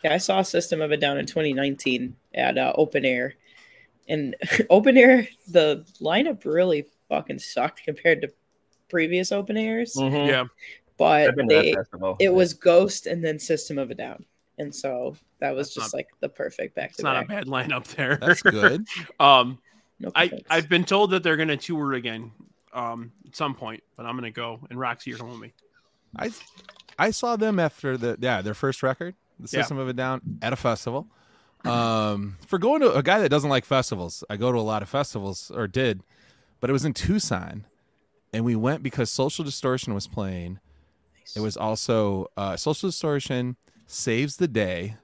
Yeah, 0.02 0.12
I 0.12 0.18
saw 0.18 0.42
System 0.42 0.82
of 0.82 0.90
a 0.90 0.96
Down 0.96 1.16
in 1.16 1.24
2019 1.26 2.14
at 2.34 2.58
uh, 2.58 2.72
Open 2.76 3.04
Air, 3.04 3.34
and 4.08 4.34
Open 4.70 4.96
Air 4.98 5.26
the 5.48 5.86
lineup 6.00 6.44
really 6.44 6.86
fucking 7.08 7.38
sucked 7.38 7.84
compared 7.84 8.20
to 8.22 8.32
previous 8.90 9.32
Open 9.32 9.56
Airs. 9.56 9.94
Mhm. 9.94 10.26
Yeah. 10.28 10.44
But 10.98 11.28
I've 11.30 11.36
been 11.36 11.48
to 11.48 11.54
that 11.54 11.62
they, 11.62 11.72
festival. 11.74 12.16
it 12.20 12.28
was 12.32 12.52
Ghost 12.54 13.06
and 13.06 13.24
then 13.24 13.38
System 13.38 13.78
of 13.78 13.90
a 13.90 13.94
Down, 13.94 14.24
and 14.58 14.74
so 14.74 15.16
that 15.38 15.54
was 15.54 15.68
That's 15.68 15.74
just 15.86 15.94
not- 15.94 15.98
like 15.98 16.08
the 16.20 16.28
perfect 16.28 16.74
back 16.74 16.90
It's 16.90 16.96
to 16.98 17.04
not 17.04 17.16
a 17.16 17.26
back. 17.26 17.28
bad 17.28 17.46
lineup 17.46 17.84
there. 17.94 18.16
That's 18.16 18.42
good. 18.42 18.84
um, 19.20 19.58
No 20.00 20.10
I. 20.14 20.30
I've 20.50 20.68
been 20.68 20.84
told 20.84 21.12
that 21.12 21.22
they're 21.22 21.36
gonna 21.38 21.56
tour 21.56 21.94
again, 21.94 22.30
um, 22.74 23.12
at 23.26 23.34
some 23.36 23.54
point, 23.54 23.82
but 23.96 24.04
I'm 24.06 24.16
gonna 24.16 24.30
go 24.30 24.60
and 24.68 24.78
Roxy, 24.78 25.10
you're 25.10 25.24
with 25.24 25.38
me. 25.38 25.52
I 26.16 26.30
I 26.98 27.10
saw 27.10 27.36
them 27.36 27.58
after 27.58 27.96
the 27.96 28.16
yeah 28.20 28.42
their 28.42 28.54
first 28.54 28.82
record, 28.82 29.14
the 29.38 29.48
Yeah. 29.52 29.62
System 29.62 29.78
of 29.78 29.88
a 29.88 29.92
Down, 29.92 30.20
at 30.42 30.52
a 30.52 30.56
festival. 30.56 31.06
Um, 31.64 32.36
for 32.46 32.58
going 32.58 32.82
to 32.82 32.92
a 32.92 33.02
guy 33.02 33.20
that 33.20 33.30
doesn't 33.30 33.48
like 33.48 33.64
festivals, 33.64 34.22
I 34.28 34.36
go 34.36 34.52
to 34.52 34.58
a 34.58 34.60
lot 34.60 34.82
of 34.82 34.88
festivals 34.90 35.50
or 35.50 35.66
did, 35.66 36.02
but 36.60 36.68
it 36.68 36.74
was 36.74 36.84
in 36.84 36.92
Tucson, 36.92 37.64
and 38.34 38.44
we 38.44 38.54
went 38.54 38.82
because 38.82 39.10
Social 39.10 39.46
Distortion 39.46 39.94
was 39.94 40.06
playing. 40.06 40.58
It 41.34 41.40
was 41.40 41.56
also 41.56 42.26
uh, 42.36 42.56
Social 42.58 42.90
Distortion, 42.90 43.56
Saves 43.86 44.36
the 44.36 44.46
Day, 44.46 44.96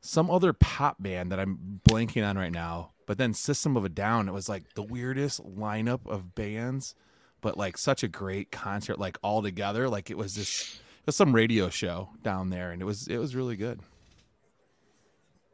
some 0.00 0.30
other 0.30 0.54
pop 0.54 0.96
band 0.98 1.30
that 1.30 1.38
I'm 1.38 1.82
blanking 1.86 2.26
on 2.26 2.38
right 2.38 2.52
now, 2.52 2.92
but 3.04 3.18
then 3.18 3.34
System 3.34 3.76
of 3.76 3.84
a 3.84 3.90
Down. 3.90 4.30
It 4.30 4.32
was 4.32 4.48
like 4.48 4.62
the 4.76 4.82
weirdest 4.82 5.44
lineup 5.44 6.06
of 6.06 6.34
bands, 6.34 6.94
but 7.40 7.56
like 7.56 7.78
such 7.78 8.02
a 8.02 8.08
great 8.08 8.50
concert, 8.50 8.98
like 8.98 9.18
all 9.22 9.42
together. 9.42 9.88
Like 9.88 10.10
it 10.10 10.16
was 10.18 10.34
this, 10.34 10.80
it 11.00 11.06
was 11.06 11.16
some 11.16 11.34
radio 11.34 11.68
show 11.68 12.10
down 12.22 12.50
there, 12.50 12.72
and 12.72 12.82
it 12.82 12.84
was 12.84 13.08
it 13.08 13.18
was 13.18 13.34
really 13.34 13.56
good. 13.56 13.80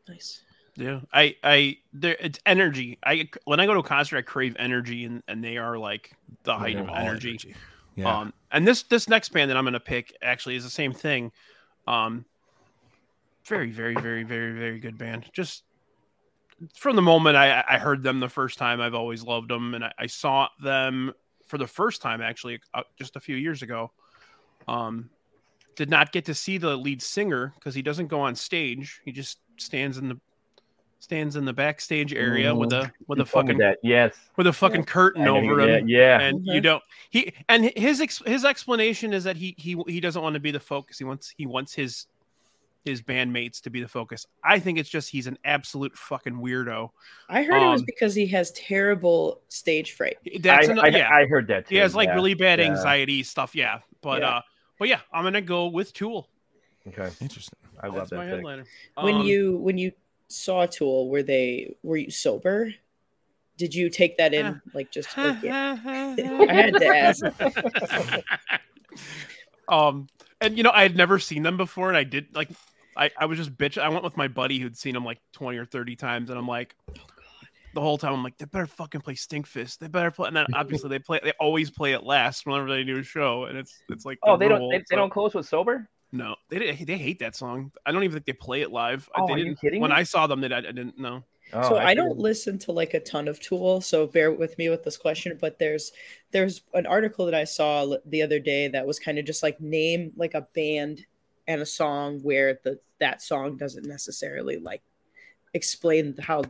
nice. 0.08 0.42
Yeah, 0.76 1.00
I, 1.12 1.36
I, 1.44 1.76
there, 1.92 2.16
it's 2.18 2.40
energy. 2.46 2.98
I 3.04 3.28
when 3.44 3.60
I 3.60 3.66
go 3.66 3.74
to 3.74 3.80
a 3.80 3.84
concert, 3.84 4.18
I 4.18 4.22
crave 4.22 4.56
energy, 4.58 5.04
and 5.04 5.22
and 5.28 5.42
they 5.42 5.56
are 5.56 5.78
like 5.78 6.16
the 6.42 6.54
height 6.54 6.76
of 6.76 6.88
All 6.88 6.96
energy. 6.96 7.54
Yeah. 7.94 8.20
Um, 8.20 8.32
and 8.50 8.66
this 8.66 8.82
this 8.82 9.08
next 9.08 9.28
band 9.28 9.50
that 9.50 9.56
I'm 9.56 9.64
gonna 9.64 9.78
pick 9.78 10.16
actually 10.20 10.56
is 10.56 10.64
the 10.64 10.70
same 10.70 10.92
thing. 10.92 11.30
Um, 11.86 12.24
very, 13.44 13.70
very, 13.70 13.94
very, 13.94 14.24
very, 14.24 14.58
very 14.58 14.80
good 14.80 14.98
band. 14.98 15.30
Just 15.32 15.62
from 16.74 16.96
the 16.96 17.02
moment 17.02 17.36
I, 17.36 17.62
I 17.68 17.78
heard 17.78 18.02
them 18.02 18.20
the 18.20 18.28
first 18.28 18.58
time, 18.58 18.80
I've 18.80 18.94
always 18.94 19.22
loved 19.22 19.50
them, 19.50 19.74
and 19.74 19.84
I, 19.84 19.92
I 19.98 20.06
saw 20.06 20.48
them 20.62 21.12
for 21.54 21.58
the 21.58 21.66
first 21.68 22.02
time 22.02 22.20
actually 22.20 22.58
uh, 22.74 22.82
just 22.98 23.14
a 23.14 23.20
few 23.20 23.36
years 23.36 23.62
ago. 23.62 23.92
Um, 24.66 25.08
did 25.76 25.88
not 25.88 26.10
get 26.10 26.24
to 26.24 26.34
see 26.34 26.58
the 26.58 26.74
lead 26.76 27.00
singer 27.00 27.52
because 27.54 27.76
he 27.76 27.80
doesn't 27.82 28.08
go 28.08 28.18
on 28.18 28.34
stage. 28.34 29.00
He 29.04 29.12
just 29.12 29.38
stands 29.56 29.98
in 29.98 30.08
the 30.08 30.18
stands 30.98 31.36
in 31.36 31.44
the 31.44 31.52
backstage 31.52 32.12
area 32.12 32.52
with 32.52 32.72
a 32.72 32.90
with 33.06 33.20
a 33.20 33.22
You 33.22 33.24
told 33.26 33.46
me 33.46 33.52
fucking 33.52 33.58
that. 33.58 33.78
Yes. 33.84 34.16
with 34.34 34.48
a 34.48 34.52
fucking 34.52 34.82
curtain 34.82 35.22
I 35.22 35.28
over 35.28 35.64
yeah, 35.64 35.76
him 35.76 35.88
Yeah. 35.88 36.20
and 36.22 36.40
Mhm. 36.40 36.54
you 36.54 36.60
don't 36.60 36.82
he 37.10 37.32
and 37.48 37.70
his 37.76 38.00
ex, 38.00 38.20
his 38.26 38.44
explanation 38.44 39.12
is 39.12 39.22
that 39.22 39.36
he 39.36 39.54
he 39.56 39.80
he 39.86 40.00
doesn't 40.00 40.22
want 40.22 40.34
to 40.34 40.40
be 40.40 40.50
the 40.50 40.58
focus 40.58 40.98
he 40.98 41.04
wants 41.04 41.32
he 41.38 41.46
wants 41.46 41.72
his 41.72 42.08
his 42.84 43.00
bandmates 43.02 43.60
to 43.62 43.70
be 43.70 43.80
the 43.80 43.88
focus 43.88 44.26
i 44.44 44.58
think 44.58 44.78
it's 44.78 44.88
just 44.88 45.08
he's 45.10 45.26
an 45.26 45.38
absolute 45.44 45.96
fucking 45.96 46.34
weirdo 46.34 46.90
I 47.28 47.42
heard 47.42 47.62
it 47.62 47.66
was 47.66 47.80
Um, 47.80 47.86
because 47.86 48.14
he 48.14 48.26
has 48.28 48.50
terrible 48.52 49.40
stage 49.48 49.92
fright. 49.92 50.18
that's 50.40 50.68
I, 50.68 50.72
an, 50.72 50.78
I, 50.78 50.88
yeah 50.88 51.08
I 51.10 51.26
heard 51.26 51.48
that 51.48 51.66
too. 51.68 51.74
he 51.76 51.80
has 51.80 51.94
like 51.94 52.08
yeah. 52.08 52.14
really 52.14 52.34
bad 52.34 52.58
Yeah. 52.60 52.66
anxiety 52.66 53.22
stuff 53.22 53.54
yeah 53.54 53.78
but 54.02 54.20
Yeah. 54.22 54.28
uh 54.36 54.40
but 54.78 54.88
yeah 54.88 55.00
i'm 55.12 55.24
gonna 55.24 55.40
go 55.40 55.66
with 55.68 55.92
tool 55.92 56.28
Okay. 56.86 57.08
Interesting. 57.22 57.58
I 57.82 57.86
love 57.86 57.96
that's 57.96 58.10
that. 58.10 58.16
my 58.16 58.24
pick. 58.26 58.34
headliner 58.34 58.64
when 59.00 59.14
Um, 59.14 59.22
you 59.26 59.56
when 59.56 59.78
you 59.78 59.92
saw 60.28 60.66
Tool, 60.66 61.08
were 61.08 61.22
they 61.22 61.76
were 61.82 61.96
you 61.96 62.10
sober? 62.10 62.74
Did 63.56 63.74
you 63.74 63.88
take 63.88 64.18
that 64.18 64.34
in 64.34 64.60
like 64.74 64.90
just 64.90 65.16
like 65.16 65.42
yeah. 65.42 65.78
I 65.86 66.52
had 66.52 66.74
to 66.74 66.86
ask. 66.86 67.24
um, 69.68 70.08
and 70.40 70.56
you 70.56 70.62
know, 70.62 70.70
I 70.72 70.82
had 70.82 70.96
never 70.96 71.18
seen 71.18 71.42
them 71.42 71.56
before, 71.56 71.88
and 71.88 71.96
I 71.96 72.04
did 72.04 72.34
like, 72.34 72.50
I, 72.96 73.10
I 73.18 73.26
was 73.26 73.38
just 73.38 73.56
bitch. 73.56 73.78
I 73.80 73.88
went 73.88 74.04
with 74.04 74.16
my 74.16 74.28
buddy 74.28 74.58
who'd 74.58 74.76
seen 74.76 74.94
them 74.94 75.04
like 75.04 75.20
twenty 75.32 75.58
or 75.58 75.64
thirty 75.64 75.96
times, 75.96 76.30
and 76.30 76.38
I'm 76.38 76.48
like, 76.48 76.74
oh, 76.90 76.92
the 77.74 77.80
whole 77.80 77.98
time 77.98 78.12
I'm 78.12 78.22
like, 78.22 78.38
they 78.38 78.44
better 78.44 78.66
fucking 78.66 79.00
play 79.00 79.14
Stinkfist. 79.14 79.78
They 79.78 79.88
better 79.88 80.10
play, 80.10 80.28
and 80.28 80.36
then 80.36 80.46
obviously 80.54 80.88
they 80.90 80.98
play. 80.98 81.20
They 81.22 81.32
always 81.40 81.70
play 81.70 81.92
it 81.92 82.04
last 82.04 82.46
whenever 82.46 82.68
they 82.68 82.84
do 82.84 82.98
a 82.98 83.02
show, 83.02 83.44
and 83.44 83.58
it's 83.58 83.82
it's 83.88 84.04
like 84.04 84.18
Oh, 84.22 84.32
the 84.36 84.44
they 84.44 84.48
don't. 84.48 84.60
rule, 84.60 84.70
They, 84.70 84.84
they 84.90 84.96
don't 84.96 85.10
close 85.10 85.34
with 85.34 85.46
sober. 85.46 85.88
No, 86.12 86.36
they 86.48 86.72
they 86.84 86.96
hate 86.96 87.18
that 87.18 87.34
song. 87.34 87.72
I 87.84 87.90
don't 87.90 88.04
even 88.04 88.14
think 88.14 88.26
they 88.26 88.32
play 88.32 88.62
it 88.62 88.70
live. 88.70 89.08
Oh, 89.16 89.26
they 89.26 89.32
are 89.32 89.38
you 89.38 89.44
didn't. 89.46 89.60
kidding 89.60 89.80
when 89.80 89.90
me? 89.90 89.96
I 89.96 90.04
saw 90.04 90.28
them, 90.28 90.40
they 90.40 90.52
I, 90.52 90.58
I 90.58 90.60
didn't 90.60 90.98
know. 90.98 91.24
Oh, 91.52 91.68
so 91.70 91.76
I, 91.76 91.94
don't 91.94 92.18
listen 92.18 92.58
to 92.60 92.72
like 92.72 92.94
a 92.94 93.00
ton 93.00 93.28
of 93.28 93.38
Tool, 93.38 93.80
so 93.80 94.06
bear 94.06 94.32
with 94.32 94.56
me 94.56 94.70
with 94.70 94.82
this 94.82 94.96
question. 94.96 95.36
But 95.40 95.58
there's 95.58 95.92
there's 96.30 96.62
an 96.72 96.86
article 96.86 97.26
that 97.26 97.34
I 97.34 97.44
saw 97.44 97.96
the 98.06 98.22
other 98.22 98.38
day 98.38 98.68
that 98.68 98.86
was 98.86 98.98
kind 98.98 99.18
of 99.18 99.24
just 99.24 99.42
like 99.42 99.60
name 99.60 100.12
like 100.16 100.34
a 100.34 100.46
band 100.54 101.04
and 101.46 101.60
a 101.60 101.66
song 101.66 102.20
where 102.22 102.58
the 102.64 102.78
that 103.00 103.22
song 103.22 103.56
doesn't 103.56 103.86
necessarily 103.86 104.58
like 104.58 104.82
explain 105.52 106.16
how 106.18 106.42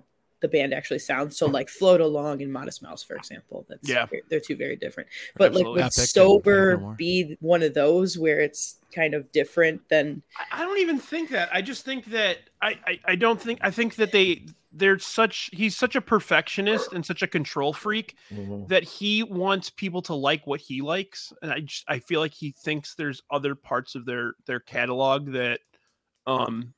the 0.44 0.48
band 0.48 0.74
actually 0.74 0.98
sounds. 0.98 1.36
So 1.38 1.46
like 1.46 1.70
Float 1.70 2.02
Along 2.02 2.42
and 2.42 2.52
Modest 2.52 2.82
Mouse, 2.82 3.02
for 3.02 3.16
example. 3.16 3.64
That's 3.68 3.88
Yeah. 3.88 4.06
they're 4.28 4.40
two 4.40 4.56
very 4.56 4.76
different. 4.76 5.08
But 5.36 5.46
Absolutely. 5.52 5.72
like 5.72 5.76
would 5.76 5.84
Epic 5.86 5.92
Sober 6.10 6.72
Faith 6.72 6.80
No 6.80 6.86
More. 6.86 6.94
be 6.96 7.36
one 7.40 7.62
of 7.62 7.72
those 7.72 8.18
where 8.18 8.40
it's 8.40 8.76
kind 8.94 9.14
of 9.14 9.32
different 9.32 9.88
than 9.88 10.22
I- 10.38 10.60
I 10.60 10.64
don't 10.66 10.78
even 10.78 10.98
think 10.98 11.30
that. 11.30 11.48
I 11.52 11.62
just 11.62 11.84
think 11.86 12.04
that 12.06 12.38
I, 12.60 12.78
I 12.86 13.00
I 13.06 13.16
don't 13.16 13.40
think 13.40 13.58
I 13.62 13.70
think 13.70 13.94
that 13.96 14.12
they 14.12 14.46
they're 14.76 14.98
such 14.98 15.48
he's 15.52 15.76
such 15.76 15.96
a 15.96 16.00
perfectionist 16.00 16.92
and 16.92 17.06
such 17.06 17.22
a 17.22 17.26
control 17.28 17.72
freak 17.72 18.16
Mhm. 18.30 18.68
that 18.68 18.82
he 18.84 19.22
wants 19.22 19.70
people 19.70 20.02
to 20.02 20.14
like 20.14 20.46
what 20.46 20.60
he 20.60 20.82
likes 20.82 21.32
and 21.42 21.50
I 21.52 21.60
just 21.60 21.84
I 21.88 22.00
feel 22.00 22.20
like 22.20 22.34
he 22.34 22.50
thinks 22.52 22.94
there's 22.94 23.22
other 23.30 23.54
parts 23.54 23.94
of 23.94 24.04
their 24.04 24.34
their 24.46 24.60
catalog 24.60 25.32
that 25.32 25.60
um 26.26 26.74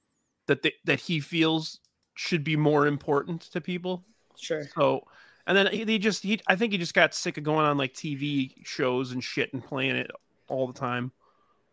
that 0.46 0.62
they, 0.62 0.74
that 0.84 1.00
he 1.00 1.18
feels 1.20 1.80
should 2.16 2.42
be 2.42 2.56
more 2.56 2.86
important 2.88 3.42
to 3.52 3.60
people. 3.60 4.04
sure. 4.36 4.64
So 4.74 5.06
and 5.46 5.56
then 5.56 5.68
he, 5.68 5.84
he 5.84 5.98
just 5.98 6.22
he 6.24 6.40
I 6.48 6.56
think 6.56 6.72
he 6.72 6.78
just 6.78 6.94
got 6.94 7.14
sick 7.14 7.38
of 7.38 7.44
going 7.44 7.64
on 7.64 7.78
like 7.78 7.94
TV 7.94 8.52
shows 8.64 9.12
and 9.12 9.22
shit 9.22 9.52
and 9.52 9.64
playing 9.64 9.94
it 9.96 10.10
all 10.48 10.66
the 10.66 10.72
time. 10.78 11.12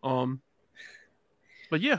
Um 0.03 0.41
but 1.71 1.81
yeah, 1.81 1.97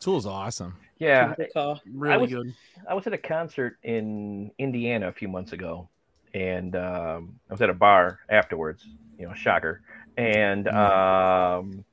Tool's 0.00 0.24
awesome. 0.26 0.74
Yeah, 0.98 1.34
Good 1.36 1.52
call. 1.52 1.80
really 1.92 2.22
was- 2.22 2.32
good. 2.32 2.54
I 2.88 2.94
was 2.94 3.06
at 3.06 3.12
a 3.12 3.18
concert 3.18 3.76
in 3.82 4.50
Indiana 4.58 5.08
a 5.08 5.12
few 5.12 5.28
months 5.28 5.52
ago, 5.52 5.88
and 6.32 6.74
um, 6.74 7.38
I 7.50 7.52
was 7.52 7.60
at 7.60 7.68
a 7.68 7.74
bar 7.74 8.20
afterwards. 8.30 8.86
You 9.18 9.28
know, 9.28 9.34
shocker. 9.34 9.82
And 10.16 10.68
um, 10.68 11.84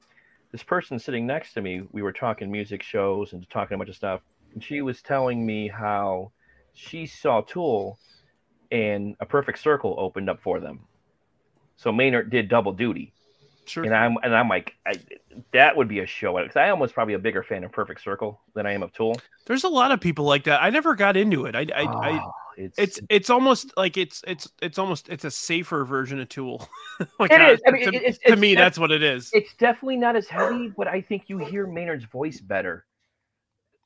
this 0.54 0.64
person 0.64 1.00
sitting 1.00 1.26
next 1.26 1.54
to 1.54 1.62
me, 1.62 1.82
we 1.92 2.02
were 2.02 2.14
talking 2.14 2.50
music 2.50 2.82
shows 2.82 3.34
and 3.34 3.50
talking 3.50 3.76
a 3.76 3.78
bunch 3.78 3.90
of 3.90 3.96
stuff, 3.98 4.22
and 4.54 4.64
she 4.64 4.82
was 4.82 5.02
telling 5.02 5.46
me 5.46 5.68
how 5.68 6.32
she 6.74 7.06
saw 7.06 7.42
Tool, 7.42 7.98
and 8.72 9.16
a 9.20 9.26
Perfect 9.26 9.60
Circle 9.60 9.96
opened 9.98 10.30
up 10.30 10.42
for 10.42 10.60
them. 10.60 10.82
So 11.78 11.92
Maynard 11.92 12.30
did 12.30 12.50
double 12.50 12.72
duty, 12.74 13.14
Sure. 13.66 13.84
and 13.84 13.94
I'm 13.96 14.18
and 14.24 14.36
I'm 14.36 14.50
like, 14.50 14.74
I, 14.86 14.94
that 15.54 15.76
would 15.78 15.88
be 15.88 16.00
a 16.00 16.06
show 16.06 16.40
because 16.42 16.56
I 16.56 16.68
am 16.68 16.80
was 16.80 16.92
probably 16.92 17.14
a 17.16 17.20
bigger 17.20 17.44
fan 17.44 17.64
of 17.64 17.72
Perfect 17.72 18.02
Circle 18.02 18.40
than 18.56 18.66
I 18.66 18.72
am 18.74 18.84
of 18.84 18.94
Tool. 18.94 19.16
There's 19.46 19.64
a 19.64 19.70
lot 19.70 19.92
of 19.92 20.00
people 20.00 20.26
like 20.26 20.46
that. 20.46 20.62
I 20.64 20.70
never 20.70 20.96
got 20.96 21.18
into 21.18 21.46
it. 21.46 21.56
I, 21.56 21.68
I, 21.76 21.84
I 21.84 22.20
Oh, 22.24 22.32
it's 22.56 22.78
it's 22.78 23.00
it's 23.10 23.30
almost 23.32 23.74
like 23.78 23.98
it's 23.98 24.24
it's 24.28 24.48
it's 24.62 24.78
almost 24.78 25.10
it's 25.10 25.26
a 25.26 25.32
safer 25.32 25.84
version 25.86 26.20
of 26.20 26.30
Tool. 26.30 26.68
like 27.20 27.32
It 27.32 27.42
is. 27.42 27.62
I 27.68 27.72
mean, 27.72 27.84
to, 27.92 27.96
it's- 27.96 28.18
to 28.20 28.34
it's 28.34 28.40
me, 28.42 28.54
that's 28.56 28.78
what 28.78 28.92
it 28.92 29.02
is. 29.02 29.32
it's 29.34 29.54
definitely 29.56 29.98
not 29.98 30.16
as 30.16 30.28
heavy, 30.28 30.72
but 30.78 30.88
I 30.88 31.02
think 31.02 31.24
you 31.28 31.40
hear 31.40 31.66
Maynard's 31.66 32.06
voice 32.06 32.40
better. 32.40 32.86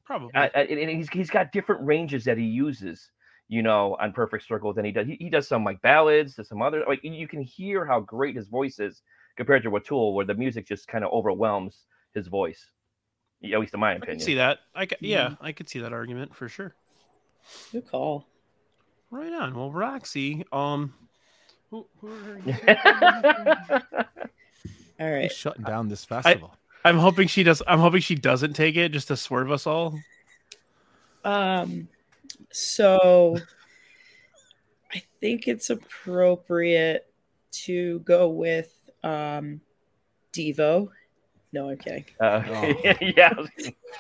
Probably. 0.08 0.34
Uh, 0.34 0.48
uh, 0.56 0.60
and 0.60 0.90
he's 0.90 1.10
he's 1.10 1.30
got 1.30 1.52
different 1.52 1.86
ranges 1.86 2.24
that 2.24 2.38
he 2.38 2.46
uses, 2.46 3.12
you 3.50 3.62
know, 3.62 3.98
on 4.00 4.14
Perfect 4.14 4.48
Circle 4.48 4.74
than 4.74 4.86
he 4.86 4.92
does. 4.94 5.06
He, 5.06 5.18
he 5.20 5.30
does 5.30 5.48
some 5.50 5.66
like 5.66 5.82
ballads, 5.82 6.34
to 6.36 6.46
some 6.46 6.62
other 6.62 6.84
like 6.88 7.02
you 7.04 7.28
can 7.28 7.42
hear 7.42 7.86
how 7.86 8.00
great 8.00 8.36
his 8.38 8.48
voice 8.48 8.80
is 8.80 9.02
compared 9.36 9.64
to 9.64 9.70
what 9.70 9.84
Tool, 9.86 10.14
where 10.16 10.26
the 10.26 10.34
music 10.34 10.66
just 10.66 10.88
kind 10.88 11.04
of 11.04 11.12
overwhelms 11.12 11.84
his 12.16 12.28
voice. 12.28 12.66
At 13.44 13.60
least 13.60 13.74
in 13.74 13.82
my 13.82 13.92
I 13.92 13.94
can 13.96 14.04
opinion. 14.04 14.20
see 14.22 14.36
that. 14.36 14.60
I 14.74 14.86
ca- 14.86 14.96
yeah, 15.02 15.32
Mm-hmm. 15.32 15.46
I 15.46 15.52
could 15.52 15.68
see 15.70 15.80
that 15.80 15.92
argument 15.94 16.34
for 16.34 16.48
sure. 16.50 16.74
Good 17.74 17.86
call. 17.88 18.28
Right 19.12 19.32
on. 19.34 19.54
Well, 19.56 19.72
Roxy, 19.72 20.44
um, 20.52 20.94
who, 21.70 21.86
who 22.00 22.08
are 22.08 22.40
you? 22.46 22.56
All 25.00 25.12
right. 25.12 25.24
Who's 25.24 25.32
shutting 25.34 25.64
down 25.64 25.90
this 25.90 26.04
festival? 26.06 26.56
I'm 26.88 27.00
hoping 27.00 27.28
she 27.28 27.44
does. 27.44 27.62
I'm 27.68 27.80
hoping 27.80 28.00
she 28.00 28.16
doesn't 28.16 28.54
take 28.54 28.78
it 28.78 28.94
just 28.94 29.10
to 29.10 29.18
swerve 29.18 29.52
us 29.52 29.68
all. 29.68 30.00
Um, 31.26 31.90
so 32.52 33.38
I 34.94 35.04
think 35.20 35.50
it's 35.50 35.70
appropriate 35.70 37.12
to 37.66 38.00
go 38.00 38.30
with 38.30 38.74
um, 39.04 39.60
Devo 40.32 40.90
No, 41.52 41.70
I'm 41.70 41.78
kidding. 41.78 42.06
Uh, 42.22 42.42
Oh. 42.48 42.74
yeah. 43.02 43.34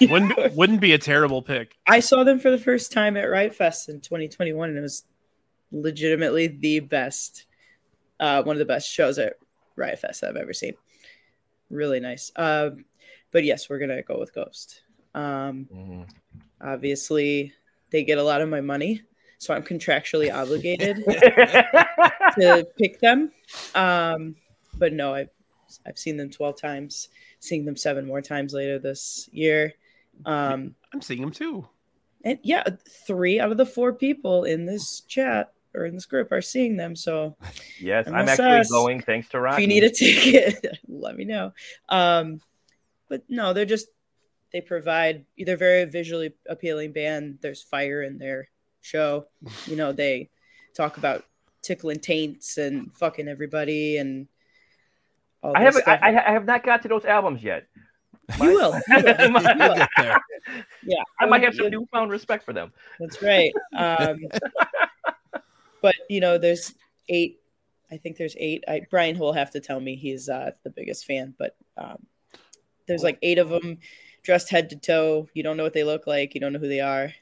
Wouldn't 0.01 0.55
wouldn't 0.55 0.79
be 0.79 0.93
a 0.93 0.97
terrible 0.97 1.41
pick. 1.41 1.75
I 1.87 1.99
saw 1.99 2.23
them 2.23 2.39
for 2.39 2.51
the 2.51 2.57
first 2.57 2.93
time 2.93 3.17
at 3.17 3.23
Riot 3.23 3.53
Fest 3.53 3.89
in 3.89 3.99
2021, 3.99 4.69
and 4.69 4.77
it 4.77 4.81
was 4.81 5.03
legitimately 5.73 6.47
the 6.47 6.79
best, 6.79 7.47
uh, 8.21 8.43
one 8.43 8.55
of 8.55 8.59
the 8.59 8.65
best 8.65 8.89
shows 8.89 9.19
at 9.19 9.33
Riot 9.75 9.99
Fest 9.99 10.23
I've 10.23 10.37
ever 10.37 10.53
seen. 10.53 10.73
Really 11.69 11.99
nice. 11.99 12.31
Uh, 12.35 12.71
but 13.31 13.43
yes, 13.43 13.69
we're 13.69 13.79
gonna 13.79 14.01
go 14.03 14.19
with 14.19 14.33
Ghost. 14.33 14.81
Um, 15.13 15.67
Mhm. 15.73 16.09
obviously, 16.61 17.53
they 17.89 18.03
get 18.03 18.17
a 18.17 18.23
lot 18.23 18.41
of 18.41 18.49
my 18.49 18.61
money, 18.61 19.01
so 19.37 19.53
I'm 19.53 19.63
contractually 19.63 20.33
obligated 20.33 20.97
to 22.39 22.67
pick 22.77 22.99
them. 22.99 23.31
Um, 23.75 24.35
but 24.77 24.93
no, 24.93 25.13
I've 25.13 25.29
I've 25.85 25.97
seen 25.97 26.15
them 26.17 26.29
12 26.29 26.59
times, 26.59 27.09
seeing 27.39 27.65
them 27.65 27.75
seven 27.75 28.05
more 28.05 28.21
times 28.21 28.53
later 28.53 28.79
this 28.79 29.27
year. 29.33 29.73
Um, 30.25 30.75
I'm 30.93 31.01
seeing 31.01 31.21
them 31.21 31.31
too. 31.31 31.67
and 32.23 32.39
yeah, 32.41 32.63
three 33.05 33.39
out 33.39 33.51
of 33.51 33.57
the 33.57 33.65
four 33.65 33.91
people 33.93 34.45
in 34.45 34.65
this 34.65 35.01
chat 35.01 35.51
or 35.77 35.85
in 35.85 35.93
this 35.93 36.05
group 36.05 36.31
are 36.31 36.41
seeing 36.41 36.75
them. 36.75 36.95
So 36.95 37.37
yes, 37.79 38.07
I'm 38.07 38.27
actually 38.27 38.63
going 38.69 39.01
thanks 39.01 39.29
to 39.29 39.39
Ron. 39.39 39.53
if 39.53 39.59
you 39.59 39.67
need 39.67 39.83
a 39.83 39.89
ticket, 39.91 40.79
let 40.87 41.15
me 41.15 41.25
know. 41.25 41.53
Um, 41.87 42.41
but 43.07 43.23
no, 43.29 43.53
they're 43.53 43.65
just 43.65 43.87
they 44.51 44.61
provide 44.61 45.25
they're 45.37 45.57
very 45.57 45.85
visually 45.85 46.33
appealing 46.49 46.91
band. 46.91 47.39
There's 47.41 47.61
fire 47.61 48.01
in 48.01 48.17
their 48.17 48.49
show. 48.81 49.27
You 49.65 49.75
know, 49.75 49.91
they 49.91 50.29
talk 50.75 50.97
about 50.97 51.25
tickling 51.61 51.99
taints 51.99 52.57
and 52.57 52.93
fucking 52.95 53.27
everybody 53.27 53.97
and 53.97 54.27
all 55.43 55.55
I 55.55 55.61
have. 55.61 55.77
I, 55.85 55.99
I 56.01 56.31
have 56.31 56.45
not 56.45 56.63
got 56.63 56.81
to 56.83 56.87
those 56.87 57.05
albums 57.05 57.43
yet. 57.43 57.67
you 58.41 58.49
will. 58.49 58.73
You 58.89 59.03
will. 59.03 59.21
You 59.21 59.33
will. 59.57 59.87
Yeah, 60.83 61.03
I 61.19 61.25
might 61.25 61.43
have 61.43 61.55
some 61.55 61.69
newfound 61.69 62.11
respect 62.11 62.43
for 62.43 62.53
them. 62.53 62.71
That's 62.99 63.21
right. 63.21 63.51
Um, 63.75 64.19
but 65.81 65.95
you 66.09 66.19
know, 66.19 66.37
there's 66.37 66.73
eight. 67.09 67.39
I 67.91 67.97
think 67.97 68.17
there's 68.17 68.35
eight. 68.37 68.63
I, 68.67 68.81
Brian 68.89 69.17
will 69.17 69.33
have 69.33 69.51
to 69.51 69.59
tell 69.59 69.79
me 69.79 69.95
he's 69.95 70.27
uh, 70.27 70.51
the 70.63 70.69
biggest 70.69 71.05
fan, 71.05 71.33
but 71.37 71.55
um, 71.77 72.05
there's 72.85 73.03
like 73.03 73.17
eight 73.21 73.37
of 73.37 73.49
them 73.49 73.79
dressed 74.23 74.49
head 74.49 74.69
to 74.71 74.75
toe. 74.75 75.29
You 75.33 75.43
don't 75.43 75.57
know 75.57 75.63
what 75.63 75.73
they 75.73 75.85
look 75.85 76.05
like. 76.05 76.35
You 76.35 76.41
don't 76.41 76.53
know 76.53 76.59
who 76.59 76.67
they 76.67 76.81
are, 76.81 77.13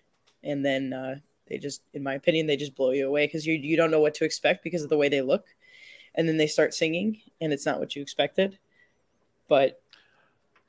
and 0.43 0.65
then 0.65 0.93
uh, 0.93 1.15
they 1.47 1.57
just, 1.57 1.81
in 1.93 2.01
my 2.03 2.15
opinion, 2.15 2.47
they 2.47 2.57
just 2.57 2.75
blow 2.75 2.91
you 2.91 3.07
away 3.07 3.27
because 3.27 3.45
you 3.45 3.53
you 3.53 3.77
don't 3.77 3.91
know 3.91 3.99
what 3.99 4.15
to 4.15 4.25
expect 4.25 4.63
because 4.63 4.83
of 4.83 4.89
the 4.89 4.97
way 4.97 5.09
they 5.09 5.21
look, 5.21 5.45
and 6.15 6.27
then 6.27 6.37
they 6.37 6.47
start 6.47 6.73
singing, 6.73 7.21
and 7.41 7.53
it's 7.53 7.65
not 7.65 7.79
what 7.79 7.95
you 7.95 8.01
expected. 8.01 8.57
But 9.47 9.79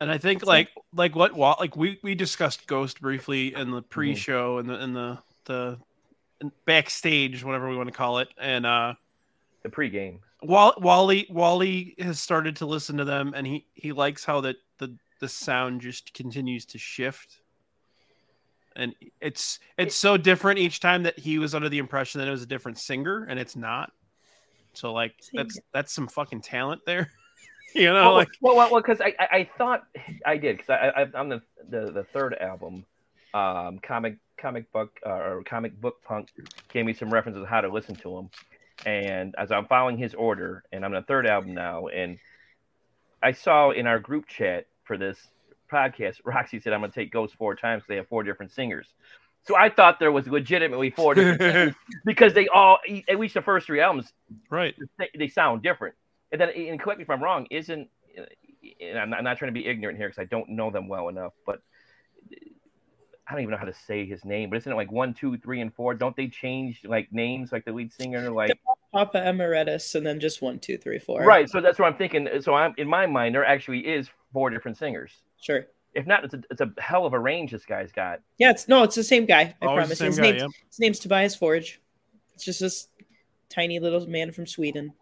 And 0.01 0.11
I 0.11 0.19
think 0.19 0.45
like 0.45 0.69
like 0.93 1.17
what 1.17 1.37
like 1.37 1.77
we 1.77 1.99
we 2.03 2.15
discussed 2.15 2.67
Ghost 2.67 3.01
briefly 3.01 3.55
in 3.55 3.71
the 3.71 3.83
pre-show 3.83 4.59
and 4.59 4.69
the 4.69 4.83
in 4.83 4.93
the 4.93 5.19
the 5.45 5.79
backstage, 6.65 7.45
whatever 7.45 7.69
we 7.69 7.77
want 7.77 7.89
to 7.89 7.95
call 7.95 8.19
it, 8.19 8.29
and 8.39 8.67
uh. 8.67 8.95
The 9.63 9.69
pregame. 9.71 10.21
Wall- 10.43 10.75
Wally 10.79 11.27
Wally 11.31 11.95
has 11.99 12.21
started 12.21 12.57
to 12.57 12.67
listen 12.67 12.99
to 12.99 13.05
them, 13.05 13.33
and 13.35 13.47
he 13.47 13.67
he 13.75 13.93
likes 13.93 14.25
how 14.25 14.41
that 14.43 14.57
the 14.79 14.97
the 15.21 15.29
sound 15.29 15.81
just 15.81 16.13
continues 16.15 16.67
to 16.67 16.79
shift, 16.79 17.41
and 18.77 18.95
it's 19.21 19.59
it's 19.79 19.97
so 19.97 20.17
different 20.17 20.59
each 20.59 20.81
time 20.81 21.03
that 21.05 21.19
he 21.19 21.39
was 21.39 21.55
under 21.55 21.69
the 21.69 21.79
impression 21.79 22.21
that 22.21 22.29
it 22.29 22.31
was 22.33 22.43
a 22.43 22.47
different 22.47 22.79
singer, 22.79 23.27
and 23.29 23.41
it's 23.41 23.57
not. 23.57 23.93
So 24.75 24.93
like 24.93 25.15
that's 25.33 25.55
Singer. 25.55 25.65
that's 25.73 25.93
some 25.93 26.07
fucking 26.07 26.43
talent 26.43 26.83
there, 26.85 27.11
you 27.75 27.87
know. 27.87 27.95
well, 27.95 28.15
like 28.15 28.29
well, 28.41 28.57
well, 28.57 28.71
well, 28.71 28.83
because 28.83 29.01
I, 29.01 29.15
I, 29.19 29.37
I 29.39 29.51
thought 29.57 29.85
I 30.25 30.37
did 30.37 30.59
because 30.59 30.71
I, 30.71 31.03
I, 31.03 31.07
I'm 31.15 31.31
the, 31.31 31.43
the 31.71 31.91
the 31.93 32.05
third 32.05 32.35
album, 32.35 32.85
um, 33.33 33.79
comic 33.83 34.19
comic 34.39 34.71
book 34.73 34.99
uh, 35.05 35.11
or 35.11 35.43
comic 35.45 35.81
book 35.81 36.03
punk 36.05 36.29
gave 36.73 36.85
me 36.85 36.93
some 36.93 37.13
references 37.13 37.43
of 37.43 37.49
how 37.49 37.61
to 37.61 37.69
listen 37.69 37.97
to 37.97 38.15
them, 38.15 38.31
and 38.85 39.35
as 39.39 39.51
I'm 39.51 39.67
following 39.67 39.97
his 39.97 40.15
order, 40.15 40.65
and 40.73 40.85
I'm 40.85 40.95
on 40.95 41.01
the 41.01 41.07
third 41.07 41.27
album 41.27 41.55
now, 41.55 41.87
and 41.87 42.19
I 43.23 43.33
saw 43.33 43.71
in 43.71 43.87
our 43.87 43.99
group 43.99 44.27
chat 44.27 44.67
for 44.85 44.99
this 44.99 45.19
podcast, 45.71 46.21
Roxy 46.25 46.61
said 46.61 46.73
I'm 46.73 46.81
going 46.81 46.91
to 46.91 47.01
take 47.01 47.13
Ghost 47.13 47.35
four 47.37 47.55
times 47.55 47.83
because 47.83 47.89
they 47.89 47.97
have 47.97 48.09
four 48.09 48.23
different 48.23 48.53
singers. 48.53 48.87
So 49.47 49.57
I 49.57 49.71
thought 49.71 50.01
there 50.01 50.13
was 50.13 50.27
legitimately 50.27 50.91
four 50.91 51.15
different 51.15 51.41
singers 51.41 51.75
because 52.05 52.35
they 52.35 52.49
all, 52.49 52.79
at 53.09 53.19
least 53.19 53.35
the 53.35 53.43
first 53.43 53.67
three 53.67 53.81
albums, 53.81 54.13
right. 54.51 54.75
they, 54.99 55.09
they 55.17 55.29
sound 55.29 55.63
different. 55.63 55.95
And 56.33 56.41
then, 56.41 56.51
and 56.51 56.81
correct 56.81 56.99
me 56.99 57.05
if 57.05 57.11
I'm 57.11 57.23
wrong, 57.23 57.47
isn't, 57.51 57.89
and 58.81 58.99
I'm 58.99 59.11
not, 59.11 59.19
I'm 59.19 59.25
not 59.25 59.39
trying 59.39 59.55
to 59.55 59.59
be 59.59 59.67
ignorant 59.67 59.99
here 59.99 60.09
because 60.09 60.21
I 60.21 60.25
don't 60.25 60.51
know 60.51 60.71
them 60.71 60.89
well 60.89 61.09
enough, 61.09 61.33
but 61.45 61.61
I 63.29 63.33
don't 63.33 63.41
even 63.41 63.51
know 63.51 63.57
how 63.57 63.65
to 63.65 63.75
say 63.75 64.07
his 64.07 64.25
name, 64.25 64.51
but 64.51 64.57
isn't 64.57 64.71
it 64.71 64.77
like 64.77 64.93
one, 64.93 65.13
two, 65.13 65.37
three, 65.39 65.61
and 65.61 65.75
four? 65.75 65.95
Don't 65.95 66.15
they 66.15 66.29
change 66.29 66.83
like 66.85 67.13
names, 67.13 67.51
like 67.51 67.65
the 67.65 67.73
lead 67.73 67.93
singer, 67.93 68.31
like 68.31 68.53
Papa 68.93 69.29
Emeritus, 69.29 69.97
and 69.97 70.07
then 70.07 70.21
just 70.21 70.43
one, 70.43 70.61
two, 70.61 70.79
three, 70.79 71.01
four. 71.01 71.23
right? 71.23 71.49
So 71.51 71.61
that's 71.61 71.79
what 71.79 71.87
I'm 71.87 71.99
thinking. 71.99 72.29
So 72.41 72.55
I'm 72.55 72.73
in 72.79 72.89
my 72.89 73.07
mind, 73.07 73.35
there 73.35 73.45
actually 73.45 73.81
is 73.81 74.09
four 74.33 74.51
different 74.51 74.77
singers. 74.77 75.11
Sure. 75.41 75.67
If 75.95 76.07
not, 76.07 76.25
it's 76.25 76.35
a, 76.35 76.43
it's 76.51 76.61
a 76.61 76.71
hell 76.79 77.05
of 77.05 77.15
a 77.15 77.19
range 77.19 77.51
this 77.51 77.65
guy's 77.65 77.91
got. 77.91 78.21
Yeah, 78.39 78.51
it's 78.51 78.69
no, 78.69 78.83
it's 78.85 78.95
the 78.95 79.03
same 79.03 79.27
guy. 79.27 79.55
I 79.61 79.67
Always 79.67 79.87
promise. 79.87 79.99
his 79.99 79.99
same 79.99 80.13
guy, 80.13 80.31
name's 80.31 80.43
yeah. 80.43 80.49
his 80.69 80.79
name's 80.79 80.99
Tobias 80.99 81.35
Forge. 81.35 81.81
It's 82.35 82.45
just 82.45 82.61
this 82.61 82.89
tiny 83.49 83.81
little 83.81 84.07
man 84.07 84.31
from 84.31 84.47
Sweden. 84.47 84.93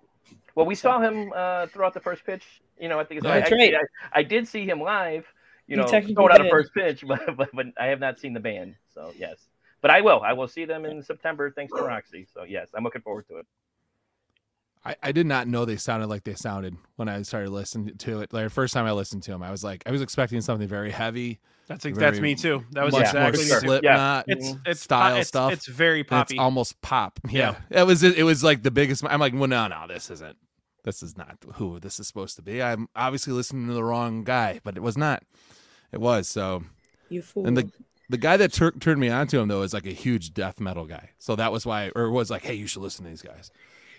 Well, 0.54 0.66
we 0.66 0.76
saw 0.76 1.00
him 1.00 1.32
uh, 1.34 1.66
throughout 1.66 1.94
the 1.94 2.00
first 2.00 2.24
pitch. 2.24 2.44
You 2.78 2.88
know, 2.88 2.98
I 2.98 3.04
think 3.04 3.18
it's, 3.18 3.26
That's 3.26 3.52
I, 3.52 3.56
right. 3.56 3.74
I, 3.74 4.20
I 4.20 4.22
did 4.22 4.46
see 4.46 4.64
him 4.64 4.80
live. 4.80 5.26
You 5.66 5.76
You 5.76 5.82
know, 5.82 5.88
technically 5.88 6.14
throwing 6.14 6.32
out 6.32 6.44
a 6.44 6.50
first 6.50 6.72
pitch, 6.74 7.04
but, 7.08 7.36
but 7.36 7.50
but 7.52 7.66
I 7.78 7.86
have 7.86 8.00
not 8.00 8.18
seen 8.18 8.32
the 8.34 8.40
band. 8.40 8.74
So 8.94 9.12
yes, 9.16 9.36
but 9.80 9.90
I 9.90 10.00
will. 10.00 10.20
I 10.20 10.32
will 10.32 10.48
see 10.48 10.64
them 10.64 10.84
in 10.84 11.02
September 11.02 11.50
thanks 11.50 11.72
to 11.72 11.82
Roxy. 11.82 12.26
So 12.32 12.44
yes, 12.44 12.68
I'm 12.74 12.84
looking 12.84 13.02
forward 13.02 13.26
to 13.28 13.38
it. 13.38 13.46
I, 14.86 14.96
I 15.02 15.12
did 15.12 15.26
not 15.26 15.48
know 15.48 15.64
they 15.64 15.76
sounded 15.76 16.08
like 16.08 16.24
they 16.24 16.34
sounded 16.34 16.76
when 16.96 17.08
I 17.08 17.22
started 17.22 17.50
listening 17.50 17.96
to 17.96 18.20
it. 18.20 18.32
Like 18.32 18.44
the 18.44 18.50
first 18.50 18.74
time 18.74 18.84
I 18.84 18.92
listened 18.92 19.22
to 19.22 19.30
them, 19.30 19.42
I 19.42 19.50
was 19.50 19.64
like, 19.64 19.82
I 19.86 19.90
was 19.90 20.02
expecting 20.02 20.42
something 20.42 20.68
very 20.68 20.90
heavy, 20.90 21.40
That's 21.68 21.84
Very 21.84 21.94
that's 21.94 22.20
me 22.20 22.34
too. 22.34 22.62
That 22.72 22.84
was 22.84 22.92
much 22.92 23.14
Yeah, 23.14 23.20
more 23.20 23.28
exactly 23.30 23.46
sure. 23.46 23.56
me 23.56 23.60
too. 23.62 23.66
Slipknot 23.68 24.24
It's 24.28 24.54
it's 24.66 24.80
style 24.82 25.16
it's, 25.16 25.28
stuff. 25.28 25.52
It's 25.52 25.66
very 25.66 26.04
poppy. 26.04 26.34
It's 26.34 26.40
almost 26.40 26.80
pop. 26.82 27.18
Yeah. 27.30 27.56
it 27.70 27.86
was. 27.86 28.02
It 28.02 28.24
was 28.24 28.44
like 28.44 28.62
the 28.62 28.70
biggest. 28.70 29.02
I'm 29.08 29.20
like, 29.20 29.32
well, 29.32 29.48
no, 29.48 29.66
no, 29.68 29.86
this 29.88 30.10
isn't. 30.10 30.36
This 30.84 31.02
is 31.02 31.16
not 31.16 31.38
who 31.54 31.80
this 31.80 31.98
is 31.98 32.06
supposed 32.06 32.36
to 32.36 32.42
be. 32.42 32.62
I'm 32.62 32.88
obviously 32.94 33.32
listening 33.32 33.66
to 33.68 33.72
the 33.74 33.82
wrong 33.84 34.22
guy, 34.22 34.60
but 34.62 34.76
it 34.76 34.82
was 34.82 34.96
not. 34.96 35.22
It 35.92 36.00
was 36.00 36.28
so. 36.28 36.64
You 37.08 37.22
fool. 37.22 37.46
And 37.46 37.56
the 37.56 37.70
the 38.10 38.18
guy 38.18 38.36
that 38.36 38.52
tur- 38.52 38.72
turned 38.72 39.00
me 39.00 39.08
on 39.08 39.26
to 39.28 39.38
him 39.38 39.48
though 39.48 39.62
is 39.62 39.72
like 39.72 39.86
a 39.86 39.90
huge 39.92 40.34
death 40.34 40.60
metal 40.60 40.84
guy. 40.84 41.10
So 41.18 41.36
that 41.36 41.50
was 41.52 41.64
why, 41.64 41.90
or 41.96 42.10
was 42.10 42.30
like, 42.30 42.42
hey, 42.44 42.54
you 42.54 42.66
should 42.66 42.82
listen 42.82 43.04
to 43.04 43.10
these 43.10 43.22
guys, 43.22 43.50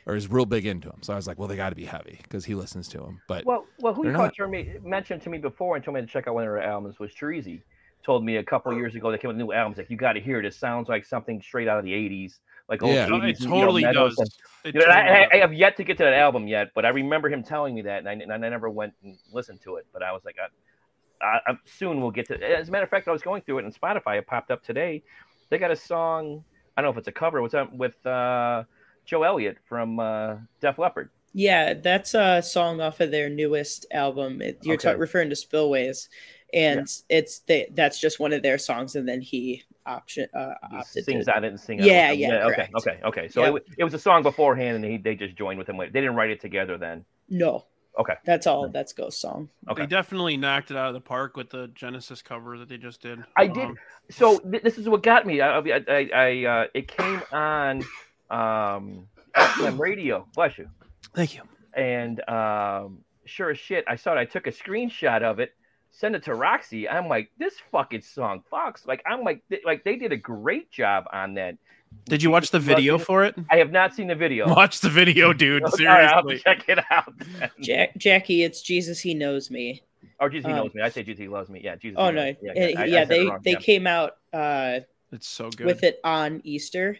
or 0.06 0.16
is 0.16 0.30
real 0.30 0.46
big 0.46 0.68
into 0.68 0.90
him. 0.90 1.02
So 1.02 1.14
I 1.14 1.16
was 1.16 1.26
like, 1.28 1.40
well, 1.40 1.48
they 1.48 1.56
got 1.56 1.70
to 1.70 1.76
be 1.76 1.86
heavy 1.86 2.20
because 2.22 2.46
he 2.46 2.54
listens 2.54 2.88
to 2.90 3.00
them. 3.00 3.22
But 3.28 3.46
Well, 3.46 3.66
well, 3.80 3.94
who 3.96 4.04
you 4.06 4.12
They're 4.12 4.22
not- 4.22 4.50
me 4.50 4.76
mentioned 4.84 5.24
to 5.24 5.30
me 5.32 5.40
before 5.40 5.76
and 5.76 5.84
told 5.84 5.96
me 5.96 6.02
to 6.02 6.08
check 6.08 6.28
out 6.28 6.36
one 6.36 6.44
of 6.44 6.50
their 6.52 6.62
albums 6.62 7.00
was 7.00 7.12
Treasy. 7.16 7.62
Told 8.06 8.24
me 8.24 8.36
a 8.36 8.44
couple 8.44 8.72
years 8.76 8.94
ago 8.94 9.12
they 9.12 9.18
came 9.18 9.30
with 9.30 9.38
new 9.38 9.52
albums. 9.52 9.78
Like 9.80 9.90
you 9.90 9.98
got 9.98 10.14
to 10.14 10.20
hear 10.22 10.38
it. 10.38 10.46
It 10.46 10.54
sounds 10.54 10.88
like 10.88 11.04
something 11.06 11.42
straight 11.42 11.68
out 11.68 11.80
of 11.80 11.86
the 11.86 11.94
'80s, 11.94 12.34
like 12.70 12.82
old 12.84 12.94
Yeah. 12.94 13.06
No, 13.08 13.18
80s. 13.20 13.30
it 13.30 13.40
you 13.42 13.48
know, 13.48 13.56
totally 13.60 13.82
does. 13.84 14.18
and- 14.18 14.28
It 14.64 14.74
You 14.76 14.80
know, 14.82 14.86
and 14.88 14.94
totally 15.08 15.18
I, 15.20 15.24
I. 15.24 15.30
I 15.34 15.38
have 15.42 15.54
yet 15.54 15.78
to 15.78 15.84
get 15.84 15.98
to 15.98 16.04
that 16.04 16.14
album 16.14 16.48
yet, 16.48 16.70
but 16.74 16.86
I 16.86 16.90
remember 16.90 17.30
him 17.30 17.44
telling 17.44 17.76
me 17.76 17.84
that, 17.84 18.00
and 18.00 18.10
I, 18.10 18.14
and 18.14 18.32
I 18.34 18.38
never 18.38 18.70
went 18.70 18.94
and 19.04 19.18
listened 19.32 19.62
to 19.62 19.76
it. 19.76 19.86
But 19.94 20.02
I 20.02 20.12
was 20.12 20.24
like, 20.26 20.38
I, 20.42 21.26
I, 21.26 21.40
I, 21.52 21.58
soon 21.66 22.02
we'll 22.02 22.12
get 22.12 22.28
to. 22.30 22.44
As 22.58 22.68
a 22.68 22.72
matter 22.72 22.84
of 22.84 22.90
fact, 22.90 23.08
I 23.08 23.12
was 23.12 23.22
going 23.22 23.44
through 23.44 23.60
it, 23.60 23.66
and 23.66 23.74
Spotify 23.80 24.18
it 24.18 24.26
popped 24.28 24.50
up 24.52 24.64
today. 24.64 25.04
They 25.50 25.58
got 25.60 25.70
a 25.72 25.76
song. 25.76 26.44
I 26.76 26.82
don't 26.82 26.88
know 26.88 26.92
if 26.94 26.98
it's 26.98 27.08
a 27.08 27.12
cover. 27.12 27.42
What's 27.42 27.54
up 27.54 27.72
with 27.74 28.04
uh, 28.08 28.64
Joe 29.06 29.22
Elliott 29.24 29.58
from 29.70 30.00
uh, 30.00 30.38
Def 30.62 30.80
Leppard? 30.80 31.10
yeah, 31.38 31.74
that's 31.76 32.14
a 32.16 32.42
song 32.42 32.80
off 32.82 33.00
of 33.02 33.12
their 33.12 33.30
newest 33.30 33.86
album. 33.92 34.42
It, 34.42 34.58
you're 34.64 34.78
ta- 34.78 34.90
Okay. 34.92 35.00
referring 35.00 35.30
to 35.30 35.36
Spillways, 35.36 36.08
and 36.56 36.88
it's 37.10 37.40
they, 37.40 37.68
that's 37.74 38.00
just 38.00 38.20
one 38.20 38.34
of 38.34 38.42
their 38.42 38.58
songs. 38.58 38.96
And 38.96 39.08
then 39.08 39.22
he 39.22 39.64
option 39.86 40.28
uh, 40.34 40.54
He 40.72 40.78
opted 40.78 41.06
sings 41.06 41.26
to. 41.26 41.36
I 41.36 41.40
didn't 41.40 41.60
sing. 41.60 41.80
Yeah, 41.80 42.12
it. 42.12 42.18
yeah, 42.20 42.46
Okay, 42.46 42.56
correct. 42.56 42.74
okay, 42.76 43.00
okay. 43.04 43.28
So 43.28 43.44
Yeah. 43.44 43.56
it, 43.58 43.64
it 43.80 43.84
was 43.84 43.94
a 43.94 44.00
song 44.00 44.24
beforehand, 44.24 44.76
and 44.78 44.86
he, 44.86 44.98
they 44.98 45.14
just 45.16 45.36
joined 45.36 45.60
with 45.60 45.70
him. 45.70 45.78
They 45.78 45.86
didn't 45.88 46.16
write 46.16 46.32
it 46.32 46.42
together 46.42 46.78
then. 46.78 47.06
No, 47.30 47.66
Okay, 47.98 48.16
that's 48.26 48.46
all. 48.48 48.68
That's 48.70 48.92
Ghost 48.94 49.22
song. 49.22 49.50
okay. 49.70 49.84
They 49.84 49.88
definitely 49.88 50.36
knocked 50.38 50.70
it 50.72 50.76
out 50.78 50.88
of 50.88 50.94
the 50.96 51.00
park 51.02 51.38
with 51.38 51.50
the 51.50 51.68
Genesis 51.76 52.22
cover 52.22 52.58
that 52.58 52.68
they 52.68 52.78
just 52.78 53.02
did. 53.02 53.24
I 53.38 53.48
did. 53.48 53.64
Um, 53.64 53.78
so 54.10 54.40
th- 54.40 54.64
this 54.64 54.78
is 54.78 54.90
what 54.90 55.02
got 55.04 55.26
me. 55.26 55.40
I, 55.42 55.60
I, 55.60 55.84
I, 55.88 56.10
I 56.14 56.46
uh, 56.46 56.66
it 56.74 56.88
came 56.90 57.22
on 57.32 57.84
um, 58.30 59.08
FM 59.36 59.80
radio. 59.80 60.28
Bless 60.36 60.58
you. 60.58 60.68
thank 61.14 61.36
you. 61.36 61.42
And 61.74 62.28
um, 62.30 63.00
sure 63.26 63.52
as 63.52 63.58
shit, 63.60 63.86
I 63.88 63.96
saw 63.96 64.14
it. 64.14 64.18
I 64.18 64.26
took 64.26 64.48
a 64.48 64.52
screenshot 64.52 65.22
of 65.24 65.40
it, 65.40 65.54
sent 65.98 66.16
it 66.16 66.24
to 66.24 66.36
Roxy. 66.36 66.88
I'm 66.90 67.08
like, 67.08 67.32
this 67.38 67.54
fucking 67.72 68.02
song, 68.02 68.44
Fox. 68.50 68.86
Like, 68.86 69.02
I'm 69.06 69.24
like, 69.24 69.42
th- 69.50 69.64
like 69.66 69.84
they 69.84 69.96
did 69.96 70.12
a 70.12 70.18
great 70.18 70.72
job 70.72 71.06
on 71.12 71.36
that. 71.36 71.58
Did 72.06 72.22
you 72.22 72.30
watch 72.30 72.52
the 72.52 72.60
video 72.60 72.98
for 72.98 73.24
it? 73.24 73.36
I 73.50 73.58
have 73.58 73.72
not 73.72 73.96
seen 73.96 74.08
the 74.08 74.16
video. 74.16 74.48
Watch 74.54 74.82
the 74.82 74.90
video, 74.90 75.32
dude. 75.44 75.64
All 75.64 75.70
right, 75.72 76.04
I'll 76.06 76.24
Seriously. 76.24 76.44
check 76.44 76.66
it 76.68 76.80
out. 76.92 77.14
Jack, 77.62 77.96
Jackie, 77.98 78.44
it's 78.44 78.62
Jesus. 78.62 79.00
He 79.00 79.14
knows 79.14 79.50
me. 79.50 79.82
Or 80.20 80.30
Jesus 80.30 80.48
He 80.48 80.52
Um, 80.52 80.58
knows 80.66 80.74
me. 80.74 80.82
I 80.82 80.90
say 80.90 81.04
Jesus 81.04 81.22
He 81.22 81.30
loves 81.30 81.50
me. 81.50 81.62
Yeah, 81.64 81.78
Jesus. 81.78 81.96
Oh 81.98 82.12
no, 82.12 82.26
Knows 82.26 82.36
yeah, 82.42 82.54
me. 82.54 82.76
I- 82.76 82.82
I 82.82 82.86
yeah 82.86 83.00
said 83.02 83.08
they 83.10 83.30
they 83.46 83.52
Yeah. 83.52 83.60
came 83.60 83.88
out 83.88 84.18
uh, 84.34 84.80
It's 85.14 85.28
so 85.28 85.50
good. 85.50 85.66
with 85.68 85.84
it 85.86 86.00
on 86.04 86.42
Easter. 86.44 86.98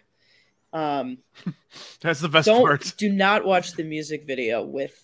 Um, 0.72 1.18
That's 2.00 2.20
the 2.20 2.28
best 2.30 2.46
don't 2.46 2.62
part. 2.62 2.94
do 2.96 3.10
not 3.10 3.44
watch 3.44 3.72
the 3.72 3.84
music 3.84 4.24
video 4.26 4.62
with 4.64 4.98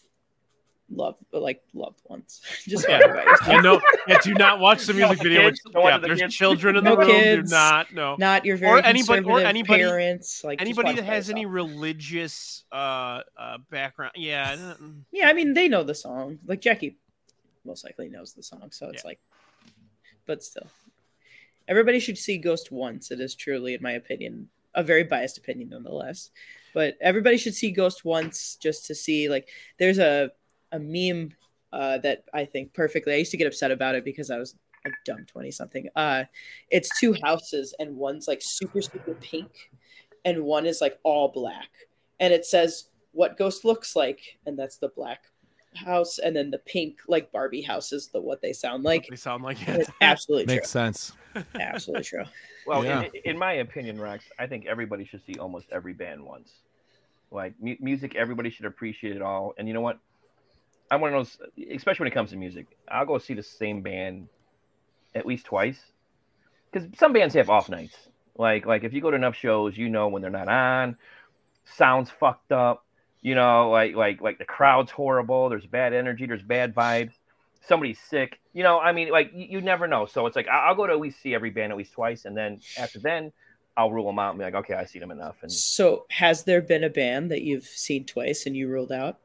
love 0.94 1.16
like 1.32 1.62
loved 1.74 2.00
ones. 2.06 2.40
Just 2.68 2.86
Yeah. 2.88 3.00
everybody. 3.02 3.26
Yeah, 3.46 3.60
no, 3.60 3.80
yeah, 4.06 4.18
do 4.22 4.34
not 4.34 4.60
watch 4.60 4.84
the 4.86 4.92
music 4.94 5.08
watch 5.08 5.18
the 5.18 5.24
video. 5.24 5.40
kids. 5.48 5.60
With, 5.64 5.72
Don't 5.74 5.84
yeah, 5.84 5.98
the 5.98 6.06
there's 6.08 6.20
kids. 6.20 6.34
children 6.36 6.76
in 6.76 6.84
No 6.84 6.92
the 6.92 6.98
room. 7.02 7.10
kids. 7.10 7.50
Do 7.50 7.56
not 7.56 7.92
no. 7.94 8.16
not 8.18 8.44
your 8.44 8.56
very 8.56 8.82
anybody- 8.84 9.24
or 9.24 9.40
anybody- 9.40 9.82
parents. 9.82 10.44
Like 10.44 10.60
Anybody 10.60 10.94
that 10.94 11.04
has 11.04 11.30
any 11.30 11.46
religious 11.46 12.64
uh, 12.72 13.20
uh 13.36 13.58
background, 13.70 14.12
yeah, 14.16 14.74
Yeah, 15.10 15.28
I 15.28 15.32
mean 15.32 15.54
they 15.54 15.68
know 15.68 15.82
the 15.82 15.94
song. 15.94 16.38
Like 16.46 16.60
Jackie 16.60 16.96
most 17.64 17.84
likely 17.84 18.08
knows 18.08 18.32
the 18.34 18.42
song, 18.42 18.70
so 18.70 18.88
it's 18.90 19.02
Yeah. 19.04 19.08
like 19.08 19.20
but 20.26 20.42
still. 20.42 20.66
Everybody 21.68 22.00
should 22.00 22.18
see 22.18 22.38
Ghost 22.38 22.72
once. 22.72 23.10
It 23.10 23.20
is 23.20 23.34
truly, 23.34 23.74
in 23.74 23.82
my 23.82 23.92
opinion, 23.92 24.48
a 24.74 24.82
very 24.82 25.04
biased 25.04 25.38
opinion 25.38 25.68
nonetheless. 25.70 26.30
But 26.74 26.96
everybody 27.00 27.36
should 27.36 27.54
see 27.54 27.70
Ghost 27.70 28.04
once 28.04 28.56
just 28.56 28.86
to 28.86 28.94
see 28.94 29.28
like 29.28 29.48
there's 29.78 29.98
a 29.98 30.30
a 30.72 30.78
meme 30.78 31.32
uh, 31.72 31.98
that 31.98 32.24
I 32.34 32.44
think 32.44 32.74
perfectly. 32.74 33.12
I 33.14 33.16
used 33.16 33.30
to 33.30 33.36
get 33.36 33.46
upset 33.46 33.70
about 33.70 33.94
it 33.94 34.04
because 34.04 34.30
I 34.30 34.38
was 34.38 34.56
a 34.84 34.90
dumb 35.04 35.24
twenty 35.26 35.50
something. 35.50 35.88
Uh, 35.94 36.24
it's 36.70 36.90
two 36.98 37.14
houses 37.22 37.74
and 37.78 37.96
one's 37.96 38.26
like 38.28 38.40
super 38.42 38.82
super 38.82 39.14
pink, 39.14 39.70
and 40.24 40.42
one 40.44 40.66
is 40.66 40.80
like 40.80 40.98
all 41.04 41.28
black, 41.28 41.68
and 42.20 42.32
it 42.32 42.44
says 42.44 42.88
what 43.12 43.36
Ghost 43.38 43.64
looks 43.64 43.94
like, 43.94 44.20
and 44.46 44.58
that's 44.58 44.78
the 44.78 44.88
black 44.88 45.24
house, 45.74 46.18
and 46.18 46.34
then 46.36 46.50
the 46.50 46.58
pink 46.58 46.98
like 47.08 47.30
Barbie 47.32 47.62
house 47.62 47.92
is 47.92 48.08
the 48.08 48.20
what 48.20 48.42
they 48.42 48.52
sound 48.52 48.82
like. 48.84 49.06
they 49.08 49.16
sound 49.16 49.42
like 49.42 49.56
And 49.68 49.76
it. 49.78 49.80
It's 49.82 49.90
absolutely 50.00 50.46
true. 50.46 50.54
Makes 50.56 50.70
sense. 50.70 51.12
Absolutely 51.58 52.04
true. 52.04 52.24
Well, 52.64 52.84
Yeah. 52.84 53.02
in, 53.02 53.32
in 53.32 53.38
my 53.38 53.54
opinion, 53.54 54.00
Rex, 54.00 54.24
I 54.38 54.46
think 54.46 54.66
everybody 54.66 55.04
should 55.04 55.24
see 55.26 55.34
almost 55.40 55.66
every 55.72 55.94
band 55.94 56.24
once. 56.24 56.52
Like 57.32 57.54
mu- 57.60 57.74
music, 57.80 58.14
everybody 58.14 58.50
should 58.50 58.66
appreciate 58.66 59.16
it 59.16 59.22
all. 59.22 59.52
And 59.58 59.66
you 59.66 59.74
know 59.74 59.80
what? 59.80 59.98
I'm 60.92 61.00
one 61.00 61.14
of 61.14 61.24
those, 61.24 61.38
especially 61.74 62.04
when 62.04 62.12
it 62.12 62.14
comes 62.14 62.30
to 62.30 62.36
music. 62.36 62.66
I'll 62.86 63.06
go 63.06 63.16
see 63.16 63.32
the 63.32 63.42
same 63.42 63.80
band 63.80 64.28
at 65.14 65.24
least 65.24 65.46
twice, 65.46 65.80
because 66.70 66.86
some 66.98 67.14
bands 67.14 67.34
have 67.34 67.48
off 67.48 67.70
nights. 67.70 67.96
Like, 68.36 68.66
like 68.66 68.84
if 68.84 68.92
you 68.92 69.00
go 69.00 69.10
to 69.10 69.16
enough 69.16 69.34
shows, 69.34 69.76
you 69.76 69.88
know 69.88 70.08
when 70.08 70.20
they're 70.20 70.30
not 70.30 70.48
on. 70.48 70.96
Sounds 71.64 72.10
fucked 72.10 72.52
up. 72.52 72.84
You 73.22 73.34
know, 73.34 73.70
like, 73.70 73.94
like, 73.94 74.20
like 74.20 74.38
the 74.38 74.44
crowd's 74.44 74.90
horrible. 74.90 75.48
There's 75.48 75.64
bad 75.64 75.94
energy. 75.94 76.26
There's 76.26 76.42
bad 76.42 76.74
vibes. 76.74 77.12
Somebody's 77.66 77.98
sick. 77.98 78.38
You 78.52 78.62
know, 78.62 78.78
I 78.78 78.92
mean, 78.92 79.10
like 79.10 79.30
you, 79.32 79.46
you 79.48 79.60
never 79.62 79.86
know. 79.86 80.04
So 80.04 80.26
it's 80.26 80.36
like 80.36 80.48
I'll 80.48 80.74
go 80.74 80.86
to 80.86 80.92
at 80.92 81.00
least 81.00 81.22
see 81.22 81.34
every 81.34 81.50
band 81.50 81.72
at 81.72 81.78
least 81.78 81.92
twice, 81.92 82.26
and 82.26 82.36
then 82.36 82.60
after 82.76 82.98
then, 82.98 83.32
I'll 83.76 83.90
rule 83.90 84.06
them 84.06 84.18
out 84.18 84.30
and 84.30 84.38
be 84.38 84.44
like, 84.44 84.56
okay, 84.56 84.74
I 84.74 84.84
see 84.84 84.98
them 84.98 85.10
enough. 85.10 85.36
And 85.40 85.50
So, 85.50 86.04
has 86.10 86.44
there 86.44 86.60
been 86.60 86.84
a 86.84 86.90
band 86.90 87.30
that 87.30 87.40
you've 87.42 87.64
seen 87.64 88.04
twice 88.04 88.44
and 88.44 88.54
you 88.54 88.68
ruled 88.68 88.92
out? 88.92 89.20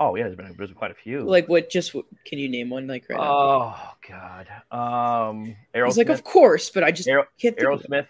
Oh 0.00 0.14
yeah, 0.14 0.24
there's 0.24 0.36
been 0.36 0.54
there's 0.56 0.72
quite 0.72 0.90
a 0.90 0.94
few. 0.94 1.22
Like, 1.22 1.48
what? 1.48 1.70
Just 1.70 1.92
can 2.24 2.38
you 2.38 2.48
name 2.48 2.70
one? 2.70 2.86
Like 2.86 3.06
right 3.08 3.18
now? 3.18 3.24
oh 3.24 3.90
god, 4.08 4.46
um, 4.70 5.56
I 5.74 5.82
was 5.82 5.98
like, 5.98 6.08
of 6.08 6.24
course, 6.24 6.70
but 6.70 6.84
I 6.84 6.90
just 6.90 7.08
Aero- 7.08 7.26
can't 7.38 7.56
think. 7.56 7.68
Aerosmith. 7.68 8.06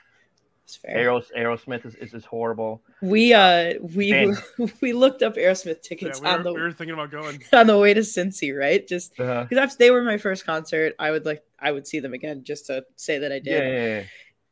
It's 0.69 0.77
fair. 0.77 0.99
Aeros, 0.99 1.33
Aerosmith 1.35 1.87
is, 1.87 1.95
is, 1.95 2.13
is 2.13 2.27
horrible. 2.27 2.83
We 3.01 3.33
uh 3.33 3.77
we 3.95 4.13
Man. 4.13 4.37
we 4.83 4.93
looked 4.93 5.23
up 5.23 5.37
Aerosmith 5.37 5.67
Yeah, 5.67 5.83
tickets 5.83 6.21
we, 6.21 6.29
on 6.29 6.43
the 6.43 6.53
we 6.53 6.61
were 6.61 6.73
thinking 6.73 6.93
about 6.93 7.11
going. 7.11 7.43
on 7.55 7.67
the 7.67 7.79
way 7.79 7.95
to 7.95 8.03
Cincy, 8.03 8.55
right? 8.55 8.87
Just 8.87 9.17
because 9.17 9.77
they 9.77 9.91
were 9.91 10.03
my 10.03 10.19
first 10.19 10.45
concert, 10.45 10.95
I 10.99 11.11
would 11.11 11.25
like 11.25 11.43
I 11.59 11.73
would 11.73 11.87
see 11.87 12.01
them 12.01 12.13
again 12.13 12.45
just 12.45 12.67
to 12.67 12.85
say 12.97 13.19
that 13.21 13.33
I 13.33 13.37
yeah, 13.37 13.41
did. 13.41 13.73
yeah, 13.73 13.87
yeah. 13.87 14.03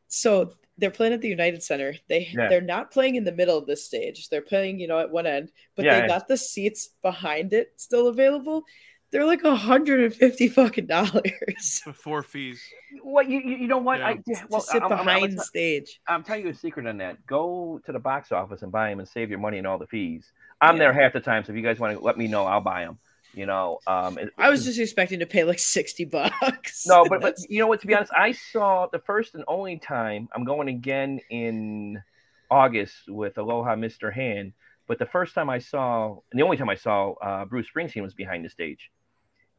So 0.09 0.55
they're 0.79 0.91
playing 0.91 1.12
at 1.14 1.20
the 1.20 1.29
United 1.29 1.62
Center. 1.62 1.95
They 2.09 2.29
Yeah. 2.33 2.49
they're 2.49 2.61
not 2.61 2.91
playing 2.91 3.16
in 3.16 3.24
the 3.24 3.33
middle 3.33 3.57
of 3.59 3.66
this 3.66 3.85
stage. 3.87 4.29
They're 4.29 4.43
playing, 4.43 4.79
you 4.81 4.89
know, 4.89 4.99
at 4.99 5.11
one 5.11 5.27
end, 5.27 5.51
but 5.74 5.85
Yeah, 5.85 5.95
they 5.95 6.01
yeah. 6.03 6.09
got 6.09 6.29
the 6.29 6.37
seats 6.37 6.91
behind 7.03 7.53
it 7.53 7.72
still 7.77 8.09
available. 8.09 8.64
They're 9.12 9.24
like 9.24 9.45
a 9.45 9.55
hundred 9.55 10.01
and 10.01 10.14
fifty 10.14 10.49
fucking 10.49 10.87
dollars 10.87 11.81
Before 11.85 12.22
fees. 12.22 12.61
What 13.03 13.29
you, 13.31 13.39
you 13.41 13.57
you 13.57 13.66
know 13.68 13.79
what 13.79 14.01
Yeah. 14.01 14.09
I 14.09 14.14
to 14.14 14.47
well 14.51 14.61
sit 14.61 14.83
I'm, 14.83 14.93
I'm, 14.93 14.99
behind 14.99 15.24
I'm, 15.33 15.39
stage. 15.39 16.01
I'm 16.09 16.22
telling 16.24 16.43
you 16.45 16.51
a 16.51 16.55
secret 16.55 16.87
on 16.87 16.99
that. 16.99 17.24
Go 17.27 17.81
to 17.87 17.93
the 17.93 18.01
box 18.01 18.33
office 18.33 18.62
and 18.62 18.72
buy 18.72 18.91
them 18.91 18.99
and 18.99 19.09
save 19.09 19.31
your 19.31 19.39
money 19.39 19.59
and 19.59 19.66
all 19.66 19.79
the 19.79 19.87
fees. 19.87 20.31
I'm 20.61 20.74
Yeah. 20.77 20.81
there 20.85 20.93
half 20.93 21.12
the 21.12 21.20
time, 21.20 21.45
so 21.45 21.53
if 21.53 21.57
you 21.57 21.62
guys 21.62 21.79
want 21.79 21.97
to 21.97 22.05
let 22.05 22.18
me 22.18 22.27
know, 22.29 22.45
I'll 22.47 22.61
buy 22.61 22.85
them. 22.85 22.99
You 23.37 23.45
know, 23.45 23.78
um, 23.87 24.16
it- 24.18 24.32
I 24.39 24.49
was 24.49 24.64
just 24.64 24.78
expecting 24.80 25.18
to 25.20 25.26
pay 25.26 25.45
like 25.45 25.59
sixty 25.59 26.07
bucks. 26.07 26.87
No, 26.87 27.05
but, 27.09 27.20
but 27.20 27.37
you 27.51 27.59
know 27.59 27.66
what? 27.66 27.82
To 27.82 27.87
be 27.87 27.95
honest, 27.95 28.11
I 28.16 28.32
saw 28.32 28.87
the 28.91 28.99
first 28.99 29.34
and 29.34 29.45
only 29.47 29.78
time. 29.78 30.28
I'm 30.34 30.45
going 30.45 30.68
again 30.68 31.20
in 31.28 32.03
August 32.51 32.95
with 33.09 33.37
Aloha 33.37 33.74
Mr. 33.76 34.12
Hand. 34.12 34.55
But 34.89 34.99
the 34.99 35.07
first 35.07 35.34
time 35.34 35.51
I 35.51 35.59
saw, 35.59 36.16
and 36.30 36.39
the 36.41 36.45
only 36.45 36.57
time 36.57 36.70
I 36.70 36.76
saw 36.76 37.12
uh, 37.14 37.45
Bruce 37.45 37.66
Springsteen 37.76 38.03
was 38.03 38.14
behind 38.14 38.45
the 38.45 38.49
stage. 38.49 38.91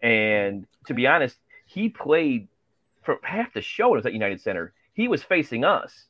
And 0.02 0.66
to 0.88 0.94
be 0.96 1.06
honest, 1.06 1.38
he 1.68 1.90
played 1.90 2.48
for 3.04 3.18
half 3.22 3.54
the 3.54 3.62
show. 3.62 3.94
It 3.94 3.98
was 3.98 4.06
at 4.08 4.14
United 4.14 4.42
Center. 4.42 4.74
He 4.94 5.08
was 5.08 5.22
facing 5.22 5.64
us, 5.64 6.06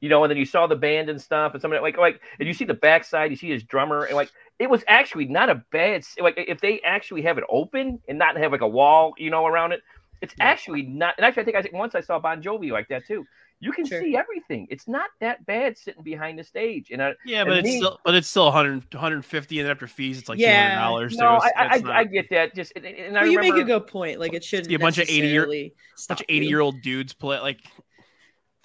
you 0.00 0.08
know. 0.08 0.24
And 0.24 0.30
then 0.30 0.36
you 0.38 0.44
saw 0.44 0.66
the 0.66 0.76
band 0.76 1.08
and 1.08 1.20
stuff, 1.20 1.52
and 1.52 1.62
something 1.62 1.80
like 1.80 1.96
like, 1.98 2.20
and 2.38 2.46
you 2.48 2.54
see 2.54 2.64
the 2.64 2.74
backside. 2.74 3.30
You 3.30 3.36
see 3.36 3.50
his 3.50 3.62
drummer, 3.62 4.04
and 4.04 4.14
like 4.16 4.30
it 4.58 4.68
was 4.68 4.82
actually 4.88 5.26
not 5.26 5.48
a 5.48 5.56
bad. 5.72 6.04
Like 6.18 6.34
if 6.36 6.60
they 6.60 6.80
actually 6.80 7.22
have 7.22 7.38
it 7.38 7.44
open 7.48 8.00
and 8.08 8.18
not 8.18 8.36
have 8.36 8.52
like 8.52 8.60
a 8.60 8.68
wall, 8.68 9.14
you 9.18 9.30
know, 9.30 9.46
around 9.46 9.72
it, 9.72 9.82
it's 10.20 10.34
Yeah. 10.38 10.44
actually 10.46 10.82
not. 10.82 11.14
And 11.16 11.24
actually, 11.24 11.42
I 11.42 11.44
think 11.44 11.56
I 11.56 11.62
think 11.62 11.74
once 11.74 11.94
I 11.94 12.00
saw 12.00 12.18
Bon 12.18 12.42
Jovi 12.42 12.70
like 12.70 12.88
that 12.88 13.06
too. 13.06 13.26
You 13.62 13.72
can 13.72 13.84
Sure. 13.84 14.00
see 14.00 14.16
everything. 14.16 14.66
It's 14.70 14.88
not 14.88 15.10
that 15.20 15.44
bad 15.44 15.76
sitting 15.76 16.02
behind 16.02 16.38
the 16.38 16.44
stage. 16.44 16.88
And 16.92 17.02
I, 17.02 17.12
Yeah, 17.26 17.40
And 17.40 17.48
but 17.50 17.58
it's 17.58 17.66
me- 17.66 17.76
still 17.76 18.00
but 18.06 18.14
it's 18.14 18.26
still 18.26 18.46
100 18.46 18.94
150 18.94 19.58
and 19.58 19.66
then 19.66 19.70
after 19.70 19.86
fees 19.86 20.18
it's 20.18 20.30
like 20.30 20.38
Yeah. 20.38 20.78
$200. 20.80 21.10
no, 21.12 21.18
so 21.18 21.26
I, 21.26 21.36
I, 21.54 21.66
I, 21.74 21.78
not- 21.80 21.92
I 21.94 22.04
get 22.04 22.30
that. 22.30 22.54
Just 22.54 22.72
and, 22.74 22.86
and 22.86 23.18
I 23.18 23.20
well, 23.24 23.30
you 23.30 23.38
make 23.38 23.52
a 23.56 23.64
good 23.64 23.86
point. 23.86 24.18
Like 24.18 24.32
it 24.32 24.42
shouldn't 24.44 24.68
See 24.68 24.74
a 24.74 24.78
bunch 24.78 24.96
of 24.96 25.10
80 25.10 25.12
year- 25.28 25.40
necessarily 25.42 25.74
bunch 26.08 26.20
of 26.22 26.26
80 26.30 26.46
year 26.46 26.60
old 26.60 26.80
dudes 26.80 27.12
play 27.12 27.38
like 27.38 27.60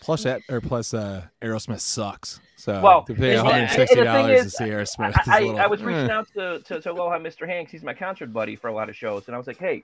Plus 0.05 0.21
that, 0.23 0.41
or 0.49 0.61
plus 0.61 0.93
uh, 0.93 1.25
Aerosmith 1.41 1.79
sucks. 1.79 2.39
So 2.57 2.79
Well, 2.79 3.03
to 3.05 3.15
pay 3.15 3.21
there's 3.21 3.41
one 3.43 3.53
that. 3.53 3.69
hundred 3.69 3.75
sixty 3.75 3.99
And 3.99 4.07
the 4.07 4.13
thing 4.13 4.27
dollars 4.27 4.43
to 4.43 4.49
see 4.51 4.63
Aerosmith, 4.65 5.09
is 5.09 5.27
I, 5.27 5.39
a 5.39 5.41
little, 5.41 5.59
I, 5.59 5.63
I 5.63 5.67
was 5.67 5.81
reaching 5.81 6.09
eh. 6.11 6.13
out 6.13 6.27
to, 6.35 6.59
to, 6.59 6.79
to 6.81 6.91
Aloha 6.91 7.17
Mr. 7.17 7.47
Hanks. 7.47 7.71
He's 7.71 7.81
my 7.81 7.95
concert 7.95 8.31
buddy 8.31 8.55
for 8.55 8.67
a 8.67 8.73
lot 8.73 8.87
of 8.87 8.95
shows. 8.95 9.23
And 9.25 9.33
I 9.33 9.39
was 9.39 9.47
like, 9.47 9.57
hey, 9.57 9.83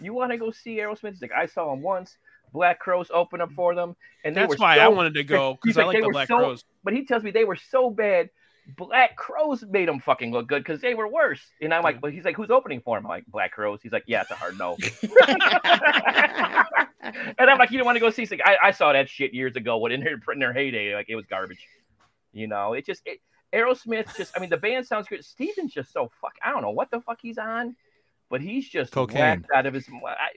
you 0.00 0.14
want 0.14 0.32
to 0.32 0.38
go 0.38 0.50
see 0.50 0.78
Aerosmith? 0.78 1.12
He's 1.12 1.20
like, 1.20 1.32
I 1.32 1.44
saw 1.44 1.70
him 1.70 1.82
once. 1.82 2.16
Black 2.54 2.78
Crowes 2.78 3.10
opened 3.12 3.42
up 3.42 3.52
for 3.52 3.74
them. 3.74 3.94
And 4.24 4.34
they 4.34 4.40
that's 4.40 4.52
were 4.52 4.56
why 4.56 4.76
so, 4.76 4.80
I 4.84 4.88
wanted 4.88 5.12
to 5.14 5.22
go 5.24 5.58
He's 5.64 5.74
because 5.74 5.76
I 5.76 5.80
like, 5.82 5.86
like 5.88 5.96
they 5.96 6.00
the 6.00 6.06
were 6.06 6.12
Black 6.14 6.28
so- 6.28 6.38
Crows. 6.38 6.64
But 6.82 6.94
he 6.94 7.04
tells 7.04 7.22
me 7.22 7.30
they 7.30 7.44
were 7.44 7.56
so 7.56 7.90
bad. 7.90 8.30
Black 8.76 9.16
Crowes 9.16 9.64
made 9.68 9.88
them 9.88 9.98
fucking 10.00 10.30
look 10.32 10.46
good 10.46 10.62
because 10.62 10.80
they 10.80 10.94
were 10.94 11.08
worse. 11.08 11.40
And 11.60 11.72
I'm 11.74 11.82
like, 11.82 12.00
but 12.00 12.12
he's 12.12 12.24
like, 12.24 12.36
who's 12.36 12.50
opening 12.50 12.80
for 12.80 12.96
him? 12.98 13.04
I'm 13.06 13.10
like, 13.10 13.26
Black 13.26 13.52
Crowes. 13.52 13.80
He's 13.82 13.92
like, 13.92 14.04
yeah, 14.06 14.22
it's 14.22 14.30
a 14.30 14.34
hard 14.34 14.58
no. 14.58 14.76
and 17.00 17.34
I'm 17.38 17.58
like, 17.58 17.70
you 17.70 17.78
don't 17.78 17.86
want 17.86 17.96
to 17.96 18.00
go 18.00 18.10
see? 18.10 18.22
He's 18.22 18.30
like, 18.30 18.42
I, 18.44 18.56
I 18.64 18.70
saw 18.70 18.92
that 18.92 19.08
shit 19.08 19.32
years 19.32 19.56
ago. 19.56 19.76
What 19.76 19.92
in 19.92 20.00
their 20.00 20.20
in 20.32 20.38
their 20.38 20.52
heyday, 20.52 20.94
like 20.94 21.06
it 21.08 21.16
was 21.16 21.26
garbage. 21.26 21.64
You 22.32 22.46
know, 22.46 22.74
it 22.74 22.84
just 22.84 23.02
it, 23.06 23.20
Aerosmith. 23.52 24.16
Just, 24.16 24.36
I 24.36 24.40
mean, 24.40 24.50
the 24.50 24.56
band 24.56 24.86
sounds 24.86 25.08
good. 25.08 25.24
Steven's 25.24 25.72
just 25.72 25.92
so 25.92 26.10
fuck. 26.20 26.34
I 26.44 26.50
don't 26.50 26.62
know 26.62 26.70
what 26.70 26.90
the 26.90 27.00
fuck 27.00 27.18
he's 27.20 27.38
on, 27.38 27.76
but 28.30 28.40
he's 28.40 28.68
just 28.68 28.92
Cocaine. 28.92 29.44
out 29.54 29.66
of 29.66 29.74
his. 29.74 29.86
I, 29.88 30.28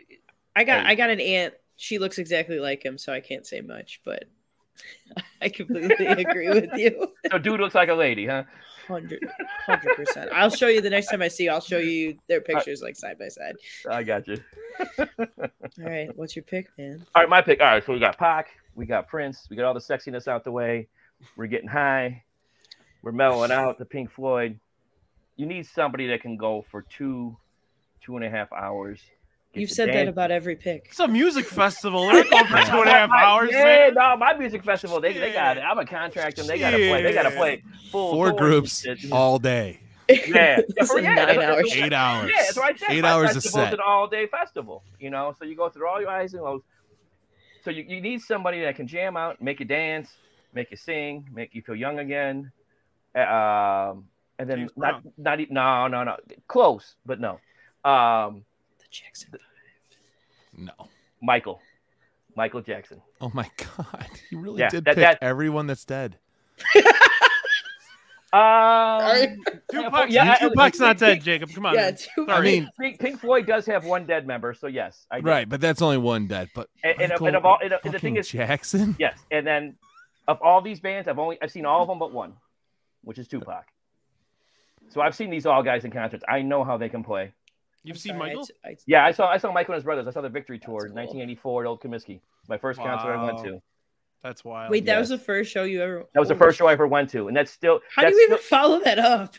I 0.55 0.63
got 0.63 0.85
Hey. 0.85 0.91
I 0.91 0.95
got 0.95 1.09
an 1.09 1.19
aunt. 1.19 1.53
She 1.77 1.97
looks 1.97 2.19
exactly 2.19 2.59
like 2.59 2.83
him, 2.83 2.97
so 2.97 3.11
I 3.11 3.21
can't 3.21 3.45
say 3.45 3.61
much, 3.61 4.01
but 4.05 4.25
I 5.41 5.49
completely 5.49 6.05
agree 6.07 6.49
with 6.49 6.69
you. 6.75 7.07
so 7.29 7.37
dude 7.37 7.59
looks 7.59 7.75
like 7.75 7.89
a 7.89 7.93
lady, 7.95 8.27
huh? 8.27 8.43
100 8.91 9.95
percent. 9.95 10.31
I'll 10.33 10.49
show 10.49 10.67
you 10.67 10.81
the 10.81 10.89
next 10.89 11.07
time 11.07 11.21
I 11.21 11.27
see 11.27 11.45
you. 11.45 11.51
I'll 11.51 11.61
show 11.61 11.77
you 11.77 12.17
their 12.27 12.41
pictures 12.41 12.81
like 12.81 12.95
side 12.95 13.17
by 13.17 13.29
side. 13.29 13.55
I 13.89 14.03
got 14.03 14.27
you. 14.27 14.37
All 14.99 15.07
right, 15.79 16.15
what's 16.17 16.35
your 16.35 16.43
pick, 16.43 16.69
man? 16.77 17.05
All 17.15 17.23
right, 17.23 17.29
my 17.29 17.41
pick. 17.41 17.61
All 17.61 17.67
right, 17.67 17.85
so 17.85 17.93
we 17.93 17.99
got 17.99 18.17
Pac, 18.17 18.49
we 18.75 18.85
got 18.85 19.07
Prince, 19.07 19.47
we 19.49 19.55
got 19.55 19.65
all 19.65 19.73
the 19.73 19.79
sexiness 19.79 20.27
out 20.27 20.43
the 20.43 20.51
way. 20.51 20.87
We're 21.35 21.47
getting 21.47 21.67
high. 21.69 22.23
We're 23.03 23.11
mellowing 23.11 23.51
out 23.51 23.79
the 23.79 23.85
Pink 23.85 24.11
Floyd. 24.11 24.59
You 25.35 25.45
need 25.45 25.65
somebody 25.65 26.07
that 26.07 26.21
can 26.21 26.37
go 26.37 26.65
for 26.69 26.83
two, 26.83 27.35
two 28.03 28.15
and 28.15 28.25
a 28.25 28.29
half 28.29 28.51
hours. 28.53 28.99
Get 29.53 29.59
You've 29.61 29.69
the 29.69 29.75
said 29.75 29.89
that 29.89 30.07
about 30.07 30.31
every 30.31 30.55
pick. 30.55 30.87
It's 30.91 30.99
a 31.01 31.07
music 31.09 31.45
festival. 31.45 32.07
They're 32.07 32.23
going 32.23 32.45
for 32.45 32.57
two 32.63 32.77
and 32.79 32.87
a 32.87 32.91
half 32.91 33.09
hours. 33.11 33.49
Yeah, 33.51 33.63
man. 33.65 33.93
no, 33.95 34.15
my 34.15 34.33
music 34.33 34.63
festival. 34.63 35.01
They, 35.01 35.11
they 35.11 35.33
got 35.33 35.57
it. 35.57 35.61
I'm 35.61 35.77
a 35.77 35.85
contract 35.85 36.37
them. 36.37 36.47
They 36.47 36.57
gotta 36.57 36.77
play. 36.77 37.01
They 37.03 37.11
gotta 37.13 37.31
play 37.31 37.61
full 37.91 38.11
four 38.13 38.31
groups 38.31 38.87
all 39.11 39.39
day, 39.39 39.81
Yeah, 40.07 40.15
yeah, 40.27 40.59
It's 40.77 40.89
for- 40.91 41.01
yeah, 41.01 41.15
nine 41.15 41.15
that's- 41.27 41.37
hour 41.37 41.55
that's- 41.57 41.69
show. 41.73 41.83
eight 41.85 41.91
hours, 41.93 42.29
Yeah, 42.31 42.43
that's 42.43 42.55
what 42.55 42.73
I 42.73 42.77
said. 42.77 42.91
eight 42.91 43.01
My 43.01 43.09
hours 43.09 43.31
a 43.31 43.33
festival's 43.41 43.63
set. 43.65 43.73
an 43.73 43.79
all 43.85 44.07
day 44.07 44.27
festival, 44.27 44.83
you 45.01 45.09
know. 45.09 45.35
So 45.37 45.43
you 45.43 45.55
go 45.57 45.67
through 45.67 45.87
all 45.89 45.99
your 45.99 46.09
highs 46.09 46.33
and 46.33 46.43
lows. 46.43 46.61
So 47.65 47.71
you, 47.71 47.83
you 47.83 47.99
need 47.99 48.21
somebody 48.21 48.61
that 48.61 48.77
can 48.77 48.87
jam 48.87 49.17
out, 49.17 49.41
make 49.41 49.59
you 49.59 49.65
dance, 49.65 50.09
make 50.53 50.71
you 50.71 50.77
sing, 50.77 51.27
make 51.33 51.53
you 51.53 51.61
feel 51.61 51.75
young 51.75 51.99
again. 51.99 52.51
Um, 53.15 54.05
and 54.39 54.49
then 54.49 54.57
James 54.59 54.71
not 54.77 55.03
Brown. 55.03 55.13
not 55.17 55.49
no 55.51 55.87
no 55.87 56.03
no 56.05 56.17
close, 56.47 56.95
but 57.05 57.19
no. 57.19 57.39
Um, 57.83 58.45
The 58.91 58.95
Jackson. 58.97 59.29
No. 60.57 60.71
Michael, 61.21 61.61
Michael 62.35 62.61
Jackson. 62.61 63.01
Oh 63.21 63.31
my 63.33 63.49
god, 63.77 64.07
he 64.29 64.35
really 64.35 64.59
Yeah, 64.59 64.69
did 64.69 64.85
that- 64.85 64.95
pick 64.95 65.03
that- 65.03 65.17
everyone 65.21 65.67
that's 65.67 65.85
dead. 65.85 66.17
Um, 68.33 69.43
Tupac's, 69.69 70.13
yeah, 70.13 70.37
I- 70.39 70.47
Tupac's 70.47 70.79
not 70.79 70.91
Pink- 70.91 70.99
dead, 70.99 71.11
Pink- 71.15 71.23
Jacob. 71.25 71.49
Come 71.53 71.65
on. 71.65 71.73
Yeah, 71.73 71.81
man. 71.87 71.97
two. 72.15 72.27
I 72.29 72.39
mean, 72.39 72.69
Pink, 72.79 72.97
Pink 72.97 73.19
Floyd 73.19 73.45
does 73.45 73.65
have 73.65 73.83
one 73.83 74.05
dead 74.05 74.25
member, 74.25 74.53
so 74.53 74.67
yes, 74.67 75.05
I 75.11 75.19
right, 75.19 75.49
but 75.49 75.59
that's 75.59 75.81
only 75.81 75.97
one 75.97 76.27
dead. 76.27 76.47
But 76.55 76.69
And, 76.81 77.01
and, 77.01 77.11
and 77.11 77.35
of 77.35 77.45
all, 77.45 77.57
and, 77.61 77.73
and 77.83 77.93
the 77.93 77.99
thing 77.99 78.15
is, 78.15 78.29
Jackson. 78.29 78.95
yes, 78.99 79.17
and 79.31 79.45
then 79.45 79.75
of 80.29 80.41
all 80.41 80.61
these 80.61 80.79
bands, 80.79 81.09
I've 81.09 81.19
only 81.19 81.37
I've 81.41 81.51
seen 81.51 81.65
all 81.65 81.81
of 81.81 81.89
them 81.89 81.99
but 81.99 82.13
one, 82.13 82.31
which 83.03 83.17
is 83.19 83.27
Tupac. 83.27 83.65
So 84.91 85.01
I've 85.01 85.13
seen 85.13 85.29
these 85.29 85.45
all 85.45 85.61
guys 85.61 85.83
in 85.83 85.91
concerts. 85.91 86.23
I 86.25 86.41
know 86.41 86.63
how 86.63 86.77
they 86.77 86.87
can 86.87 87.03
play. 87.03 87.33
You've 87.83 87.95
I'm 87.95 87.99
seen 87.99 88.09
sorry, 88.17 88.19
Michael? 88.29 88.47
I- 88.63 88.69
I- 88.69 88.75
Yeah, 88.85 89.05
I 89.05 89.11
saw 89.11 89.27
I 89.27 89.37
saw 89.37 89.51
Michael 89.51 89.73
and 89.73 89.79
his 89.79 89.83
brothers. 89.85 90.07
I 90.07 90.11
saw 90.11 90.21
the 90.21 90.29
Victory 90.29 90.59
Tour 90.59 90.85
in 90.85 90.91
cool. 90.91 90.95
1984 90.97 91.63
at 91.63 91.67
Old 91.67 91.81
Comiskey. 91.81 92.21
My 92.47 92.57
first 92.57 92.79
concert 92.79 93.09
I 93.13 93.23
went 93.23 93.43
to. 93.45 93.61
That's 94.23 94.45
wild. 94.45 94.69
Wait, 94.69 94.85
that 94.85 94.93
Yeah. 94.93 94.99
was 94.99 95.09
the 95.09 95.17
first 95.17 95.51
show 95.51 95.63
you 95.63 95.81
ever. 95.81 96.05
That 96.13 96.19
was 96.19 96.29
the 96.29 96.35
first 96.35 96.57
show 96.59 96.67
I 96.67 96.73
ever 96.73 96.85
went 96.87 97.09
to, 97.11 97.27
and 97.27 97.35
that's 97.35 97.51
still 97.51 97.79
How 97.95 98.03
do 98.03 98.07
that's 98.07 98.17
you 98.17 98.25
even 98.27 98.37
still- 98.37 98.47
follow 98.59 98.79
that 98.83 98.99
up? 98.99 99.33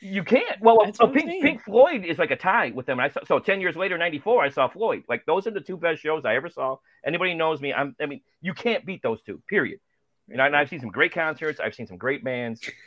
You 0.00 0.22
can't. 0.22 0.60
Well, 0.60 0.84
That's 0.84 0.98
so 0.98 1.04
oh, 1.06 1.08
Pink. 1.08 1.40
Pink 1.42 1.62
Floyd 1.64 2.04
is 2.04 2.18
like 2.18 2.30
a 2.30 2.36
tie 2.36 2.72
with 2.74 2.84
them. 2.84 3.00
I 3.00 3.08
saw, 3.08 3.20
so 3.24 3.38
ten 3.38 3.60
years 3.62 3.74
later, 3.74 3.96
'94, 3.96 4.42
I 4.44 4.50
saw 4.50 4.68
Floyd. 4.68 5.04
Like 5.08 5.24
those 5.24 5.46
are 5.46 5.50
the 5.50 5.62
two 5.62 5.78
best 5.78 6.02
shows 6.02 6.26
I 6.26 6.34
ever 6.36 6.50
saw. 6.50 6.76
Anybody 7.06 7.32
knows 7.32 7.62
me, 7.62 7.72
I'm. 7.72 7.96
I 7.98 8.04
mean, 8.04 8.20
you 8.42 8.52
can't 8.52 8.84
beat 8.84 9.02
those 9.02 9.22
two. 9.22 9.40
Period. 9.48 9.80
You 10.28 10.36
know, 10.36 10.44
and 10.44 10.54
I've 10.54 10.68
seen 10.68 10.80
some 10.80 10.90
great 10.90 11.14
concerts. 11.14 11.58
I've 11.58 11.74
seen 11.74 11.86
some 11.86 11.96
great 11.96 12.22
bands. 12.24 12.60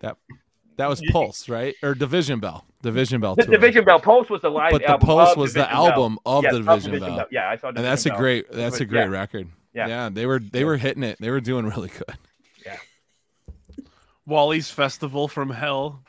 That 0.00 0.16
was 0.86 1.02
Pulse, 1.10 1.48
right? 1.48 1.74
Or 1.82 1.94
Division 1.94 2.38
Bell. 2.38 2.64
Division 2.82 3.20
Bell. 3.20 3.34
The 3.34 3.42
tour. 3.44 3.52
Division 3.54 3.84
Bell 3.84 3.98
Pulse 3.98 4.30
was 4.30 4.42
the 4.42 4.50
live 4.50 4.70
But 4.70 4.82
the 4.82 4.90
album. 4.90 5.06
Pulse 5.06 5.30
of 5.32 5.36
was 5.38 5.52
the 5.54 5.60
Division 5.62 5.76
Bell. 5.76 5.86
album 5.90 6.18
of 6.24 6.44
Yes, 6.44 6.52
the 6.52 6.58
of 6.58 6.82
Division 6.84 7.00
Bell. 7.00 7.26
Yeah, 7.32 7.50
I 7.50 7.56
saw. 7.56 7.72
That. 7.72 7.78
And 7.78 7.84
that's 7.86 8.06
a 8.06 8.10
great 8.10 8.52
that's 8.52 8.80
a 8.80 8.84
great 8.84 9.00
Yeah. 9.06 9.08
record. 9.08 9.48
Yeah. 9.74 9.88
Yeah, 9.88 10.08
they 10.12 10.26
were 10.26 10.38
they 10.38 10.62
were 10.64 10.76
hitting 10.76 11.02
it. 11.02 11.16
They 11.20 11.30
were 11.30 11.40
doing 11.40 11.66
really 11.66 11.88
good. 11.88 12.16
Yeah. 12.64 12.76
Wally's 14.26 14.70
Festival 14.70 15.26
from 15.26 15.50
Hell. 15.50 16.02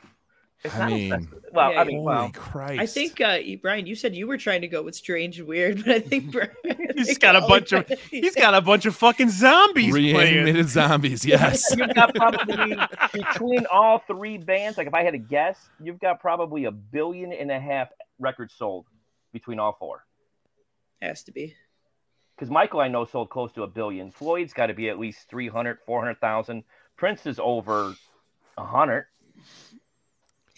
It's 0.62 0.74
I 0.74 0.78
not 0.78 0.90
mean- 0.90 1.10
festival. 1.10 1.38
well, 1.52 1.72
Yeah, 1.72 1.80
I 1.80 1.84
mean, 1.84 1.96
Holy 1.96 2.06
well, 2.06 2.30
Christ. 2.34 2.80
I 2.82 2.86
think 2.86 3.20
uh, 3.20 3.38
Brian, 3.62 3.86
you 3.86 3.94
said 3.94 4.14
you 4.14 4.26
were 4.26 4.36
trying 4.36 4.60
to 4.60 4.68
go 4.68 4.82
with 4.82 4.94
strange 4.94 5.38
and 5.38 5.48
weird, 5.48 5.78
but 5.86 5.94
I 5.94 6.00
think 6.00 6.32
Brian, 6.32 6.50
I 6.68 6.76
He's 6.96 7.06
think 7.06 7.20
got 7.20 7.34
a 7.36 7.40
bunch 7.40 7.72
of 7.72 7.88
he's 8.10 8.34
got 8.34 8.52
a 8.54 8.60
bunch 8.60 8.84
of 8.84 8.94
fucking 8.94 9.30
zombies 9.30 9.90
playing. 9.92 10.16
reanimated 10.16 10.68
zombies. 10.78 11.24
Yes. 11.24 11.74
you've 11.76 11.94
got 11.94 12.14
probably 12.14 12.76
between 13.12 13.64
all 13.72 14.00
three 14.06 14.36
bands. 14.36 14.76
Like 14.76 14.86
if 14.86 14.94
I 14.94 15.02
had 15.02 15.12
to 15.12 15.18
guess, 15.18 15.58
you've 15.82 15.98
got 15.98 16.20
probably 16.20 16.66
a 16.66 16.70
billion 16.72 17.32
and 17.32 17.50
a 17.50 17.58
half 17.58 17.88
records 18.18 18.52
sold 18.54 18.84
between 19.32 19.58
all 19.58 19.76
four. 19.78 20.04
has 21.00 21.22
to 21.24 21.32
be. 21.32 21.54
because 22.36 22.50
Michael 22.50 22.80
I 22.80 22.88
know 22.88 23.06
sold 23.06 23.30
close 23.30 23.50
to 23.52 23.62
a 23.62 23.66
billion. 23.66 24.10
Floyd's 24.10 24.52
got 24.52 24.66
to 24.66 24.74
be 24.74 24.90
at 24.90 24.98
least 24.98 25.26
300, 25.30 25.78
400,000. 25.86 26.64
Prince 26.98 27.24
is 27.24 27.40
over 27.42 27.94
a 28.58 28.64
hundred. 28.64 29.06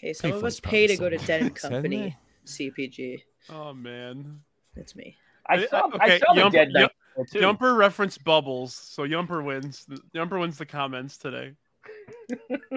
Hey, 0.03 0.11
some 0.11 0.31
Pink 0.31 0.39
of 0.41 0.43
us 0.45 0.59
pay 0.59 0.85
to 0.85 0.97
go 0.97 1.09
to 1.09 1.17
sold 1.17 1.27
Dead 1.27 1.41
and 1.43 1.55
Company 1.61 2.17
CPG. 2.45 3.23
Oh 3.49 3.73
man. 3.73 4.41
That's 4.75 4.97
me. 4.97 5.15
I 5.47 5.65
saw, 5.65 5.87
okay, 5.87 5.97
I 6.01 6.19
saw 6.19 6.33
the 6.33 6.41
Yump- 6.41 6.51
Dead 6.53 6.67
Yump- 6.73 6.91
Night 7.17 7.27
too. 7.31 7.39
Jumper 7.39 7.73
reference 7.75 8.17
bubbles, 8.17 8.75
so 8.75 9.03
Yumper 9.03 9.41
wins. 9.45 9.85
Yumper 10.13 10.41
wins 10.41 10.57
the 10.57 10.65
comments 10.65 11.17
today. 11.17 11.53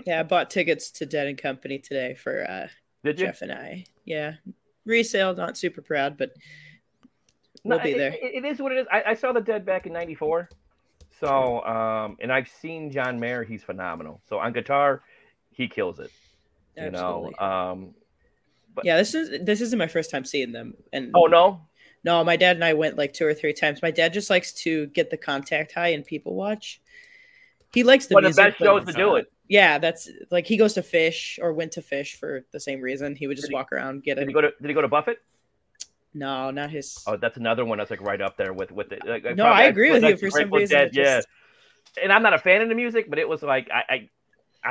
Yeah, 0.07 0.21
I 0.21 0.23
bought 0.23 0.51
tickets 0.51 0.91
to 0.93 1.07
Dead 1.07 1.27
and 1.27 1.37
Company 1.37 1.79
today 1.81 2.15
for 2.15 2.49
uh, 2.49 2.69
Did 3.03 3.19
you? 3.19 3.27
Jeff 3.27 3.43
and 3.43 3.51
I. 3.51 3.85
Yeah, 4.05 4.35
resale. 4.85 5.35
Not 5.35 5.57
super 5.59 5.83
proud, 5.83 6.17
but 6.17 6.31
we'll 7.65 7.81
be 7.81 7.93
it- 7.93 7.99
there. 7.99 8.13
it- 8.13 8.35
it 8.37 8.45
is 8.45 8.61
what 8.61 8.71
it 8.71 8.79
is. 8.79 8.87
I, 8.93 9.03
I 9.09 9.15
saw 9.15 9.33
the 9.33 9.41
Dead 9.41 9.67
back 9.67 9.87
in 9.87 9.93
'94, 9.93 10.49
so 11.19 11.65
um, 11.65 12.17
and 12.21 12.31
I've 12.33 12.47
seen 12.49 12.93
John 12.93 13.19
Mayer. 13.19 13.43
He's 13.43 13.65
phenomenal. 13.65 14.21
So 14.29 14.39
on 14.39 14.53
guitar, 14.53 15.03
he 15.51 15.67
kills 15.67 15.99
it. 15.99 16.13
You 16.77 16.83
Absolutely. 16.85 17.35
know. 17.41 17.47
Um, 17.47 17.95
but, 18.75 18.85
yeah, 18.85 18.97
this 18.99 19.15
is 19.15 19.45
this 19.45 19.61
isn't 19.63 19.79
my 19.79 19.87
first 19.87 20.11
time 20.11 20.25
seeing 20.25 20.53
them. 20.53 20.75
And 20.93 21.11
oh 21.15 21.25
no, 21.27 21.63
no, 22.05 22.23
my 22.25 22.37
dad 22.37 22.57
and 22.57 22.65
I 22.65 22.75
went 22.75 22.99
like 22.99 23.13
two 23.15 23.27
or 23.27 23.33
three 23.35 23.55
times. 23.55 23.81
My 23.83 23.91
dad 23.91 24.13
just 24.13 24.29
likes 24.29 24.53
to 24.65 24.87
get 24.89 25.09
the 25.11 25.17
contact 25.17 25.73
high 25.73 25.89
and 25.89 26.05
people 26.05 26.35
watch. 26.35 26.81
He 27.73 27.83
likes 27.83 28.07
the 28.07 28.17
of 28.19 28.25
the 28.25 28.31
best 28.31 28.59
shows 28.59 28.85
to 28.87 28.93
do 28.93 29.17
it. 29.17 29.33
Yeah, 29.49 29.79
that's 29.79 30.11
like 30.31 30.47
he 30.47 30.57
goes 30.57 30.75
to 30.75 30.83
Phish 30.83 31.39
or 31.41 31.53
went 31.53 31.73
to 31.73 31.81
Phish 31.83 32.17
for 32.17 32.45
the 32.53 32.61
same 32.61 32.81
reason. 32.81 33.17
He 33.17 33.27
would 33.27 33.37
just 33.37 33.47
Did 33.47 33.53
he- 33.53 33.55
walk 33.55 33.73
around, 33.73 34.03
get 34.03 34.17
Did 34.17 34.23
it. 34.25 34.29
he 34.29 34.35
go 34.35 34.41
to 34.43 34.51
Did 34.61 34.69
he 34.69 34.75
go 34.75 34.83
to 34.83 34.89
Buffett? 34.89 35.19
No, 36.13 36.51
not 36.51 36.71
his. 36.71 37.03
Oh, 37.07 37.17
that's 37.17 37.37
another 37.37 37.65
one 37.65 37.79
that's 37.79 37.91
like 37.91 38.01
right 38.03 38.21
up 38.21 38.37
there 38.37 38.53
with 38.53 38.73
with 38.73 38.93
it. 38.93 39.01
Like, 39.07 39.23
no, 39.25 39.45
probably- 39.45 39.63
I 39.63 39.65
agree 39.65 39.91
with 39.93 40.03
you. 40.03 40.17
For 40.17 40.31
some 40.31 40.51
reason, 40.51 40.77
Dead, 40.79 40.89
it 40.89 40.95
yeah. 40.97 41.21
And 42.03 42.13
I'm 42.13 42.23
not 42.23 42.35
a 42.35 42.39
fan 42.39 42.61
of 42.63 42.69
the 42.69 42.75
music, 42.75 43.09
but 43.09 43.19
it 43.19 43.29
was 43.29 43.43
like 43.43 43.69
I 43.71 43.83
I, 43.89 44.11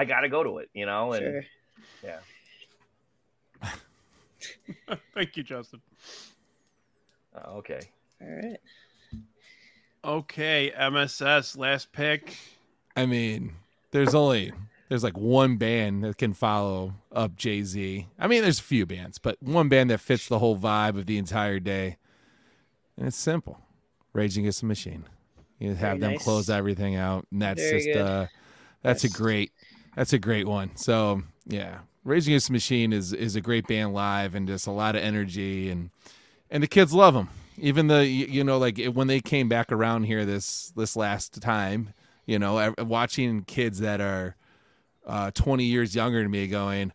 I 0.01 0.05
got 0.05 0.21
to 0.21 0.29
go 0.29 0.43
to 0.43 0.57
it, 0.59 0.69
you 0.73 0.85
know. 0.85 1.13
And 1.13 1.21
Sure. 1.23 1.43
Thank 5.13 5.37
you, 5.37 5.43
Justin. 5.43 5.81
oh, 7.35 7.57
okay, 7.57 7.79
All 8.21 8.27
right. 8.27 8.59
Okay, 10.03 10.71
MSS 10.71 11.57
last 11.57 11.91
pick. 11.91 12.37
I 12.95 13.05
mean, 13.07 13.55
there's 13.91 14.13
only 14.13 14.51
there's 14.87 15.03
like 15.03 15.17
one 15.17 15.57
band 15.57 16.03
that 16.03 16.17
can 16.17 16.33
follow 16.33 16.93
up 17.11 17.35
Jay 17.35 17.63
Z. 17.63 18.07
I 18.19 18.27
mean, 18.27 18.43
there's 18.43 18.59
a 18.59 18.63
few 18.63 18.85
bands, 18.85 19.17
but 19.17 19.41
one 19.41 19.67
band 19.67 19.89
that 19.89 19.99
fits 19.99 20.27
the 20.27 20.37
whole 20.39 20.57
vibe 20.57 20.97
of 20.97 21.07
the 21.07 21.17
entire 21.17 21.59
day, 21.59 21.97
and 22.97 23.07
it's 23.07 23.17
simple: 23.17 23.59
Rage 24.13 24.37
Against 24.37 24.61
the 24.61 24.67
Machine. 24.67 25.05
You 25.59 25.69
have 25.69 25.79
Very 25.79 25.99
them 25.99 26.11
nice. 26.11 26.23
close 26.23 26.49
everything 26.49 26.95
out, 26.95 27.25
and 27.31 27.41
that's 27.41 27.61
Very 27.61 27.77
just 27.79 27.91
good. 27.93 28.01
uh, 28.01 28.27
that's 28.83 29.03
a 29.05 29.09
great 29.09 29.51
that's 29.95 30.13
a 30.13 30.19
great 30.19 30.47
one. 30.47 30.75
So 30.75 31.23
yeah, 31.47 31.79
Rage 32.05 32.27
Against 32.27 32.47
the 32.47 32.53
Machine 32.53 32.93
is 32.93 33.11
is 33.11 33.35
a 33.35 33.41
great 33.41 33.67
band 33.67 33.93
live, 33.93 34.35
and 34.35 34.47
just 34.47 34.67
a 34.67 34.71
lot 34.71 34.95
of 34.95 35.01
energy, 35.01 35.69
and 35.71 35.89
and 36.51 36.61
the 36.61 36.67
kids 36.67 36.93
love 36.93 37.15
them. 37.15 37.29
Even 37.57 37.87
the 37.87 38.05
you 38.05 38.43
know 38.43 38.59
like 38.59 38.79
when 38.85 39.07
they 39.07 39.19
came 39.19 39.49
back 39.49 39.71
around 39.71 40.03
here 40.03 40.23
this 40.23 40.71
this 40.75 40.95
last 40.95 41.41
time, 41.41 41.93
you 42.27 42.37
know, 42.37 42.73
watching 42.77 43.43
kids 43.43 43.79
that 43.79 44.01
are 44.01 44.35
uh, 45.05 45.31
20 45.31 45.63
years 45.63 45.95
younger 45.95 46.21
than 46.21 46.31
me 46.31 46.47
going, 46.47 46.91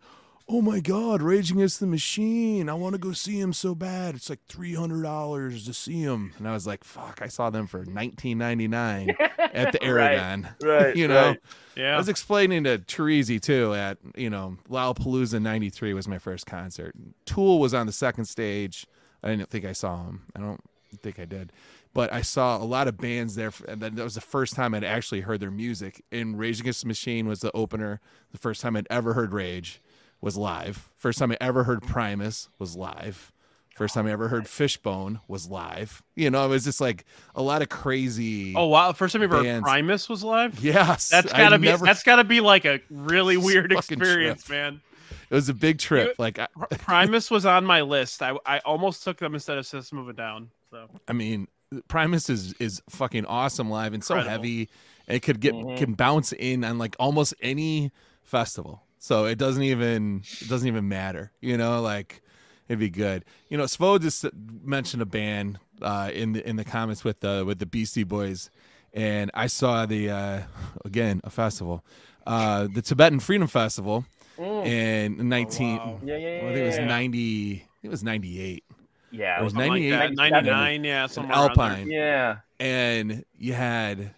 "Oh 0.52 0.60
my 0.60 0.80
God, 0.80 1.22
Rage 1.22 1.52
Against 1.52 1.78
the 1.78 1.86
Machine! 1.86 2.68
I 2.68 2.74
want 2.74 2.94
to 2.94 2.98
go 2.98 3.12
see 3.12 3.38
him 3.38 3.52
so 3.52 3.72
bad. 3.76 4.16
It's 4.16 4.28
like 4.28 4.40
three 4.48 4.74
hundred 4.74 5.04
dollars 5.04 5.64
to 5.66 5.72
see 5.72 6.00
him." 6.00 6.32
And 6.38 6.48
I 6.48 6.52
was 6.52 6.66
like, 6.66 6.82
"Fuck!" 6.82 7.20
I 7.22 7.28
saw 7.28 7.50
them 7.50 7.68
for 7.68 7.84
19.99 7.84 9.14
at 9.38 9.70
the 9.70 9.80
Aragon. 9.84 10.48
right, 10.60 10.96
you 10.96 11.06
know, 11.06 11.36
right. 11.76 11.84
I 11.84 11.96
was 11.96 12.08
explaining 12.08 12.64
to 12.64 12.78
Terezi 12.78 13.40
too 13.40 13.74
at 13.74 13.98
you 14.16 14.28
know 14.28 14.56
Lollapalooza 14.68 15.40
'93 15.40 15.94
was 15.94 16.08
my 16.08 16.18
first 16.18 16.46
concert. 16.46 16.96
Tool 17.26 17.60
was 17.60 17.72
on 17.72 17.86
the 17.86 17.92
second 17.92 18.24
stage. 18.24 18.86
I 19.22 19.28
didn't 19.28 19.50
think 19.50 19.64
I 19.64 19.72
saw 19.72 20.04
him. 20.04 20.22
I 20.34 20.40
don't 20.40 20.60
think 21.00 21.20
I 21.20 21.26
did, 21.26 21.52
but 21.94 22.12
I 22.12 22.22
saw 22.22 22.56
a 22.56 22.64
lot 22.64 22.88
of 22.88 22.98
bands 22.98 23.36
there, 23.36 23.52
and 23.68 23.80
then 23.80 23.94
that 23.94 24.02
was 24.02 24.16
the 24.16 24.20
first 24.20 24.54
time 24.54 24.74
I'd 24.74 24.82
actually 24.82 25.20
heard 25.20 25.38
their 25.38 25.52
music. 25.52 26.04
And 26.10 26.36
Rage 26.36 26.58
Against 26.58 26.80
the 26.80 26.88
Machine 26.88 27.28
was 27.28 27.38
the 27.38 27.52
opener. 27.52 28.00
The 28.32 28.38
first 28.38 28.62
time 28.62 28.74
I'd 28.74 28.88
ever 28.90 29.14
heard 29.14 29.32
Rage 29.32 29.80
was 30.20 30.36
live. 30.36 30.90
First 30.96 31.18
time 31.18 31.32
I 31.32 31.36
ever 31.40 31.64
heard 31.64 31.82
Primus 31.82 32.48
was 32.58 32.76
live. 32.76 33.32
First 33.76 33.94
time 33.94 34.06
I 34.06 34.10
ever 34.10 34.28
heard 34.28 34.46
Fishbone 34.46 35.20
was 35.26 35.48
live. 35.48 36.02
You 36.14 36.28
know, 36.30 36.44
it 36.44 36.48
was 36.48 36.64
just 36.64 36.80
like 36.82 37.06
a 37.34 37.40
lot 37.42 37.62
of 37.62 37.70
crazy. 37.70 38.54
Oh 38.54 38.66
wow! 38.66 38.92
First 38.92 39.12
time 39.14 39.22
you 39.22 39.28
ever 39.28 39.42
heard 39.42 39.62
Primus 39.62 40.08
was 40.08 40.22
live. 40.22 40.60
yes, 40.60 41.08
That's 41.08 41.32
I 41.32 41.38
gotta 41.38 41.58
be 41.58 41.68
never- 41.68 41.86
that's 41.86 42.02
gotta 42.02 42.24
be 42.24 42.40
like 42.40 42.64
a 42.66 42.80
really 42.90 43.36
weird 43.38 43.72
experience, 43.72 44.44
trip. 44.44 44.58
man. 44.58 44.80
It 45.30 45.34
was 45.34 45.48
a 45.48 45.54
big 45.54 45.78
trip. 45.78 46.16
Like 46.18 46.38
I, 46.38 46.48
Primus 46.78 47.30
was 47.30 47.46
on 47.46 47.64
my 47.64 47.80
list. 47.80 48.20
I 48.20 48.36
I 48.44 48.58
almost 48.60 49.02
took 49.04 49.16
them 49.18 49.32
instead 49.34 49.56
of 49.56 49.66
System 49.66 49.96
of 49.98 50.08
a 50.08 50.12
Down. 50.12 50.50
So 50.70 50.88
I 51.08 51.14
mean, 51.14 51.48
Primus 51.88 52.28
is 52.28 52.52
is 52.54 52.82
fucking 52.90 53.24
awesome 53.24 53.70
live 53.70 53.94
and 53.94 54.04
so 54.04 54.16
Incredible. 54.16 54.42
heavy. 54.42 54.68
It 55.06 55.20
could 55.20 55.40
get 55.40 55.54
Mhm. 55.54 55.78
can 55.78 55.94
bounce 55.94 56.32
in 56.34 56.64
on 56.64 56.76
like 56.78 56.96
almost 56.98 57.32
any 57.40 57.92
festival. 58.24 58.82
So 59.02 59.24
it 59.24 59.38
doesn't 59.38 59.62
even 59.62 60.22
it 60.40 60.48
doesn't 60.48 60.68
even 60.68 60.86
matter. 60.88 61.32
You 61.40 61.56
know, 61.56 61.80
like 61.80 62.22
it'd 62.68 62.78
be 62.78 62.90
good. 62.90 63.24
You 63.48 63.56
know, 63.58 63.64
Svo 63.64 64.00
just 64.00 64.24
mentioned 64.62 65.02
a 65.02 65.06
band 65.06 65.58
uh, 65.82 66.10
in 66.12 66.34
the 66.34 66.46
in 66.48 66.56
the 66.56 66.64
comments 66.64 67.02
with 67.02 67.20
the 67.20 67.42
with 67.46 67.58
the 67.58 67.66
Beastie 67.66 68.04
Boys, 68.04 68.50
and 68.92 69.30
I 69.34 69.46
saw 69.48 69.86
the 69.86 70.10
uh, 70.10 70.40
again 70.84 71.20
a 71.24 71.30
festival, 71.30 71.82
uh, 72.26 72.68
the 72.72 72.82
Tibetan 72.82 73.18
Freedom 73.20 73.48
Festival 73.48 74.04
Mm. 74.38 74.66
in 74.66 75.28
nineteen. 75.28 75.76
wow. 75.76 76.00
Yeah, 76.02 76.16
yeah, 76.16 76.28
yeah. 76.28 76.42
well, 76.42 76.50
I 76.50 76.54
think 76.54 76.62
it 76.62 76.66
was 76.66 76.76
yeah. 76.78 76.84
ninety. 76.86 77.64
It 77.82 77.88
was 77.90 78.02
ninety 78.02 78.40
eight. 78.40 78.64
Yeah, 79.10 79.38
it 79.40 79.44
was 79.44 79.52
something 79.52 79.70
like 79.70 79.82
98, 79.82 79.90
that. 79.90 80.14
99, 80.44 80.84
yeah, 80.84 81.06
somewhere 81.08 81.32
around 81.36 81.56
there. 81.56 81.66
Alpine. 81.66 81.90
Yeah. 81.90 82.36
and 82.58 83.24
you 83.36 83.52
had 83.52 84.14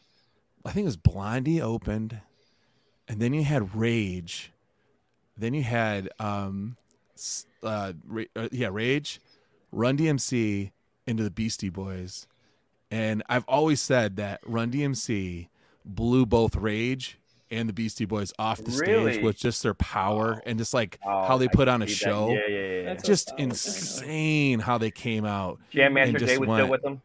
I 0.65 0.71
think 0.71 0.85
it 0.85 0.87
was 0.87 0.97
Blondie 0.97 1.61
opened, 1.61 2.21
and 3.09 3.19
then 3.21 3.35
you 3.35 3.43
had 3.43 3.75
Rage, 3.75 4.52
then 5.37 5.55
you 5.55 5.63
had 5.63 6.09
um, 6.19 6.77
uh, 7.63 7.93
Ra- 8.07 8.25
uh 8.37 8.49
yeah 8.53 8.69
Rage, 8.71 9.21
Run 9.71 9.97
DMC, 9.97 10.73
into 11.07 11.23
the 11.23 11.31
Beastie 11.31 11.69
Boys, 11.71 12.27
and 12.91 13.23
I've 13.29 13.45
always 13.49 13.81
said 13.81 14.17
that 14.17 14.41
Run 14.45 14.71
DMC 14.71 15.49
blew 15.85 16.27
both 16.27 16.55
Rage 16.57 17.19
and 17.51 17.69
the 17.69 17.73
Beastie 17.73 18.05
Boys 18.07 18.33
off 18.39 18.63
the 18.65 18.71
Really? 18.73 19.13
stage 19.15 19.25
with 19.25 19.37
just 19.37 19.63
their 19.63 19.75
power 19.75 20.41
and 20.47 20.59
just 20.59 20.73
like 20.73 20.99
Oh, 21.05 21.25
how 21.27 21.37
they 21.37 21.47
I 21.47 21.53
put 21.53 21.69
on 21.69 21.83
a 21.83 21.87
see 21.89 21.93
that. 21.95 21.99
show. 21.99 22.31
Yeah, 22.31 22.41
yeah, 22.49 22.59
yeah. 22.59 22.83
That's 22.85 23.03
Just 23.07 23.29
solid. 23.29 23.43
insane 23.43 24.59
how 24.61 24.79
they 24.79 24.91
came 24.91 25.25
out. 25.27 25.59
Jam 25.71 25.93
Master 25.95 26.17
and 26.17 26.27
Jay 26.27 26.39
was 26.39 26.49
went- 26.49 26.61
still 26.61 26.71
with 26.71 26.83
them. 26.83 27.03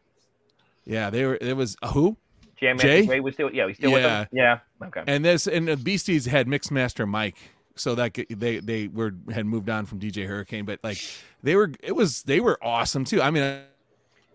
Yeah, 0.86 1.10
they 1.10 1.24
were. 1.26 1.36
It 1.40 1.54
was 1.54 1.76
who? 1.92 2.16
Jam 2.56 2.76
Master 2.76 2.88
Jay? 2.88 3.06
Jay 3.06 3.20
was 3.20 3.34
still. 3.34 3.50
Yeah, 3.52 3.66
he's 3.68 3.76
still 3.76 3.92
with 3.92 4.02
them. 4.02 4.26
Yeah. 4.32 4.60
Okay. 4.82 5.02
And 5.06 5.22
this 5.24 5.46
and 5.46 5.68
the 5.68 5.76
Beasties 5.76 6.26
had 6.26 6.46
Mixmaster 6.46 7.06
Mike, 7.06 7.36
so 7.78 7.94
that 7.94 8.16
they 8.30 8.58
they 8.58 8.88
were 8.88 9.14
had 9.32 9.46
moved 9.46 9.68
on 9.70 9.86
from 9.86 9.98
DJ 10.00 10.26
Hurricane, 10.26 10.64
but 10.64 10.80
like 10.82 10.98
they 11.42 11.56
were, 11.56 11.72
it 11.82 11.94
was 11.94 12.22
they 12.22 12.40
were 12.40 12.58
awesome 12.62 13.04
too. 13.04 13.20
I 13.22 13.30
mean, 13.30 13.60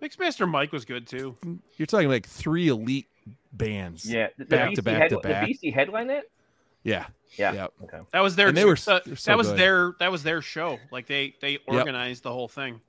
Mixmaster 0.01 0.49
Mike 0.49 0.71
was 0.71 0.85
good 0.85 1.07
too. 1.07 1.35
you're 1.77 1.85
talking 1.85 2.09
like 2.09 2.27
three 2.27 2.67
elite 2.67 3.07
bands. 3.51 4.05
Yeah. 4.11 4.27
The, 4.37 4.45
the 4.45 4.49
Back 4.55 4.69
BC 4.71 4.75
to 4.75 4.81
back 4.83 4.97
head, 5.01 5.09
to 5.11 5.19
back. 5.19 5.47
The 5.47 5.53
BC 5.69 5.73
headline 5.73 6.09
it. 6.09 6.29
yeah, 6.83 7.05
Yeah. 7.37 7.53
yeah. 7.53 7.67
Okay. 7.83 7.99
That 8.11 8.19
was 8.21 8.35
their 8.35 8.49
And 8.49 8.57
they 8.57 8.65
were 8.65 8.77
uh, 8.87 8.99
they're 9.05 9.15
so 9.15 9.31
that 9.31 9.37
was 9.37 9.47
good. 9.49 9.59
their 9.59 9.93
that 9.99 10.11
was 10.11 10.23
their 10.23 10.41
show. 10.41 10.79
Like 10.91 11.07
they 11.07 11.35
they 11.41 11.59
organized 11.67 12.23
the 12.23 12.31
whole 12.31 12.47
thing. 12.47 12.81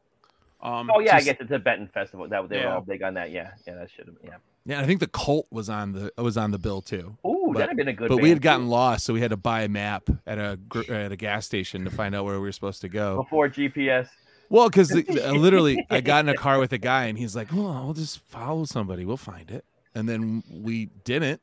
Um, 0.63 0.91
Oh 0.93 0.99
yeah, 1.01 1.13
Just- 1.19 1.29
I 1.29 1.33
guess 1.33 1.41
it's 1.41 1.53
a 1.53 1.59
Benton 1.59 1.89
festival. 1.89 2.27
That 2.29 2.49
they 2.49 2.65
were 2.65 2.69
all 2.73 2.81
big 2.81 3.03
on 3.03 3.15
that. 3.15 3.31
Yeah. 3.31 3.51
Yeah. 3.67 3.75
That 3.75 3.91
should 3.91 4.07
have. 4.07 4.17
Yeah. 4.25 4.37
Yeah, 4.67 4.81
I 4.81 4.87
think 4.87 5.01
the 5.01 5.07
Cult 5.07 5.47
was 5.51 5.69
on 5.69 5.93
the 5.93 6.13
was 6.17 6.37
on 6.37 6.51
the 6.51 6.59
bill 6.59 6.81
too. 6.81 7.17
Ooh, 7.27 7.53
that'd 7.53 7.69
have 7.69 7.77
been 7.77 7.89
a 7.89 7.93
good. 7.93 8.09
but 8.09 8.19
we 8.19 8.31
had 8.31 8.41
gotten 8.41 8.67
too. 8.67 8.71
lost, 8.71 9.05
so 9.05 9.13
we 9.13 9.21
had 9.21 9.31
to 9.31 9.37
buy 9.37 9.63
a 9.63 9.69
map 9.69 10.09
at 10.27 10.39
a 10.39 10.59
at 10.89 11.13
a 11.13 11.17
gas 11.17 11.45
station 11.45 11.85
to 11.85 11.91
find 11.91 12.15
out 12.15 12.25
where 12.25 12.35
we 12.35 12.41
were 12.41 12.53
supposed 12.53 12.81
to 12.81 12.89
go. 12.89 13.23
before 13.23 13.49
GPS. 13.49 14.09
Well, 14.49 14.69
because 14.69 14.93
literally, 15.09 15.85
I 15.91 16.01
got 16.01 16.25
in 16.25 16.29
a 16.29 16.35
car 16.35 16.59
with 16.59 16.73
a 16.73 16.79
guy, 16.79 17.07
and 17.07 17.19
he's 17.19 17.37
like, 17.37 17.49
"Oh, 17.53 17.85
we'll 17.85 17.95
just 17.95 18.21
follow 18.21 18.65
somebody. 18.65 19.05
We'll 19.05 19.17
find 19.17 19.51
it." 19.51 19.65
And 19.95 20.09
then 20.09 20.43
we 20.51 20.87
didn't, 21.05 21.41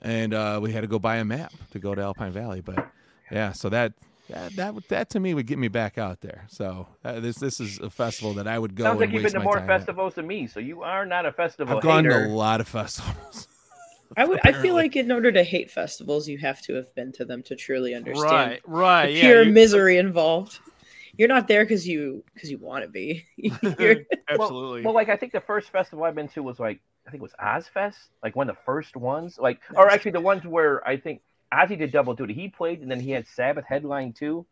and 0.00 0.32
uh, 0.32 0.60
we 0.62 0.72
had 0.72 0.82
to 0.82 0.86
go 0.86 0.98
buy 0.98 1.16
a 1.16 1.24
map 1.24 1.52
to 1.72 1.78
go 1.78 1.94
to 1.94 2.02
Alpine 2.02 2.32
Valley. 2.32 2.60
But 2.60 2.88
yeah, 3.30 3.52
so 3.52 3.68
that 3.70 3.92
that 4.28 4.56
that, 4.56 4.88
that 4.88 5.10
to 5.10 5.20
me 5.20 5.34
would 5.34 5.46
get 5.46 5.58
me 5.58 5.68
back 5.68 5.98
out 5.98 6.20
there. 6.20 6.46
So 6.48 6.88
uh, 7.04 7.20
this 7.20 7.36
this 7.36 7.60
is 7.60 7.78
a 7.78 7.90
festival 7.90 8.34
that 8.34 8.46
I 8.46 8.58
would 8.58 8.74
go. 8.74 8.84
To. 8.84 8.90
Sounds 8.90 9.00
like 9.00 9.10
you've 9.10 9.22
waste 9.22 9.34
been 9.34 9.40
to 9.40 9.44
more 9.44 9.58
time 9.58 9.70
at. 9.70 9.78
festivals 9.80 10.14
than 10.14 10.26
me, 10.26 10.46
so 10.46 10.60
you 10.60 10.82
are 10.82 11.04
not 11.04 11.26
a 11.26 11.32
festival 11.32 11.76
I've 11.76 11.82
gone 11.82 12.04
hater. 12.04 12.26
to 12.26 12.32
a 12.32 12.34
lot 12.34 12.60
of 12.60 12.68
festivals. 12.80 13.48
I 14.16 14.24
would. 14.24 14.40
I 14.44 14.52
feel 14.52 14.74
like 14.74 14.94
in 14.96 15.10
order 15.10 15.32
to 15.32 15.42
hate 15.42 15.70
festivals, 15.70 16.28
you 16.28 16.38
have 16.38 16.60
to 16.62 16.74
have 16.74 16.94
been 16.94 17.12
to 17.12 17.24
them 17.24 17.42
to 17.44 17.56
truly 17.56 17.94
understand 17.94 18.32
right, 18.32 18.60
right, 18.66 19.06
the 19.06 19.12
yeah. 19.12 19.20
pure 19.22 19.42
you- 19.42 19.52
misery 19.52 19.98
involved. 19.98 20.58
You're 21.16 21.28
not 21.28 21.46
there 21.46 21.64
because 21.64 21.86
you 21.86 22.24
because 22.32 22.50
you 22.50 22.58
want 22.58 22.84
to 22.84 22.90
be. 22.90 23.26
You're, 23.36 23.96
absolutely. 24.28 24.82
Well, 24.82 24.94
like 24.94 25.10
I 25.10 25.16
think 25.16 25.32
the 25.32 25.42
first 25.42 25.70
festival 25.70 26.04
I've 26.04 26.14
been 26.14 26.28
to 26.28 26.42
was 26.42 26.58
like 26.58 26.80
I 27.06 27.10
think 27.10 27.20
it 27.20 27.22
was 27.22 27.34
Ozzfest, 27.42 27.96
like 28.22 28.34
one 28.34 28.48
of 28.48 28.56
the 28.56 28.62
first 28.64 28.96
ones, 28.96 29.38
like 29.38 29.60
or 29.74 29.90
actually 29.90 30.12
the 30.12 30.20
ones 30.20 30.46
where 30.46 30.86
I 30.86 30.96
think 30.96 31.20
Ozzy 31.52 31.78
did 31.78 31.92
double 31.92 32.14
duty. 32.14 32.34
He 32.34 32.48
played 32.48 32.80
and 32.80 32.90
then 32.90 33.00
he 33.00 33.10
had 33.10 33.26
Sabbath 33.26 33.64
headline 33.66 34.12
too, 34.12 34.46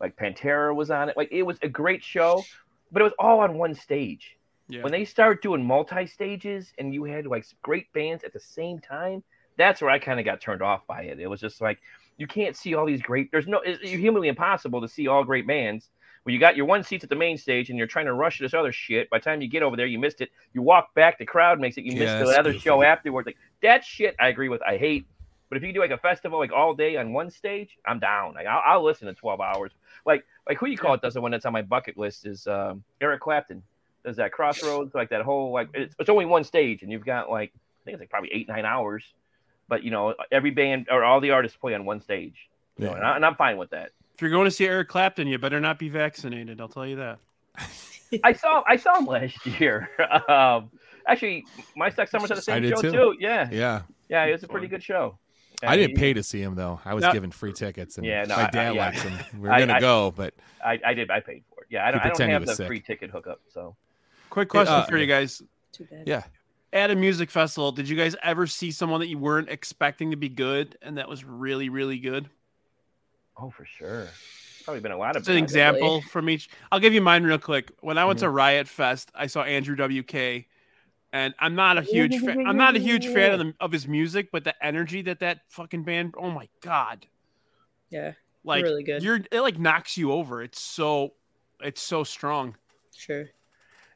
like 0.00 0.16
Pantera 0.16 0.74
was 0.74 0.90
on 0.90 1.08
it. 1.08 1.16
Like 1.16 1.28
it 1.30 1.42
was 1.42 1.58
a 1.62 1.68
great 1.68 2.02
show, 2.02 2.44
but 2.92 3.02
it 3.02 3.04
was 3.04 3.14
all 3.18 3.40
on 3.40 3.58
one 3.58 3.74
stage. 3.74 4.36
yeah. 4.68 4.82
When 4.82 4.92
they 4.92 5.04
start 5.04 5.42
doing 5.42 5.64
multi 5.64 6.06
stages 6.06 6.72
and 6.78 6.94
you 6.94 7.04
had 7.04 7.26
like 7.26 7.44
great 7.62 7.92
bands 7.92 8.24
at 8.24 8.32
the 8.32 8.40
same 8.40 8.78
time, 8.78 9.22
that's 9.58 9.80
where 9.80 9.90
I 9.90 9.98
kind 9.98 10.18
of 10.18 10.24
got 10.26 10.40
turned 10.40 10.62
off 10.62 10.86
by 10.86 11.02
it. 11.02 11.20
It 11.20 11.26
was 11.28 11.40
just 11.40 11.60
like 11.60 11.78
you 12.18 12.26
can't 12.26 12.56
see 12.56 12.74
all 12.74 12.86
these 12.86 13.02
great. 13.02 13.30
There's 13.30 13.46
no. 13.46 13.60
It's 13.64 13.82
humanly 13.82 14.28
impossible 14.28 14.80
to 14.80 14.88
see 14.88 15.06
all 15.08 15.24
great 15.24 15.46
bands. 15.46 15.90
When 16.22 16.32
you 16.34 16.40
got 16.40 16.56
your 16.56 16.66
one 16.66 16.82
seats 16.82 17.04
at 17.04 17.10
the 17.10 17.16
main 17.16 17.36
stage 17.38 17.68
and 17.70 17.78
you're 17.78 17.86
trying 17.86 18.06
to 18.06 18.12
rush 18.14 18.40
this 18.40 18.52
other 18.54 18.72
shit. 18.72 19.08
By 19.10 19.18
the 19.18 19.24
time 19.24 19.40
you 19.42 19.48
get 19.48 19.62
over 19.62 19.76
there, 19.76 19.86
you 19.86 19.98
missed 19.98 20.20
it. 20.20 20.30
You 20.54 20.62
walk 20.62 20.92
back, 20.94 21.18
the 21.18 21.24
crowd 21.26 21.60
makes 21.60 21.76
it. 21.78 21.84
You 21.84 21.92
Yeah, 21.92 22.18
missed 22.18 22.18
the 22.32 22.38
other 22.38 22.50
goofy. 22.52 22.62
show 22.64 22.82
afterwards. 22.82 23.26
Like 23.26 23.36
that 23.62 23.84
shit, 23.84 24.16
I 24.18 24.28
agree 24.28 24.48
with. 24.48 24.60
I 24.62 24.76
hate. 24.76 25.06
But 25.48 25.58
if 25.58 25.62
you 25.64 25.72
do 25.72 25.80
like 25.80 25.90
a 25.90 25.98
festival 25.98 26.38
like 26.38 26.52
all 26.52 26.74
day 26.74 26.96
on 26.96 27.12
one 27.12 27.30
stage, 27.30 27.78
I'm 27.86 27.98
down. 27.98 28.34
Like 28.34 28.46
I'll, 28.46 28.62
I'll 28.64 28.84
listen 28.84 29.06
to 29.06 29.14
12 29.14 29.40
hours. 29.40 29.72
Like 30.04 30.24
like 30.48 30.58
who 30.58 30.66
you 30.66 30.76
call 30.76 30.94
it 30.94 31.02
does 31.02 31.14
the 31.14 31.20
one 31.20 31.30
that's 31.30 31.46
on 31.46 31.52
my 31.52 31.62
bucket 31.62 31.96
list 31.96 32.26
is 32.26 32.46
um, 32.46 32.82
Eric 33.00 33.20
Clapton. 33.20 33.62
Does 34.04 34.16
that 34.16 34.32
Crossroads 34.32 34.94
like 34.94 35.10
that 35.10 35.22
whole 35.22 35.52
like 35.52 35.68
it's, 35.74 35.94
it's 35.98 36.08
only 36.10 36.24
one 36.26 36.44
stage 36.44 36.82
and 36.82 36.90
you've 36.92 37.04
got 37.04 37.30
like 37.30 37.52
I 37.54 37.84
think 37.84 37.94
it's 37.94 38.00
like 38.00 38.10
probably 38.10 38.30
eight 38.32 38.48
nine 38.48 38.64
hours, 38.64 39.04
but 39.68 39.82
you 39.84 39.90
know 39.90 40.14
every 40.32 40.50
band 40.50 40.86
or 40.90 41.04
all 41.04 41.20
the 41.20 41.30
artists 41.30 41.56
play 41.56 41.74
on 41.74 41.84
one 41.84 42.00
stage. 42.00 42.48
You 42.78 42.86
know, 42.86 42.90
Yeah. 42.92 42.96
and, 42.98 43.06
I, 43.06 43.16
and 43.16 43.26
I'm 43.26 43.34
fine 43.36 43.56
with 43.56 43.70
that. 43.70 43.90
if 44.14 44.20
you're 44.22 44.30
going 44.30 44.44
to 44.46 44.50
see 44.50 44.66
Eric 44.66 44.88
Clapton, 44.88 45.26
you 45.28 45.38
better 45.38 45.60
not 45.60 45.78
be 45.78 45.88
vaccinated. 45.88 46.60
I'll 46.60 46.68
tell 46.68 46.86
you 46.86 46.96
that. 46.96 47.18
I 48.22 48.32
saw 48.32 48.62
I 48.66 48.76
saw 48.76 48.98
him 48.98 49.06
last 49.06 49.44
year. 49.46 49.88
um, 50.28 50.70
actually, 51.06 51.44
MySoxSummer's 51.76 52.30
at 52.30 52.36
the 52.36 52.42
same 52.42 52.68
show 52.68 52.80
too. 52.80 52.92
too. 52.92 53.16
Yeah, 53.18 53.48
yeah, 53.50 53.82
yeah, 54.08 54.24
it 54.26 54.32
was 54.32 54.42
a 54.42 54.48
pretty 54.48 54.68
good 54.68 54.82
show. 54.82 55.18
I 55.66 55.74
And 55.74 55.80
didn't 55.82 55.96
pay 55.98 56.12
to 56.14 56.22
see 56.22 56.40
him 56.40 56.54
though. 56.54 56.80
I 56.84 56.94
was 56.94 57.02
No. 57.02 57.12
given 57.12 57.30
free 57.30 57.52
tickets, 57.52 57.96
and 57.98 58.06
Yeah, 58.06 58.24
no, 58.24 58.34
I- 58.34 58.42
my 58.42 58.46
I- 58.48 58.50
dad 58.50 58.74
yeah. 58.74 58.86
likes 58.86 59.02
him. 59.02 59.18
We 59.34 59.40
were 59.48 59.52
I- 59.52 59.58
gonna 59.60 59.74
I- 59.74 59.80
go, 59.80 60.10
but 60.16 60.34
I, 60.64 60.80
I 60.84 60.94
did. 60.94 61.10
I 61.10 61.20
paid 61.20 61.42
for 61.54 61.62
it. 61.62 61.68
Yeah, 61.70 61.86
I 61.86 61.90
don't, 61.90 62.00
I 62.00 62.08
don't 62.10 62.30
have 62.30 62.42
was 62.42 62.50
the 62.50 62.56
sick. 62.56 62.66
free 62.66 62.80
ticket 62.80 63.10
hookup. 63.10 63.40
So 63.48 63.76
Quick 64.30 64.48
question 64.48 64.74
uh, 64.74 64.84
for 64.86 64.96
you 64.98 65.06
guys. 65.06 65.42
too 65.72 65.84
bad. 65.90 66.04
yeah, 66.06 66.22
At 66.72 66.90
a 66.90 66.94
music 66.96 67.30
festival, 67.30 67.72
did 67.72 67.88
you 67.88 67.96
guys 67.96 68.14
ever 68.22 68.46
see 68.46 68.70
someone 68.70 69.00
that 69.00 69.08
you 69.08 69.18
weren't 69.18 69.48
expecting 69.48 70.10
to 70.10 70.16
be 70.16 70.28
good 70.28 70.76
and 70.82 70.98
that 70.98 71.08
was 71.08 71.24
really, 71.24 71.68
really 71.68 71.98
good? 71.98 72.28
oh 73.38 73.50
for 73.50 73.64
sure, 73.66 74.08
probably 74.64 74.80
been 74.80 74.92
a 74.92 74.96
lot 74.96 75.14
of. 75.16 75.22
Just 75.22 75.28
an 75.30 75.36
bands. 75.36 75.52
example 75.52 76.00
from 76.10 76.28
each. 76.30 76.48
I'll 76.72 76.80
give 76.80 76.94
you 76.94 77.00
mine 77.02 77.22
real 77.24 77.38
quick. 77.38 77.70
When 77.80 77.98
I 77.98 78.04
went 78.04 78.18
to 78.20 78.30
Riot 78.30 78.66
Fest, 78.68 79.10
I 79.14 79.26
saw 79.26 79.42
Andrew 79.42 79.76
WK, 79.76 80.46
and 81.16 81.34
I'm 81.38 81.54
not 81.54 81.78
a 81.78 81.82
huge 81.82 82.18
fan. 82.18 82.46
I'm 82.46 82.56
not 82.58 82.76
a 82.76 82.78
huge 82.78 83.06
fan 83.08 83.32
of 83.32 83.38
the, 83.46 83.54
of 83.60 83.72
his 83.72 83.88
music, 83.88 84.28
but 84.30 84.44
the 84.44 84.54
energy 84.64 85.02
that 85.02 85.20
that 85.20 85.40
fucking 85.48 85.84
band. 85.84 86.14
Oh 86.18 86.30
my 86.30 86.48
god! 86.60 87.06
Yeah, 87.90 88.12
Like 88.44 88.64
really 88.64 88.82
good. 88.82 89.02
You're 89.02 89.20
it 89.30 89.40
like 89.40 89.58
knocks 89.58 89.96
you 89.96 90.12
over. 90.12 90.42
It's 90.42 90.60
so, 90.60 91.14
it's 91.60 91.80
so 91.80 92.04
strong. 92.04 92.56
sure. 92.94 93.30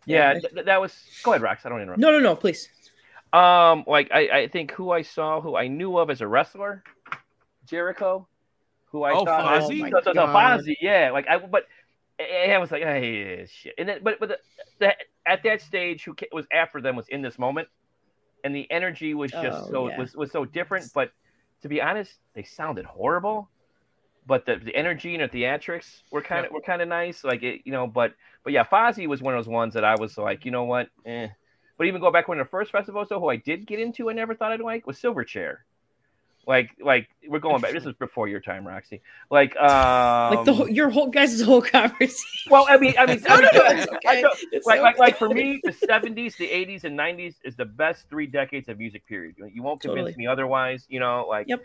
Yeah, 0.06 0.32
Yeah. 0.34 0.40
th- 0.40 0.64
that 0.64 0.80
was. 0.80 0.94
Go 1.22 1.32
ahead, 1.34 1.42
Rox. 1.42 1.66
I 1.66 1.68
don't 1.68 1.80
interrupt. 1.82 2.00
No, 2.00 2.10
no, 2.10 2.18
no, 2.20 2.34
please. 2.34 2.68
Um, 3.32 3.84
like 3.86 4.10
I, 4.12 4.28
I 4.40 4.48
think 4.48 4.72
who 4.72 4.90
I 4.90 5.02
saw, 5.02 5.40
who 5.40 5.56
I 5.56 5.68
knew 5.68 5.98
of 5.98 6.08
as 6.10 6.20
a 6.20 6.26
wrestler, 6.26 6.82
Jericho, 7.66 8.26
who 8.86 9.04
I 9.04 9.12
Oh, 9.12 9.24
saw. 9.24 9.40
Fozzy? 9.60 9.78
Oh 9.78 9.82
my 9.82 9.90
So, 9.90 9.96
so, 10.02 10.10
so 10.10 10.14
God. 10.14 10.60
Fozzy, 10.60 10.74
yeah. 10.80 11.10
Like 11.12 11.28
I, 11.28 11.38
but 11.38 11.66
I 12.18 12.52
I 12.52 12.58
was 12.58 12.70
like, 12.70 12.82
hey, 12.82 13.46
shit. 13.46 13.74
And 13.78 13.88
then, 13.88 13.98
but 14.02 14.18
but 14.18 14.30
the, 14.30 14.38
the, 14.80 14.94
at 15.26 15.42
that 15.44 15.60
stage, 15.60 16.04
who 16.04 16.14
was 16.32 16.46
after 16.52 16.80
them 16.80 16.96
was 16.96 17.08
in 17.08 17.22
this 17.22 17.38
moment, 17.38 17.68
and 18.44 18.54
the 18.54 18.70
energy 18.70 19.14
was 19.14 19.32
just 19.32 19.58
Oh, 19.58 19.70
so 19.70 19.88
yeah. 19.88 19.98
was 19.98 20.14
was 20.14 20.30
so 20.32 20.44
different. 20.44 20.92
But 20.94 21.10
to 21.62 21.68
be 21.68 21.80
honest, 21.80 22.12
they 22.34 22.42
sounded 22.42 22.84
horrible. 22.86 23.50
But 24.26 24.46
the, 24.46 24.56
the 24.56 24.74
energy 24.76 25.14
and 25.14 25.22
the 25.30 25.38
theatrics 25.38 26.02
were 26.10 26.22
kind 26.22 26.46
of 26.46 26.52
were 26.52 26.60
kind 26.60 26.82
of 26.82 26.88
nice, 26.88 27.24
like 27.24 27.42
it, 27.42 27.62
you 27.64 27.72
know. 27.72 27.86
But 27.86 28.14
but 28.44 28.52
yeah, 28.52 28.64
Fozzy 28.64 29.06
was 29.08 29.22
one 29.22 29.34
of 29.34 29.38
those 29.44 29.48
ones 29.52 29.74
that 29.74 29.84
I 29.84 29.96
was 29.96 30.16
like, 30.18 30.44
you 30.44 30.50
know 30.50 30.64
what, 30.64 30.88
eh. 31.06 31.28
But 31.78 31.86
even 31.86 32.00
go 32.00 32.12
back 32.12 32.28
when 32.28 32.38
the 32.38 32.44
first 32.44 32.70
festival, 32.70 33.04
so 33.06 33.18
who 33.18 33.28
I 33.28 33.36
did 33.36 33.66
get 33.66 33.80
into, 33.80 34.10
I 34.10 34.12
never 34.12 34.34
thought 34.34 34.52
I'd 34.52 34.60
like 34.60 34.86
was 34.86 35.00
Silverchair. 35.00 35.58
Like, 36.50 36.70
like 36.82 37.08
we're 37.28 37.38
going 37.38 37.60
back. 37.60 37.72
This 37.72 37.86
is 37.86 37.94
before 37.94 38.26
your 38.26 38.40
time, 38.40 38.66
Roxy. 38.66 39.00
Like, 39.30 39.54
um, 39.56 40.34
Like 40.34 40.44
the 40.44 40.52
whole, 40.52 40.68
your 40.68 40.90
whole 40.90 41.06
guys' 41.06 41.40
whole 41.40 41.62
conversation. 41.62 42.50
well, 42.50 42.66
I 42.68 42.76
mean, 42.76 42.94
I 42.98 43.06
mean, 43.06 43.20
No, 43.22 43.34
I 43.36 43.40
mean, 43.40 43.48
no, 43.54 43.60
no, 43.60 43.70
it's 43.70 43.92
okay. 43.92 44.24
It's 44.50 44.66
like, 44.66 44.80
like, 44.80 44.98
like 44.98 45.16
for 45.16 45.28
me, 45.28 45.60
the 45.62 45.70
'70s, 45.70 46.36
the 46.36 46.48
'80s, 46.48 46.82
and 46.82 46.98
'90s 46.98 47.36
is 47.44 47.54
the 47.54 47.64
best 47.64 48.08
three 48.10 48.26
decades 48.26 48.68
of 48.68 48.78
music. 48.78 49.06
Period. 49.06 49.36
You- 49.38 49.50
You 49.54 49.62
won't 49.62 49.80
convince 49.80 50.06
Totally. 50.08 50.18
me 50.18 50.26
otherwise. 50.26 50.86
You 50.88 50.98
know, 50.98 51.24
like, 51.28 51.46
Yep. 51.48 51.62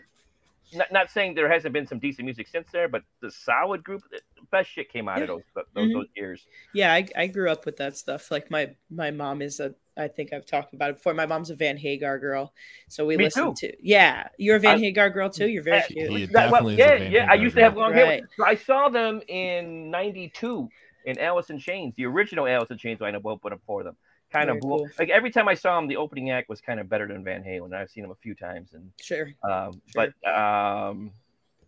Not, 0.74 0.90
not 0.92 1.10
saying 1.10 1.34
there 1.34 1.50
hasn't 1.50 1.72
been 1.72 1.86
some 1.86 1.98
decent 1.98 2.24
music 2.24 2.48
since 2.48 2.68
there, 2.72 2.88
but 2.88 3.02
the 3.20 3.30
solid 3.30 3.84
group, 3.84 4.02
the 4.10 4.20
best 4.50 4.68
shit 4.70 4.90
came 4.92 5.08
out 5.08 5.22
of 5.22 5.22
Yeah. 5.22 5.26
those 5.26 5.42
those, 5.74 5.88
Mhm. 5.88 5.92
those 5.94 6.06
years. 6.16 6.46
Yeah, 6.74 6.92
I, 6.92 7.06
I 7.16 7.26
grew 7.28 7.50
up 7.50 7.64
with 7.66 7.76
that 7.76 7.96
stuff. 7.96 8.30
Like 8.30 8.50
my 8.50 8.74
my 8.90 9.10
mom 9.10 9.42
is 9.42 9.60
a 9.60 9.74
I 9.98 10.08
think 10.08 10.32
I've 10.34 10.44
talked 10.44 10.74
about 10.74 10.90
it 10.90 10.96
before. 10.96 11.14
My 11.14 11.24
mom's 11.24 11.48
a 11.50 11.54
Van 11.54 11.76
Hagar 11.78 12.18
girl, 12.18 12.52
so 12.88 13.06
we 13.06 13.16
Me 13.16 13.24
listen 13.24 13.54
too. 13.54 13.68
to. 13.68 13.76
Yeah, 13.80 14.28
you're 14.38 14.56
a 14.56 14.60
Van 14.60 14.76
I- 14.76 14.80
Hagar 14.80 15.08
girl 15.08 15.30
too. 15.30 15.48
You're 15.48 15.62
very 15.62 15.78
I- 15.78 15.86
cute. 15.86 16.10
He 16.10 16.26
That- 16.26 16.50
well, 16.50 16.62
definitely 16.62 16.74
is 16.74 16.78
a 16.80 16.82
yeah, 16.82 16.98
Van 16.98 17.12
yeah. 17.12 17.30
I 17.30 17.34
used 17.34 17.56
to 17.56 17.62
have 17.62 17.74
girl. 17.74 17.82
long 17.84 17.94
hair. 17.94 18.20
So 18.36 18.44
I 18.44 18.56
saw 18.56 18.88
them 18.90 19.22
in 19.28 19.90
'92 19.90 20.68
in 21.06 21.18
Alice 21.18 21.48
in 21.50 21.58
Chains, 21.58 21.94
the 21.96 22.04
original 22.06 22.46
Alice 22.46 22.70
in 22.70 22.78
Chains. 22.78 23.00
I 23.00 23.10
know 23.12 23.20
opened 23.24 23.54
up 23.54 23.60
for 23.66 23.84
them. 23.84 23.96
Kind 24.36 24.46
Very 24.48 24.58
of 24.58 24.62
blew. 24.62 24.78
cool. 24.78 24.88
Like 24.98 25.08
every 25.10 25.30
time 25.30 25.48
I 25.48 25.54
saw 25.54 25.78
him, 25.78 25.86
the 25.88 25.96
opening 25.96 26.30
act 26.30 26.48
was 26.48 26.60
kind 26.60 26.78
of 26.80 26.88
better 26.88 27.06
than 27.08 27.24
Van 27.24 27.42
Halen. 27.42 27.74
I've 27.74 27.90
seen 27.90 28.04
him 28.04 28.10
a 28.10 28.14
few 28.16 28.34
times, 28.34 28.74
and 28.74 28.90
Sure. 29.00 29.28
um, 29.42 29.80
Sure. 29.94 30.08
but 30.24 30.28
um, 30.30 31.12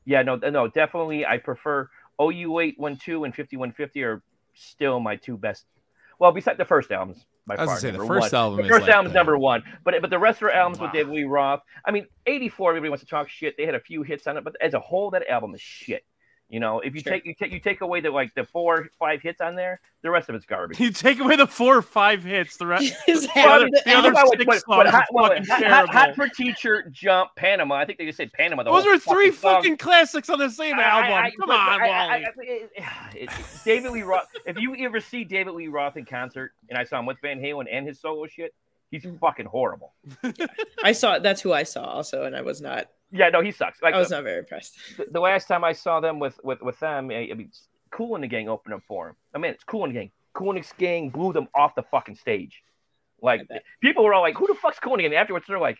yeah, 0.05 0.23
no, 0.23 0.37
no, 0.37 0.69
definitely. 0.69 1.25
I 1.27 1.39
prefer 1.39 1.89
OU 2.21 2.59
eight 2.61 2.79
one 2.79 2.97
two 2.97 3.25
and 3.25 3.35
fifty 3.35 3.57
one 3.57 3.73
fifty 3.73 4.03
are 4.05 4.23
still 4.55 5.01
my 5.01 5.17
two 5.17 5.37
best. 5.37 5.67
Well, 6.19 6.33
besides 6.33 6.59
the 6.59 6.65
first 6.65 6.91
albums, 6.91 7.25
by 7.47 7.55
I 7.55 7.61
was 7.61 7.67
far. 7.67 7.67
gonna 7.67 7.81
say 7.81 7.91
the 7.93 8.07
first 8.07 8.33
one. 8.33 8.41
album 8.41 8.57
The 8.59 8.63
is 8.65 8.69
first 8.69 8.83
like 8.83 8.91
album's 8.97 9.13
the- 9.13 9.19
number 9.19 9.39
one, 9.39 9.63
but 9.85 9.95
but 10.01 10.11
the 10.11 10.19
rest 10.19 10.37
of 10.39 10.49
their 10.49 10.53
albums 10.57 10.81
with 10.81 10.93
David 10.93 11.13
Lee 11.15 11.25
Roth. 11.25 11.61
I 11.85 11.91
mean, 11.93 12.07
eighty 12.27 12.49
four. 12.49 12.71
Everybody 12.71 12.91
wants 12.91 13.05
to 13.05 13.09
talk 13.09 13.29
shit. 13.29 13.57
They 13.57 13.65
had 13.67 13.75
a 13.77 13.81
few 13.81 14.03
hits 14.03 14.27
on 14.27 14.37
it, 14.37 14.45
but 14.45 14.55
as 14.61 14.75
a 14.75 14.81
whole, 14.81 15.11
that 15.13 15.27
album 15.29 15.55
is 15.55 15.61
shit. 15.61 16.05
You 16.51 16.61
know, 16.61 16.81
if 16.81 16.95
you 16.95 17.03
Sure. 17.03 17.13
take 17.13 17.27
you 17.27 17.35
take 17.35 17.53
you 17.53 17.61
take 17.61 17.83
away 17.83 18.01
the 18.01 18.11
like 18.11 18.35
the 18.35 18.43
four 18.45 18.89
five 18.99 19.21
hits 19.21 19.43
on 19.43 19.55
there, 19.55 19.81
the 20.03 20.11
rest 20.11 20.31
of 20.31 20.35
it's 20.35 20.47
garbage. 20.47 20.81
You 20.81 20.91
take 20.91 21.21
away 21.21 21.37
the 21.37 21.47
four 21.47 21.77
or 21.77 21.83
five 21.83 22.25
hits, 22.25 22.57
the 22.57 22.65
rest. 22.67 22.95
Is 23.07 23.27
The 23.35 23.41
other- 23.41 23.67
the 23.67 23.83
the 23.85 23.93
other 23.95 24.09
album- 24.09 24.25
What- 24.25 24.39
six 24.39 24.47
what- 24.47 24.61
songs 24.63 24.67
what- 24.79 24.87
are 24.87 24.91
hot, 24.91 25.07
what- 25.11 25.47
hot, 25.47 25.63
hot, 25.65 25.89
hot 25.91 26.15
for 26.15 26.27
teacher, 26.29 26.89
jump, 26.91 27.33
Panama. 27.37 27.75
I 27.75 27.85
think 27.85 27.99
they 27.99 28.07
just 28.07 28.17
said 28.17 28.33
Panama. 28.33 28.63
The 28.63 28.71
Those 28.73 28.85
whole 28.85 28.95
are 28.95 28.99
three 28.99 29.31
song. 29.31 29.57
fucking 29.57 29.77
classics 29.77 30.31
on 30.31 30.39
the 30.39 30.49
same 30.49 30.79
I- 30.79 30.83
album. 30.85 31.13
I- 31.13 31.19
I- 31.27 31.31
Come 31.33 31.49
but 31.49 31.51
on, 31.61 31.83
I- 31.83 31.85
I- 31.85 31.89
Wally. 31.89 32.25
I- 32.25 32.31
it- 33.15 33.23
it- 33.25 33.31
David 33.67 33.91
Lee 33.93 34.03
Roth. 34.03 34.29
If 34.47 34.59
you 34.59 34.75
ever 34.87 35.01
see 35.01 35.25
David 35.25 35.53
Lee 35.53 35.69
Roth 35.69 35.99
in 35.99 36.07
concert, 36.07 36.53
and 36.71 36.79
I 36.79 36.85
saw 36.85 36.99
him 36.99 37.05
with 37.05 37.19
Van 37.21 37.39
Halen 37.41 37.67
and 37.71 37.87
his 37.87 38.01
solo 38.01 38.27
shit, 38.27 38.55
he's 38.91 39.05
Mm. 39.05 39.19
fucking 39.21 39.45
horrible. 39.47 39.93
I 40.83 40.93
saw 40.93 41.19
that's 41.19 41.43
who 41.43 41.53
I 41.53 41.65
saw 41.65 41.85
also, 41.85 42.23
and 42.25 42.35
I 42.35 42.41
was 42.41 42.63
not. 42.63 42.89
Yeah, 43.11 43.31
no, 43.31 43.41
he 43.41 43.53
sucks. 43.53 43.83
Like 43.83 43.95
I 43.95 43.99
was 43.99 44.11
not 44.11 44.25
very 44.25 44.39
impressed. 44.39 44.79
the, 44.97 45.07
the 45.11 45.21
last 45.21 45.49
time 45.49 45.65
I 45.65 45.73
saw 45.73 46.01
them 46.01 46.19
with 46.19 46.39
with 46.43 46.61
with 46.63 46.79
them, 46.81 47.11
I, 47.11 47.29
I 47.31 47.35
mean, 47.35 47.51
Kool 47.91 48.19
& 48.19 48.21
the 48.21 48.27
Gang 48.27 48.49
opened 48.49 48.75
up 48.75 48.83
for 48.87 49.09
him. 49.09 49.17
I 49.35 49.39
mean, 49.39 49.53
it's 49.53 49.65
Kool 49.65 49.87
& 49.87 49.89
the 49.89 49.95
Gang. 49.95 50.11
Kool 50.35 50.53
& 50.53 50.55
the 50.55 50.65
Gang 50.79 51.11
blew 51.11 51.33
them 51.33 51.49
off 51.55 51.75
the 51.75 51.83
fucking 51.83 52.17
stage. 52.17 52.63
Like 53.21 53.49
people 53.81 54.05
were 54.05 54.15
all 54.15 54.23
like, 54.23 54.37
"Who 54.37 54.47
the 54.47 54.55
fuck's 54.55 54.79
Kool 54.79 54.97
& 54.97 54.99
the 54.99 55.03
Gang?" 55.03 55.15
Afterwards, 55.15 55.47
they're 55.49 55.59
like, 55.59 55.79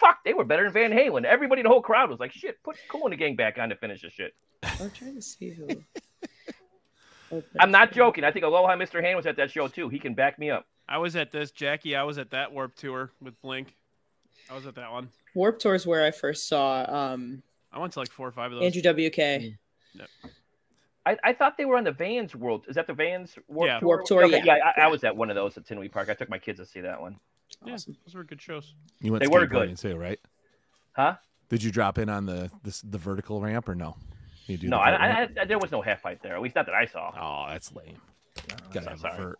"Fuck, 0.00 0.24
they 0.24 0.32
were 0.34 0.44
better 0.44 0.64
than 0.64 0.72
Van 0.72 0.90
Halen." 0.92 1.24
Everybody 1.24 1.60
in 1.60 1.64
the 1.64 1.70
whole 1.70 1.82
crowd 1.82 2.08
was 2.08 2.20
like, 2.20 2.32
"Shit, 2.32 2.62
put 2.62 2.76
Kool 2.88 3.08
& 3.08 3.10
the 3.10 3.16
Gang 3.16 3.36
back 3.36 3.58
on 3.58 3.68
to 3.68 3.76
finish 3.76 4.02
this 4.02 4.12
shit." 4.12 4.34
I'm 4.62 4.90
trying 4.90 5.16
to 5.16 5.22
see 5.22 5.50
who. 5.50 5.68
I'm 7.58 7.70
not 7.70 7.92
joking. 7.92 8.24
I 8.24 8.30
think 8.30 8.44
Aloha 8.44 8.76
Mr. 8.76 9.02
Hand 9.02 9.16
was 9.16 9.26
at 9.26 9.36
that 9.36 9.50
show 9.50 9.68
too. 9.68 9.88
He 9.88 9.98
can 9.98 10.14
back 10.14 10.38
me 10.38 10.50
up. 10.50 10.66
I 10.88 10.98
was 10.98 11.16
at 11.16 11.32
this, 11.32 11.50
Jackie. 11.50 11.96
I 11.96 12.02
was 12.02 12.18
at 12.18 12.30
that 12.30 12.52
Warp 12.52 12.74
Tour 12.74 13.10
with 13.20 13.40
Blink. 13.40 13.74
I 14.50 14.54
was 14.54 14.66
at 14.66 14.74
that 14.76 14.90
one. 14.92 15.08
Warp 15.34 15.58
Tour 15.58 15.74
is 15.74 15.86
where 15.86 16.04
I 16.04 16.10
first 16.10 16.48
saw 16.48 16.84
um, 16.88 17.42
I 17.72 17.78
went 17.78 17.92
to 17.94 17.98
like 18.00 18.10
four 18.10 18.28
or 18.28 18.32
five 18.32 18.52
of 18.52 18.58
those. 18.60 18.76
Andrew 18.76 19.08
WK. 19.08 19.54
I, 21.04 21.16
I 21.24 21.32
thought 21.32 21.56
they 21.56 21.64
were 21.64 21.76
on 21.76 21.84
the 21.84 21.90
Vans 21.92 22.34
World. 22.36 22.66
Is 22.68 22.76
that 22.76 22.86
the 22.86 22.92
Vans 22.94 23.36
Warp 23.48 23.66
Yeah. 23.66 23.78
Tour? 23.80 23.86
Warp 23.86 24.04
Tour, 24.06 24.24
Okay, 24.24 24.42
yeah. 24.44 24.58
I, 24.76 24.82
I 24.82 24.86
was 24.86 25.02
at 25.02 25.16
one 25.16 25.30
of 25.30 25.34
those 25.36 25.56
at 25.56 25.66
Tinley 25.66 25.88
Park. 25.88 26.08
I 26.08 26.14
took 26.14 26.28
my 26.30 26.38
kids 26.38 26.60
to 26.60 26.66
see 26.66 26.80
that 26.80 27.00
one. 27.00 27.16
Yeah, 27.66 27.74
Awesome. 27.74 27.96
those 28.06 28.14
were 28.14 28.22
good 28.24 28.40
shows. 28.40 28.74
You 29.00 29.10
went 29.12 29.22
They 29.22 29.28
were 29.28 29.46
skateboarding 29.46 29.70
good. 29.82 29.90
too, 29.92 29.96
right? 29.96 30.20
Huh? 30.92 31.16
Did 31.48 31.62
you 31.62 31.70
drop 31.72 31.98
in 31.98 32.08
on 32.08 32.24
the 32.26 32.50
this, 32.62 32.80
the 32.82 32.98
vertical 32.98 33.40
ramp 33.40 33.68
or 33.68 33.74
no? 33.74 33.96
You 34.46 34.58
do 34.58 34.68
No, 34.68 34.76
the 34.78 34.82
I, 34.82 34.90
vert 35.26 35.38
I. 35.38 35.42
I, 35.42 35.44
there 35.46 35.58
was 35.58 35.72
no 35.72 35.82
half 35.82 36.02
pipe 36.02 36.22
there. 36.22 36.36
At 36.36 36.42
least 36.42 36.54
not 36.54 36.66
that 36.66 36.74
I 36.74 36.86
saw. 36.86 37.10
Oh, 37.18 37.50
that's 37.50 37.72
lame. 37.74 37.96
Gotta 38.72 38.90
have 38.90 39.04
a 39.04 39.16
vert. 39.16 39.38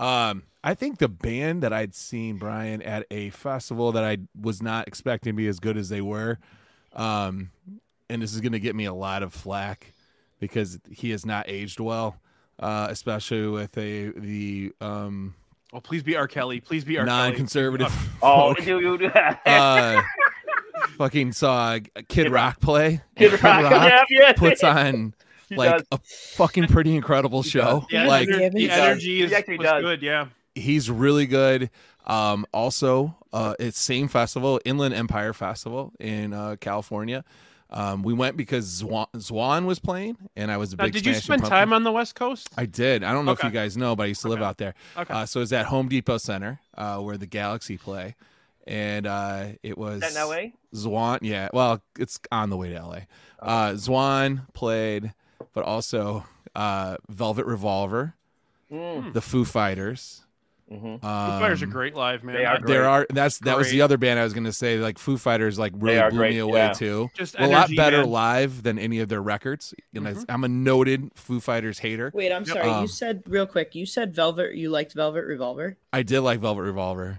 Um, 0.00 0.44
I 0.64 0.74
think 0.74 0.98
the 0.98 1.08
band 1.08 1.62
that 1.62 1.72
I'd 1.72 1.94
seen 1.94 2.36
Brian 2.38 2.82
at 2.82 3.06
a 3.10 3.30
festival 3.30 3.92
that 3.92 4.04
I 4.04 4.18
was 4.40 4.62
not 4.62 4.88
expecting 4.88 5.32
to 5.32 5.36
be 5.36 5.46
as 5.46 5.60
good 5.60 5.76
as 5.76 5.88
they 5.88 6.00
were, 6.00 6.38
um, 6.94 7.50
and 8.08 8.20
this 8.22 8.34
is 8.34 8.40
going 8.40 8.52
to 8.52 8.60
get 8.60 8.74
me 8.74 8.86
a 8.86 8.94
lot 8.94 9.22
of 9.22 9.32
flack 9.32 9.92
because 10.38 10.78
he 10.90 11.10
has 11.10 11.24
not 11.24 11.48
aged 11.48 11.80
well, 11.80 12.16
uh, 12.58 12.88
especially 12.90 13.46
with 13.48 13.76
a 13.78 14.08
the 14.16 14.72
um, 14.80 15.34
Oh, 15.72 15.80
please 15.80 16.02
be 16.02 16.16
R. 16.16 16.26
Kelly. 16.26 16.60
Please 16.60 16.84
be 16.84 16.98
R. 16.98 17.06
Kelly. 17.06 17.28
non-conservative. 17.28 17.94
Oh, 18.22 18.52
dude. 18.54 19.10
uh, 19.46 20.02
fucking 20.98 21.32
saw 21.32 21.78
Kid 21.78 22.08
Kid 22.08 22.30
Rock 22.32 22.60
play. 22.60 23.00
Kid 23.16 23.32
Rock. 23.42 23.62
Yeah, 23.70 24.02
yeah. 24.10 24.32
puts 24.32 24.62
on 24.64 25.14
He 25.50 25.56
like 25.56 25.70
does. 25.78 25.86
a 25.92 25.98
fucking 25.98 26.68
pretty 26.68 26.96
incredible 26.96 27.42
show. 27.54 27.86
Yeah, 27.90 28.06
like 28.06 28.28
the, 28.28 28.38
Damn, 28.38 28.52
the 28.52 28.60
he 28.60 28.66
does. 28.68 28.78
energy 28.78 29.16
He 29.18 29.22
is 29.22 29.32
actually 29.32 29.58
does. 29.58 29.82
good. 29.82 30.00
Yeah. 30.02 30.26
he's 30.54 30.90
really 30.90 31.26
good. 31.26 31.68
Um, 32.06 32.46
also, 32.52 33.14
uh, 33.32 33.54
it's 33.60 33.78
same 33.78 34.08
festival, 34.08 34.60
Inland 34.64 34.94
Empire 34.94 35.32
Festival 35.34 35.92
in 36.00 36.32
uh, 36.32 36.56
California. 36.60 37.24
Um, 37.72 38.02
we 38.02 38.12
went 38.12 38.36
because 38.36 38.82
Zwan, 38.82 39.06
Zwan 39.14 39.64
was 39.64 39.78
playing, 39.78 40.16
and 40.34 40.50
I 40.50 40.56
was 40.56 40.72
a 40.72 40.76
Now, 40.76 40.84
big. 40.84 40.94
did 40.94 41.06
you 41.06 41.14
spend 41.14 41.42
Pumpkins- 41.42 41.50
time 41.50 41.72
on 41.72 41.84
the 41.84 41.92
West 41.92 42.16
Coast? 42.16 42.48
I 42.56 42.66
did. 42.66 43.04
I 43.04 43.12
don't 43.12 43.24
know 43.26 43.30
if 43.32 43.44
you 43.44 43.50
guys 43.50 43.76
know, 43.76 43.94
but 43.94 44.04
I 44.04 44.06
used 44.06 44.22
to 44.22 44.28
live 44.28 44.42
out 44.42 44.58
there. 44.58 44.74
Okay. 44.96 45.14
Uh, 45.14 45.24
so 45.24 45.40
it's 45.40 45.52
at 45.52 45.66
Home 45.66 45.88
Depot 45.88 46.18
Center, 46.18 46.58
uh, 46.76 46.98
where 46.98 47.16
the 47.16 47.26
Galaxy 47.26 47.76
play, 47.76 48.16
and 48.66 49.06
uh, 49.06 49.46
it 49.62 49.78
was 49.78 50.02
Is 50.02 50.14
that 50.14 50.20
in 50.24 50.28
LA? 50.28 50.50
Zwan. 50.74 51.18
Yeah, 51.22 51.48
well, 51.52 51.80
it's 51.96 52.18
on 52.32 52.50
the 52.50 52.56
way 52.56 52.70
to 52.70 52.82
LA. 52.84 52.98
Uh, 53.38 53.72
Zwan 53.74 54.52
played, 54.52 55.14
but 55.52 55.64
also 55.64 56.24
uh, 56.54 56.96
Velvet 57.08 57.46
Revolver, 57.46 58.14
Mm, 58.70 59.12
the 59.14 59.20
Foo 59.20 59.44
Fighters. 59.44 60.24
hmm 60.68 60.74
Um, 60.86 61.00
Foo 61.00 61.40
Fighters 61.40 61.60
are 61.62 61.66
great 61.66 61.96
live, 61.96 62.22
man. 62.22 62.36
they 62.36 62.44
are 62.44 62.58
great. 62.60 62.68
There 62.72 62.88
are 62.88 63.04
that's 63.10 63.38
that 63.40 63.56
was 63.58 63.68
the 63.72 63.82
other 63.82 63.98
band 63.98 64.20
I 64.20 64.22
was 64.24 64.32
gonna 64.32 64.52
say. 64.52 64.78
Like 64.78 64.96
Foo 64.98 65.16
Fighters, 65.16 65.58
like 65.58 65.72
really 65.76 66.00
blew 66.10 66.18
great, 66.18 66.30
me 66.34 66.38
away 66.38 66.60
yeah. 66.60 66.72
too. 66.72 67.10
Just 67.14 67.34
a 67.36 67.48
lot 67.48 67.68
better 67.74 68.02
man. 68.02 68.10
live 68.10 68.62
than 68.62 68.78
any 68.78 69.00
of 69.00 69.08
their 69.08 69.20
records. 69.22 69.74
And 69.92 70.06
I- 70.06 70.12
Mhm. 70.14 70.24
I'm 70.28 70.44
a 70.44 70.48
noted 70.48 71.10
Foo 71.16 71.40
Fighters 71.40 71.80
hater. 71.80 72.12
Wait, 72.14 72.30
I'm 72.32 72.44
Yep. 72.44 72.56
sorry. 72.56 72.68
Um, 72.68 72.82
you 72.82 72.88
said 72.88 73.24
real 73.26 73.46
quick. 73.46 73.74
You 73.74 73.86
said 73.86 74.14
Velvet. 74.14 74.54
You 74.54 74.70
liked 74.70 74.92
Velvet 74.92 75.24
Revolver. 75.24 75.76
I 75.92 76.04
did 76.04 76.20
like 76.20 76.38
Velvet 76.38 76.62
Revolver, 76.62 77.18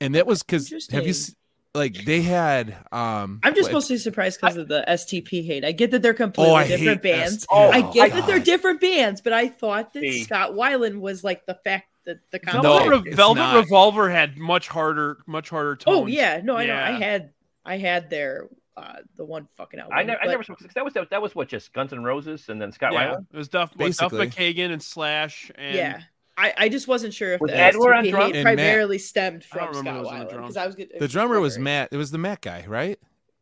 and 0.00 0.14
that 0.14 0.26
was 0.26 0.42
because 0.42 0.70
have 0.70 0.70
you 0.70 1.08
Interesting. 1.08 1.34
s- 1.34 1.34
like 1.78 2.04
they 2.04 2.20
had 2.22 2.76
um 2.92 3.40
I'm 3.42 3.54
just 3.54 3.68
like- 3.68 3.72
mostly 3.72 3.96
surprised 3.98 4.40
because 4.40 4.56
of 4.56 4.68
the 4.68 4.84
STP 4.88 5.44
hate. 5.46 5.64
I 5.64 5.72
get 5.72 5.90
that 5.92 6.02
they're 6.02 6.12
completely 6.14 6.52
Oh, 6.54 6.64
different 6.66 7.02
bands. 7.02 7.46
Oh, 7.50 7.70
I 7.70 7.80
get 7.92 8.10
my 8.12 8.20
that 8.20 8.26
they're 8.26 8.38
different 8.40 8.80
bands, 8.80 9.20
but 9.20 9.32
I 9.32 9.48
thought 9.48 9.92
that 9.94 10.00
See. 10.00 10.24
Scott 10.24 10.50
Weiland 10.52 11.00
was 11.00 11.24
like 11.24 11.46
the 11.46 11.54
fact 11.64 11.86
that 12.04 12.18
the 12.30 12.40
Velvet, 12.44 12.62
No. 12.62 12.86
Re- 13.00 13.10
Velvet 13.12 13.38
not. 13.40 13.56
Revolver 13.56 14.10
had 14.10 14.36
much 14.38 14.68
harder, 14.68 15.18
much 15.26 15.48
harder 15.50 15.76
tones. 15.76 15.96
Oh 15.96 16.06
yeah, 16.06 16.40
no, 16.42 16.56
I 16.56 16.66
know. 16.66 16.74
I 16.76 16.90
had 16.92 17.32
I 17.64 17.76
had 17.78 18.08
their 18.10 18.48
uh 18.76 18.96
the 19.16 19.24
one 19.24 19.46
fucking 19.56 19.78
album. 19.80 19.98
I 19.98 20.04
never, 20.04 20.20
I 20.22 20.24
but- 20.26 20.30
never. 20.30 20.44
That 20.74 20.84
was 20.84 20.94
that 21.10 21.20
was 21.22 21.34
what 21.34 21.48
just 21.48 21.72
Guns 21.72 21.92
N' 21.92 22.02
Roses 22.04 22.48
and 22.48 22.60
then 22.62 22.72
Scott 22.72 22.92
Yeah, 22.92 23.14
Weiland. 23.14 23.26
it 23.32 23.36
was 23.36 23.48
Duff, 23.48 23.72
what, 23.76 23.94
Duff 23.96 24.12
McKagan 24.12 24.72
and 24.72 24.82
Slash. 24.82 25.50
And 25.56 25.74
yeah. 25.76 26.00
I, 26.38 26.54
I 26.56 26.68
just 26.68 26.86
wasn't 26.88 27.12
sure 27.12 27.32
if 27.34 27.40
Was 27.40 27.50
the 27.50 27.56
Edward 27.58 27.94
on 27.94 28.04
STP 28.04 28.10
drums? 28.10 28.26
hate 28.26 28.36
And 28.36 28.44
Matt- 28.44 28.56
primarily 28.56 28.98
stemmed 28.98 29.44
from 29.44 29.58
Scott 29.58 29.84
who 29.84 29.98
was 30.00 30.08
on 30.08 30.18
the 30.20 30.24
Weiland 30.26 30.40
because 30.40 30.56
I 30.56 30.66
was 30.66 30.74
good. 30.76 30.90
the 30.98 31.08
drummer 31.08 31.40
was 31.40 31.58
Matt. 31.58 31.88
It 31.92 31.96
was 31.96 32.10
the 32.12 32.18
Matt 32.18 32.40
guy, 32.42 32.64
right? 32.68 32.98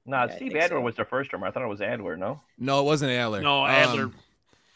Nah, 0.07 0.25
Yeah, 0.27 0.37
Steve 0.37 0.57
Adler 0.57 0.79
so. 0.79 0.81
was 0.81 0.95
their 0.95 1.05
first 1.05 1.31
drummer. 1.31 1.47
I 1.47 1.51
thought 1.51 1.63
it 1.63 1.69
was 1.69 1.81
Adler. 1.83 2.17
No. 2.17 2.41
No, 2.59 2.81
it 2.81 2.85
wasn't 2.85 3.11
Adler. 3.13 3.43
No, 3.43 3.65
Um, 3.65 3.71
Adler. 3.71 4.11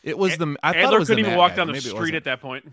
it 0.03 0.19
was 0.19 0.37
the 0.37 0.57
I 0.63 0.73
thought 0.73 0.77
it 0.81 0.85
Adler 0.85 0.99
was 0.99 1.09
couldn't 1.09 1.25
even 1.25 1.39
walk 1.39 1.53
guy, 1.53 1.57
down 1.57 1.67
the 1.69 1.73
maybe 1.73 1.89
street 1.89 2.15
at 2.15 2.25
that 2.25 2.41
point. 2.41 2.69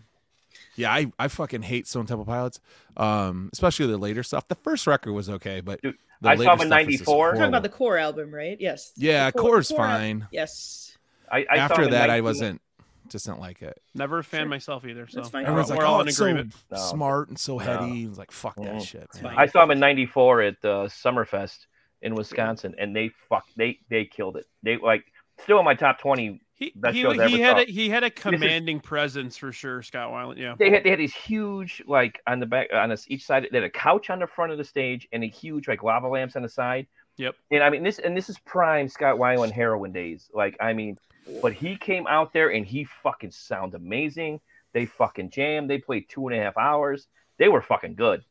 Yeah, 0.76 0.92
I, 0.94 1.12
I 1.18 1.28
fucking 1.28 1.62
hate 1.64 1.88
Stone 1.88 2.06
Temple 2.08 2.26
Pilots, 2.26 2.60
um, 2.98 3.50
especially 3.54 3.88
the 3.88 3.98
later 3.98 4.22
stuff. 4.24 4.48
The 4.48 4.56
first 4.56 4.86
record 4.86 5.14
was 5.14 5.30
okay, 5.30 5.60
but 5.62 5.82
Dude, 5.82 5.96
the 6.22 6.30
I 6.30 6.36
saw 6.36 6.40
later 6.40 6.52
in 6.52 6.58
stuff 6.58 6.60
was 6.60 6.86
just 6.88 7.08
94. 7.08 7.32
Talking 7.32 7.44
about 7.48 7.64
the 7.64 7.70
core 7.70 7.98
album, 7.98 8.34
right? 8.34 8.58
Yes. 8.60 8.92
yeah, 8.96 9.28
The 9.32 9.40
core- 9.40 9.52
Core's 9.52 9.70
core 9.70 9.86
al- 9.86 9.98
fine. 9.98 10.28
Yes. 10.32 10.96
I, 11.32 11.46
I 11.50 11.58
After 11.58 11.82
him 11.82 11.88
in 11.88 11.92
that, 11.94 12.10
I 12.10 12.22
wasn't 12.22 12.62
just 13.10 13.26
didn't 13.26 13.40
like 13.40 13.62
it. 13.62 13.82
Never 13.96 14.20
a 14.20 14.24
fan 14.24 14.42
Sure. 14.42 14.50
myself 14.50 14.86
either. 14.86 15.08
So 15.08 15.18
That's 15.20 15.30
fine. 15.30 15.46
Everyone's 15.46 15.70
we're 15.70 15.78
like, 15.78 15.86
all 15.86 15.98
"Oh, 15.98 16.02
in 16.02 16.08
it's 16.08 16.18
so 16.18 16.26
agreement. 16.26 16.56
No. 16.72 16.78
smart 16.78 17.30
and 17.30 17.40
so 17.40 17.54
No. 17.54 17.60
heady." 17.60 18.04
It's 18.06 18.18
like, 18.18 18.32
"Fuck 18.32 18.56
that 18.58 18.66
Mhm. 18.76 18.86
shit." 18.88 19.02
It's 19.04 19.22
man. 19.22 19.34
fine. 19.36 19.40
I 19.44 19.46
saw 19.48 19.64
him 19.64 19.72
in 19.72 19.80
'94 19.80 20.42
at 20.42 20.56
uh, 20.64 20.68
Summerfest 20.88 21.68
in 22.02 22.16
Wisconsin, 22.16 22.76
and 22.78 22.96
they 22.96 23.10
fuck 23.30 23.46
they 23.56 23.80
they 23.90 24.06
killed 24.06 24.38
it. 24.38 24.46
They 24.64 24.78
like 24.78 25.04
still 25.40 25.60
in 25.60 25.66
my 25.66 25.76
top 25.76 26.00
20. 26.00 26.42
He, 26.54 26.72
Best 26.76 26.96
he, 26.96 27.04
shows 27.04 27.20
I 27.20 27.28
he 27.28 27.44
ever 27.44 27.60
had 27.60 27.68
a, 27.70 27.72
he 27.72 27.90
had 27.90 28.04
a 28.04 28.10
commanding 28.10 28.80
presence 28.80 29.38
for 29.38 29.52
sure, 29.52 29.84
Scott 29.84 30.10
Weiland. 30.12 30.38
Yeah. 30.38 30.56
They 30.58 30.72
had 30.72 30.84
they 30.84 30.90
had 30.90 30.98
these 31.00 31.14
huge 31.14 31.84
like 31.86 32.20
on 32.26 32.40
the 32.40 32.48
back 32.48 32.70
on 32.74 32.90
this, 32.90 33.06
each 33.10 33.24
side. 33.24 33.48
They 33.52 33.58
had 33.58 33.64
a 33.64 33.70
couch 33.70 34.10
on 34.10 34.18
the 34.20 34.26
front 34.28 34.52
of 34.52 34.58
the 34.58 34.64
stage 34.64 35.08
and 35.12 35.24
a 35.24 35.28
huge 35.28 35.68
like 35.68 35.84
lava 35.84 36.08
lamps 36.08 36.36
on 36.36 36.42
the 36.42 36.50
side. 36.50 36.88
Yep. 37.18 37.36
And 37.52 37.62
I 37.64 37.70
mean 37.70 37.84
this 37.84 38.00
and 38.00 38.18
this 38.18 38.28
is 38.28 38.40
prime 38.40 38.88
Scott 38.90 39.18
Weiland 39.18 39.52
heroin 39.52 39.92
days. 39.92 40.32
Like 40.34 40.58
I 40.60 40.74
mean, 40.74 40.98
but 41.42 41.54
he 41.54 41.76
came 41.78 42.08
out 42.08 42.34
there 42.34 42.50
and 42.50 42.66
he 42.66 42.86
fucking 43.04 43.32
sound 43.32 43.74
amazing. 43.74 44.40
They 44.74 44.86
fucking 44.86 45.30
jammed. 45.32 45.70
They 45.70 45.78
played 45.80 46.10
two 46.10 46.28
and 46.28 46.40
a 46.40 46.44
half 46.44 46.58
hours. 46.58 47.08
They 47.38 47.48
were 47.48 47.62
fucking 47.62 47.96
good. 47.96 48.24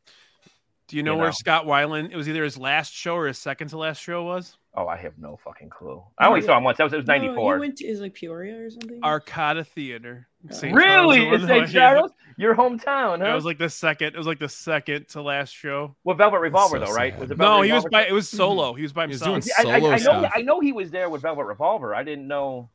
Do 0.89 0.97
you 0.97 1.03
know 1.03 1.13
You 1.15 1.19
where 1.19 1.27
know. 1.29 1.33
Scott 1.33 1.65
Weiland? 1.67 2.13
It 2.13 2.17
was 2.17 2.29
either 2.29 2.45
his 2.45 2.57
last 2.57 2.93
show 2.93 3.17
or 3.17 3.27
his 3.27 3.39
second 3.39 3.69
to 3.69 3.79
last 3.79 4.01
show 4.01 4.25
was 4.25 4.57
Oh, 4.79 4.87
I 4.87 4.97
have 4.99 5.17
no 5.19 5.39
fucking 5.43 5.71
clue. 5.71 6.03
I 6.19 6.29
only 6.29 6.43
saw 6.43 6.59
him 6.59 6.63
once. 6.65 6.77
That 6.79 6.85
was 6.85 6.93
it 6.93 6.99
was 6.99 7.07
No, 7.07 7.15
'94. 7.17 7.55
you 7.55 7.61
went 7.61 7.77
to 7.79 7.87
is 7.87 8.01
like 8.01 8.13
Peoria 8.13 8.63
or 8.67 8.71
something. 8.71 9.01
Arcada 9.01 9.67
Theater. 9.67 10.29
Oh. 10.49 10.55
St. 10.55 10.75
really? 10.77 11.21
Charles, 11.25 11.41
In 11.43 11.49
St. 11.49 11.69
Charles? 11.71 12.11
Your 12.37 12.55
hometown, 12.55 13.19
Yeah, 13.19 13.25
huh? 13.25 13.33
It 13.33 13.35
was 13.35 13.47
like 13.47 13.59
the 13.59 13.71
second. 13.71 14.09
It 14.15 14.19
was 14.19 14.27
like 14.27 14.39
the 14.39 14.51
second 14.51 15.09
to 15.09 15.23
last 15.23 15.51
show. 15.53 15.97
Well, 16.05 16.15
Velvet 16.15 16.39
Revolver, 16.41 16.79
so 16.79 16.85
though, 16.85 16.93
right? 16.95 17.19
Was 17.19 17.31
it 17.31 17.39
No, 17.39 17.45
Velvet 17.47 17.67
he 17.67 17.73
was 17.73 17.87
by. 17.91 18.07
It 18.07 18.13
was 18.13 18.29
solo. 18.31 18.75
He 18.75 18.83
was 18.83 18.93
by 18.93 19.07
He 19.07 19.13
was 19.15 19.21
himself. 19.25 19.45
doing 19.57 19.73
I, 19.73 19.73
I, 19.73 19.77
I 19.95 19.97
solo 19.99 20.13
know, 20.21 20.21
stuff. 20.29 20.33
I 20.37 20.43
know 20.43 20.61
he 20.61 20.73
was 20.73 20.91
there 20.91 21.09
with 21.09 21.23
Velvet 21.23 21.45
Revolver. 21.47 21.95
I 21.95 22.05
didn't 22.05 22.29
know 22.29 22.69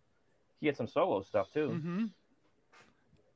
he 0.61 0.67
had 0.67 0.77
some 0.77 0.87
solo 0.87 1.21
stuff 1.23 1.51
too. 1.53 1.69
hmm 1.69 2.05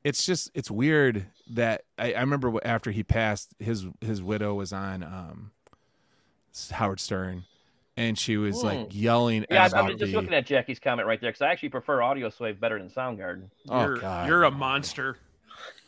it's 0.04 0.24
just 0.24 0.50
it's 0.54 0.70
weird 0.70 1.26
that 1.50 1.82
I, 1.98 2.12
I 2.12 2.20
remember 2.20 2.52
after 2.64 2.92
he 2.92 3.02
passed, 3.02 3.54
his 3.58 3.86
his 4.00 4.22
widow 4.22 4.54
was 4.54 4.72
on 4.72 5.02
um, 5.02 5.50
Howard 6.70 7.00
Stern, 7.00 7.44
and 7.96 8.16
she 8.16 8.36
was 8.36 8.60
Hmm. 8.60 8.66
like 8.68 8.88
yelling 8.92 9.44
Yeah, 9.50 9.66
about 9.66 9.90
I'm 9.90 9.98
just 9.98 10.12
the. 10.12 10.16
looking 10.16 10.32
at 10.34 10.46
Jackie's 10.46 10.78
comment 10.78 11.08
right 11.08 11.20
there 11.20 11.30
because 11.30 11.42
I 11.42 11.48
actually 11.50 11.70
prefer 11.70 11.98
Audioslave 11.98 12.60
better 12.60 12.78
than 12.78 12.88
Soundgarden. 12.88 13.50
Oh, 13.68 13.84
You're, 13.84 13.96
God. 13.98 14.28
you're 14.28 14.44
a 14.44 14.50
monster. 14.52 15.18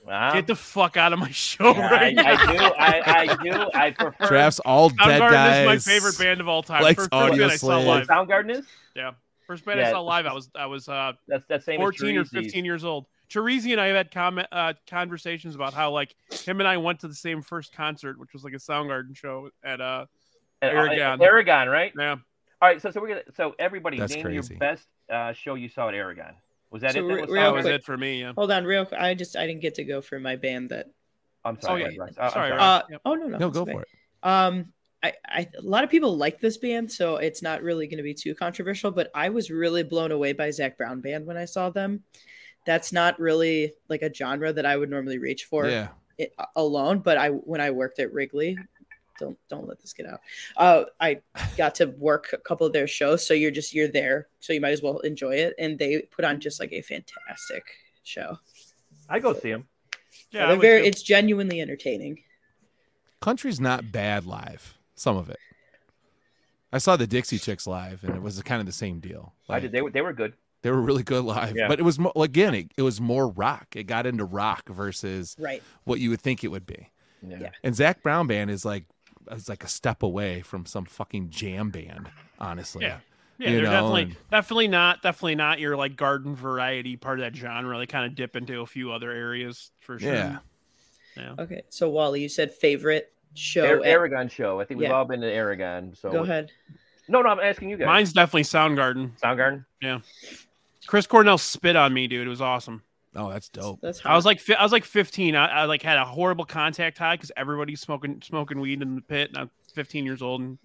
Wow. 0.04 0.32
Get 0.32 0.46
the 0.48 0.56
fuck 0.56 0.96
out 0.96 1.12
of 1.12 1.18
my 1.20 1.30
show 1.30 1.72
I, 1.74 1.90
right 1.90 2.14
now. 2.16 2.24
I 2.26 2.46
do. 2.52 2.58
I, 2.58 3.02
I 3.04 3.36
do. 3.42 3.70
I 3.74 3.90
prefer. 3.96 4.26
Drafts 4.26 4.58
all 4.60 4.88
dead 4.88 4.98
Soundgarden 5.20 5.30
guys. 5.30 5.60
is 5.80 5.86
my 5.86 5.92
favorite 5.92 6.18
band 6.18 6.40
of 6.40 6.48
all 6.48 6.62
time. 6.64 6.82
likes 6.82 6.96
First, 7.06 7.10
first 7.12 7.38
band 7.38 7.52
I 7.52 7.56
saw 7.56 7.68
Audioslave. 7.68 7.86
live. 7.86 8.06
Soundgarden 8.08 8.50
is. 8.56 8.66
Yeah. 8.96 9.12
First 9.48 9.64
band 9.64 9.80
I 9.80 9.90
saw 9.90 10.00
live, 10.02 10.26
I 10.26 10.34
was 10.34 10.50
I 10.54 10.66
was 10.66 10.88
uh, 10.90 11.12
That's 11.26 11.46
that 11.48 11.64
same. 11.64 11.80
14 11.80 12.18
or 12.18 12.24
15 12.26 12.66
years 12.66 12.84
old. 12.84 13.06
Cherise 13.30 13.64
and 13.72 13.80
I 13.80 13.86
have 13.86 13.96
had 13.96 14.10
comment 14.10 14.46
uh, 14.52 14.74
conversations 14.88 15.54
about 15.54 15.72
how 15.72 15.90
like 15.90 16.14
him 16.44 16.60
and 16.60 16.68
I 16.68 16.76
went 16.76 17.00
to 17.00 17.08
the 17.08 17.14
same 17.14 17.40
first 17.40 17.72
concert, 17.72 18.18
which 18.20 18.34
was 18.34 18.44
like 18.44 18.52
a 18.52 18.58
Soundgarden 18.58 19.16
show 19.16 19.48
at 19.64 19.80
uh 19.80 20.04
And, 20.60 20.76
uh, 20.76 20.80
Aragon. 20.80 21.22
Aragon, 21.22 21.68
right? 21.70 21.92
yeah. 21.98 22.16
All 22.60 22.68
right, 22.68 22.80
so 22.82 22.90
so 22.90 23.00
we're 23.00 23.08
gonna 23.08 23.22
so 23.34 23.54
everybody 23.58 23.98
That's 23.98 24.14
name 24.14 24.22
crazy. 24.24 24.52
your 24.54 24.58
best 24.58 24.86
uh, 25.10 25.32
show 25.32 25.54
you 25.54 25.70
saw 25.70 25.88
at 25.88 25.94
Aragon. 25.94 26.34
Was 26.70 26.82
that 26.82 26.92
So 26.92 26.98
it? 26.98 27.02
That 27.08 27.14
re- 27.14 27.20
was 27.22 27.30
real 27.30 27.42
That 27.44 27.54
was 27.54 27.64
quick. 27.64 27.74
it 27.76 27.84
for 27.84 27.96
me. 27.96 28.20
Yeah. 28.20 28.32
Hold 28.36 28.50
on, 28.50 28.64
real 28.64 28.84
quick. 28.84 29.00
I 29.00 29.14
just 29.14 29.34
I 29.34 29.46
didn't 29.46 29.62
get 29.62 29.76
to 29.76 29.84
go 29.84 30.02
for 30.02 30.20
my 30.20 30.36
band 30.36 30.68
that. 30.68 30.88
I'm 31.42 31.58
sorry, 31.62 31.84
Oh, 31.84 31.88
yeah. 31.88 31.98
Russ. 31.98 32.14
I'm 32.20 32.30
Sorry, 32.32 32.50
sorry. 32.50 32.60
Uh, 32.60 32.82
Yep. 32.90 33.00
Oh 33.06 33.14
no, 33.14 33.26
no, 33.28 33.38
No, 33.38 33.50
go 33.50 33.62
okay. 33.62 33.72
for 33.72 33.80
it. 33.82 33.88
Um, 34.22 34.72
I, 35.02 35.12
I 35.26 35.48
a 35.56 35.62
lot 35.62 35.84
of 35.84 35.90
people 35.90 36.16
like 36.16 36.40
this 36.40 36.56
band, 36.56 36.90
so 36.90 37.16
it's 37.16 37.42
not 37.42 37.62
really 37.62 37.86
going 37.86 37.98
to 37.98 38.02
be 38.02 38.14
too 38.14 38.34
controversial. 38.34 38.90
But 38.90 39.10
I 39.14 39.28
was 39.28 39.50
really 39.50 39.82
blown 39.84 40.10
away 40.12 40.32
by 40.32 40.50
Zac 40.50 40.76
Brown 40.76 41.00
Band 41.00 41.26
when 41.26 41.36
I 41.36 41.44
saw 41.44 41.70
them. 41.70 42.02
That's 42.66 42.92
not 42.92 43.18
really 43.20 43.74
like 43.88 44.02
a 44.02 44.12
genre 44.12 44.52
that 44.52 44.66
I 44.66 44.76
would 44.76 44.90
normally 44.90 45.18
reach 45.18 45.44
for 45.44 45.68
Yeah. 45.68 45.88
it, 46.18 46.34
alone. 46.56 46.98
But 46.98 47.16
I 47.16 47.28
when 47.30 47.60
I 47.60 47.70
worked 47.70 48.00
at 48.00 48.12
Wrigley, 48.12 48.58
don't 49.20 49.38
don't 49.48 49.68
let 49.68 49.80
this 49.80 49.92
get 49.92 50.06
out. 50.06 50.20
Uh, 50.56 50.84
I 51.00 51.20
got 51.56 51.76
to 51.76 51.86
work 51.86 52.30
a 52.32 52.38
couple 52.38 52.66
of 52.66 52.72
their 52.72 52.88
shows, 52.88 53.24
so 53.26 53.34
you're 53.34 53.52
just 53.52 53.72
you're 53.72 53.88
there, 53.88 54.26
so 54.40 54.52
you 54.52 54.60
might 54.60 54.72
as 54.72 54.82
well 54.82 54.98
enjoy 55.00 55.36
it. 55.36 55.54
And 55.58 55.78
they 55.78 56.02
put 56.10 56.24
on 56.24 56.40
just 56.40 56.58
like 56.60 56.72
a 56.72 56.82
fantastic 56.82 57.64
show. 58.02 58.38
I 59.08 59.20
go 59.20 59.32
see 59.32 59.52
them. 59.52 59.68
Yeah, 60.32 60.44
I 60.44 60.48
they're 60.48 60.56
very. 60.56 60.82
too. 60.82 60.88
It's 60.88 61.02
genuinely 61.02 61.60
entertaining. 61.60 62.24
Country's 63.20 63.60
not 63.60 63.90
bad 63.92 64.26
live. 64.26 64.74
Some 64.98 65.16
of 65.16 65.28
it. 65.30 65.38
I 66.72 66.78
saw 66.78 66.96
the 66.96 67.06
Dixie 67.06 67.38
Chicks 67.38 67.66
live, 67.66 68.04
and 68.04 68.14
it 68.14 68.20
was 68.22 68.40
kind 68.42 68.60
of 68.60 68.66
the 68.66 68.72
same 68.72 69.00
deal. 69.00 69.32
I 69.48 69.60
did. 69.60 69.72
They 69.72 69.80
were 69.80 69.90
they 69.90 70.02
were 70.02 70.12
good. 70.12 70.34
They 70.62 70.70
were 70.70 70.80
really 70.82 71.04
good 71.04 71.24
live, 71.24 71.56
Yeah. 71.56 71.68
but 71.68 71.78
it 71.78 71.84
was 71.84 72.00
more, 72.00 72.12
again, 72.16 72.52
it, 72.52 72.72
it 72.76 72.82
was 72.82 73.00
more 73.00 73.28
rock. 73.28 73.68
It 73.76 73.84
got 73.84 74.06
into 74.06 74.24
rock 74.24 74.68
versus 74.68 75.36
Right. 75.38 75.62
what 75.84 76.00
you 76.00 76.10
would 76.10 76.20
think 76.20 76.42
it 76.42 76.48
would 76.48 76.66
be. 76.66 76.88
Yeah. 77.24 77.38
Yeah. 77.42 77.50
And 77.62 77.76
Zac 77.76 78.02
Brown 78.02 78.26
band 78.26 78.50
is 78.50 78.64
like 78.64 78.84
is 79.30 79.48
like 79.48 79.62
a 79.62 79.68
step 79.68 80.02
away 80.02 80.40
from 80.42 80.66
some 80.66 80.84
fucking 80.84 81.30
jam 81.30 81.70
band, 81.70 82.10
honestly. 82.40 82.84
Yeah. 82.84 82.98
Yeah, 83.38 83.50
You 83.50 83.54
they're 83.56 83.64
know, 83.66 83.70
definitely 83.70 84.02
and- 84.02 84.16
definitely 84.32 84.68
not 84.68 85.00
definitely 85.02 85.36
not 85.36 85.60
your 85.60 85.76
like 85.76 85.94
garden 85.96 86.34
variety 86.34 86.96
part 86.96 87.20
of 87.20 87.24
that 87.24 87.36
genre. 87.38 87.78
They 87.78 87.86
kind 87.86 88.04
of 88.04 88.16
dip 88.16 88.34
into 88.34 88.60
a 88.62 88.66
few 88.66 88.90
other 88.92 89.12
areas 89.12 89.70
for 89.78 89.98
sure. 90.00 90.12
Yeah. 90.12 90.38
Yeah. 91.16 91.34
Okay. 91.38 91.62
So 91.68 91.88
Wally, 91.88 92.20
you 92.20 92.28
said 92.28 92.52
favorite 92.52 93.12
show. 93.34 93.66
Ar- 93.66 93.76
at- 93.80 93.86
Aragon 93.86 94.28
show. 94.28 94.60
I 94.60 94.64
think 94.64 94.80
we've 94.80 94.88
Yeah. 94.88 94.94
all 94.94 95.04
been 95.04 95.20
to 95.20 95.30
Aragon. 95.30 95.94
So 95.94 96.10
Go 96.10 96.22
ahead. 96.22 96.50
No, 97.08 97.22
no, 97.22 97.30
I'm 97.30 97.40
asking 97.40 97.70
you 97.70 97.76
guys. 97.76 97.86
Mine's 97.86 98.12
definitely 98.12 98.42
Soundgarden. 98.42 99.18
Soundgarden. 99.18 99.64
Yeah. 99.80 100.00
Chris 100.86 101.06
Cornell 101.06 101.38
spit 101.38 101.76
on 101.76 101.92
me, 101.94 102.06
dude. 102.06 102.26
It 102.26 102.30
was 102.30 102.40
awesome. 102.42 102.82
Oh, 103.16 103.30
that's 103.30 103.48
dope. 103.48 103.80
That's 103.80 104.04
I 104.04 104.14
was 104.14 104.26
like, 104.26 104.38
fi- 104.40 104.54
I 104.54 104.62
was 104.62 104.72
like 104.72 104.84
15. 104.84 105.34
I, 105.34 105.46
I 105.46 105.64
like 105.64 105.82
had 105.82 105.96
a 105.98 106.04
horrible 106.04 106.44
contact 106.44 106.98
high 106.98 107.14
because 107.16 107.32
everybody's 107.36 107.80
smoking 107.80 108.20
smoking 108.22 108.60
weed 108.60 108.82
in 108.82 108.94
the 108.94 109.00
pit, 109.00 109.30
and 109.30 109.38
I'm 109.38 109.50
15 109.74 110.04
years 110.04 110.20
old. 110.22 110.42
And 110.42 110.58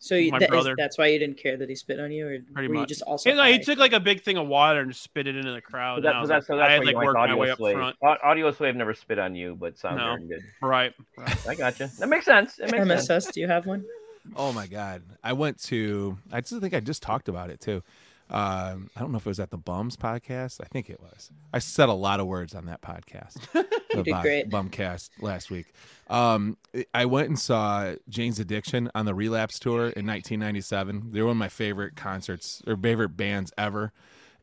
so 0.00 0.16
you, 0.16 0.32
my 0.32 0.38
that 0.40 0.46
is- 0.46 0.50
brother. 0.50 0.74
that's 0.76 0.98
why 0.98 1.06
you 1.06 1.18
didn't 1.18 1.36
care 1.36 1.56
that 1.58 1.68
he 1.68 1.74
spit 1.76 2.00
on 2.00 2.10
you, 2.10 2.26
or 2.26 2.38
Pretty 2.54 2.68
were 2.68 2.74
you 2.74 2.86
just 2.86 3.02
also? 3.02 3.30
he, 3.30 3.36
like, 3.36 3.52
he 3.52 3.58
took 3.60 3.78
like 3.78 3.92
a 3.92 4.00
big 4.00 4.22
thing 4.22 4.36
of 4.38 4.48
water 4.48 4.80
and 4.80 4.96
spit 4.96 5.26
it 5.28 5.36
into 5.36 5.52
the 5.52 5.60
crowd. 5.60 5.96
So, 5.96 5.96
and 5.96 6.04
that, 6.06 6.10
I, 6.10 6.12
so 6.16 6.20
was 6.22 6.28
that's, 6.30 6.46
so 6.48 6.56
that's 6.56 6.68
I 6.68 6.72
had 6.72 6.80
you 6.80 6.86
like 6.86 6.94
like 6.96 7.04
worked 7.04 7.16
my 7.18 7.22
Audio 7.24 7.36
way 7.36 7.50
up 7.50 7.58
front. 7.58 7.96
Au- 8.02 8.16
Audioslave 8.24 8.74
never 8.74 8.94
spit 8.94 9.18
on 9.18 9.34
you, 9.36 9.54
but 9.60 9.76
Soundgarden 9.76 10.28
did. 10.28 10.42
Right. 10.60 10.92
right. 11.16 11.48
I 11.48 11.54
got 11.54 11.78
you. 11.78 11.86
That 11.98 12.08
makes 12.08 12.24
sense. 12.24 12.58
It 12.58 12.72
makes 12.72 12.86
sense. 12.86 13.08
MSS. 13.08 13.32
Do 13.32 13.40
you 13.40 13.46
have 13.46 13.66
one? 13.66 13.84
Oh 14.36 14.52
my 14.52 14.66
god! 14.66 15.02
I 15.24 15.32
went 15.32 15.62
to. 15.64 16.18
I 16.32 16.40
just 16.42 16.60
think 16.60 16.74
I 16.74 16.80
just 16.80 17.02
talked 17.02 17.28
about 17.28 17.48
it 17.50 17.60
too. 17.60 17.82
Um, 18.30 18.90
I 18.94 19.00
don't 19.00 19.10
know 19.10 19.16
if 19.18 19.26
it 19.26 19.28
was 19.30 19.40
at 19.40 19.50
the 19.50 19.58
Bums 19.58 19.96
podcast. 19.96 20.60
I 20.62 20.66
think 20.68 20.88
it 20.88 21.00
was. 21.00 21.30
I 21.52 21.58
said 21.58 21.88
a 21.88 21.94
lot 21.94 22.20
of 22.20 22.26
words 22.26 22.54
on 22.54 22.66
that 22.66 22.80
podcast. 22.82 23.36
You 23.92 24.04
did 24.04 24.14
great. 24.22 24.48
Bumcast 24.48 25.10
last 25.20 25.50
week. 25.50 25.72
Um, 26.08 26.56
I 26.94 27.06
went 27.06 27.26
and 27.28 27.36
saw 27.36 27.96
Jane's 28.08 28.38
Addiction 28.38 28.88
on 28.94 29.04
the 29.04 29.16
Relapse 29.16 29.58
tour 29.58 29.78
in 29.80 30.06
1997. 30.06 31.10
They 31.10 31.20
were 31.20 31.26
one 31.26 31.32
of 31.32 31.38
my 31.38 31.48
favorite 31.48 31.96
concerts 31.96 32.62
or 32.68 32.76
favorite 32.76 33.16
bands 33.16 33.52
ever. 33.58 33.92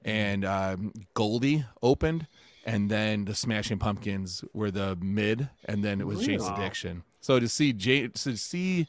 And 0.03 0.43
um, 0.43 0.91
Goldie 1.13 1.63
opened, 1.81 2.27
and 2.65 2.91
then 2.91 3.23
the 3.23 3.33
Smashing 3.33 3.79
Pumpkins 3.79 4.43
were 4.53 4.69
the 4.69 4.97
mid, 5.01 5.47
and 5.63 5.81
then 5.81 6.01
it 6.01 6.07
was 6.07 6.25
Jane's 6.25 6.43
Wow. 6.43 6.55
Addiction. 6.57 7.03
So 7.21 7.39
to 7.39 7.47
see 7.47 7.71
Jane, 7.71 8.11
to 8.11 8.35
see 8.35 8.87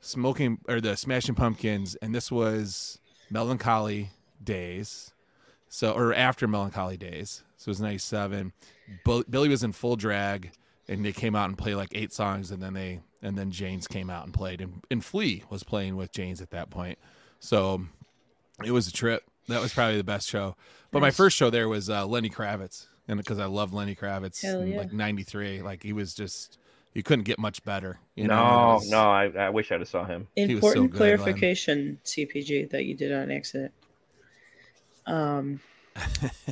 smoking 0.00 0.58
or 0.66 0.80
the 0.80 0.96
Smashing 0.96 1.36
Pumpkins, 1.36 1.94
and 2.02 2.12
this 2.12 2.28
was 2.32 2.98
Mellon 3.30 3.58
Collie 3.58 4.10
Days, 4.44 5.12
so 5.68 5.92
or 5.92 6.14
after 6.14 6.46
Mellon 6.48 6.70
Collie 6.70 6.96
Days. 6.96 7.42
So 7.56 7.68
it 7.68 7.72
was 7.72 7.80
'97. 7.80 8.52
Bill- 9.04 9.24
Billy 9.28 9.48
was 9.48 9.62
in 9.62 9.72
full 9.72 9.96
drag, 9.96 10.50
and 10.88 11.04
they 11.04 11.12
came 11.12 11.34
out 11.36 11.48
and 11.48 11.56
played 11.56 11.74
like 11.76 11.90
eight 11.92 12.12
songs, 12.12 12.50
and 12.50 12.62
then 12.62 12.74
they 12.74 13.00
and 13.22 13.38
then 13.38 13.50
Jane's 13.50 13.86
came 13.86 14.10
out 14.10 14.24
and 14.24 14.34
played, 14.34 14.60
and, 14.60 14.82
and 14.90 15.04
Flea 15.04 15.44
was 15.48 15.62
playing 15.62 15.96
with 15.96 16.10
Jane's 16.12 16.40
at 16.40 16.50
that 16.50 16.70
point. 16.70 16.98
So 17.38 17.82
it 18.64 18.72
was 18.72 18.88
a 18.88 18.92
trip. 18.92 19.22
That 19.48 19.60
was 19.60 19.72
probably 19.72 19.96
the 19.96 20.04
best 20.04 20.28
show. 20.28 20.56
But 20.90 21.00
my 21.02 21.10
first 21.10 21.36
show 21.36 21.48
there 21.50 21.68
was 21.68 21.88
uh, 21.88 22.06
Lenny 22.06 22.28
Kravitz, 22.30 22.86
and 23.08 23.16
because 23.18 23.38
I 23.38 23.46
love 23.46 23.72
Lenny 23.72 23.94
Kravitz, 23.94 24.42
Hell 24.42 24.60
in, 24.62 24.76
like 24.76 24.92
'93, 24.92 25.62
like 25.62 25.82
he 25.82 25.92
was 25.92 26.14
just 26.14 26.58
you 26.94 27.02
couldn't 27.02 27.24
get 27.24 27.38
much 27.38 27.64
better. 27.64 27.98
You 28.16 28.28
know? 28.28 28.34
no, 28.36 28.42
It 28.42 28.74
was- 28.74 28.90
no, 28.90 29.00
I, 29.00 29.24
I 29.38 29.48
wish 29.50 29.72
I'd 29.72 29.80
have 29.80 29.88
saw 29.88 30.04
him. 30.04 30.28
was 30.36 30.46
so 30.46 30.52
Important 30.52 30.90
good, 30.90 31.00
Len. 31.00 31.16
clarification, 31.16 31.98
CPG, 32.04 32.68
that 32.70 32.84
you 32.84 32.94
did 32.94 33.12
on 33.12 33.30
accident. 33.30 33.72
Um, 35.06 35.60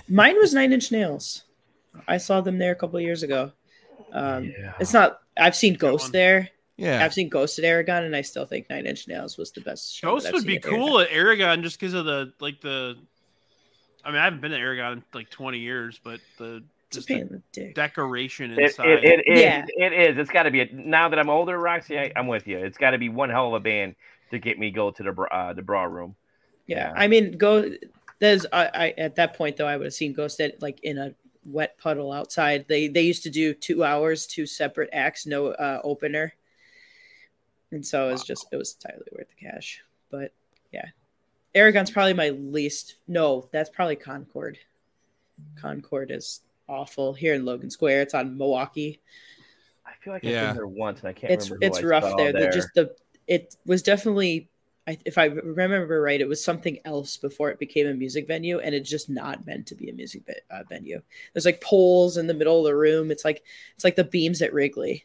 mine 0.08 0.36
was 0.36 0.54
Nine 0.54 0.72
Inch 0.72 0.90
Nails. 0.92 1.44
I 2.06 2.18
saw 2.18 2.40
them 2.40 2.58
there 2.58 2.72
a 2.72 2.76
couple 2.76 2.96
of 2.96 3.02
years 3.02 3.22
ago. 3.22 3.52
Um, 4.12 4.44
Yeah. 4.44 4.72
It's 4.80 4.92
not. 4.92 5.20
I've 5.36 5.56
seen 5.56 5.74
Ghost 5.74 6.12
there. 6.12 6.48
Yeah, 6.76 7.04
I've 7.04 7.12
seen 7.12 7.28
Ghost 7.28 7.58
at 7.58 7.64
Aragon, 7.64 8.04
and 8.04 8.16
I 8.16 8.22
still 8.22 8.46
think 8.46 8.70
Nine 8.70 8.86
Inch 8.86 9.06
Nails 9.06 9.36
was 9.36 9.52
the 9.52 9.60
best. 9.60 9.94
show 9.94 10.12
Ghost 10.12 10.24
that 10.24 10.32
would 10.34 10.46
be 10.46 10.56
at 10.56 10.62
cool 10.62 10.98
at 11.00 11.10
Aragon 11.10 11.62
just 11.62 11.78
because 11.78 11.94
of 11.94 12.04
the 12.06 12.32
like 12.40 12.60
the. 12.60 12.96
I 14.02 14.10
mean, 14.10 14.18
I 14.18 14.24
haven't 14.24 14.40
been 14.40 14.52
to 14.52 14.56
Aragon 14.56 14.92
in 14.94 15.04
like 15.12 15.28
20 15.28 15.58
years, 15.58 16.00
but 16.02 16.20
the 16.38 16.62
just 16.90 17.06
the 17.06 17.22
the 17.24 17.42
dick. 17.52 17.74
decoration 17.74 18.52
It, 18.52 18.58
inside. 18.58 18.88
it, 18.88 19.04
it 19.04 19.20
is. 19.26 19.40
Yeah. 19.40 19.64
It 19.76 19.92
is. 19.92 20.18
It's 20.18 20.30
got 20.30 20.44
to 20.44 20.50
be. 20.50 20.62
A, 20.62 20.68
now 20.72 21.10
that 21.10 21.18
I'm 21.18 21.28
older, 21.28 21.58
Roxy, 21.58 21.98
I, 21.98 22.10
I'm 22.16 22.26
with 22.26 22.46
you. 22.46 22.58
It's 22.58 22.78
got 22.78 22.92
to 22.92 22.98
be 22.98 23.10
one 23.10 23.28
hell 23.28 23.48
of 23.48 23.54
a 23.54 23.60
band 23.60 23.94
to 24.30 24.38
get 24.38 24.58
me 24.58 24.70
go 24.70 24.90
to 24.90 25.02
the 25.02 25.12
uh, 25.12 25.52
the 25.52 25.62
bra 25.62 25.84
room. 25.84 26.16
Yeah, 26.66 26.88
Yeah. 26.88 26.92
I 26.96 27.08
mean, 27.08 27.36
go. 27.36 27.70
There's 28.20 28.46
I, 28.52 28.70
I 28.72 28.94
at 28.98 29.16
that 29.16 29.34
point 29.34 29.56
though 29.56 29.66
I 29.66 29.76
would 29.76 29.86
have 29.86 29.94
seen 29.94 30.12
Ghost 30.12 30.40
at 30.40 30.62
like 30.62 30.80
in 30.84 30.98
a 30.98 31.14
wet 31.44 31.76
puddle 31.78 32.12
outside. 32.12 32.66
They 32.68 32.86
they 32.86 33.02
used 33.02 33.22
to 33.24 33.30
do 33.30 33.54
two 33.54 33.82
hours, 33.82 34.26
two 34.26 34.46
separate 34.46 34.90
acts, 34.92 35.26
no 35.26 35.48
uh, 35.48 35.80
opener, 35.82 36.34
and 37.72 37.84
so 37.84 38.08
it 38.08 38.12
was 38.12 38.24
just 38.24 38.46
it 38.52 38.56
was 38.56 38.76
entirely 38.76 39.06
worth 39.12 39.28
the 39.28 39.46
cash. 39.46 39.82
But 40.10 40.32
yeah, 40.70 40.86
Aragon's 41.54 41.90
probably 41.90 42.14
my 42.14 42.28
least. 42.28 42.96
No, 43.08 43.48
that's 43.52 43.70
probably 43.70 43.96
Concord. 43.96 44.58
Concord 45.56 46.10
is 46.10 46.40
awful 46.68 47.14
here 47.14 47.32
in 47.34 47.46
Logan 47.46 47.70
Square. 47.70 48.02
It's 48.02 48.14
on 48.14 48.36
Milwaukee. 48.36 49.00
I 49.86 49.92
feel 50.04 50.12
like 50.12 50.22
Yeah. 50.22 50.42
I've 50.42 50.46
been 50.48 50.56
there 50.56 50.66
once, 50.66 51.00
and 51.00 51.08
I 51.08 51.14
can't 51.14 51.32
It's 51.32 51.50
remember. 51.50 51.64
who 51.66 51.70
it's 51.70 51.78
I 51.78 51.88
rough 51.88 52.04
saw 52.04 52.16
there. 52.18 52.32
The, 52.32 52.50
just 52.50 52.68
the 52.74 52.94
it 53.26 53.56
was 53.64 53.82
definitely. 53.82 54.49
I, 54.90 54.98
if 55.04 55.18
I 55.18 55.26
remember 55.26 56.00
right, 56.02 56.20
it 56.20 56.28
was 56.28 56.42
something 56.44 56.78
else 56.84 57.16
before 57.16 57.50
it 57.50 57.58
became 57.58 57.86
a 57.86 57.94
music 57.94 58.26
venue, 58.26 58.58
and 58.58 58.74
it's 58.74 58.90
just 58.90 59.08
not 59.08 59.46
meant 59.46 59.66
to 59.68 59.74
be 59.76 59.88
a 59.88 59.92
music 59.92 60.22
ve- 60.26 60.34
uh, 60.50 60.64
venue. 60.68 61.00
There's 61.32 61.44
like 61.46 61.60
poles 61.60 62.16
in 62.16 62.26
the 62.26 62.34
middle 62.34 62.58
of 62.58 62.64
the 62.64 62.74
room. 62.74 63.10
It's 63.10 63.24
like 63.24 63.44
it's 63.74 63.84
like 63.84 63.96
the 63.96 64.04
beams 64.04 64.42
at 64.42 64.52
Wrigley. 64.52 65.04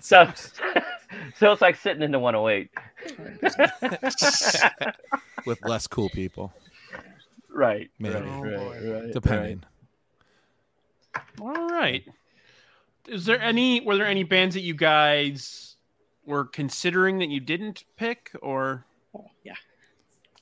so, 0.00 0.26
so 1.36 1.52
it's 1.52 1.62
like 1.62 1.76
sitting 1.76 2.02
in 2.02 2.10
the 2.10 2.18
108. 2.18 2.70
with 5.46 5.64
less 5.64 5.86
cool 5.86 6.10
people, 6.10 6.52
right. 7.48 7.90
Maybe. 7.98 8.16
Right, 8.16 8.24
Oh, 8.26 8.42
right, 8.42 8.58
boy. 8.58 9.00
right, 9.04 9.12
depending. 9.12 9.64
All 11.40 11.68
right. 11.68 12.04
Is 13.08 13.24
there 13.24 13.40
any? 13.40 13.80
Were 13.80 13.96
there 13.96 14.06
any 14.06 14.24
bands 14.24 14.54
that 14.54 14.60
you 14.60 14.74
guys 14.74 15.69
were 16.26 16.44
considering 16.44 17.18
that 17.18 17.28
you 17.28 17.40
didn't 17.40 17.84
pick, 17.96 18.30
or 18.42 18.84
Oh, 19.14 19.26
yeah. 19.44 19.54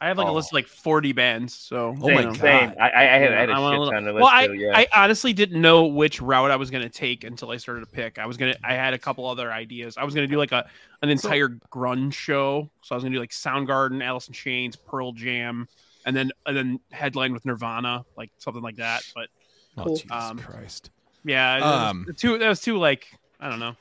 I 0.01 0.07
have 0.09 0.19
like 0.19 0.29
a 0.29 0.31
Oh. 0.31 0.35
list 0.35 0.51
of 0.51 0.55
like 0.55 0.69
40 0.69 1.13
bands. 1.13 1.55
So 1.55 1.97
Oh 2.01 2.11
my. 2.11 2.23
God. 2.25 2.37
same. 2.37 2.73
I, 2.81 2.89
I, 2.89 3.01
I 3.01 3.19
had, 3.19 3.33
I 3.33 3.41
had 3.41 3.51
a 3.51 3.53
I 3.55 3.59
want 3.59 3.75
shit 3.87 3.93
ton 3.95 4.09
of 4.09 4.15
list 4.15 4.23
well, 4.23 4.33
I, 4.33 4.47
too. 4.47 4.55
Yeah. 4.55 4.73
I 4.79 4.87
honestly 4.95 5.33
didn't 5.33 5.61
know 5.61 5.87
which 5.87 6.21
route 6.23 6.51
I 6.53 6.57
was 6.57 6.71
going 6.71 6.85
to 6.85 6.89
take 6.89 7.25
until 7.25 7.51
I 7.51 7.57
started 7.57 7.81
to 7.81 7.87
pick. 7.87 8.19
I 8.19 8.27
was 8.27 8.37
gonna, 8.37 8.55
I 8.63 8.75
had 8.75 8.95
a 8.95 8.99
couple 8.99 9.27
other 9.27 9.51
ideas. 9.51 9.97
I 9.97 10.05
was 10.05 10.15
gonna 10.15 10.29
do 10.29 10.37
like 10.37 10.53
a 10.53 10.69
an 11.03 11.09
entire 11.09 11.49
grunge 11.73 12.13
show. 12.15 12.71
So 12.83 12.95
I 12.95 12.97
was 12.97 13.03
gonna 13.03 13.17
do 13.17 13.21
like 13.21 13.31
Soundgarden, 13.31 14.01
Alice 14.05 14.29
in 14.29 14.35
Chains, 14.35 14.77
Pearl 14.77 15.11
Jam, 15.13 15.67
and 16.07 16.15
then 16.17 16.31
and 16.47 16.57
then 16.57 16.81
headline 16.93 17.33
with 17.33 17.45
Nirvana, 17.45 18.05
like 18.17 18.31
something 18.39 18.63
like 18.63 18.77
that. 18.77 19.03
But 19.17 19.29
Oh 19.77 19.85
Cool. 19.85 19.97
Jesus 19.97 20.11
Um, 20.13 20.39
Christ! 20.39 20.91
yeah, 21.25 21.57
it 21.57 21.61
was 21.63 21.91
Um, 21.91 22.07
too 22.17 22.39
that 22.39 22.49
was 22.49 22.61
too 22.61 22.79
like 22.79 23.09
I 23.41 23.49
don't 23.51 23.59
know. 23.59 23.75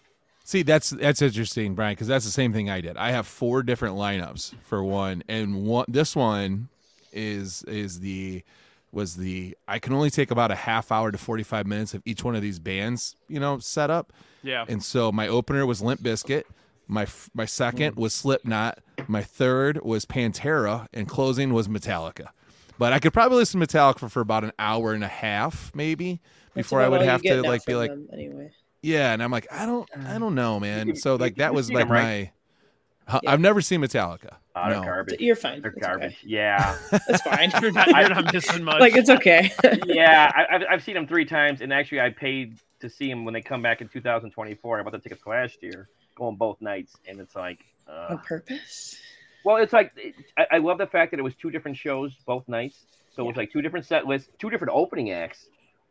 See, 0.47 0.63
that's 0.63 0.91
that's 0.91 1.21
interesting, 1.21 1.75
Brian, 1.75 1.91
because 1.91 2.07
that's 2.07 2.23
the 2.23 2.31
same 2.31 2.53
thing 2.53 2.69
I 2.69 2.79
did. 2.79 2.95
I 2.95 3.11
have 3.11 3.27
four 3.27 3.63
different 3.63 3.97
lineups 3.97 4.55
for 4.63 4.81
one, 4.81 5.21
and 5.27 5.65
one 5.65 5.83
this 5.89 6.15
one 6.15 6.69
is 7.11 7.63
is 7.63 7.99
the 7.99 8.43
was 8.93 9.17
the 9.17 9.57
I 9.67 9.79
can 9.79 9.91
only 9.91 10.09
take 10.09 10.31
about 10.31 10.49
a 10.49 10.55
half 10.55 10.89
hour 10.89 11.11
to 11.11 11.17
forty 11.17 11.43
five 11.43 11.67
minutes 11.67 11.93
of 11.93 12.01
each 12.05 12.23
one 12.23 12.33
of 12.33 12.41
these 12.41 12.59
bands, 12.59 13.17
you 13.27 13.41
know, 13.41 13.59
set 13.59 13.89
up. 13.89 14.13
Yeah. 14.41 14.63
And 14.69 14.81
so 14.81 15.11
my 15.11 15.27
opener 15.27 15.65
was 15.65 15.81
Limp 15.81 16.01
Bizkit. 16.01 16.43
My 16.87 17.07
my 17.33 17.43
second 17.43 17.97
was 17.97 18.13
Slipknot. 18.13 18.79
My 19.05 19.23
third 19.23 19.83
was 19.83 20.05
Pantera, 20.05 20.87
and 20.93 21.09
closing 21.09 21.51
was 21.51 21.67
Metallica. 21.67 22.27
But 22.79 22.93
I 22.93 22.99
could 22.99 23.11
probably 23.11 23.39
listen 23.39 23.59
to 23.59 23.67
Metallica 23.67 23.99
for, 23.99 24.07
for 24.07 24.21
about 24.21 24.45
an 24.45 24.53
hour 24.57 24.93
and 24.93 25.03
a 25.03 25.09
half, 25.09 25.73
maybe, 25.75 26.21
before 26.53 26.79
I 26.79 26.87
would 26.87 27.01
have 27.01 27.21
to 27.23 27.41
like 27.41 27.65
be 27.65 27.75
like, 27.75 27.91
anyway. 28.13 28.53
Yeah. 28.81 29.13
And 29.13 29.21
I'm 29.23 29.31
like, 29.31 29.47
I 29.51 29.65
don't, 29.65 29.89
I 30.07 30.17
don't 30.19 30.35
know, 30.35 30.59
man. 30.59 30.95
So 30.95 31.15
like 31.15 31.35
that 31.35 31.53
was 31.53 31.71
like 31.71 31.87
my. 31.87 32.31
Yeah. 33.09 33.19
I've 33.25 33.39
never 33.39 33.61
seen 33.61 33.79
Metallica. 33.79 34.35
Oh, 34.53 34.69
they're 34.69 34.79
no. 34.79 34.83
garbage. 34.83 35.19
You're 35.21 35.37
fine. 35.37 35.61
They're 35.61 35.71
It's 35.71 35.85
garbage. 35.85 36.11
okay. 36.11 36.17
Yeah, 36.25 36.77
That's 37.07 37.21
fine. 37.21 37.51
You're 37.61 37.71
not, 37.71 37.87
you're 37.87 38.09
not 38.09 38.33
missing 38.33 38.63
much. 38.65 38.81
like 38.81 38.97
it's 38.97 39.09
okay. 39.09 39.53
yeah. 39.85 40.29
I, 40.35 40.55
I've, 40.55 40.61
I've 40.71 40.83
seen 40.83 40.95
them 40.95 41.07
three 41.07 41.23
times, 41.23 41.61
and 41.61 41.71
actually, 41.71 42.01
I 42.01 42.09
paid 42.09 42.57
to 42.81 42.89
see 42.89 43.07
them 43.07 43.23
when 43.23 43.33
they 43.33 43.41
come 43.41 43.61
back 43.61 43.79
in 43.79 43.87
2024. 43.87 44.79
I 44.79 44.83
bought 44.83 44.91
the 44.91 44.99
tickets 44.99 45.25
last 45.25 45.63
year, 45.63 45.87
going 46.15 46.35
both 46.35 46.59
nights, 46.59 46.97
and 47.07 47.19
it's 47.21 47.33
like, 47.35 47.59
uh, 47.87 48.07
On 48.09 48.17
purpose. 48.19 48.97
well, 49.45 49.55
it's 49.57 49.71
like 49.73 49.93
I, 50.37 50.47
I 50.51 50.57
love 50.57 50.77
the 50.77 50.87
fact 50.87 51.11
that 51.11 51.19
it 51.19 51.23
was 51.23 51.35
two 51.35 51.49
different 51.49 51.77
shows 51.77 52.13
both 52.25 52.45
nights. 52.49 52.83
So 53.15 53.23
it 53.23 53.27
was 53.27 53.37
like 53.37 53.53
two 53.53 53.61
different 53.61 53.85
set 53.85 54.05
lists, 54.05 54.29
two 54.37 54.49
different 54.49 54.73
opening 54.75 55.11
acts. 55.11 55.47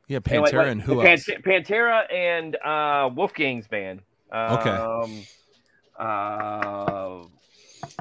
Yeah, 0.08 0.18
And, 0.30 0.42
like- 0.42 0.52
Pantera 0.52 0.70
and 0.70 0.80
who 0.82 0.96
the 1.02 1.10
else? 1.10 1.26
Pantera 1.44 2.12
and 2.12 2.56
uh, 2.64 3.10
Wolfgang's 3.14 3.66
band. 3.66 4.02
Um, 4.30 4.52
Okay. 4.58 5.26
Uh, 5.98 7.24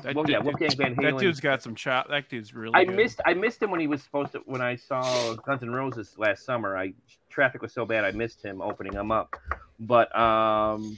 that, 0.03 0.15
well, 0.15 0.26
yeah, 0.30 0.38
dude, 0.38 0.45
Wolfgang 0.45 0.69
Van 0.77 0.95
Halen. 0.95 1.02
That 1.14 1.18
dude's 1.19 1.40
got 1.40 1.61
some 1.64 1.76
chop. 1.76 2.10
That 2.10 2.27
dude's 2.30 2.53
really. 2.53 2.73
I 2.73 2.84
good. 2.86 2.95
missed 2.95 3.22
I 3.26 3.34
missed 3.34 3.61
him 3.61 3.72
when 3.72 3.80
he 3.80 3.88
was 3.88 4.02
supposed 4.03 4.34
to 4.34 4.40
when 4.45 4.61
I 4.61 4.76
saw 4.76 5.34
Guns 5.36 5.64
N' 5.64 5.69
Roses 5.72 6.14
last 6.18 6.44
summer. 6.45 6.77
I 6.77 6.94
traffic 7.30 7.61
was 7.61 7.73
so 7.73 7.86
bad 7.86 8.03
I 8.03 8.11
missed 8.11 8.44
him 8.44 8.61
opening 8.61 8.94
them 8.94 9.11
up. 9.11 9.36
But 9.80 10.14
um 10.18 10.98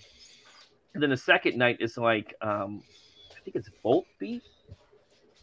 then 0.93 1.09
the 1.09 1.17
second 1.17 1.57
night 1.57 1.77
is 1.81 1.97
like 1.97 2.33
um 2.41 2.81
I 3.35 3.39
think 3.43 3.55
it's 3.57 3.69
Volt 3.83 4.05
Beat 4.19 4.41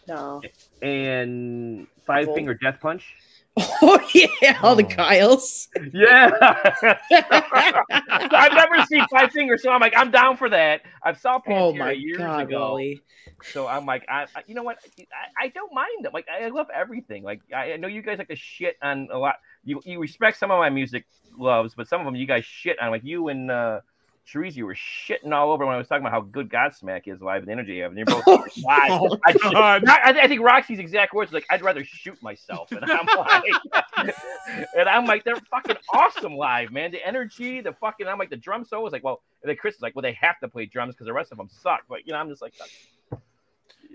No. 0.08 0.40
and 0.82 1.86
Five 2.06 2.26
Volt. 2.26 2.36
Finger 2.36 2.54
Death 2.54 2.80
Punch. 2.80 3.14
Oh 3.82 4.00
yeah, 4.14 4.58
all 4.62 4.74
the 4.74 4.84
Oh. 4.84 4.88
Kyles. 4.88 5.68
Yeah. 5.92 6.30
I've 7.10 8.52
never 8.52 8.84
seen 8.86 9.04
Five 9.10 9.30
Finger, 9.30 9.56
so 9.58 9.70
I'm 9.70 9.80
like, 9.80 9.94
I'm 9.96 10.10
down 10.10 10.36
for 10.36 10.48
that. 10.50 10.82
I 11.02 11.12
saw 11.12 11.38
Pantera 11.38 11.60
oh 11.60 11.72
my 11.74 11.92
years 11.92 12.18
god, 12.18 12.48
ago. 12.48 12.58
Wally. 12.60 13.02
So 13.42 13.66
I'm 13.66 13.86
like, 13.86 14.04
I, 14.08 14.26
I 14.34 14.42
you 14.46 14.54
know 14.54 14.62
what? 14.62 14.78
I, 14.98 15.44
I 15.44 15.48
don't 15.48 15.72
mind 15.72 16.04
them. 16.04 16.12
Like, 16.12 16.26
I 16.28 16.48
love 16.48 16.66
everything. 16.74 17.22
Like, 17.22 17.42
I, 17.54 17.74
I 17.74 17.76
know 17.76 17.88
you 17.88 18.02
guys 18.02 18.18
like 18.18 18.28
to 18.28 18.36
shit 18.36 18.76
on 18.82 19.08
a 19.12 19.18
lot. 19.18 19.36
You 19.64 19.80
you 19.84 20.00
respect 20.00 20.38
some 20.38 20.50
of 20.50 20.58
my 20.58 20.70
music 20.70 21.04
loves, 21.36 21.74
but 21.74 21.88
some 21.88 22.00
of 22.00 22.06
them 22.06 22.16
you 22.16 22.26
guys 22.26 22.44
shit 22.44 22.78
on. 22.80 22.90
Like 22.90 23.04
you 23.04 23.28
and 23.28 23.50
uh, 23.50 23.80
Cherise, 24.26 24.56
you 24.56 24.64
were 24.64 24.74
shitting 24.74 25.32
all 25.32 25.52
over 25.52 25.66
when 25.66 25.74
I 25.74 25.78
was 25.78 25.86
talking 25.86 26.02
about 26.02 26.12
how 26.12 26.22
good 26.22 26.48
Godsmack 26.48 27.02
is 27.06 27.20
live 27.20 27.42
and 27.42 27.48
the 27.48 27.52
energy 27.52 27.74
you 27.74 27.82
have. 27.82 27.92
And 27.92 27.98
you're 27.98 28.06
both 28.06 28.26
live. 28.26 28.54
Oh, 28.90 29.18
I, 29.26 29.32
God. 29.34 29.84
I, 29.86 30.22
I 30.22 30.28
think 30.28 30.40
Roxy's 30.40 30.78
exact 30.78 31.12
words 31.12 31.30
was 31.30 31.34
like, 31.42 31.46
I'd 31.50 31.62
rather 31.62 31.84
shoot 31.84 32.20
myself. 32.22 32.72
And 32.72 32.84
I'm 32.84 33.06
like, 33.16 34.14
and 34.76 34.88
I'm 34.88 35.04
like, 35.04 35.24
they're 35.24 35.36
fucking 35.50 35.76
awesome 35.92 36.36
live, 36.36 36.72
man. 36.72 36.90
The 36.90 37.06
energy, 37.06 37.60
the 37.60 37.72
fucking, 37.74 38.06
I'm 38.06 38.18
like, 38.18 38.30
the 38.30 38.36
drum 38.36 38.64
solo 38.64 38.86
is 38.86 38.92
like, 38.92 39.04
well, 39.04 39.22
and 39.42 39.50
then 39.50 39.56
Chris 39.56 39.76
is 39.76 39.82
like, 39.82 39.94
well, 39.94 40.02
they 40.02 40.14
have 40.14 40.38
to 40.40 40.48
play 40.48 40.64
drums 40.66 40.94
because 40.94 41.06
the 41.06 41.12
rest 41.12 41.30
of 41.32 41.38
them 41.38 41.48
suck. 41.50 41.82
But 41.88 42.06
you 42.06 42.12
know, 42.12 42.18
I'm 42.18 42.28
just 42.28 42.40
like, 42.40 42.54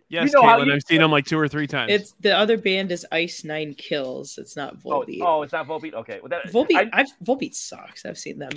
Yes, 0.10 0.34
know 0.34 0.42
Caitlin. 0.42 0.66
you- 0.66 0.74
I've 0.74 0.84
seen 0.84 1.02
them 1.02 1.12
like 1.12 1.26
two 1.26 1.38
or 1.38 1.48
three 1.48 1.68
times. 1.68 1.92
It's 1.92 2.12
the 2.20 2.36
other 2.36 2.58
band 2.58 2.92
is 2.92 3.06
Ice 3.12 3.44
Nine 3.44 3.76
Kills. 3.76 4.40
It's 4.40 4.56
not 4.56 4.76
oh, 4.86 5.02
Volbeat. 5.02 5.22
oh, 5.22 5.44
it's 5.44 5.54
not 5.54 5.68
Volbeat. 5.68 5.94
Okay, 5.94 6.20
well, 6.20 6.30
that, 6.30 6.52
Volbeat, 6.52 6.90
I, 6.92 7.02
I've 7.02 7.08
Volbeat 7.24 7.54
sucks. 7.54 8.06
I've 8.06 8.18
seen 8.18 8.40
them. 8.40 8.52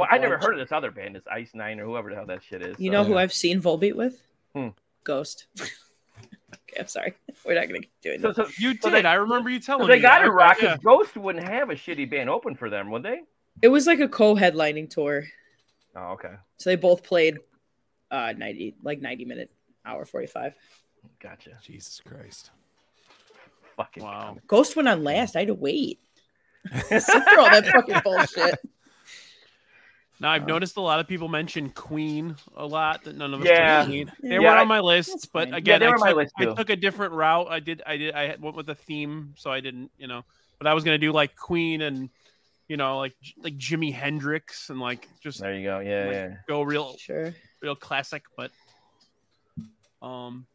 Well, 0.00 0.08
I 0.10 0.18
never 0.18 0.38
heard 0.38 0.52
of 0.54 0.58
this 0.58 0.72
other 0.72 0.90
band. 0.90 1.16
It's 1.16 1.26
Ice 1.28 1.50
Nine 1.54 1.78
or 1.80 1.84
whoever 1.84 2.10
the 2.10 2.16
hell 2.16 2.26
that 2.26 2.42
shit 2.42 2.62
is. 2.62 2.78
You 2.78 2.90
so- 2.90 2.92
know 2.92 3.04
who 3.04 3.14
yeah. 3.14 3.20
I've 3.20 3.32
seen 3.32 3.60
Volbeat 3.62 3.94
with? 3.94 4.20
Hmm. 4.54 4.68
Ghost. 5.04 5.46
okay, 5.60 6.80
I'm 6.80 6.86
sorry. 6.88 7.14
We're 7.44 7.54
not 7.54 7.68
gonna 7.68 7.80
do 7.80 7.86
doing 8.02 8.20
So, 8.20 8.32
so, 8.32 8.46
you 8.58 8.72
did. 8.74 8.82
so 8.82 8.90
they- 8.90 9.04
I 9.04 9.14
remember 9.14 9.48
you 9.50 9.60
telling 9.60 9.84
so 9.84 9.88
they 9.88 9.96
me. 9.96 10.02
got 10.02 10.20
that. 10.20 10.24
to 10.26 10.30
rock. 10.32 10.54
'cause 10.58 10.62
Yeah. 10.64 10.76
Ghost 10.84 11.16
wouldn't 11.16 11.48
have 11.48 11.70
a 11.70 11.74
shitty 11.74 12.10
band 12.10 12.28
open 12.28 12.54
for 12.54 12.68
them, 12.70 12.90
would 12.90 13.02
they? 13.02 13.20
It 13.62 13.68
was 13.68 13.86
like 13.86 14.00
a 14.00 14.08
co-headlining 14.08 14.90
tour. 14.90 15.24
Oh, 15.96 16.12
okay, 16.12 16.34
So 16.58 16.70
they 16.70 16.76
both 16.76 17.02
played 17.02 17.38
uh 18.10 18.32
90 18.36 18.76
like 18.82 19.00
90 19.00 19.24
minute 19.24 19.50
hour 19.84 20.04
45. 20.04 20.54
gotcha. 21.20 21.50
Jesus 21.62 22.00
Christ. 22.06 22.50
Fucking 23.76 24.02
Wow. 24.02 24.36
Ghost 24.46 24.76
went 24.76 24.88
on 24.88 25.02
last. 25.04 25.36
I 25.36 25.40
had 25.40 25.48
to 25.48 25.54
wait. 25.54 25.98
Sit 26.88 27.02
through 27.02 27.38
all 27.40 27.50
that 27.50 27.66
fucking 27.66 28.00
bullshit. 28.04 28.58
Now 30.20 30.30
I've 30.30 30.46
noticed 30.46 30.76
a 30.76 30.80
lot 30.82 31.00
of 31.00 31.08
people 31.08 31.28
mention 31.28 31.70
Queen 31.70 32.36
a 32.54 32.66
lot. 32.66 33.04
That 33.04 33.16
none 33.16 33.32
of 33.32 33.40
us 33.40 33.46
Yeah. 33.46 33.86
Queen. 33.86 34.12
They 34.22 34.34
Yeah, 34.34 34.38
were 34.40 34.48
I- 34.48 34.60
on 34.60 34.68
my 34.68 34.80
list, 34.80 35.32
but 35.32 35.52
again, 35.54 35.80
they 35.80 35.86
I, 35.86 35.88
were 35.88 35.94
on 35.94 36.00
my 36.00 36.08
took, 36.08 36.16
list, 36.18 36.34
I 36.36 36.44
took 36.44 36.68
a 36.70 36.76
different 36.76 37.14
route. 37.14 37.48
I 37.48 37.58
did. 37.60 37.82
I 37.86 37.96
did. 37.96 38.14
I 38.14 38.26
had- 38.28 38.40
went 38.42 38.54
with 38.54 38.68
a 38.68 38.74
theme, 38.74 39.32
so 39.38 39.50
I 39.50 39.60
didn't. 39.60 39.90
You 39.98 40.08
know, 40.08 40.22
but 40.58 40.66
I 40.66 40.74
was 40.74 40.84
gonna 40.84 40.98
do 40.98 41.10
like 41.10 41.34
Queen 41.36 41.80
and 41.80 42.10
you 42.68 42.76
know 42.76 42.98
like 42.98 43.14
like 43.42 43.56
Jimi 43.56 43.94
Hendrix 43.94 44.68
and 44.68 44.78
like 44.78 45.08
just 45.22 45.40
There 45.40 45.54
you 45.54 45.64
go. 45.64 45.78
Yeah, 45.80 46.04
like, 46.04 46.12
yeah. 46.12 46.36
go 46.46 46.62
real 46.62 46.96
Sure. 46.98 47.34
real 47.62 47.74
classic. 47.74 48.24
But 48.36 48.50
um, 50.02 50.46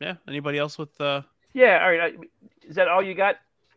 yeah. 0.00 0.14
Anybody 0.26 0.58
else 0.58 0.76
with 0.78 1.00
uh? 1.00 1.22
Yeah, 1.54 1.82
all 1.82 1.90
right. 1.92 2.14
Is 2.68 2.74
that 2.74 2.88
all 2.88 3.02
you 3.02 3.14
got, 3.14 3.36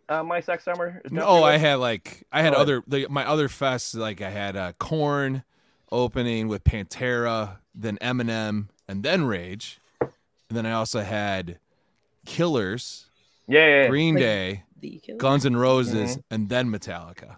uh, 0.09 0.23
MySoxSummer? 0.23 1.05
Is 1.05 1.11
No, 1.11 1.37
your 1.37 1.45
I 1.47 1.57
had 1.57 1.75
like 1.75 2.25
I 2.31 2.41
had 2.41 2.53
Oh. 2.53 2.57
other 2.57 2.83
the, 2.87 3.07
my 3.09 3.25
other 3.25 3.47
fests 3.47 3.95
like 3.95 4.21
I 4.21 4.29
had 4.29 4.57
uh, 4.57 4.73
Korn 4.79 5.43
opening 5.91 6.47
with 6.47 6.63
Pantera, 6.63 7.57
then 7.73 7.97
Eminem, 8.01 8.67
and 8.87 9.03
then 9.03 9.25
Rage, 9.25 9.79
and 10.01 10.09
then 10.49 10.65
I 10.65 10.73
also 10.73 11.01
had 11.01 11.59
Killers, 12.25 13.05
Yeah, 13.47 13.59
yeah, 13.67 13.81
yeah. 13.83 13.87
Green 13.87 14.15
Like- 14.15 14.23
Day, 14.23 14.63
The 14.81 15.01
Guns 15.17 15.45
N' 15.45 15.55
Roses, 15.55 16.11
Mm-hmm. 16.11 16.33
and 16.33 16.49
then 16.49 16.69
Metallica. 16.71 17.37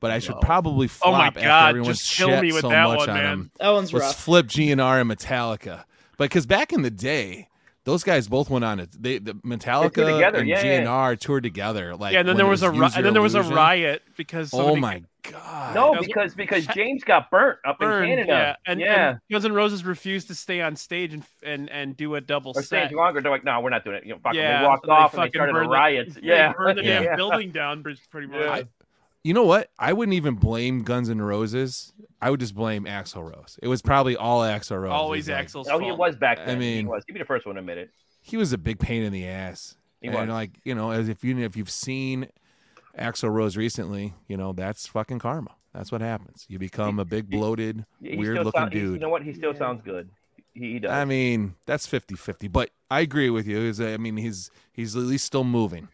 But 0.00 0.10
I 0.10 0.18
should 0.18 0.34
Wow. 0.36 0.40
probably 0.42 0.88
Oh 1.02 1.12
my 1.12 1.16
flop 1.16 1.26
after 1.28 1.40
God, 1.40 1.68
everyone 1.70 1.92
just 1.92 2.14
kill 2.16 2.28
shit 2.28 2.42
me 2.42 2.52
with 2.52 2.60
so 2.62 2.68
that 2.68 2.84
much 2.88 2.98
one, 2.98 3.10
on 3.10 3.14
man. 3.16 3.24
them. 3.24 3.50
That 3.58 3.70
one's 3.70 3.92
Let's 3.92 4.04
rough. 4.06 4.16
flip 4.22 4.46
GNR 4.46 5.00
and 5.00 5.10
Metallica. 5.10 5.84
But 6.18 6.24
because 6.26 6.44
back 6.46 6.72
in 6.72 6.82
the 6.82 6.90
day, 6.90 7.48
those 7.84 8.02
guys 8.02 8.28
both 8.28 8.48
went 8.50 8.64
on 8.64 8.80
it. 8.80 8.90
They 9.00 9.18
the 9.18 9.34
Metallica 9.34 10.14
together, 10.14 10.38
and 10.38 10.48
yeah, 10.48 10.62
yeah. 10.64 10.84
GNR 10.84 11.18
toured 11.18 11.42
together. 11.42 11.94
Like 11.96 12.12
yeah, 12.14 12.20
and 12.20 12.28
then 12.28 12.36
there 12.36 12.46
it 12.46 12.50
was 12.50 12.62
a 12.62 12.70
ri- 12.70 12.88
and 12.96 13.04
then 13.04 13.12
there 13.12 13.22
was 13.22 13.34
a 13.34 13.42
riot 13.42 14.02
because 14.16 14.50
Oh 14.54 14.74
my 14.76 15.02
god! 15.30 15.74
No, 15.74 15.94
because 16.00 16.34
because 16.34 16.66
James 16.74 17.04
got 17.04 17.30
burnt 17.30 17.58
up 17.64 17.78
burned, 17.78 18.10
in 18.10 18.18
Canada. 18.26 18.32
Yeah, 18.66 18.72
and, 18.72 18.80
yeah. 18.80 19.08
and 19.10 19.18
Guns 19.30 19.44
N' 19.44 19.52
Roses 19.52 19.84
refused 19.84 20.28
to 20.28 20.34
stay 20.34 20.60
on 20.62 20.76
stage 20.76 21.12
and 21.12 21.24
and 21.42 21.68
and 21.70 21.96
do 21.96 22.14
a 22.14 22.20
double 22.20 22.52
or 22.54 22.62
set. 22.62 22.86
staying 22.86 22.96
longer. 22.96 23.20
They're 23.20 23.30
like, 23.32 23.44
no, 23.44 23.60
we're 23.60 23.70
not 23.70 23.84
doing 23.84 23.96
it. 23.96 24.04
You 24.06 24.14
know, 24.14 24.18
fuck 24.22 24.34
'em. 24.34 24.40
Yeah, 24.40 24.60
they 24.62 24.66
walked 24.66 24.86
they 24.86 24.92
off 24.92 25.14
and 25.14 25.22
they 25.24 25.28
started 25.30 25.52
a 25.52 25.54
burned 25.54 25.68
the- 25.70 25.74
riot. 25.74 26.14
They 26.14 26.20
Yeah, 26.22 26.52
burned 26.56 26.78
the 26.78 26.84
Yeah. 26.84 27.02
damn 27.02 27.16
building 27.16 27.50
down, 27.50 27.82
pretty 27.82 28.00
pretty 28.10 28.26
much. 28.28 28.40
Yeah. 28.40 28.50
I- 28.50 28.64
You 29.24 29.32
know 29.32 29.44
what? 29.44 29.70
I 29.78 29.94
wouldn't 29.94 30.14
even 30.14 30.34
blame 30.34 30.82
Guns 30.82 31.08
N' 31.08 31.20
Roses. 31.20 31.92
I 32.20 32.30
would 32.30 32.40
just 32.40 32.54
blame 32.54 32.84
Axl 32.84 33.22
Rose. 33.22 33.58
It 33.62 33.68
was 33.68 33.80
probably 33.80 34.16
all 34.16 34.42
Axl 34.42 34.80
Rose. 34.82 34.92
Always 34.92 35.28
It 35.28 35.32
like- 35.32 35.46
Axl's 35.48 35.68
Oh, 35.70 35.78
he 35.78 35.90
was 35.90 36.14
back 36.16 36.38
I 36.40 36.44
then. 36.44 36.60
he 36.60 36.76
mean- 36.76 36.86
was. 36.86 37.02
He'd 37.06 37.14
be 37.14 37.18
the 37.18 37.24
first 37.24 37.46
one 37.46 37.54
to 37.54 37.60
admit 37.60 37.78
it. 37.78 37.90
He 38.20 38.36
was 38.36 38.52
a 38.52 38.58
big 38.58 38.78
pain 38.78 39.02
in 39.02 39.12
the 39.12 39.26
ass. 39.26 39.76
He 40.00 40.08
and 40.08 40.16
was. 40.16 40.28
like 40.28 40.50
you 40.64 40.74
know, 40.74 40.90
as 40.90 41.08
if 41.08 41.24
you 41.24 41.38
if 41.38 41.56
you've 41.56 41.70
seen 41.70 42.28
Axl 42.98 43.30
Rose 43.30 43.56
recently, 43.56 44.12
you 44.28 44.36
know 44.36 44.52
that's 44.52 44.86
fucking 44.86 45.18
karma. 45.20 45.52
That's 45.72 45.90
what 45.90 46.02
happens. 46.02 46.44
You 46.48 46.58
become 46.58 46.98
a 46.98 47.04
big 47.04 47.28
bloated, 47.30 47.84
He- 48.00 48.10
he 48.10 48.16
weird 48.16 48.36
still 48.36 48.44
looking 48.44 48.60
sound- 48.60 48.70
dude. 48.72 48.92
You 48.94 48.98
know 49.00 49.08
what? 49.08 49.22
He 49.22 49.32
still 49.32 49.52
Yeah. 49.52 49.58
sounds 49.58 49.82
good. 49.82 50.10
He, 50.52 50.74
he 50.74 50.78
does. 50.80 50.92
I 50.92 51.04
mean, 51.04 51.54
that's 51.66 51.86
50-50, 51.86 52.46
but 52.46 52.70
I 52.90 53.00
agree 53.00 53.28
with 53.30 53.46
you. 53.48 53.58
Is 53.58 53.80
I 53.80 53.96
mean, 53.96 54.16
he's 54.18 54.50
he's 54.72 54.94
at 54.94 55.02
least 55.02 55.24
still 55.24 55.44
moving. 55.44 55.88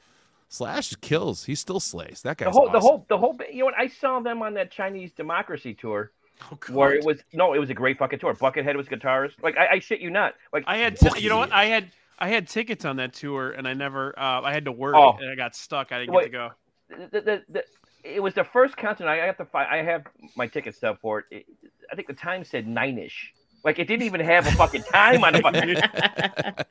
Slash 0.52 0.94
kills. 0.96 1.44
He 1.44 1.54
still 1.54 1.78
slays. 1.80 2.22
That 2.22 2.36
guy. 2.36 2.46
the 2.46 2.50
whole, 2.50 2.70
the 2.70 2.80
whole, 2.80 3.06
the 3.08 3.16
whole. 3.16 3.38
You 3.52 3.60
know 3.60 3.64
what? 3.66 3.74
I 3.78 3.86
saw 3.86 4.18
them 4.18 4.42
on 4.42 4.52
that 4.54 4.72
Chinese 4.72 5.12
Democracy 5.12 5.74
tour 5.74 6.10
Oh, 6.50 6.56
God. 6.58 6.74
where 6.74 6.92
it 6.94 7.04
was 7.04 7.20
no, 7.32 7.52
it 7.54 7.58
was 7.60 7.70
a 7.70 7.74
great 7.74 7.98
fucking 7.98 8.18
tour. 8.18 8.34
Buckethead 8.34 8.74
was 8.76 8.88
guitarist. 8.88 9.34
Like 9.42 9.56
I, 9.56 9.68
I 9.74 9.78
shit 9.78 10.00
you 10.00 10.10
not. 10.10 10.34
Like 10.52 10.64
I 10.66 10.78
had, 10.78 10.98
Bucky. 10.98 11.20
you 11.22 11.28
know 11.28 11.36
what? 11.36 11.52
I 11.52 11.66
had, 11.66 11.90
I 12.18 12.28
had 12.28 12.48
tickets 12.48 12.84
on 12.84 12.96
that 12.96 13.12
tour, 13.14 13.52
and 13.52 13.68
I 13.68 13.74
never, 13.74 14.18
uh, 14.18 14.40
I 14.42 14.52
had 14.52 14.64
to 14.64 14.72
work, 14.72 14.94
Oh. 14.96 15.16
and 15.20 15.30
I 15.30 15.36
got 15.36 15.54
stuck. 15.54 15.92
I 15.92 16.00
didn't 16.00 16.14
Wait. 16.14 16.32
get 16.32 16.50
to 16.90 16.98
go. 16.98 17.08
the, 17.12 17.20
the, 17.20 17.42
the, 17.48 17.64
it 18.02 18.20
was 18.22 18.34
the 18.34 18.44
first 18.44 18.76
concert. 18.76 19.06
I 19.06 19.16
have 19.24 19.36
to 19.36 19.44
find. 19.44 19.68
I 19.70 19.82
have 19.84 20.02
my 20.36 20.46
ticket 20.48 20.74
stub 20.74 20.98
for 21.00 21.20
it. 21.20 21.24
it. 21.30 21.46
I 21.92 21.94
think 21.94 22.08
the 22.08 22.14
time 22.14 22.42
said 22.42 22.66
nine 22.66 22.98
ish. 22.98 23.32
Like 23.62 23.78
it 23.78 23.86
didn't 23.86 24.06
even 24.06 24.20
have 24.20 24.46
a 24.46 24.52
fucking 24.52 24.82
time 24.84 25.22
on 25.22 25.34
it. 25.44 26.66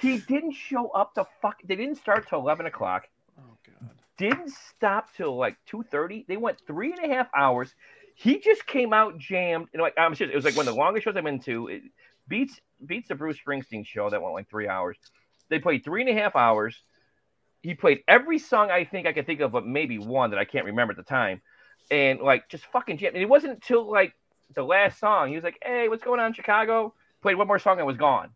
he 0.00 0.18
didn't 0.18 0.52
show 0.52 0.88
up 0.90 1.14
to 1.14 1.26
fuck. 1.40 1.56
They 1.64 1.74
didn't 1.76 1.96
start 1.96 2.28
till 2.28 2.38
eleven 2.40 2.66
o'clock. 2.66 3.08
Didn't 4.16 4.50
stop 4.50 5.08
till 5.16 5.36
like 5.36 5.56
two 5.66 5.82
thirty. 5.90 6.24
They 6.28 6.36
went 6.36 6.58
three 6.66 6.92
and 6.92 7.10
a 7.10 7.14
half 7.14 7.28
hours. 7.36 7.74
he 8.14 8.38
just 8.38 8.66
came 8.66 8.92
out 8.92 9.18
jammed. 9.18 9.68
Know, 9.74 9.82
like 9.82 9.94
I'm 9.98 10.14
serious. 10.14 10.32
It 10.32 10.36
was 10.36 10.44
like 10.44 10.56
one 10.56 10.68
of 10.68 10.74
the 10.74 10.80
longest 10.80 11.04
shows 11.04 11.16
I've 11.16 11.24
been 11.24 11.40
to. 11.40 11.68
It 11.68 11.82
beats 12.28 12.60
beats 12.84 13.08
the 13.08 13.14
Bruce 13.14 13.38
Springsteen 13.44 13.86
show 13.86 14.08
that 14.10 14.22
went 14.22 14.34
like 14.34 14.48
three 14.48 14.68
hours. 14.68 14.96
They 15.50 15.58
played 15.58 15.84
three 15.84 16.02
and 16.02 16.10
a 16.10 16.20
half 16.20 16.36
hours. 16.36 16.80
He 17.62 17.74
played 17.74 18.02
every 18.06 18.38
song 18.38 18.70
I 18.70 18.84
think 18.84 19.06
I 19.06 19.12
could 19.12 19.26
think 19.26 19.40
of, 19.40 19.52
but 19.52 19.66
maybe 19.66 19.98
one 19.98 20.30
that 20.30 20.38
I 20.38 20.44
can't 20.44 20.66
remember 20.66 20.92
at 20.92 20.96
the 20.96 21.02
time. 21.02 21.40
And 21.90 22.20
like 22.20 22.48
just 22.48 22.66
fucking 22.66 22.98
jam. 22.98 23.14
And 23.14 23.22
it 23.22 23.28
wasn't 23.28 23.54
until 23.54 23.90
like 23.90 24.14
the 24.54 24.62
last 24.62 25.00
song 25.00 25.28
he 25.30 25.34
was 25.34 25.44
like, 25.44 25.58
"Hey, 25.62 25.88
what's 25.88 26.04
going 26.04 26.20
on, 26.20 26.34
Chicago?" 26.34 26.94
Played 27.22 27.36
one 27.36 27.46
more 27.46 27.58
song 27.58 27.78
and 27.78 27.86
was 27.86 27.96
gone. 27.96 28.30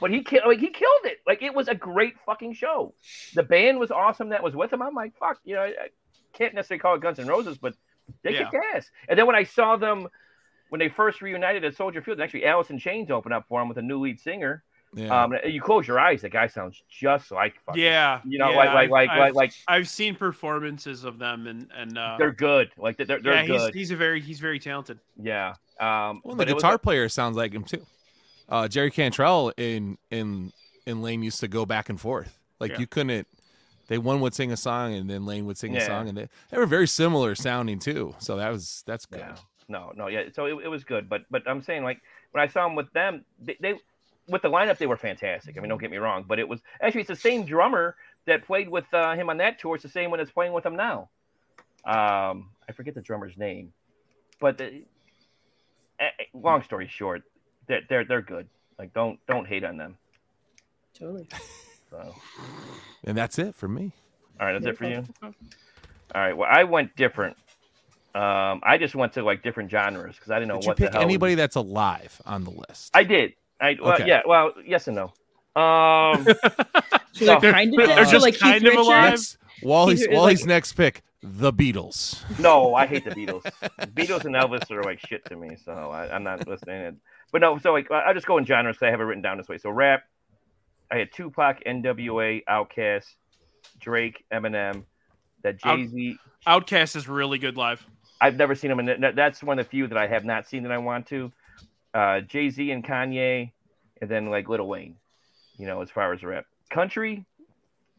But 0.00 0.10
he 0.10 0.22
killed, 0.22 0.44
like 0.46 0.58
he 0.60 0.70
killed 0.70 1.04
it. 1.04 1.18
Like 1.26 1.42
it 1.42 1.54
was 1.54 1.68
a 1.68 1.74
great 1.74 2.14
fucking 2.24 2.54
show. 2.54 2.94
The 3.34 3.42
band 3.42 3.78
was 3.78 3.90
awesome 3.90 4.28
that 4.30 4.42
was 4.42 4.54
with 4.54 4.72
him. 4.72 4.82
I'm 4.82 4.94
like, 4.94 5.16
fuck, 5.18 5.38
you 5.44 5.54
know, 5.56 5.62
I, 5.62 5.66
I 5.68 5.88
can't 6.32 6.54
necessarily 6.54 6.80
call 6.80 6.94
it 6.94 7.00
Guns 7.00 7.18
and 7.18 7.28
Roses, 7.28 7.58
but 7.58 7.74
they 8.22 8.32
Yeah. 8.34 8.50
kicked 8.50 8.64
ass. 8.74 8.90
And 9.08 9.18
then 9.18 9.26
when 9.26 9.36
I 9.36 9.44
saw 9.44 9.76
them 9.76 10.08
when 10.70 10.78
they 10.78 10.88
first 10.88 11.22
reunited 11.22 11.64
at 11.64 11.74
Soldier 11.76 12.02
Field, 12.02 12.20
actually 12.20 12.44
Alice 12.44 12.70
in 12.70 12.78
Chains 12.78 13.10
opened 13.10 13.34
up 13.34 13.46
for 13.48 13.60
him 13.62 13.68
with 13.68 13.78
a 13.78 13.82
new 13.82 13.98
lead 14.00 14.20
singer. 14.20 14.62
Yeah. 14.94 15.24
Um, 15.24 15.34
you 15.44 15.60
close 15.60 15.86
your 15.86 15.98
eyes, 15.98 16.22
the 16.22 16.30
guy 16.30 16.46
sounds 16.46 16.82
just 16.88 17.30
like 17.30 17.54
fucking. 17.66 17.82
Yeah, 17.82 18.20
You 18.26 18.38
know, 18.38 18.50
yeah, 18.50 18.56
like 18.56 18.72
like 18.74 18.90
like 18.90 19.10
I've, 19.10 19.18
like 19.18 19.34
like 19.34 19.52
I've 19.68 19.86
seen 19.88 20.14
performances 20.14 21.04
of 21.04 21.18
them, 21.18 21.46
and 21.46 21.70
and 21.76 21.98
uh, 21.98 22.16
they're 22.18 22.32
good. 22.32 22.70
Like 22.78 22.96
they're 22.96 23.04
they're 23.06 23.34
yeah, 23.34 23.42
he's 23.42 23.60
good. 23.62 23.74
he's 23.74 23.90
a 23.90 23.96
very 23.96 24.20
he's 24.22 24.40
very 24.40 24.58
talented. 24.58 24.98
Yeah. 25.20 25.54
Um, 25.78 26.22
well, 26.24 26.34
the 26.34 26.36
but 26.36 26.48
it 26.48 26.54
was 26.54 26.62
guitar 26.62 26.78
player 26.78 27.08
sounds 27.10 27.36
like 27.36 27.52
him 27.52 27.64
too. 27.64 27.84
Uh, 28.48 28.68
Jerry 28.68 28.90
Cantrell 28.90 29.52
in 29.56 29.98
in 30.10 30.52
in 30.86 31.02
Layne 31.02 31.22
used 31.22 31.40
to 31.40 31.48
go 31.48 31.66
back 31.66 31.88
and 31.88 32.00
forth. 32.00 32.38
Like 32.60 32.72
Yeah. 32.72 32.78
you 32.80 32.86
couldn't. 32.86 33.26
They 33.88 33.98
one 33.98 34.20
would 34.20 34.34
sing 34.34 34.52
a 34.52 34.56
song 34.56 34.94
and 34.94 35.08
then 35.08 35.24
Layne 35.24 35.46
would 35.46 35.56
sing 35.56 35.74
a 35.76 35.80
song, 35.80 36.08
and 36.08 36.18
they, 36.18 36.28
they 36.50 36.58
were 36.58 36.66
very 36.66 36.86
similar 36.86 37.34
sounding 37.34 37.78
too. 37.78 38.14
So 38.18 38.36
that 38.36 38.50
was 38.50 38.82
that's 38.86 39.06
good. 39.06 39.20
Yeah. 39.20 39.36
No, 39.68 39.92
no, 39.96 40.08
yeah. 40.08 40.24
So 40.34 40.46
it, 40.46 40.64
it 40.64 40.68
was 40.68 40.84
good, 40.84 41.08
but 41.08 41.22
but 41.30 41.42
I'm 41.46 41.62
saying 41.62 41.84
like 41.84 42.00
when 42.32 42.42
I 42.42 42.46
saw 42.48 42.64
them 42.64 42.74
with 42.74 42.90
them, 42.92 43.24
they, 43.40 43.56
they 43.60 43.74
with 44.28 44.42
the 44.42 44.50
lineup 44.50 44.78
they 44.78 44.86
were 44.86 44.96
fantastic. 44.96 45.56
I 45.56 45.60
mean, 45.60 45.68
don't 45.68 45.80
get 45.80 45.90
me 45.90 45.96
wrong, 45.98 46.24
but 46.26 46.38
it 46.38 46.48
was 46.48 46.60
actually 46.82 47.02
it's 47.02 47.08
the 47.08 47.16
same 47.16 47.44
drummer 47.44 47.96
that 48.26 48.44
played 48.44 48.68
with 48.68 48.84
uh, 48.92 49.14
him 49.14 49.30
on 49.30 49.38
that 49.38 49.58
tour. 49.58 49.74
It's 49.74 49.82
the 49.82 49.88
same 49.88 50.10
one 50.10 50.18
that's 50.18 50.30
playing 50.30 50.52
with 50.52 50.64
him 50.66 50.76
now. 50.76 51.08
Um, 51.84 52.50
I 52.68 52.72
forget 52.74 52.94
the 52.94 53.00
drummer's 53.00 53.36
name, 53.38 53.72
but 54.40 54.58
the, 54.58 54.84
eh, 56.00 56.04
eh, 56.18 56.24
long 56.34 56.62
story 56.62 56.88
short, 56.88 57.22
they're 57.68 57.82
they're 57.88 58.04
they're 58.04 58.22
good. 58.22 58.48
Like 58.78 58.92
don't 58.94 59.18
don't 59.26 59.46
hate 59.46 59.64
on 59.64 59.76
them. 59.76 59.96
Totally. 60.98 61.26
So 61.90 62.14
And 63.04 63.16
that's 63.16 63.38
it 63.38 63.54
for 63.54 63.68
me. 63.68 63.92
all 64.40 64.46
right, 64.46 64.52
that's 64.54 64.66
it 64.66 64.76
for 64.76 64.84
you. 64.88 65.04
All 65.22 65.32
right, 66.14 66.36
well 66.36 66.48
I 66.50 66.64
went 66.64 66.94
different. 66.96 67.36
Um, 68.14 68.60
I 68.64 68.78
just 68.78 68.94
went 68.94 69.12
to 69.14 69.22
like 69.22 69.42
different 69.42 69.70
genres 69.70 70.16
because 70.16 70.30
I 70.30 70.36
didn't 70.38 70.48
know 70.48 70.54
Did 70.56 70.64
you 70.64 70.68
what 70.68 70.76
pick 70.78 70.90
the 70.92 70.98
hell. 70.98 71.02
anybody 71.02 71.34
that's 71.34 71.56
alive 71.56 72.20
on 72.26 72.44
the 72.44 72.50
list? 72.50 72.90
I 72.94 73.04
did. 73.04 73.34
I 73.60 73.76
well, 73.80 73.94
Okay. 73.94 74.06
yeah. 74.06 74.22
Well, 74.26 74.52
yes 74.64 74.88
and 74.88 74.96
no. 74.96 75.12
Um, 75.60 76.26
So 77.12 77.24
No. 77.26 77.40
they're 77.40 77.52
kind 77.52 77.72
of 77.80 77.86
They're 77.88 78.04
so 78.06 78.12
just 78.12 78.22
like 78.24 78.34
Keith 78.34 78.40
kind 78.42 78.66
of 78.66 78.74
alive. 78.74 79.10
Next, 79.10 79.38
Wally's 79.62 80.00
Peter 80.00 80.14
Wally's 80.14 80.40
like- 80.42 80.48
next 80.48 80.72
pick, 80.74 81.02
the 81.22 81.52
Beatles. 81.52 82.22
no, 82.38 82.74
I 82.74 82.86
hate 82.86 83.04
the 83.04 83.10
Beatles. 83.14 83.42
Beatles 83.94 84.24
and 84.24 84.34
Elvis 84.36 84.70
are 84.70 84.82
like 84.84 85.00
shit 85.00 85.24
to 85.26 85.36
me, 85.36 85.56
so 85.64 85.72
I, 85.72 86.14
I'm 86.14 86.22
not 86.22 86.46
listening. 86.46 86.98
But 87.32 87.40
no, 87.42 87.58
so 87.58 87.72
like 87.72 87.90
I'll 87.90 88.14
just 88.14 88.26
go 88.26 88.38
in 88.38 88.44
genres. 88.46 88.78
'cause 88.78 88.86
I 88.86 88.90
have 88.90 89.00
it 89.00 89.04
written 89.04 89.22
down 89.22 89.36
this 89.38 89.48
way. 89.48 89.58
So 89.58 89.70
rap, 89.70 90.02
I 90.90 90.96
had 90.98 91.12
Tupac, 91.12 91.62
N.W.A., 91.66 92.42
Outkast, 92.48 93.14
Drake, 93.78 94.24
Eminem, 94.32 94.84
that 95.42 95.58
Jay 95.58 95.86
Z. 95.86 96.18
Outkast 96.46 96.96
is 96.96 97.08
really 97.08 97.38
good 97.38 97.56
live. 97.56 97.84
I've 98.20 98.36
never 98.36 98.54
seen 98.54 98.70
him, 98.70 98.78
and 98.80 98.88
that- 99.02 99.14
that's 99.14 99.42
one 99.42 99.58
of 99.58 99.66
the 99.66 99.70
few 99.70 99.86
that 99.86 99.98
I 99.98 100.06
have 100.06 100.24
not 100.24 100.46
seen 100.46 100.62
that 100.64 100.72
I 100.72 100.78
want 100.78 101.06
to. 101.08 101.30
Uh, 101.94 102.20
Jay 102.20 102.48
Z 102.50 102.70
and 102.70 102.82
Kanye, 102.84 103.52
and 104.00 104.10
then 104.10 104.26
like 104.30 104.48
Little 104.48 104.68
Wayne. 104.68 104.96
You 105.58 105.66
know, 105.66 105.82
as 105.82 105.90
far 105.90 106.12
as 106.12 106.22
rap, 106.22 106.46
country, 106.70 107.24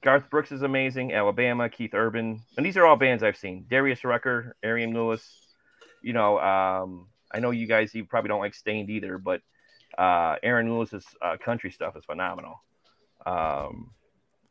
Garth 0.01 0.29
Brooks 0.29 0.51
is 0.51 0.61
amazing. 0.61 1.13
Alabama, 1.13 1.69
Keith 1.69 1.93
Urban, 1.93 2.41
and 2.57 2.65
these 2.65 2.77
are 2.77 2.85
all 2.85 2.95
bands 2.95 3.21
I've 3.21 3.35
seen. 3.37 3.65
Darius 3.69 4.03
Rucker, 4.05 4.55
Aaron 4.63 4.93
Lewis. 4.93 5.45
You 6.01 6.13
know, 6.13 6.39
um, 6.39 7.08
I 7.31 7.39
know 7.39 7.51
you 7.51 7.67
guys 7.67 7.93
you 7.93 8.05
probably 8.05 8.29
don't 8.29 8.39
like 8.39 8.53
Staind 8.55 8.89
either, 8.89 9.17
but 9.17 9.41
uh, 9.97 10.35
Aaron 10.43 10.71
Lewis's 10.73 11.05
uh, 11.21 11.37
country 11.37 11.71
stuff 11.71 11.95
is 11.95 12.05
phenomenal. 12.05 12.61
Um, 13.25 13.91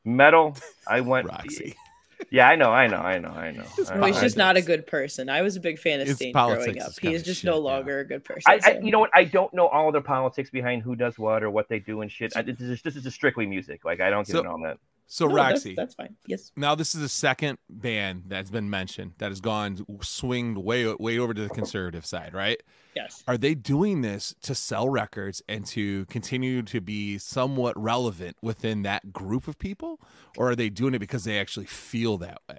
metal, 0.04 0.56
I 0.86 1.00
went. 1.00 1.28
Roxy. 1.28 1.74
Yeah, 2.30 2.48
I 2.48 2.56
know, 2.56 2.72
I 2.72 2.88
know, 2.88 2.96
I 2.96 3.20
know, 3.20 3.28
I 3.28 3.52
know. 3.52 3.62
No, 3.94 4.06
he's 4.06 4.16
I- 4.16 4.20
just 4.22 4.36
not 4.36 4.56
a 4.56 4.60
good 4.60 4.88
person. 4.88 5.30
I 5.30 5.42
was 5.42 5.54
a 5.54 5.60
big 5.60 5.78
fan 5.78 6.00
of 6.00 6.08
His 6.08 6.16
Staind 6.16 6.34
growing 6.34 6.82
up. 6.82 6.88
is 6.88 6.98
He 6.98 7.14
is 7.14 7.22
just 7.22 7.42
shit, 7.42 7.48
no 7.48 7.58
yeah. 7.58 7.62
longer 7.62 8.00
a 8.00 8.04
good 8.04 8.24
person. 8.24 8.42
I, 8.44 8.58
I, 8.64 8.78
you 8.82 8.90
know 8.90 8.98
what? 8.98 9.10
I 9.14 9.22
don't 9.22 9.54
know 9.54 9.68
all 9.68 9.92
the 9.92 10.00
politics 10.00 10.50
behind 10.50 10.82
who 10.82 10.96
does 10.96 11.16
what 11.16 11.44
or 11.44 11.50
what 11.50 11.68
they 11.68 11.78
do 11.78 12.00
and 12.00 12.10
shit. 12.10 12.36
I, 12.36 12.42
this 12.42 12.60
is 12.60 12.82
this 12.82 12.96
is 12.96 13.04
just 13.04 13.14
strictly 13.14 13.46
music. 13.46 13.84
Like 13.84 14.00
I 14.00 14.10
don't 14.10 14.26
get 14.26 14.32
So- 14.32 14.38
into 14.40 14.50
all 14.50 14.60
that. 14.64 14.78
So 15.10 15.26
No, 15.26 15.36
that's- 15.36 15.52
Roxy, 15.54 15.74
that's, 15.74 15.94
fine. 15.94 16.16
Yes. 16.26 16.52
now 16.54 16.74
this 16.74 16.94
is 16.94 17.00
the 17.00 17.08
second 17.08 17.56
band 17.70 18.24
that's 18.26 18.50
been 18.50 18.68
mentioned 18.68 19.14
that 19.18 19.30
has 19.30 19.40
gone 19.40 19.84
swinged 20.02 20.58
way 20.58 20.86
way 20.94 21.18
over 21.18 21.32
to 21.32 21.42
the 21.42 21.48
conservative 21.48 22.04
side, 22.04 22.34
right? 22.34 22.62
Yes. 22.94 23.24
Are 23.26 23.38
they 23.38 23.54
doing 23.54 24.02
this 24.02 24.34
to 24.42 24.54
sell 24.54 24.88
records 24.90 25.40
and 25.48 25.64
to 25.68 26.04
continue 26.06 26.62
to 26.64 26.80
be 26.82 27.16
somewhat 27.16 27.80
relevant 27.80 28.36
within 28.42 28.82
that 28.82 29.10
group 29.12 29.48
of 29.48 29.58
people, 29.58 29.98
or 30.36 30.50
are 30.50 30.56
they 30.56 30.68
doing 30.68 30.92
it 30.92 30.98
because 30.98 31.24
they 31.24 31.38
actually 31.38 31.66
feel 31.66 32.18
that 32.18 32.42
way? 32.48 32.58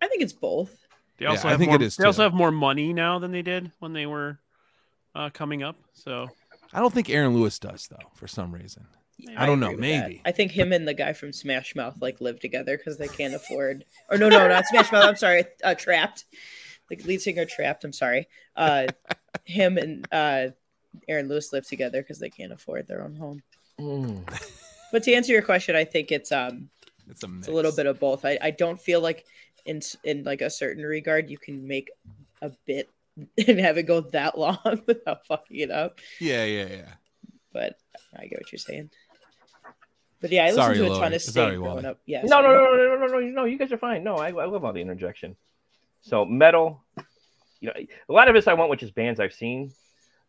I 0.00 0.06
think 0.06 0.22
it's 0.22 0.32
both. 0.32 0.86
They 1.18 1.24
Yeah, 1.24 1.32
also 1.32 1.48
I 1.48 1.50
have 1.50 1.58
think 1.58 1.70
more, 1.70 1.76
it 1.76 1.82
is 1.82 1.96
They 1.96 2.04
also 2.04 2.22
have 2.22 2.32
more 2.32 2.52
money 2.52 2.92
now 2.92 3.18
than 3.18 3.32
they 3.32 3.42
did 3.42 3.72
when 3.80 3.92
they 3.92 4.06
were 4.06 4.38
uh, 5.16 5.30
coming 5.30 5.64
up. 5.64 5.76
So 5.94 6.28
I 6.72 6.78
don't 6.78 6.94
think 6.94 7.10
Aaron 7.10 7.34
Lewis 7.34 7.58
does 7.58 7.88
though, 7.88 8.08
for 8.14 8.28
some 8.28 8.52
reason. 8.54 8.86
I 9.36 9.46
don't 9.46 9.60
know, 9.60 9.70
agree 9.70 9.80
with 9.80 9.90
that. 9.90 10.08
maybe. 10.08 10.22
I 10.24 10.32
think 10.32 10.52
him 10.52 10.72
and 10.72 10.86
the 10.86 10.94
guy 10.94 11.12
from 11.12 11.32
Smash 11.32 11.74
Mouth 11.74 11.96
like 12.00 12.20
live 12.20 12.40
together 12.40 12.76
because 12.76 12.98
they 12.98 13.08
can't 13.08 13.34
afford. 13.34 13.84
Or 14.10 14.18
no, 14.18 14.28
no, 14.28 14.48
not 14.48 14.66
Smash 14.66 14.90
Mouth. 14.92 15.04
I'm 15.04 15.16
sorry, 15.16 15.44
uh, 15.64 15.74
Trapt. 15.74 16.24
Like 16.90 17.04
lead 17.04 17.20
singer 17.20 17.46
Trapt. 17.46 17.84
I'm 17.84 17.92
sorry. 17.92 18.28
Uh, 18.56 18.86
him 19.44 19.78
and 19.78 20.06
uh, 20.12 20.48
Aaron 21.08 21.28
Lewis 21.28 21.52
live 21.52 21.66
together 21.66 22.02
because 22.02 22.18
they 22.18 22.30
can't 22.30 22.52
afford 22.52 22.88
their 22.88 23.02
own 23.04 23.14
home. 23.14 23.42
But 24.92 25.04
to 25.04 25.12
answer 25.12 25.32
your 25.32 25.42
question, 25.42 25.76
I 25.76 25.84
think 25.84 26.10
it's 26.10 26.32
um 26.32 26.68
It's 27.08 27.22
a 27.22 27.28
it's 27.38 27.48
a 27.48 27.52
little 27.52 27.72
bit 27.72 27.86
of 27.86 28.00
both. 28.00 28.24
I, 28.24 28.38
I 28.42 28.50
don't 28.50 28.80
feel 28.80 29.00
like 29.00 29.24
in 29.64 29.80
in 30.04 30.24
like 30.24 30.40
a 30.42 30.50
certain 30.50 30.84
regard 30.84 31.30
you 31.30 31.38
can 31.38 31.66
make 31.66 31.90
a 32.42 32.50
bit 32.66 32.90
and 33.48 33.60
have 33.60 33.78
it 33.78 33.84
go 33.84 34.00
that 34.00 34.36
long 34.38 34.58
without 34.86 35.26
fucking 35.26 35.58
it 35.58 35.70
up. 35.70 36.00
Yeah, 36.18 36.44
yeah, 36.44 36.66
yeah. 36.70 36.92
But 37.52 37.78
I 38.16 38.26
get 38.26 38.40
what 38.40 38.52
you're 38.52 38.58
saying. 38.58 38.90
But 40.20 40.30
yeah, 40.32 40.44
I 40.44 40.50
Sorry, 40.52 40.78
listened 40.78 40.78
to 40.78 40.84
a 40.84 40.88
Lori. 40.94 41.00
ton 41.02 41.12
of 41.14 41.22
Sorry, 41.22 41.48
Sting 41.50 41.60
growing 41.60 41.74
Wally. 41.76 41.86
up. 41.86 41.98
Yeah, 42.06 42.22
No, 42.24 42.40
no, 42.42 42.48
no, 42.48 42.64
no, 42.64 42.76
no, 42.96 43.06
no, 43.06 43.06
no, 43.06 43.20
no. 43.20 43.44
You 43.46 43.56
guys 43.58 43.72
are 43.72 43.78
fine. 43.78 44.04
No, 44.04 44.16
I, 44.16 44.28
I 44.28 44.44
love 44.44 44.64
all 44.64 44.72
the 44.72 44.80
interjection. 44.80 45.36
So 46.02 46.24
metal, 46.24 46.82
you 47.60 47.68
know, 47.68 47.74
a 48.08 48.12
lot 48.12 48.28
of 48.28 48.34
this 48.34 48.46
I 48.46 48.54
want, 48.54 48.70
which 48.70 48.82
is 48.82 48.90
bands 48.90 49.18
I've 49.20 49.32
seen. 49.34 49.72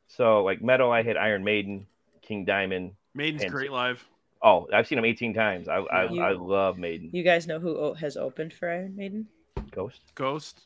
So 0.08 0.44
like 0.44 0.62
metal, 0.62 0.92
I 0.92 1.04
hit 1.04 1.18
Iron 1.18 1.44
Maiden, 1.44 1.88
King 2.22 2.46
Diamond. 2.46 2.94
Maiden's 3.14 3.44
And- 3.44 3.52
great 3.52 3.72
live. 3.72 4.06
Oh, 4.44 4.68
I've 4.74 4.88
seen 4.88 4.96
them 4.96 5.06
18 5.06 5.34
times. 5.36 5.68
I 5.70 5.76
I, 5.78 6.10
You- 6.10 6.22
I 6.22 6.32
love 6.32 6.78
Maiden. 6.78 7.10
You 7.14 7.24
guys 7.24 7.46
know 7.48 7.60
who 7.60 7.78
o- 7.78 7.94
has 7.94 8.18
opened 8.18 8.54
for 8.54 8.70
Iron 8.70 8.96
Maiden? 8.96 9.28
Ghost. 9.72 10.02
Ghost. 10.16 10.60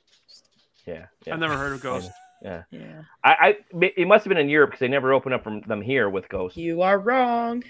Yeah, 0.86 1.08
yeah. 1.26 1.34
I've 1.34 1.40
never 1.40 1.58
heard 1.58 1.74
of 1.74 1.82
Ghost. 1.82 2.10
Yeah, 2.42 2.64
Yeah, 2.70 3.02
I, 3.24 3.58
I 3.72 3.78
it 3.88 4.08
must 4.08 4.24
have 4.24 4.30
been 4.30 4.38
in 4.38 4.50
Europe 4.50 4.70
because 4.70 4.80
they 4.80 4.88
never 4.88 5.14
opened 5.14 5.34
up 5.34 5.44
from 5.44 5.62
them 5.62 5.82
here 5.82 6.10
with 6.10 6.30
Ghost. 6.30 6.58
you 6.58 6.84
are 6.84 7.00
wrong. 7.00 7.64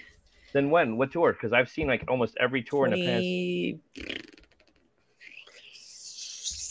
Then 0.56 0.70
when? 0.70 0.96
What 0.96 1.12
tour? 1.12 1.34
Because 1.34 1.52
I've 1.52 1.68
seen 1.68 1.86
like 1.86 2.04
almost 2.08 2.34
every 2.40 2.62
tour 2.62 2.86
in 2.86 2.92
the 2.94 3.04
past. 3.04 3.20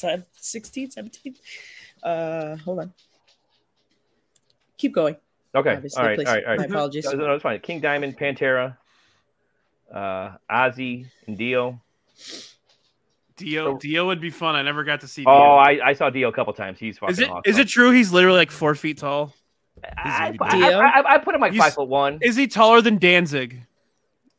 20... 0.02 0.24
16, 0.34 0.90
17? 0.90 1.36
Uh, 2.02 2.56
hold 2.58 2.80
on. 2.80 2.94
Keep 4.80 4.96
going. 4.96 5.18
Okay. 5.54 5.76
obviously, 5.76 6.02
all 6.02 6.08
right. 6.08 6.18
please. 6.18 6.28
All 6.28 6.34
right. 6.34 6.48
All 6.48 6.58
My 6.58 6.64
apologies. 6.64 7.06
No, 7.06 7.12
no, 7.12 7.34
it's 7.36 7.44
fine. 7.44 7.60
King 7.60 7.80
Diamond, 7.80 8.18
Pantera, 8.18 8.76
uh, 9.94 10.32
Ozzy, 10.50 11.06
and 11.28 11.38
Dio. 11.38 11.80
Dio. 13.38 13.74
So- 13.74 13.78
Dio 13.78 14.08
would 14.08 14.20
be 14.20 14.32
fun. 14.32 14.56
I 14.56 14.64
never 14.64 14.84
got 14.84 15.02
to 15.02 15.08
see. 15.08 15.26
Dio. 15.26 15.32
Oh, 15.32 15.58
I, 15.58 15.80
I 15.90 15.94
saw 15.94 16.10
Dio 16.10 16.28
a 16.30 16.34
couple 16.34 16.54
times. 16.54 16.80
He's 16.80 16.98
fucking 16.98 17.14
is 17.14 17.20
it 17.20 17.30
awesome. 17.30 17.44
is 17.46 17.60
it 17.60 17.68
true 17.68 17.92
he's 17.92 18.12
literally 18.12 18.40
like 18.40 18.50
four 18.50 18.74
feet 18.74 18.98
tall? 18.98 19.36
I, 19.84 20.32
Is 20.32 20.38
I, 20.42 20.56
he 20.56 20.60
Dio? 20.60 20.80
I, 20.80 20.88
I, 20.88 21.14
I 21.14 21.18
put 21.20 21.36
him 21.36 21.42
like 21.42 21.52
He's- 21.52 21.64
five 21.64 21.76
foot 21.76 21.88
one. 21.88 22.18
Is 22.24 22.36
he 22.36 22.48
taller 22.48 22.82
than 22.82 22.98
Danzig? 22.98 23.62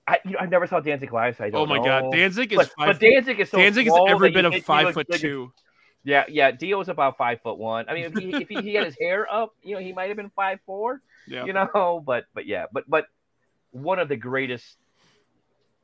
I, 0.09 0.19
you 0.25 0.33
know, 0.33 0.39
I 0.41 0.47
never 0.47 0.67
saw 0.67 0.81
Danzig 0.81 1.13
live, 1.13 1.37
so 1.37 1.45
I 1.45 1.51
don't 1.51 1.63
Oh 1.63 1.67
my 1.67 1.79
know. 1.79 1.85
god, 1.85 2.13
Danzig 2.13 2.53
is 2.53 2.59
but, 2.59 2.73
five. 2.79 2.87
but 2.87 3.01
Danzig 3.01 3.41
is 3.41 3.51
so 3.51 3.59
Danzig 3.59 3.87
is 3.89 3.93
swole 3.93 4.09
every 4.09 4.31
that 4.31 4.35
bit 4.35 4.45
of 4.45 4.65
five 4.65 4.95
foot 4.95 5.09
like 5.11 5.19
a- 5.19 5.23
two. 5.23 5.53
Yeah, 6.05 6.23
yeah. 6.29 6.53
Dio 6.53 6.59
Dio's 6.79 6.89
about 6.89 7.19
five 7.19 7.41
foot 7.41 7.59
one. 7.59 7.87
I 7.89 7.95
mean, 7.95 8.05
if 8.05 8.15
he 8.15 8.33
if 8.33 8.49
he, 8.49 8.63
he 8.63 8.75
had 8.75 8.85
his 8.87 8.97
hair 9.01 9.27
up, 9.29 9.57
you 9.65 9.75
know, 9.75 9.81
he 9.81 9.93
might 9.93 10.07
have 10.07 10.17
been 10.17 10.31
five 10.31 10.61
four. 10.65 11.01
Yeah. 11.27 11.45
You 11.47 11.53
know, 11.53 12.01
but 12.07 12.27
but 12.33 12.47
yeah, 12.47 12.67
but 12.73 12.89
but 12.89 13.07
one 13.73 13.99
of 13.99 14.09
the 14.09 14.15
greatest 14.15 14.77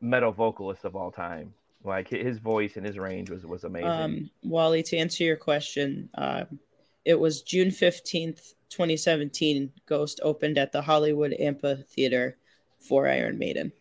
metal 0.01 0.31
vocalists 0.31 0.85
of 0.85 0.95
all 0.95 1.11
time. 1.11 1.55
Like 1.85 2.07
his 2.07 2.39
voice 2.39 2.77
and 2.77 2.87
his 2.87 2.97
range 2.99 3.31
was 3.31 3.45
was 3.45 3.65
amazing. 3.65 3.89
Um, 3.89 4.31
Wally, 4.45 4.85
to 4.85 4.97
answer 4.97 5.25
your 5.25 5.35
question, 5.35 6.09
um, 6.15 6.61
it 7.05 7.19
was 7.19 7.43
June 7.43 7.71
15th, 7.71 8.55
2017. 8.69 9.73
Ghost 9.87 10.21
opened 10.23 10.57
at 10.59 10.71
the 10.71 10.83
Hollywood 10.83 11.35
Amphitheater 11.41 12.37
for 12.79 13.09
Iron 13.09 13.37
Maiden. 13.37 13.73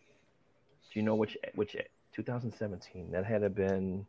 Do 0.92 0.98
you 1.00 1.02
know 1.04 1.14
which 1.14 1.36
which 1.54 1.74
2017? 2.14 3.10
That 3.12 3.24
had 3.24 3.40
to 3.42 3.50
been. 3.50 4.06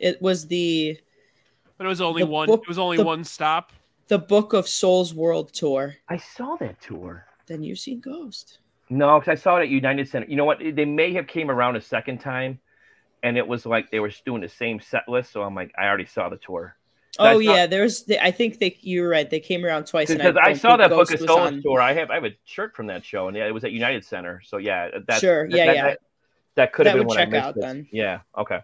It 0.00 0.20
was 0.20 0.46
the 0.48 0.98
But 1.78 1.84
it 1.84 1.88
was 1.88 2.00
only 2.00 2.24
one. 2.24 2.46
book- 2.46 2.62
it 2.62 2.68
was 2.68 2.78
only 2.78 2.96
the- 2.96 3.04
one 3.04 3.24
stop. 3.24 3.72
the 4.08 4.18
Book 4.18 4.52
of 4.52 4.68
Souls 4.68 5.14
World 5.14 5.52
Tour. 5.54 5.94
I 6.08 6.16
saw 6.18 6.56
that 6.56 6.80
tour. 6.80 7.26
Then 7.46 7.62
you've 7.62 7.78
seen 7.78 8.00
Ghost. 8.00 8.58
No, 8.90 9.18
because 9.18 9.30
I 9.38 9.40
saw 9.42 9.56
it 9.58 9.62
at 9.62 9.68
United 9.70 10.08
Center. 10.08 10.26
You 10.28 10.36
know 10.36 10.44
what? 10.44 10.58
They 10.60 10.84
may 10.84 11.12
have 11.14 11.26
came 11.26 11.50
around 11.50 11.76
a 11.76 11.80
second 11.80 12.18
time, 12.18 12.58
and 13.22 13.38
it 13.38 13.46
was 13.46 13.64
like 13.64 13.90
they 13.90 14.00
were 14.00 14.10
doing 14.26 14.42
the 14.42 14.48
same 14.48 14.78
set 14.80 15.08
list. 15.08 15.32
So 15.32 15.42
I'm 15.42 15.54
like, 15.54 15.72
I 15.78 15.86
already 15.86 16.04
saw 16.06 16.28
the 16.28 16.36
tour 16.36 16.76
Oh 17.18 17.32
not- 17.32 17.38
yeah, 17.38 17.66
there's. 17.66 18.04
The, 18.04 18.22
I 18.24 18.30
think 18.30 18.58
they. 18.58 18.76
You 18.80 19.02
were 19.02 19.08
right. 19.08 19.28
They 19.28 19.40
came 19.40 19.64
around 19.64 19.86
twice. 19.86 20.10
and 20.10 20.18
because 20.18 20.36
I, 20.36 20.48
don't 20.48 20.56
saw 20.56 20.76
that 20.76 20.90
Ghost 20.90 21.10
Book 21.10 21.20
of 21.20 21.20
was 21.22 21.28
Souls 21.28 21.46
on- 21.48 21.62
tour. 21.62 21.80
I 21.80 21.92
have 21.92 22.10
I 22.10 22.14
have 22.14 22.24
a 22.24 22.36
shirt 22.44 22.74
from 22.74 22.86
that 22.88 23.04
show, 23.04 23.28
and 23.28 23.36
yeah, 23.36 23.46
it 23.46 23.52
was 23.54 23.64
at 23.64 23.72
United 23.72 24.04
Center. 24.04 24.40
So 24.44 24.56
yeah, 24.56 24.90
that's 25.06 25.20
Sure, 25.20 25.48
that- 25.48 25.56
yeah, 25.56 25.66
that, 25.66 25.74
yeah. 25.76 25.82
That, 25.84 25.98
that 26.56 26.72
could 26.72 26.86
have 26.86 26.94
been 26.96 27.06
would 27.06 27.16
when 27.16 27.18
I 27.18 27.22
check 27.22 27.30
missed 27.32 27.44
out 27.44 27.56
it. 27.56 27.60
then. 27.60 27.88
Yeah. 27.90 28.20
Okay. 28.36 28.60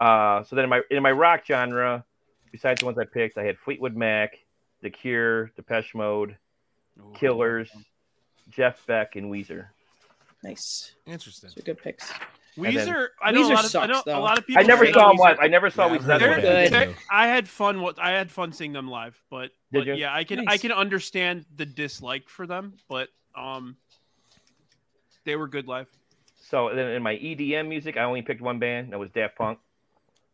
Uh, 0.00 0.42
so 0.44 0.56
then 0.56 0.64
in 0.64 0.70
my 0.70 0.80
in 0.90 1.02
my 1.02 1.12
rock 1.12 1.44
genre, 1.46 2.04
besides 2.52 2.80
the 2.80 2.86
ones 2.86 2.98
I 2.98 3.04
picked, 3.04 3.38
I 3.38 3.44
had 3.44 3.56
Fleetwood 3.58 3.96
Mac, 3.96 4.38
The 4.82 4.90
Cure, 4.90 5.50
Depeche 5.56 5.94
Mode, 5.94 6.36
Killers, 7.14 7.70
Jeff 8.50 8.84
Beck, 8.86 9.16
and 9.16 9.30
Weezer. 9.32 9.66
Nice. 10.42 10.92
Interesting. 11.06 11.48
Those 11.48 11.58
are 11.58 11.62
good 11.62 11.78
picks. 11.82 12.12
And 12.56 12.66
then- 12.76 12.88
Weezer. 12.88 13.08
I 13.22 13.30
know 13.32 13.40
a 13.42 13.48
lot 13.48 13.52
of. 13.60 13.64
I 13.64 13.68
sucks, 13.68 14.06
know 14.06 14.18
a 14.18 14.20
lot 14.20 14.38
of 14.38 14.46
people. 14.46 14.62
I 14.62 14.66
never 14.66 14.86
saw 14.92 15.08
them 15.08 15.16
live. 15.16 15.38
I 15.40 15.48
never 15.48 15.70
saw 15.70 15.86
Yeah, 15.86 15.92
Weezer. 15.92 16.00
I've 16.00 16.06
That's 16.06 16.22
heard 16.22 16.42
They're 16.42 16.60
it 16.62 16.64
is. 16.64 16.70
good. 16.70 16.88
too. 16.90 16.94
I 17.10 17.26
had 17.26 17.48
fun. 17.48 17.80
What 17.80 17.98
I 17.98 18.10
had 18.12 18.30
fun 18.30 18.52
seeing 18.52 18.72
them 18.72 18.88
live, 18.88 19.20
but, 19.30 19.50
but 19.72 19.86
yeah, 19.86 20.14
I 20.14 20.24
can 20.24 20.48
I 20.48 20.56
can 20.58 20.72
understand 20.72 21.44
the 21.56 21.66
dislike 21.66 22.28
for 22.28 22.46
them, 22.46 22.74
but 22.88 23.08
um, 23.36 23.76
they 25.24 25.36
were 25.36 25.48
good 25.48 25.66
live. 25.66 25.88
So 26.48 26.70
then 26.74 26.88
in 26.92 27.02
my 27.02 27.14
EDM 27.16 27.68
music, 27.68 27.96
I 27.96 28.04
only 28.04 28.22
picked 28.22 28.40
one 28.42 28.58
band. 28.58 28.92
That 28.92 28.98
was 28.98 29.10
Daft 29.10 29.36
Punk. 29.36 29.58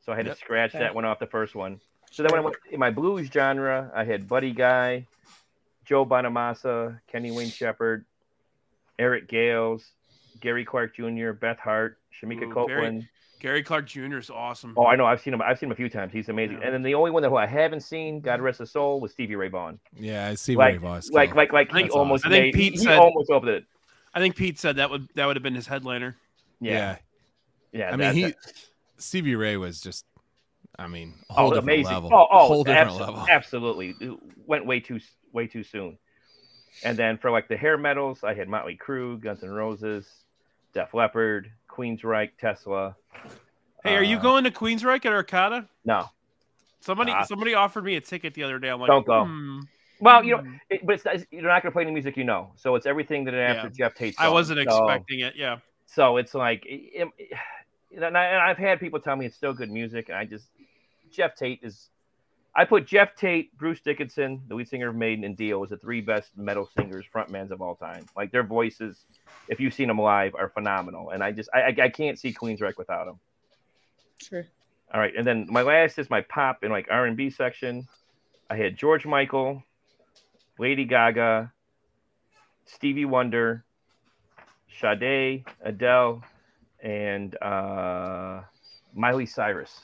So 0.05 0.13
I 0.13 0.17
had 0.17 0.27
Yep. 0.27 0.35
to 0.37 0.41
scratch 0.41 0.71
Okay. 0.75 0.81
that 0.85 0.95
one 0.95 1.05
off 1.05 1.19
the 1.19 1.27
first 1.27 1.55
one. 1.55 1.81
So 2.11 2.23
then 2.25 2.33
when 2.33 2.41
I 2.41 2.45
went 2.45 2.57
in 2.73 2.81
my 2.81 2.91
blues 2.91 3.29
genre, 3.33 3.91
I 3.95 4.03
had 4.05 4.27
Buddy 4.29 4.53
Guy, 4.53 5.07
Joe 5.85 6.05
Bonamassa, 6.05 7.01
Kenny 7.07 7.31
Wayne 7.31 7.51
Shepherd, 7.51 8.05
Eric 8.99 9.29
Gales, 9.29 9.93
Gary 10.41 10.65
Clark 10.65 10.97
Jr., 10.97 11.31
Beth 11.33 11.59
Hart, 11.61 11.99
Shemekia 12.23 12.49
Ooh, 12.49 12.53
Copeland. 12.53 13.09
Gary 13.41 13.63
Clark 13.63 13.87
Jr. 13.87 14.19
is 14.19 14.29
awesome. 14.29 14.75
Oh, 14.77 14.85
I 14.87 14.97
know. 14.97 15.07
I've 15.07 15.21
seen 15.23 15.33
him. 15.33 15.41
I've 15.41 15.59
seen 15.59 15.69
him 15.69 15.73
a 15.73 15.77
few 15.77 15.89
times. 15.89 16.13
He's 16.13 16.29
amazing. 16.29 16.59
Yeah. 16.59 16.67
And 16.67 16.75
then 16.75 16.83
the 16.83 16.95
only 16.95 17.11
one 17.11 17.23
that 17.23 17.31
who 17.31 17.37
I 17.37 17.47
haven't 17.47 17.81
seen, 17.81 18.21
God 18.21 18.41
rest 18.43 18.59
his 18.59 18.71
soul, 18.71 19.01
was 19.01 19.13
Stevie 19.13 19.35
Ray 19.37 19.49
Vaughan. 19.49 19.79
Yeah, 19.97 20.27
I 20.29 20.35
see 20.35 20.57
Like- 20.57 20.73
Ray 20.75 20.79
Voss. 20.79 21.11
Like, 21.11 21.35
like, 21.35 21.51
like 21.53 21.73
he 21.75 21.89
almost 21.89 22.25
awesome. 22.27 22.35
I 22.35 22.41
think. 22.41 22.55
Pete 22.55 22.73
he 22.73 22.79
said- 22.79 22.99
almost 22.99 23.31
opened 23.31 23.53
it. 23.53 23.65
I 24.13 24.19
think 24.21 24.37
Pete 24.37 24.59
said 24.59 24.77
that 24.77 24.91
would 24.91 25.09
that 25.15 25.25
would 25.27 25.37
have 25.37 25.43
been 25.43 25.55
his 25.55 25.67
headliner. 25.67 26.17
Yeah, 26.61 26.73
yeah. 26.73 26.97
yeah. 27.73 27.87
I 27.87 27.91
that- 27.97 27.99
mean, 27.99 28.13
he 28.15 28.23
that- 28.25 28.37
Stevie 28.99 29.37
Ray 29.37 29.57
was 29.57 29.81
just, 29.81 30.05
I 30.79 30.87
mean, 30.87 31.15
a 31.31 31.35
oh, 31.39 31.45
different 31.49 31.65
amazing. 31.65 31.93
level. 31.95 32.11
Oh, 32.13 32.27
oh, 32.31 32.47
whole 32.47 32.65
different 32.65 32.91
abso- 32.91 33.01
level. 33.01 33.27
Absolutely, 33.31 33.95
It 34.03 34.19
went 34.47 34.67
way 34.67 34.81
too 34.81 35.01
way 35.33 35.47
too 35.47 35.63
soon. 35.63 35.97
And 36.85 36.99
then 36.99 37.17
for 37.17 37.31
like 37.31 37.49
the 37.49 37.57
hair 37.57 37.79
metals, 37.79 38.23
I 38.23 38.35
had 38.35 38.49
Motley 38.49 38.77
Crue, 38.77 39.19
Guns 39.19 39.43
N' 39.43 39.51
Roses, 39.51 40.07
Def 40.75 40.93
Leppard, 40.93 41.51
Queensryche, 41.85 42.31
Tesla. 42.39 42.95
Hey, 43.83 43.97
are 43.97 44.03
you 44.03 44.19
Uh, 44.19 44.23
going 44.23 44.45
to 44.45 44.51
Queensryche 44.51 45.07
at 45.07 45.13
Arcada? 45.13 45.67
No, 45.85 46.11
Somebody 46.83 47.13
Nah. 47.13 47.23
somebody 47.25 47.55
offered 47.55 47.85
me 47.85 47.97
a 47.97 48.01
ticket 48.01 48.33
the 48.35 48.43
other 48.43 48.59
day. 48.59 48.69
I'm 48.69 48.81
like, 48.81 48.89
Don't 48.89 49.07
go. 49.07 49.25
hmm. 49.25 49.61
well, 50.01 50.25
you 50.25 50.37
know, 50.37 50.45
it, 50.71 50.85
but 50.85 50.95
it's, 50.95 51.05
not- 51.05 51.17
you're 51.31 51.43
not 51.43 51.63
going 51.63 51.71
to 51.71 51.75
play 51.75 51.83
any 51.83 51.91
music 51.93 52.17
you 52.17 52.25
know. 52.25 52.53
So 52.57 52.75
it's 52.75 52.87
everything 52.87 53.25
that 53.25 53.35
after 53.35 53.69
Yeah. 53.69 53.89
Geoff 53.89 53.95
Tate. 53.95 54.15
I 54.19 54.29
wasn't 54.29 54.59
So- 54.69 54.85
expecting 54.85 55.21
it. 55.21 55.37
Yeah. 55.37 55.59
So 55.87 56.17
it's 56.19 56.35
like, 56.35 56.65
it, 56.67 57.09
it- 57.19 57.33
and, 58.03 58.17
I, 58.17 58.25
and 58.25 58.41
I've 58.43 58.57
had 58.59 58.79
people 58.81 59.01
tell 59.01 59.17
me 59.17 59.27
it's 59.27 59.37
still 59.37 59.53
good 59.55 59.71
music, 59.71 60.09
and 60.09 60.17
I 60.19 60.25
just 60.27 60.49
Geoff 61.11 61.35
Tate 61.35 61.61
is. 61.63 61.89
I 62.61 62.67
put 62.67 62.87
Geoff 62.87 63.15
Tate, 63.15 63.57
Bruce 63.57 63.81
Dickinson, 63.81 64.43
the 64.47 64.55
lead 64.55 64.69
singer 64.69 64.91
of 64.91 64.95
Maiden, 64.95 65.25
and 65.25 65.35
Dio 65.35 65.65
as 65.65 65.71
the 65.71 65.79
three 65.79 66.03
best 66.03 66.37
metal 66.37 66.69
singers, 66.77 67.07
frontmans 67.11 67.53
of 67.53 67.63
all 67.63 67.75
time. 67.75 68.05
Like 68.15 68.33
their 68.33 68.43
voices, 68.43 69.07
if 69.49 69.61
you've 69.61 69.73
seen 69.73 69.89
them 69.89 69.99
live, 69.99 70.35
are 70.35 70.51
phenomenal, 70.51 71.09
and 71.09 71.25
I 71.25 71.33
just 71.33 71.49
I, 71.55 71.61
I, 71.63 71.77
I 71.85 71.89
can't 71.89 72.19
see 72.19 72.35
Queensryche 72.35 72.77
without 72.77 73.07
them. 73.07 73.19
Sure. 74.19 74.47
All 74.93 75.01
right, 75.01 75.15
and 75.17 75.27
then 75.27 75.47
my 75.49 75.63
last 75.63 75.99
is 75.99 76.11
my 76.11 76.21
pop 76.21 76.59
and 76.63 76.71
like 76.71 76.87
R 76.91 77.07
and 77.07 77.17
B 77.17 77.31
section. 77.31 77.89
I 78.51 78.57
had 78.57 78.77
George 78.77 79.07
Michael, 79.07 79.63
Lady 80.59 80.85
Gaga, 80.85 81.51
Stevie 82.67 83.07
Wonder, 83.07 83.65
Sade, 84.79 85.47
Adele, 85.63 86.23
and 86.83 87.43
uh, 87.43 88.43
Miley 88.93 89.25
Cyrus. 89.25 89.81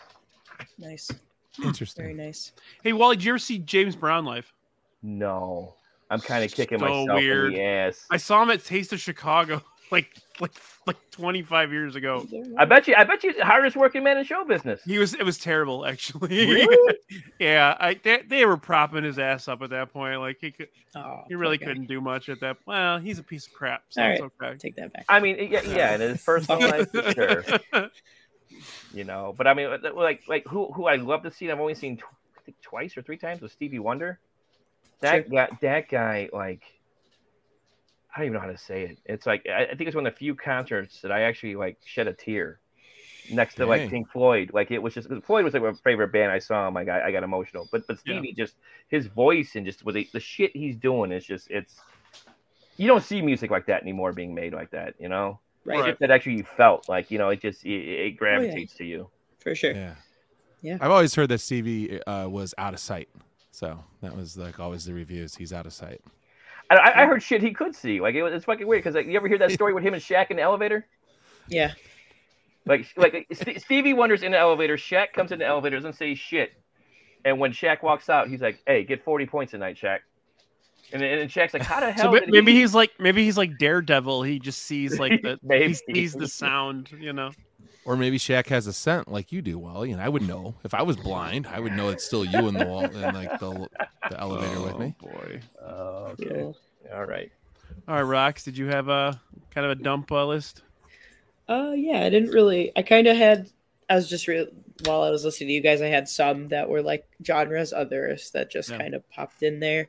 Nice. 0.79 1.11
Interesting. 1.65 2.05
Very 2.05 2.15
nice. 2.15 2.53
Hey, 2.83 2.93
Wally, 2.93 3.17
did 3.17 3.25
you 3.25 3.33
ever 3.33 3.39
see 3.39 3.59
James 3.59 3.97
Brown 3.97 4.25
live? 4.25 4.53
No, 5.03 5.75
I'm 6.11 6.21
kind 6.21 6.45
of 6.45 6.53
kicking 6.53 6.79
So 6.79 6.85
myself 6.85 7.21
weird. 7.21 7.53
in 7.53 7.59
the 7.59 7.65
ass. 7.65 8.07
I 8.11 8.17
saw 8.17 8.43
him 8.43 8.51
at 8.51 8.65
Taste 8.65 8.93
of 8.93 9.01
Chicago 9.01 9.63
like 9.93 10.09
like 10.41 10.53
like 10.87 10.97
25 11.13 11.73
years 11.73 11.95
ago. 11.97 12.27
I 12.59 12.65
bet 12.65 12.87
you. 12.89 12.95
I 12.97 13.05
bet 13.05 13.23
you, 13.25 13.35
hardest 13.41 13.77
working 13.77 14.03
man 14.03 14.19
in 14.19 14.25
show 14.25 14.45
business. 14.45 14.83
He 14.85 14.99
was 14.99 15.15
it 15.15 15.23
was 15.25 15.39
terrible 15.39 15.87
actually. 15.87 16.29
Really? 16.47 16.97
yeah, 17.39 17.77
I 17.79 17.95
they, 17.95 18.23
they 18.27 18.45
were 18.47 18.57
propping 18.57 19.05
his 19.05 19.19
ass 19.19 19.47
up 19.49 19.63
at 19.63 19.71
that 19.71 19.93
point. 19.93 20.19
Like 20.21 20.39
he 20.41 20.51
could, 20.51 20.69
Oh, 20.97 21.23
he 21.29 21.35
really 21.35 21.59
couldn't 21.59 21.87
do 21.87 22.01
much 22.01 22.29
at 22.29 22.41
that. 22.41 22.57
Well, 22.67 22.99
he's 22.99 23.19
a 23.19 23.23
piece 23.23 23.47
of 23.47 23.53
crap, 23.53 23.83
so 23.91 24.03
All 24.03 24.09
it's 24.11 24.21
right. 24.21 24.31
okay. 24.49 24.59
Take 24.59 24.77
that 24.77 24.93
back. 24.93 25.05
I 25.09 25.21
mean, 25.21 25.37
yeah, 25.51 25.63
yeah, 25.63 25.95
in 25.95 26.01
his 26.01 26.23
personal 26.25 26.61
life, 26.61 26.91
for 26.91 27.13
sure. 27.13 27.45
You 28.93 29.05
know, 29.05 29.35
but 29.37 29.47
I 29.47 29.55
mean, 29.55 29.67
uh, 29.67 29.79
like, 29.95 30.23
like 30.29 30.47
who 30.47 30.73
who 30.73 30.87
I 30.87 30.97
love 30.97 31.23
to 31.25 31.31
see. 31.31 31.51
I've 31.51 31.61
only 31.61 31.75
seen 31.75 31.99
tw- 31.99 32.05
I 32.39 32.41
think 32.45 32.61
twice 32.63 32.97
or 32.97 33.03
three 33.03 33.19
times 33.19 33.43
with 33.43 33.53
Stevie 33.53 33.79
Wonder. 33.79 34.19
That 35.01 35.31
guy, 35.31 35.49
that 35.61 35.89
guy, 35.91 36.31
like, 36.33 36.63
I 38.15 38.19
don't 38.19 38.27
even 38.27 38.35
know 38.35 38.41
how 38.41 38.47
to 38.51 38.57
say 38.57 38.85
it. 38.85 38.99
It's 39.05 39.27
like 39.27 39.47
I, 39.47 39.65
I 39.65 39.75
think 39.75 39.89
it's 39.89 39.95
one 39.95 40.07
of 40.07 40.15
the 40.15 40.19
few 40.19 40.35
concerts 40.35 41.03
that 41.03 41.13
I 41.13 41.23
actually 41.23 41.57
like 41.57 41.77
shed 41.85 42.09
a 42.09 42.15
tear 42.15 42.61
next 43.29 43.57
to 43.57 43.67
like. 43.67 43.91
Pink 43.91 44.11
Floyd. 44.11 44.53
Like 44.55 44.71
it 44.71 44.79
was 44.79 44.95
just 44.95 45.09
Floyd 45.25 45.45
was 45.45 45.53
like 45.53 45.63
my 45.63 45.73
favorite 45.85 46.13
band 46.13 46.33
I 46.33 46.39
saw 46.39 46.65
oh 46.65 46.69
him. 46.69 46.77
I 46.77 46.85
got 46.85 47.03
I 47.03 47.13
got 47.13 47.25
emotional, 47.25 47.69
but 47.71 47.87
but 47.87 47.99
Yeah. 48.07 48.19
Stevie 48.21 48.33
just 48.33 48.55
his 48.89 49.07
voice 49.09 49.57
and 49.57 49.67
just 49.67 49.85
with 49.85 49.97
the, 49.97 50.09
the 50.13 50.21
shit 50.21 50.57
he's 50.57 50.77
doing 50.77 51.13
is 51.13 51.27
just 51.27 51.51
it's. 51.51 51.75
You 52.79 52.87
don't 52.87 53.03
see 53.03 53.21
music 53.23 53.51
like 53.51 53.67
that 53.67 53.83
anymore 53.83 54.13
being 54.13 54.35
made 54.35 54.53
like 54.53 54.71
that, 54.71 54.95
you 54.99 55.09
know. 55.09 55.41
Right. 55.67 55.81
Right. 55.81 55.99
That 55.99 56.11
actually 56.11 56.37
you 56.37 56.45
felt 56.45 56.89
like 56.89 57.11
you 57.11 57.19
know 57.19 57.29
it 57.31 57.41
just 57.41 57.65
it, 57.65 57.71
it 57.71 58.17
gravitates 58.17 58.75
to 58.75 58.85
you. 58.85 59.09
For 59.41 59.55
sure. 59.55 59.73
Yeah. 59.73 59.95
Yeah. 60.63 60.79
I've 60.81 60.91
always 60.91 61.15
heard 61.15 61.29
that 61.29 61.39
Stevie 61.39 62.03
uh, 62.05 62.29
was 62.29 62.55
out 62.59 62.73
of 62.75 62.81
sight. 62.81 63.09
So 63.51 63.79
that 64.03 64.15
was 64.17 64.37
like 64.37 64.59
always 64.61 64.85
the 64.85 64.95
reviews. 64.95 65.35
He's 65.35 65.53
out 65.53 65.67
of 65.67 65.73
sight. 65.73 66.01
I, 66.71 66.77
I 66.77 67.03
I 67.03 67.07
heard 67.07 67.23
shit 67.23 67.43
he 67.43 67.53
could 67.53 67.75
see. 67.75 68.01
Like 68.01 68.15
it, 68.15 68.23
was- 68.23 68.33
it's 68.35 68.45
fucking 68.45 68.67
weird 68.67 68.83
because 68.83 68.95
like, 68.95 69.07
you 69.07 69.17
ever 69.17 69.29
hear 69.29 69.39
that 69.39 69.53
story 69.53 69.73
with 69.75 69.85
him 69.85 69.95
and 69.95 70.03
Shaq 70.03 70.31
in 70.31 70.37
the 70.37 70.43
elevator? 70.43 70.87
Yeah. 71.49 71.73
Like 72.65 72.87
like 72.97 73.27
St- 73.33 73.61
Stevie 73.61 73.93
Wonder's 73.95 74.23
in 74.23 74.33
the 74.33 74.39
elevator. 74.39 74.77
Shaq 74.77 75.13
comes 75.13 75.31
in 75.33 75.39
the 75.39 75.47
elevator, 75.47 75.77
doesn't 75.77 75.93
say 75.95 76.15
shit, 76.17 76.53
and 77.25 77.39
when 77.39 77.53
Shaq 77.53 77.83
walks 77.83 78.09
out, 78.11 78.29
he's 78.29 78.41
like, 78.41 78.61
"Hey, 78.67 78.83
get 78.83 79.05
forty 79.05 79.27
points 79.27 79.53
tonight, 79.53 79.77
Shaq." 79.81 80.01
And 80.93 81.03
then 81.03 81.19
and 81.19 81.31
Shaq's 81.31 81.53
like, 81.53 81.63
"How 81.63 81.81
the 81.81 81.95
So 81.97 82.03
hell?" 82.05 82.13
ma- 82.13 82.21
did 82.21 82.31
maybe 82.31 82.53
he... 82.53 82.61
he's 82.61 82.75
like 82.75 82.93
maybe 82.99 83.25
he's 83.25 83.37
like 83.37 83.59
Daredevil. 83.59 84.23
He 84.23 84.39
just 84.39 84.63
sees 84.63 84.99
like 84.99 85.23
the 85.23 85.39
Maybe. 85.43 85.69
he 85.69 85.75
sees 85.75 86.13
the 86.15 86.29
sound, 86.29 86.91
you 86.99 87.13
know. 87.13 87.33
Or 87.85 87.97
maybe 87.97 88.19
Shaq 88.19 88.47
has 88.49 88.67
a 88.67 88.73
scent 88.73 89.07
like 89.07 89.31
you 89.31 89.41
do, 89.43 89.59
Wally, 89.59 89.93
and 89.93 90.03
I 90.03 90.09
would 90.09 90.27
know. 90.27 90.57
If 90.65 90.75
I 90.75 90.83
was 90.83 90.97
blind, 90.97 91.47
I 91.47 91.61
would 91.61 91.73
know 91.73 91.89
it's 91.91 92.05
still 92.05 92.25
you 92.25 92.49
in 92.49 92.55
the 92.55 92.67
wall 92.67 92.85
in 92.85 93.15
like 93.15 93.39
the, 93.39 93.69
the 94.11 94.21
elevator 94.21 94.61
with 94.61 94.79
me. 94.79 94.97
Oh, 95.01 95.07
boy. 95.07 95.41
Oh, 95.63 96.15
okay. 96.21 96.29
Cool. 96.29 96.57
All 96.93 97.05
right. 97.05 97.31
All 97.87 98.03
right, 98.03 98.35
Rox, 98.35 98.43
did 98.43 98.59
you 98.59 98.67
have 98.67 98.89
a 98.89 99.21
kind 99.53 99.65
of 99.65 99.71
a 99.79 99.81
dump 99.81 100.11
uh, 100.11 100.27
list? 100.27 100.63
Uh, 101.49 101.73
yeah, 101.77 102.01
I 102.01 102.11
didn't 102.11 102.31
really. 102.31 102.73
I 102.77 102.83
kind 102.83 103.07
of 103.07 103.17
had. 103.17 103.49
I 103.89 103.95
was 103.95 104.09
just 104.09 104.27
real 104.27 104.49
while 104.85 105.03
I 105.03 105.11
was 105.11 105.25
listening 105.25 105.49
to 105.49 105.55
you 105.55 105.61
guys. 105.61 105.81
I 105.83 105.87
had 105.89 106.09
some 106.09 106.49
that 106.49 106.69
were 106.69 106.83
like 106.83 107.07
genres, 107.25 107.73
others 107.73 108.31
that 108.33 108.51
just 108.51 108.71
Yeah. 108.71 108.79
kind 108.79 108.95
of 108.95 109.09
popped 109.11 109.43
in 109.43 109.61
there. 109.61 109.89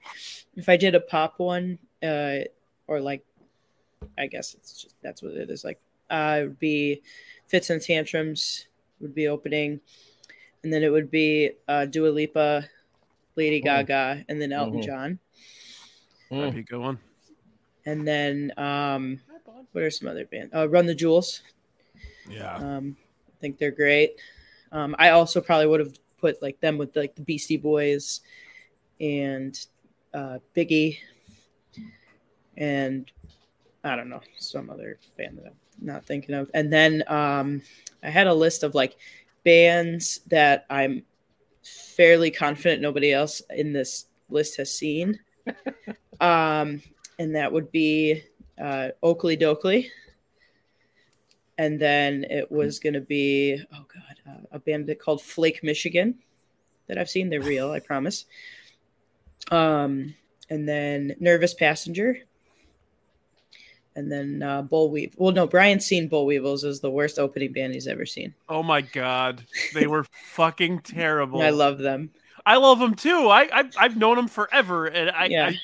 If 0.55 0.69
I 0.69 0.77
did 0.77 0.95
a 0.95 0.99
pop 0.99 1.39
one, 1.39 1.77
uh, 2.01 2.39
or 2.87 2.99
like, 3.01 3.23
I 4.17 4.27
guess 4.27 4.53
it's 4.53 4.81
just 4.81 4.95
that's 5.01 5.21
what 5.21 5.33
it 5.33 5.49
is. 5.49 5.63
Like, 5.63 5.79
uh, 6.09 6.37
it 6.39 6.43
would 6.43 6.59
be 6.59 7.01
Fitz 7.47 7.69
and 7.69 7.81
Tantrums 7.81 8.67
would 9.01 9.13
be 9.13 9.27
opening, 9.27 9.81
and 10.63 10.71
then 10.71 10.83
it 10.83 10.89
would 10.89 11.11
be 11.11 11.51
uh, 11.67 11.85
Dua 11.85 12.09
Lipa, 12.09 12.69
Lady 13.35 13.59
Mhm. 13.61 13.65
Gaga, 13.65 14.25
and 14.29 14.41
then 14.41 14.51
Elton 14.53 14.79
Mhm. 14.79 14.85
John, 14.85 15.19
That'd 16.29 16.51
Mm. 16.51 16.55
be 16.55 16.59
a 16.59 16.63
good 16.63 16.79
one. 16.79 16.99
and 17.85 18.05
then 18.07 18.51
um, 18.57 19.21
what 19.71 19.83
are 19.83 19.89
some 19.91 20.07
other 20.09 20.25
bands? 20.25 20.53
Uh, 20.53 20.67
Run 20.67 20.85
the 20.87 20.95
Jewels. 20.95 21.41
Yeah. 22.29 22.55
Um, 22.55 22.97
I 23.29 23.39
think 23.39 23.57
they're 23.59 23.71
great. 23.71 24.19
Um, 24.71 24.95
I 24.99 25.09
also 25.09 25.41
probably 25.41 25.67
would 25.67 25.79
have 25.79 25.97
put 26.17 26.41
like 26.41 26.59
them 26.59 26.77
with 26.77 26.95
like 26.95 27.15
the 27.15 27.21
Beastie 27.21 27.57
Boys 27.57 28.21
and 28.99 29.57
uh, 30.13 30.39
Biggie, 30.55 30.97
and 32.57 33.11
I 33.83 33.95
don't 33.95 34.09
know 34.09 34.21
some 34.37 34.69
other 34.69 34.99
band 35.17 35.37
that 35.37 35.47
I'm 35.47 35.53
not 35.79 36.05
thinking 36.05 36.35
of. 36.35 36.49
And 36.53 36.71
then 36.71 37.03
um, 37.07 37.61
I 38.03 38.09
had 38.09 38.27
a 38.27 38.33
list 38.33 38.63
of 38.63 38.75
like 38.75 38.97
bands 39.43 40.21
that 40.27 40.65
I'm 40.69 41.03
fairly 41.63 42.31
confident 42.31 42.81
nobody 42.81 43.13
else 43.13 43.41
in 43.49 43.73
this 43.73 44.05
list 44.29 44.57
has 44.57 44.73
seen. 44.73 45.19
um, 46.19 46.81
and 47.19 47.35
that 47.35 47.51
would 47.51 47.71
be 47.71 48.23
uh, 48.61 48.89
Oakley 49.03 49.37
Dokley. 49.37 49.89
And 51.57 51.79
then 51.79 52.23
it 52.29 52.51
was 52.51 52.79
going 52.79 52.93
to 52.93 53.01
be, 53.01 53.61
oh 53.73 53.85
God, 53.93 54.31
uh, 54.31 54.55
a 54.55 54.59
band 54.59 54.87
that 54.87 54.99
called 54.99 55.21
Flake 55.21 55.63
Michigan 55.63 56.15
that 56.87 56.97
I've 56.97 57.09
seen. 57.09 57.29
They're 57.29 57.41
real, 57.41 57.71
I 57.71 57.79
promise. 57.79 58.25
Um, 59.51 60.13
and 60.49 60.67
then 60.67 61.15
Nervous 61.19 61.53
Passenger. 61.53 62.19
And 63.95 64.11
then 64.11 64.43
uh, 64.43 64.61
Bull 64.61 64.91
Weave. 64.91 65.15
Well, 65.17 65.33
no, 65.33 65.47
Brian's 65.47 65.85
seen 65.85 66.07
Bollweevils 66.07 66.63
is 66.63 66.79
the 66.79 66.91
worst 66.91 67.17
opening 67.17 67.51
band 67.51 67.73
he's 67.73 67.87
ever 67.87 68.05
seen. 68.05 68.35
Oh 68.47 68.61
my 68.61 68.81
god, 68.81 69.43
they 69.73 69.87
were 69.87 70.05
fucking 70.33 70.79
terrible. 70.83 71.41
I 71.41 71.49
love 71.49 71.79
them. 71.79 72.11
I 72.45 72.57
love 72.57 72.77
them 72.77 72.93
too. 72.93 73.27
I 73.27 73.49
I've, 73.51 73.73
I've 73.75 73.97
known 73.97 74.17
them 74.17 74.27
forever, 74.27 74.85
and 74.85 75.09
I, 75.09 75.25
Yeah. 75.25 75.47
I 75.47 75.59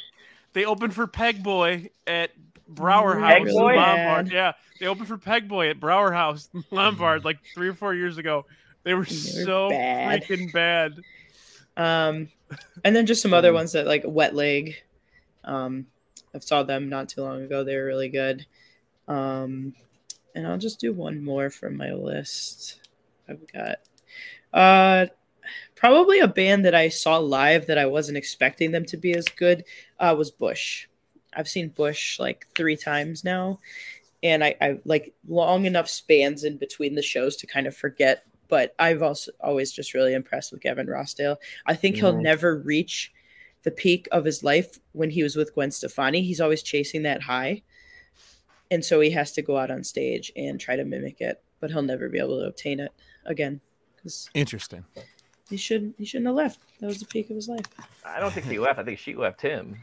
they 0.54 0.66
opened 0.66 0.96
for 0.96 1.06
Pegboy 1.06 1.92
at 2.08 2.32
Brauer 2.68 3.20
House 3.20 3.48
in 3.48 3.54
Boy? 3.54 3.76
Lombard. 3.76 4.32
Yeah, 4.32 4.54
they 4.80 4.88
opened 4.88 5.08
for 5.08 5.18
Pegboy 5.18 5.70
at 5.72 5.80
Brauer 5.80 6.12
House 6.12 6.50
Lombard 6.72 7.26
like 7.26 7.40
three 7.54 7.68
or 7.70 7.74
four 7.74 7.94
years 7.94 8.18
ago. 8.18 8.46
They 8.84 8.94
were 8.94 9.06
They 9.06 9.16
were 9.40 9.46
so 9.46 9.70
bad. 9.70 10.24
freaking 10.24 10.52
bad. 10.54 10.94
Um, 11.76 12.30
and 12.84 12.96
then 12.96 13.06
just 13.06 13.22
some 13.22 13.34
other 13.34 13.54
ones 13.54 13.72
that 13.72 13.88
like 13.88 14.04
Wet 14.06 14.36
Leg. 14.36 14.76
Um, 15.44 15.88
I've 16.36 16.44
saw 16.44 16.64
them 16.64 16.90
not 16.90 17.10
too 17.10 17.22
long 17.22 17.42
ago. 17.44 17.64
They 17.64 17.76
were 17.76 17.86
really 17.86 18.10
good. 18.10 18.46
Um, 19.08 19.74
and 20.36 20.48
I'll 20.48 20.58
just 20.58 20.80
do 20.80 20.92
one 20.94 21.24
more 21.24 21.50
from 21.50 21.78
my 21.78 21.92
list. 21.94 22.80
I've 23.30 23.42
got 23.52 23.78
uh, 24.54 25.08
probably 25.76 26.20
a 26.20 26.28
band 26.28 26.66
that 26.66 26.76
I 26.76 26.90
saw 26.90 27.18
live 27.18 27.68
that 27.68 27.78
I 27.78 27.86
wasn't 27.86 28.18
expecting 28.18 28.72
them 28.72 28.86
to 28.86 28.98
be 28.98 29.14
as 29.14 29.26
good. 29.26 29.64
Uh, 30.00 30.16
was 30.18 30.32
Bush. 30.32 30.88
I've 31.36 31.48
seen 31.50 31.70
Bush 31.70 32.20
like 32.20 32.48
three 32.56 32.76
times 32.78 33.24
now, 33.24 33.60
and 34.22 34.44
I, 34.44 34.56
I 34.62 34.80
like 34.86 35.14
long 35.28 35.66
enough 35.66 35.90
spans 35.90 36.44
in 36.44 36.58
between 36.58 36.96
the 36.96 37.02
shows 37.02 37.36
to 37.38 37.48
kind 37.48 37.68
of 37.68 37.76
forget. 37.76 38.24
But 38.50 38.76
I've 38.78 39.02
also 39.02 39.32
always 39.40 39.72
just 39.72 39.94
really 39.94 40.14
impressed 40.14 40.52
with 40.52 40.62
Gavin 40.62 40.88
Rossdale. 40.88 41.38
I 41.66 41.76
think 41.76 41.96
he'll 41.96 42.14
Mhm. 42.14 42.22
never 42.22 42.56
reach 42.58 43.12
the 43.64 43.72
peak 43.72 44.08
of 44.12 44.26
his 44.26 44.44
life 44.44 44.78
when 44.92 45.10
he 45.10 45.24
was 45.24 45.36
with 45.36 45.54
Gwen 45.56 45.72
Stefani. 45.72 46.22
He's 46.22 46.42
always 46.42 46.62
chasing 46.62 47.04
that 47.04 47.24
high. 47.24 47.64
And 48.70 48.84
so 48.84 49.00
he 49.00 49.12
has 49.12 49.32
to 49.34 49.42
go 49.42 49.58
out 49.58 49.72
on 49.72 49.84
stage 49.84 50.32
and 50.36 50.60
try 50.60 50.76
to 50.76 50.84
mimic 50.84 51.22
it, 51.22 51.42
but 51.60 51.72
he'll 51.72 51.82
never 51.82 52.10
be 52.10 52.20
able 52.20 52.40
to 52.42 52.46
obtain 52.48 52.80
it 52.80 52.92
again 53.26 53.62
Interesting. 54.34 54.84
he 55.50 55.56
should 55.58 55.94
he 55.98 56.06
shouldn't 56.06 56.28
have 56.28 56.36
left. 56.36 56.60
That 56.80 56.88
was 56.88 57.00
the 57.00 57.06
peak 57.06 57.30
of 57.30 57.36
his 57.38 57.48
life. 57.48 57.66
I 58.06 58.20
don't 58.20 58.34
think 58.34 58.48
he 58.48 58.60
left. 58.60 58.80
I 58.80 58.84
think 58.84 59.00
she 59.00 59.16
left 59.16 59.42
him. 59.42 59.78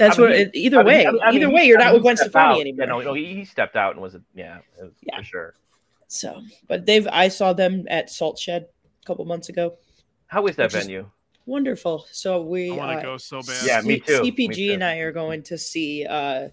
That's 0.00 0.18
I 0.18 0.22
mean, 0.22 0.30
what. 0.30 0.54
he- 0.54 0.60
either 0.66 0.78
I 0.80 0.82
mean, 0.82 0.86
way, 0.86 1.06
I 1.06 1.10
mean- 1.12 1.20
I 1.22 1.30
mean, 1.30 1.42
either 1.42 1.50
way, 1.54 1.62
you're 1.64 1.78
I 1.80 1.84
not 1.84 1.86
mean, 1.88 1.94
with 1.94 2.02
Gwen 2.02 2.16
Stefani 2.16 2.54
out. 2.54 2.60
anymore. 2.60 2.86
Yeah, 2.86 2.92
no, 2.92 3.00
no, 3.00 3.14
he, 3.14 3.34
he 3.34 3.44
stepped 3.44 3.76
out 3.76 3.92
and 3.92 4.02
was 4.02 4.14
a, 4.14 4.22
yeah, 4.34 4.58
was 4.80 4.92
Yeah. 5.02 5.18
for 5.18 5.22
sure. 5.24 5.54
So, 6.08 6.42
but 6.66 6.86
they've 6.86 7.06
I 7.06 7.28
saw 7.28 7.52
them 7.52 7.86
at 7.88 8.10
Salt 8.10 8.38
Shed 8.38 8.66
a 9.02 9.06
couple 9.06 9.24
months 9.26 9.48
ago. 9.48 9.76
How 10.26 10.44
is 10.46 10.56
that 10.56 10.64
Which 10.72 10.74
is- 10.80 10.86
venue? 10.86 11.10
Wonderful. 11.46 12.06
So 12.12 12.42
we 12.42 12.70
want 12.70 12.92
to 12.92 12.98
uh, 12.98 13.02
go 13.02 13.16
so 13.16 13.40
bad. 13.42 13.64
Yeah, 13.66 13.80
me 13.80 13.98
too. 14.00 14.22
Me 14.22 14.30
CPG 14.30 14.54
too. 14.68 14.72
and 14.74 14.84
I 14.84 14.96
are 14.98 15.10
going 15.12 15.42
to 15.44 15.58
see 15.58 16.06
uh, 16.06 16.48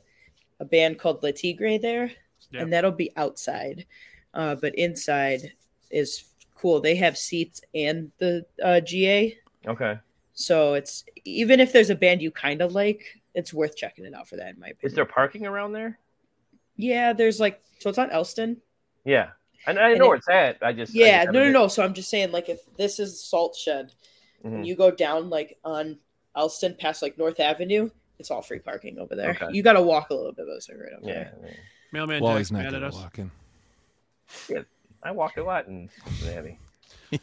a 0.60 0.66
band 0.66 0.98
called 0.98 1.22
Le 1.24 1.32
Tigre 1.32 1.78
there, 1.78 2.12
Yeah. 2.52 2.62
and 2.62 2.74
that'll 2.74 2.92
be 2.92 3.12
outside. 3.16 3.86
Uh, 4.34 4.56
but 4.56 4.74
inside 4.76 5.54
is 5.92 6.24
cool. 6.56 6.80
They 6.82 6.96
have 6.96 7.18
seats 7.18 7.62
and 7.76 8.12
the 8.18 8.46
uh, 8.64 8.80
GA, 8.80 9.38
Okay. 9.68 10.00
so 10.34 10.74
it's 10.74 11.04
even 11.26 11.60
if 11.60 11.74
there's 11.74 11.90
a 11.92 11.96
band 11.96 12.22
you 12.22 12.32
kind 12.32 12.62
of 12.62 12.74
like, 12.74 13.04
it's 13.38 13.54
worth 13.54 13.76
checking 13.76 14.04
it 14.06 14.14
out 14.14 14.28
for 14.28 14.36
that. 14.36 14.56
In 14.56 14.60
my 14.60 14.68
opinion. 14.68 14.80
Is 14.92 14.94
there 14.94 15.06
parking 15.06 15.46
around 15.46 15.72
there? 15.72 16.00
Yeah, 16.76 17.14
there's 17.14 17.40
like 17.40 17.62
so 17.80 17.90
it's 17.90 17.98
on 18.00 18.10
Elston. 18.10 18.62
Yeah. 19.06 19.30
And 19.66 19.80
I 19.80 19.92
And 19.92 20.00
know 20.00 20.06
it- 20.06 20.08
where 20.08 20.18
it's 20.18 20.30
at. 20.30 20.58
I 20.62 20.74
just 20.74 20.96
I 20.96 21.00
Yeah, 21.00 21.24
just 21.26 21.34
no, 21.34 21.44
no, 21.46 21.52
no. 21.52 21.68
So 21.68 21.84
I'm 21.84 21.94
just 21.94 22.10
saying, 22.10 22.32
like, 22.32 22.50
if 22.50 22.60
this 22.78 23.00
is 23.00 23.22
Salt 23.24 23.56
Shed, 23.56 23.94
been- 24.42 24.52
and 24.52 24.54
mm-hmm. 24.54 24.64
you 24.66 24.76
go 24.76 24.92
down 24.92 25.30
like 25.30 25.58
on 25.64 26.00
Elston 26.36 26.76
past 26.80 27.02
like 27.02 27.18
North 27.18 27.40
Avenue, 27.40 27.90
it's 28.20 28.32
all 28.32 28.42
free 28.42 28.60
parking 28.60 28.98
over 29.00 29.16
there. 29.16 29.32
Okay. 29.32 29.48
You 29.52 29.62
got 29.64 29.74
to 29.74 29.82
walk 29.82 30.10
a 30.10 30.14
little 30.16 30.32
bit, 30.32 30.46
but 30.48 30.54
it's 30.56 30.68
like 30.70 30.80
right 30.80 30.94
up 30.94 31.00
Yeah. 31.04 31.30
there. 31.42 31.56
Mailman 31.92 32.22
Well, 32.24 32.34
Jack's 32.34 32.50
he's 32.50 32.52
not 32.54 32.64
mad 32.64 32.74
at 32.74 32.84
at 32.84 32.88
us. 32.90 32.96
walking. 32.96 33.32
I 35.04 35.12
walked 35.12 35.38
a 35.38 35.44
lot 35.44 35.68
in 35.68 35.90
Cincinnati. 36.06 36.60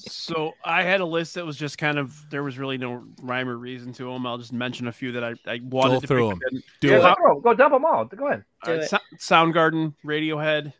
So 0.00 0.54
I 0.64 0.84
had 0.84 1.00
a 1.00 1.04
list 1.04 1.34
that 1.34 1.44
was 1.44 1.56
just 1.56 1.76
kind 1.76 1.98
of 1.98 2.14
there 2.30 2.44
was 2.44 2.56
really 2.56 2.78
no 2.78 3.02
rhyme 3.20 3.48
or 3.48 3.56
reason 3.56 3.92
to 3.94 4.04
them. 4.04 4.26
I'll 4.28 4.38
just 4.38 4.52
mention 4.52 4.86
a 4.86 4.92
few 4.92 5.10
that 5.12 5.24
I, 5.24 5.34
I 5.44 5.60
wanted 5.64 5.94
Go 5.94 6.00
to 6.00 6.06
through 6.06 6.28
pick, 6.28 6.32
'em. 6.34 6.38
but 6.38 6.50
didn't. 6.50 6.64
Do 6.80 6.88
yeah, 6.88 6.96
it. 7.12 7.16
Go, 7.18 7.34
go, 7.34 7.40
go 7.40 7.54
dump 7.54 7.74
them 7.74 7.84
all. 7.84 8.04
Go 8.04 8.28
ahead. 8.28 8.44
Do 8.64 8.70
All 8.70 8.76
right, 8.76 8.84
it. 8.84 8.88
So- 8.88 8.98
Soundgarden, 9.18 9.94
Radiohead, 10.06 10.72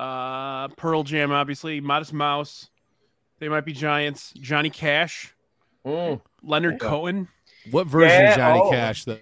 uh, 0.00 0.68
Pearl 0.68 1.02
Jam, 1.02 1.30
obviously, 1.30 1.80
Modest 1.82 2.14
Mouse. 2.14 2.70
They 3.38 3.48
might 3.50 3.66
be 3.66 3.72
Giants. 3.74 4.32
Johnny 4.40 4.70
Cash, 4.70 5.34
Mm. 5.84 6.20
Leonard 6.42 6.78
Yeah. 6.80 6.88
Cohen. 6.88 7.28
What 7.70 7.86
version 7.86 8.08
Yeah, 8.08 8.30
of 8.30 8.36
Johnny 8.36 8.60
oh. 8.64 8.70
Cash? 8.70 9.04
though? 9.04 9.18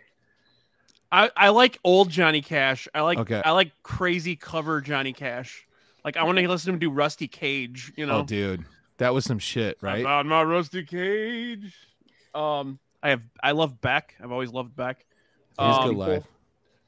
I, 1.11 1.31
I 1.37 1.49
like 1.49 1.79
old 1.83 2.11
Johnny 2.11 2.43
Cash. 2.43 2.87
I 2.95 3.01
like 3.01 3.19
Okay. 3.19 3.43
I 3.45 3.51
like 3.51 3.73
crazy 3.83 4.37
cover 4.37 4.81
Johnny 4.81 5.13
Cash. 5.13 5.67
Like 6.05 6.17
I 6.17 6.25
want 6.25 6.39
to 6.39 6.49
listen 6.49 6.67
to 6.69 6.73
him 6.75 6.79
do 6.79 6.91
Rusty 6.91 7.29
Cage. 7.29 7.93
You 7.97 8.07
know, 8.07 8.21
oh, 8.21 8.25
dude, 8.25 8.65
that 8.99 9.13
was 9.15 9.25
some 9.25 9.39
shit, 9.39 9.79
right? 9.81 10.03
found 10.05 10.29
my 10.29 10.43
Rusty 10.43 10.85
Cage. 10.85 11.75
Um, 12.35 12.79
I 13.03 13.11
have 13.11 13.23
I 13.43 13.53
love 13.53 13.81
Beck. 13.81 14.15
I've 14.23 14.33
always 14.33 14.51
loved 14.53 14.75
Beck. 14.77 15.05
He's 15.51 15.59
Um, 15.59 15.89
good 15.89 15.97
live. 15.97 16.27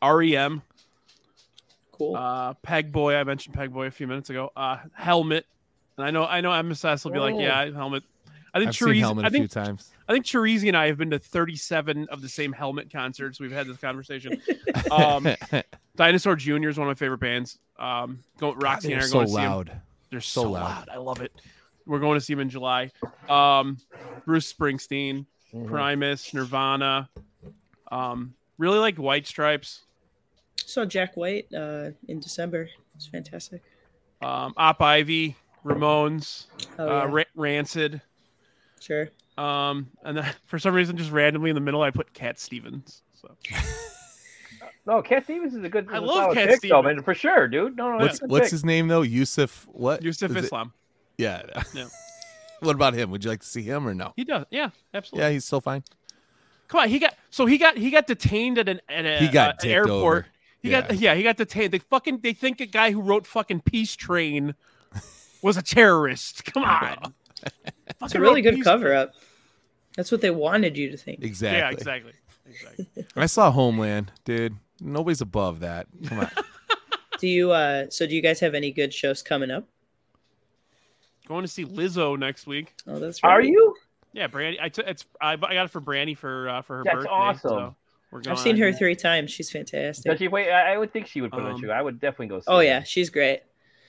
REM, 0.03 0.63
Cool. 1.93 2.17
uh, 2.17 2.55
Pegboy. 2.55 3.19
I 3.19 3.25
mentioned 3.25 3.55
Pegboy 3.55 3.87
a 3.87 3.91
few 3.91 4.07
minutes 4.07 4.31
ago. 4.31 4.51
Uh, 4.57 4.79
Helmet, 4.95 5.47
and 5.97 6.07
I 6.07 6.11
know 6.11 6.25
I 6.25 6.41
know 6.41 6.53
MSS 6.53 7.05
will 7.05 7.13
be 7.13 7.19
like, 7.19 7.35
Oh. 7.35 7.39
yeah, 7.41 7.71
Helmet. 7.71 8.03
I 8.55 8.59
think 8.59 8.69
I've 8.69 8.77
seen 8.77 8.89
Cherise, 8.89 9.01
Helmet 9.01 9.25
I 9.25 9.29
a 9.29 9.31
few 9.31 9.39
think 9.47 9.51
times. 9.51 9.91
I 10.13 10.17
think 10.17 10.27
Cherise 10.27 10.69
and 10.69 10.77
I 10.77 10.89
have 10.89 10.99
been 10.99 11.09
to 11.11 11.19
37 11.19 12.07
of 12.11 12.21
the 12.21 12.29
same 12.29 12.53
Helmet 12.53 12.93
concerts. 12.93 13.41
We've 13.41 13.51
had 13.51 13.67
this 13.67 13.79
conversation. 13.79 14.41
Um, 14.91 15.27
Dinosaur 15.97 16.37
Jr. 16.37 16.69
is 16.69 16.77
one 16.79 16.87
of 16.87 16.91
my 16.91 16.95
favorite 16.95 17.19
bands. 17.21 17.59
Um, 17.79 18.19
go, 18.39 18.53
Roxy 18.53 18.89
and 18.93 18.97
I 18.97 18.99
They're 19.01 19.09
so 19.09 19.13
going 19.15 19.27
to 19.27 19.33
see 19.33 19.39
him. 19.41 19.51
loud. 19.51 19.81
They're 20.11 20.21
so, 20.21 20.43
So 20.43 20.51
loud. 20.51 20.63
loud. 20.63 20.89
I 20.93 20.97
love 20.99 21.21
it. 21.23 21.33
We're 21.87 21.99
going 21.99 22.19
to 22.19 22.21
see 22.25 22.35
them 22.35 22.41
in 22.41 22.51
July. 22.51 22.91
Um, 23.29 23.79
Bruce 24.27 24.53
Springsteen, 24.53 25.25
Mhm. 25.55 25.67
Primus, 25.67 26.35
Nirvana. 26.35 27.09
Um, 27.91 28.35
really 28.59 28.79
like 28.79 28.97
White 28.99 29.27
Stripes. 29.27 29.83
Saw 30.57 30.85
Jack 30.85 31.17
White 31.17 31.47
uh, 31.55 31.91
in 32.09 32.21
December. 32.21 32.69
It's 32.97 33.07
fantastic. 33.07 33.63
Um, 34.21 34.53
Op 34.59 34.81
Ivy, 34.83 35.37
Ramones, 35.65 36.47
Oh, 36.79 36.85
uh, 36.87 36.91
yeah. 37.07 37.09
Ra- 37.11 37.25
Rancid. 37.35 38.01
sure. 38.81 39.09
Um, 39.39 39.89
and 40.05 40.17
then 40.19 40.33
for 40.47 40.59
some 40.59 40.75
reason, 40.75 40.97
just 40.97 41.11
randomly 41.11 41.51
in 41.51 41.55
the 41.55 41.61
middle, 41.61 41.83
I 41.83 41.91
put 41.91 42.13
Cat 42.13 42.39
Stevens. 42.39 43.03
So 43.21 43.37
No, 44.87 45.01
Cat 45.01 45.25
Stevens 45.25 45.55
is 45.55 45.63
a 45.63 45.69
good. 45.69 45.89
I 45.93 45.99
love 45.99 46.35
Cat 46.35 46.49
pick, 46.49 46.61
though, 46.63 46.81
Stevens. 46.81 46.85
man, 46.97 47.03
for 47.05 47.15
sure, 47.15 47.47
dude. 47.47 47.77
No, 47.77 47.91
no, 47.91 47.97
What's 47.99 48.05
that's 48.07 48.19
a 48.19 48.21
good 48.23 48.31
what's 48.31 48.51
his 48.51 48.65
name 48.65 48.89
though? 48.89 49.03
Yusuf. 49.03 49.67
What? 49.71 50.03
Yusuf 50.03 50.31
Is 50.33 50.37
it- 50.37 50.45
Islam. 50.45 50.73
Yeah. 51.19 51.43
Yeah. 51.75 51.87
what 52.61 52.75
about 52.75 52.95
him? 52.95 53.11
Would 53.11 53.23
you 53.25 53.31
like 53.31 53.41
to 53.41 53.47
see 53.47 53.63
him 53.63 53.87
or 53.87 53.95
no? 53.95 54.13
He 54.17 54.25
does. 54.25 54.45
Yeah, 54.51 54.71
absolutely. 54.95 55.25
Yeah, 55.27 55.33
he's 55.33 55.45
still 55.45 55.61
fine. 55.61 55.83
Come 56.69 56.81
on, 56.81 56.89
he 56.89 56.99
got 56.99 57.15
so 57.31 57.47
he 57.47 57.59
got 57.59 57.77
he 57.77 57.91
got 57.91 58.07
detained 58.07 58.59
at 58.59 58.69
an 58.69 58.81
at 58.89 59.05
a 59.07 59.19
He 59.19 59.29
got 59.29 59.57
uh, 59.57 59.69
an 59.69 59.71
airport. 59.71 59.93
over. 59.93 60.27
He 60.63 60.71
Yeah. 60.71 60.81
got 60.83 60.99
yeah, 60.99 61.15
he 61.15 61.23
got 61.23 61.37
detained. 61.37 61.73
They 61.73 61.79
fucking 61.79 62.19
they 62.23 62.33
think 62.33 62.61
a 62.61 62.67
guy 62.67 62.91
who 62.93 63.01
wrote 63.01 63.27
fucking 63.27 63.61
Peace 63.61 63.95
Train 63.95 64.55
was 65.43 65.57
a 65.57 65.63
terrorist. 65.63 66.45
Come 66.53 66.65
on. 66.65 67.15
It's 68.03 68.15
a 68.17 68.21
really 68.21 68.43
good 68.43 68.65
cover 68.65 68.93
up. 68.95 69.13
That's 69.97 70.11
what 70.11 70.21
they 70.23 70.31
wanted 70.31 70.77
you 70.77 70.91
to 70.91 70.97
think. 70.97 71.23
Exactly. 71.23 71.59
Yeah, 71.59 71.71
exactly. 71.71 72.13
Exactly. 72.49 72.89
I 73.17 73.27
saw 73.27 73.51
Homeland, 73.53 74.11
dude. 74.25 74.57
Nobody's 74.81 75.21
above 75.21 75.61
that. 75.61 75.87
Come 76.07 76.21
on. 76.21 76.31
Do 77.21 77.29
you? 77.29 77.53
uh 77.53 77.87
So 77.91 78.05
do 78.07 78.15
you 78.17 78.21
guys 78.23 78.41
have 78.41 78.55
any 78.55 78.73
good 78.73 78.93
shows 78.93 79.23
coming 79.23 79.51
up? 79.53 79.69
Going 81.29 81.43
to 81.45 81.49
see 81.49 81.65
Lizzo 81.65 82.19
next 82.19 82.47
week. 82.49 82.75
Oh, 82.89 82.99
that's 82.99 83.23
right. 83.23 83.31
Are 83.31 83.41
you? 83.43 83.75
Yeah, 84.13 84.27
Brandy. 84.27 84.59
I 84.61 84.69
took 84.69 84.87
it's 84.89 85.05
I, 85.21 85.35
I 85.35 85.37
got 85.37 85.65
it 85.67 85.71
for 85.71 85.81
Brandy 85.81 86.15
for 86.15 86.49
uh, 86.49 86.63
for 86.63 86.79
her 86.79 86.83
That's 86.85 86.97
birthday. 86.97 87.11
awesome. 87.11 87.49
So 87.51 87.77
we're 88.11 88.21
going. 88.23 88.37
I've 88.37 88.43
seen 88.43 88.57
her 88.57 88.73
three 88.73 88.97
times. 88.97 89.31
She's 89.31 89.51
fantastic. 89.51 90.11
Does 90.11 90.19
she 90.19 90.27
wait? 90.29 90.51
I, 90.51 90.75
I 90.75 90.79
would 90.79 90.93
think 90.93 91.07
she 91.07 91.21
would 91.21 91.31
put 91.31 91.41
it 91.41 91.47
on 91.47 91.53
Um, 91.53 91.61
you. 91.63 91.71
I 91.71 91.81
would 91.81 92.01
definitely 92.01 92.27
go. 92.29 92.41
See 92.41 92.45
Oh 92.49 92.57
her. 92.57 92.65
yeah, 92.65 92.83
she's 92.83 93.09
great. 93.11 93.43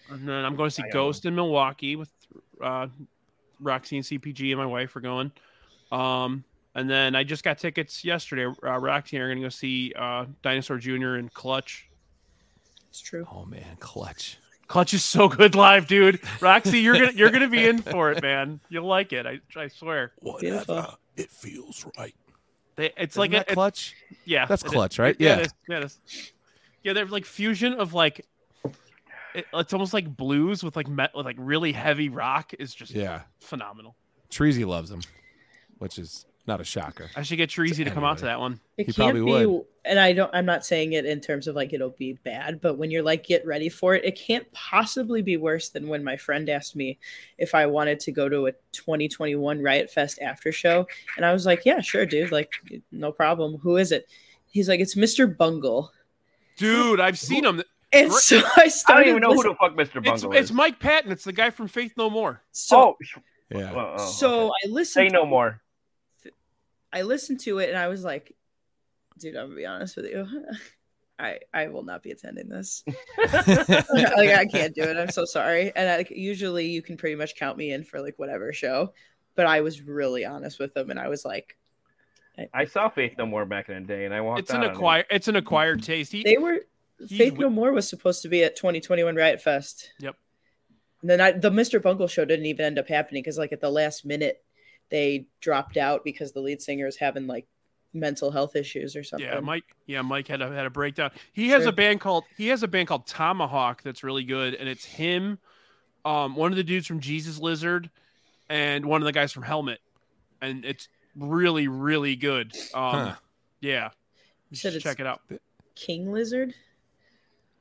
And 0.09 0.27
then 0.27 0.45
I'm 0.45 0.55
going 0.55 0.69
to 0.69 0.75
see 0.75 0.83
I 0.83 0.89
don't 0.91 0.93
Ghost 0.93 1.25
in 1.25 1.33
Milwaukee 1.33 1.95
with 1.95 2.11
uh, 2.63 2.87
Roxy 3.59 3.97
and 3.97 4.05
CPG 4.05 4.49
and 4.51 4.57
my 4.59 4.65
wife 4.65 4.95
are 4.95 5.01
going. 5.01 5.31
Um, 5.91 6.43
and 6.75 6.89
then 6.89 7.15
I 7.15 7.23
just 7.23 7.43
got 7.43 7.57
tickets 7.59 8.03
yesterday. 8.03 8.45
Uh, 8.45 8.77
Roxy 8.79 9.17
and 9.17 9.23
I 9.23 9.27
are 9.27 9.29
gonna 9.29 9.41
go 9.45 9.49
see 9.49 9.93
uh, 9.95 10.25
Dinosaur 10.41 10.77
Jr. 10.77 11.15
and 11.15 11.31
Clutch. 11.33 11.87
It's 12.89 12.99
true. 13.01 13.27
Oh 13.31 13.45
man, 13.45 13.77
clutch. 13.79 14.37
Clutch 14.67 14.93
is 14.93 15.03
so 15.03 15.27
good 15.27 15.55
live, 15.55 15.87
dude. 15.87 16.19
Roxy, 16.41 16.79
you're 16.79 16.93
gonna 16.95 17.11
you're 17.11 17.29
gonna 17.31 17.47
be 17.49 17.67
in 17.67 17.79
for 17.81 18.11
it, 18.11 18.21
man. 18.23 18.59
You'll 18.69 18.87
like 18.87 19.13
it. 19.13 19.25
I 19.27 19.39
I 19.55 19.67
swear. 19.67 20.13
Beautiful. 20.39 20.97
It 21.15 21.29
feels 21.29 21.85
right. 21.97 22.15
They, 22.75 22.87
it's 22.97 23.13
Isn't 23.13 23.19
like 23.19 23.31
that 23.31 23.47
a, 23.49 23.51
it- 23.51 23.53
clutch. 23.53 23.93
yeah. 24.25 24.45
That's 24.47 24.63
it 24.63 24.67
is. 24.67 24.71
clutch, 24.71 24.97
right? 24.99 25.15
Yeah, 25.19 25.29
Yeah. 25.29 25.35
it 25.37 25.45
is. 25.45 25.53
yeah, 25.69 25.77
it 25.77 25.83
is. 25.83 25.99
yeah. 26.83 26.93
They're 26.93 27.05
like 27.05 27.25
fusion 27.25 27.73
of 27.73 27.93
like. 27.93 28.25
It, 29.35 29.45
it's 29.53 29.73
almost 29.73 29.93
like 29.93 30.15
blues 30.15 30.63
with 30.63 30.75
like 30.75 30.87
met, 30.87 31.11
with 31.15 31.25
like 31.25 31.37
really 31.39 31.71
heavy 31.71 32.09
rock 32.09 32.53
is 32.59 32.73
just 32.73 32.91
Yeah. 32.91 33.21
phenomenal. 33.39 33.95
Treasy 34.29 34.65
loves 34.65 34.89
them, 34.89 35.01
which 35.77 35.97
is 35.99 36.25
not 36.45 36.59
a 36.59 36.63
shocker. 36.63 37.09
I 37.15 37.21
should 37.21 37.37
get 37.37 37.49
Treasy 37.49 37.85
to 37.85 37.91
come 37.91 38.03
out 38.03 38.17
to 38.19 38.25
that 38.25 38.39
one. 38.39 38.59
It 38.77 38.87
He 38.87 38.93
can't 38.93 39.13
probably 39.15 39.39
be, 39.41 39.45
would. 39.45 39.63
and 39.85 39.97
I 39.99 40.11
don't. 40.11 40.29
I'm 40.33 40.45
not 40.45 40.65
saying 40.65 40.93
it 40.93 41.05
in 41.05 41.21
terms 41.21 41.47
of 41.47 41.55
like 41.55 41.71
it'll 41.71 41.91
be 41.91 42.13
bad, 42.25 42.59
but 42.59 42.77
when 42.77 42.91
you're 42.91 43.01
like 43.03 43.23
get 43.25 43.45
ready 43.45 43.69
for 43.69 43.95
it, 43.95 44.03
it 44.03 44.17
can't 44.19 44.51
possibly 44.51 45.21
be 45.21 45.37
worse 45.37 45.69
than 45.69 45.87
when 45.87 46.03
my 46.03 46.17
friend 46.17 46.49
asked 46.49 46.75
me 46.75 46.99
if 47.37 47.55
I 47.55 47.65
wanted 47.67 47.99
to 48.01 48.11
go 48.11 48.27
to 48.27 48.47
a 48.47 48.51
2021 48.73 49.61
Riot 49.61 49.89
Fest 49.89 50.19
after 50.21 50.51
show, 50.51 50.85
and 51.15 51.25
I 51.25 51.31
was 51.31 51.45
like, 51.45 51.61
yeah, 51.65 51.79
sure, 51.79 52.05
dude, 52.05 52.31
like 52.31 52.51
no 52.91 53.11
problem. 53.11 53.57
Who 53.59 53.77
is 53.77 53.91
it? 53.93 54.07
He's 54.51 54.67
like, 54.67 54.79
it's 54.81 54.95
Mr. 54.95 55.35
Bungle, 55.35 55.91
Dude, 56.57 56.99
I've 56.99 57.17
seen 57.17 57.45
him. 57.45 57.63
And 57.93 58.11
so 58.11 58.41
I 58.57 58.67
started. 58.67 59.01
I 59.01 59.03
don't 59.05 59.09
even 59.09 59.21
know 59.21 59.33
who 59.33 59.43
the 59.43 59.55
fuck 59.55 59.73
Mr. 59.73 59.97
It's, 59.97 60.23
Bungle 60.23 60.33
it's 60.33 60.49
is. 60.49 60.53
Mike 60.53 60.79
Patton. 60.79 61.11
It's 61.11 61.23
the 61.23 61.33
guy 61.33 61.49
from 61.49 61.67
Faith 61.67 61.93
No 61.97 62.09
More. 62.09 62.41
so 62.51 62.77
oh, 62.79 62.97
Yeah. 63.49 63.71
oh, 63.73 63.95
oh, 63.97 64.05
so 64.05 64.41
okay. 64.45 64.51
I 64.65 64.67
listened. 64.69 65.09
say 65.09 65.13
no 65.13 65.25
more. 65.25 65.61
I 66.91 67.01
listened 67.01 67.39
to 67.41 67.59
it 67.59 67.69
and 67.69 67.77
I 67.77 67.87
was 67.87 68.03
like, 68.03 68.35
dude, 69.17 69.35
I'm 69.35 69.47
gonna 69.47 69.55
be 69.55 69.65
honest 69.65 69.95
with 69.95 70.05
you. 70.05 70.27
I 71.19 71.39
I 71.53 71.67
will 71.67 71.83
not 71.83 72.03
be 72.03 72.11
attending 72.11 72.49
this. 72.49 72.83
like 73.17 73.29
I 73.31 74.45
can't 74.45 74.73
do 74.73 74.83
it. 74.83 74.97
I'm 74.97 75.11
so 75.11 75.25
sorry. 75.25 75.71
And 75.75 75.89
I, 75.89 76.05
usually 76.09 76.67
you 76.67 76.81
can 76.81 76.97
pretty 76.97 77.15
much 77.15 77.35
count 77.35 77.57
me 77.57 77.71
in 77.71 77.83
for 77.83 78.01
like 78.01 78.17
whatever 78.17 78.51
show, 78.51 78.93
but 79.35 79.45
I 79.45 79.61
was 79.61 79.81
really 79.81 80.25
honest 80.25 80.59
with 80.59 80.73
them 80.73 80.89
and 80.89 80.99
I 80.99 81.07
was 81.07 81.23
like, 81.23 81.55
I 82.53 82.65
saw 82.65 82.89
Faith 82.89 83.13
No 83.17 83.27
More 83.27 83.45
back 83.45 83.69
in 83.69 83.75
the 83.75 83.87
day, 83.87 84.05
and 84.05 84.13
I 84.13 84.21
walked. 84.21 84.39
It's 84.39 84.49
an 84.49 84.57
out 84.57 84.63
on 84.63 84.69
it. 84.71 84.75
acquired. 84.75 85.05
It's 85.11 85.27
an 85.27 85.35
acquired 85.35 85.83
taste. 85.83 86.11
He, 86.11 86.23
they 86.23 86.37
were 86.37 86.61
He's 86.99 87.17
Faith 87.17 87.37
No 87.37 87.49
More 87.49 87.71
was 87.71 87.87
supposed 87.89 88.21
to 88.21 88.29
be 88.29 88.43
at 88.43 88.55
2021 88.55 89.15
Riot 89.15 89.41
Fest. 89.41 89.91
Yep. 89.99 90.15
And 91.01 91.09
then 91.09 91.19
I, 91.21 91.31
the 91.31 91.49
Mr. 91.51 91.81
Bungle 91.81 92.07
show 92.07 92.23
didn't 92.25 92.45
even 92.45 92.65
end 92.65 92.79
up 92.79 92.87
happening 92.87 93.23
because 93.23 93.37
like 93.37 93.51
at 93.51 93.59
the 93.61 93.69
last 93.69 94.05
minute 94.05 94.43
they 94.89 95.27
dropped 95.41 95.75
out 95.77 96.03
because 96.03 96.31
the 96.31 96.39
lead 96.39 96.61
singer 96.61 96.87
is 96.87 96.95
having 96.97 97.27
like 97.27 97.45
mental 97.93 98.31
health 98.31 98.55
issues 98.55 98.95
or 98.95 99.03
something. 99.03 99.27
yeah, 99.27 99.39
Mike. 99.39 99.65
Yeah, 99.85 100.01
Mike 100.01 100.27
had 100.27 100.41
a 100.41 100.49
had 100.53 100.65
a 100.65 100.69
breakdown. 100.69 101.11
He 101.33 101.49
has 101.49 101.63
Sure. 101.63 101.69
a 101.69 101.73
band 101.73 101.99
called 101.99 102.23
he 102.37 102.47
has 102.47 102.63
a 102.63 102.67
band 102.67 102.87
called 102.87 103.05
Tomahawk 103.07 103.83
that's 103.83 104.03
really 104.03 104.23
good, 104.23 104.53
and 104.55 104.69
it's 104.69 104.85
him, 104.85 105.39
um, 106.05 106.35
one 106.35 106.51
of 106.51 106.55
the 106.57 106.63
dudes 106.63 106.87
from 106.87 106.99
Jesus 107.01 107.37
Lizard, 107.39 107.89
and 108.49 108.85
one 108.85 109.01
of 109.01 109.05
the 109.05 109.11
guys 109.11 109.31
from 109.31 109.43
Helmet, 109.43 109.79
and 110.41 110.63
it's 110.65 110.87
really 111.15 111.67
really 111.67 112.15
good. 112.15 112.53
Um, 112.73 112.91
Huh. 112.93 113.15
yeah, 113.61 113.85
You 113.85 113.89
you 114.51 114.57
should 114.57 114.81
check 114.81 114.99
it 114.99 115.05
out. 115.05 115.21
King 115.75 116.11
Lizard. 116.11 116.53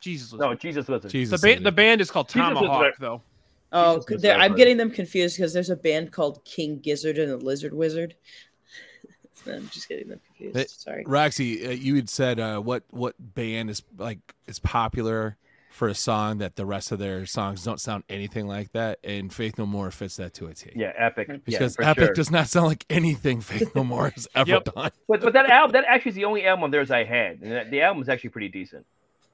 Jesus 0.02 0.32
Lizard. 0.32 0.48
No, 0.50 0.54
Jesus 0.54 0.88
Lizard. 0.88 1.10
Jesus. 1.10 1.40
the 1.40 1.46
band 1.46 1.60
Lizard. 1.60 1.64
the 1.64 1.72
band 1.72 2.00
is 2.02 2.10
called 2.10 2.28
Jesus 2.28 2.40
Lizard. 2.48 2.54
Tomahawk 2.58 2.94
though. 2.98 3.22
Oh, 3.74 4.00
Jesus 4.06 4.20
there- 4.20 4.36
I'm 4.36 4.54
getting 4.54 4.76
them 4.76 4.90
confused 4.90 5.36
because 5.38 5.54
there's 5.54 5.70
a 5.70 5.76
band 5.76 6.12
called 6.12 6.44
King 6.44 6.78
Gizzard 6.78 7.16
and 7.18 7.30
the 7.30 7.38
Lizard 7.38 7.72
Wizard. 7.72 8.14
I'm 9.46 9.68
just 9.70 9.88
getting 9.88 10.08
them 10.08 10.20
confused. 10.26 10.54
They- 10.54 10.66
Sorry. 10.66 11.04
Roxy, 11.06 11.66
uh, 11.66 11.70
you 11.70 11.96
had 11.96 12.08
said 12.10 12.38
uh, 12.38 12.60
what 12.60 12.84
what 12.90 13.14
band 13.18 13.70
is 13.70 13.82
like 13.96 14.18
is 14.46 14.58
popular 14.58 15.36
for 15.70 15.88
a 15.88 15.94
song 15.94 16.36
that 16.36 16.54
the 16.56 16.66
rest 16.66 16.92
of 16.92 16.98
their 16.98 17.24
songs 17.24 17.64
don't 17.64 17.80
sound 17.80 18.04
anything 18.10 18.46
like 18.46 18.70
that, 18.72 18.98
and 19.02 19.32
Faith 19.32 19.56
No 19.56 19.64
More 19.64 19.90
fits 19.90 20.16
that 20.16 20.34
to 20.34 20.46
a 20.48 20.52
T. 20.54 20.70
Yeah, 20.76 20.92
Epic. 20.98 21.44
Because 21.46 21.76
yeah, 21.80 21.88
Epic 21.90 22.04
sure. 22.08 22.14
does 22.14 22.30
not 22.30 22.46
sound 22.48 22.66
like 22.66 22.84
anything 22.90 23.40
Faith 23.40 23.74
No 23.74 23.82
More 23.82 24.10
has 24.10 24.28
ever 24.34 24.50
Yep. 24.50 24.64
done. 24.74 24.90
But 25.08 25.22
but 25.22 25.32
that 25.32 25.48
album 25.48 25.72
that 25.72 25.84
actually 25.88 26.10
is 26.10 26.14
the 26.16 26.26
only 26.26 26.44
album 26.46 26.64
of 26.64 26.70
theirs 26.72 26.90
I 26.90 27.04
had, 27.04 27.40
and 27.40 27.50
that, 27.52 27.70
the 27.70 27.80
album 27.80 28.02
is 28.02 28.10
actually 28.10 28.30
pretty 28.30 28.48
decent. 28.50 28.84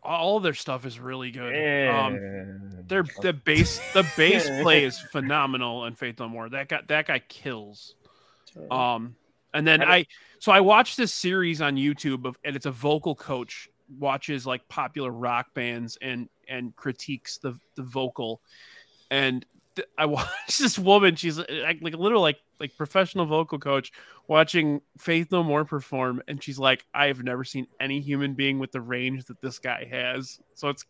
All 0.02 0.40
their 0.40 0.54
stuff 0.54 0.86
is 0.86 0.98
really 0.98 1.30
good. 1.30 1.52
Eh. 1.54 1.88
Um, 1.88 2.84
their 2.86 3.04
the 3.20 3.32
bass 3.32 3.80
the 3.92 4.06
bass 4.16 4.48
play 4.62 4.84
is 4.84 4.98
phenomenal 4.98 5.84
in 5.86 5.94
Faith 5.94 6.18
No 6.18 6.28
More. 6.28 6.48
That 6.48 6.68
guy 6.68 6.80
that 6.86 7.06
guy 7.06 7.18
kills. 7.18 7.94
Um, 8.70 9.16
and 9.52 9.66
then 9.66 9.82
I 9.82 9.96
I 9.96 10.06
so 10.38 10.52
I 10.52 10.60
watched 10.60 10.96
this 10.96 11.12
series 11.12 11.60
on 11.60 11.76
YouTube 11.76 12.24
of, 12.26 12.38
and 12.44 12.54
it's 12.56 12.66
a 12.66 12.70
vocal 12.70 13.14
coach 13.14 13.68
watches 13.98 14.46
like 14.46 14.68
popular 14.68 15.10
rock 15.10 15.52
bands 15.54 15.98
and 16.00 16.28
and 16.48 16.74
critiques 16.76 17.38
the 17.38 17.58
the 17.74 17.82
vocal, 17.82 18.40
and 19.10 19.44
I 19.96 20.06
watched 20.06 20.58
this 20.58 20.78
woman. 20.78 21.16
She's 21.16 21.38
uh, 21.38 21.44
like, 21.62 21.78
like 21.80 21.94
a 21.94 21.98
little 21.98 22.20
like 22.20 22.38
like 22.60 22.76
professional 22.76 23.26
vocal 23.26 23.58
coach 23.58 23.92
watching 24.26 24.80
Faith 24.98 25.30
No 25.30 25.42
More 25.42 25.64
perform, 25.64 26.22
and 26.28 26.42
she's 26.42 26.58
like, 26.58 26.84
I 26.94 27.06
have 27.06 27.22
never 27.22 27.44
seen 27.44 27.66
any 27.80 28.00
human 28.00 28.34
being 28.34 28.58
with 28.58 28.72
the 28.72 28.80
range 28.80 29.24
that 29.26 29.40
this 29.40 29.58
guy 29.58 29.86
has. 29.90 30.40
So 30.54 30.68
it's 30.68 30.84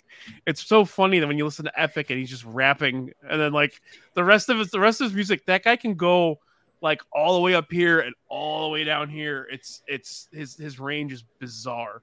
it's 0.47 0.67
so 0.67 0.85
funny 0.85 1.19
that 1.19 1.27
when 1.27 1.39
you 1.39 1.45
listen 1.45 1.65
to 1.67 1.81
Epic 1.81 2.11
and 2.11 2.19
he's 2.19 2.31
just 2.31 2.45
rapping, 2.45 3.13
and 3.29 3.41
then 3.41 3.53
like 3.53 3.81
the 4.15 4.25
rest 4.25 4.49
of 4.49 4.59
his 4.59 4.71
the 4.71 4.81
rest 4.81 5.01
of 5.01 5.07
his 5.07 5.15
music, 5.15 5.47
that 5.47 5.65
guy 5.65 5.77
can 5.77 5.95
go 5.95 6.39
like 6.81 7.03
all 7.13 7.35
the 7.35 7.41
way 7.41 7.55
up 7.55 7.71
here 7.71 8.01
and 8.01 8.15
all 8.29 8.65
the 8.65 8.71
way 8.71 8.85
down 8.85 9.09
here. 9.09 9.47
It's 9.51 9.83
it's 9.87 10.29
his 10.33 10.57
his 10.57 10.79
range 10.79 11.13
is 11.13 11.25
bizarre. 11.39 12.03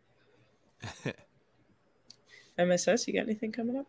MSS, 2.57 3.07
you 3.07 3.13
got 3.13 3.23
anything 3.23 3.51
coming 3.51 3.75
up? 3.75 3.85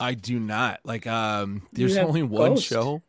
I 0.00 0.14
do 0.14 0.38
not 0.38 0.80
like. 0.84 1.06
Um, 1.06 1.62
there's 1.72 1.96
only 1.96 2.22
one 2.22 2.54
Ghost. 2.54 2.66
show. 2.66 3.02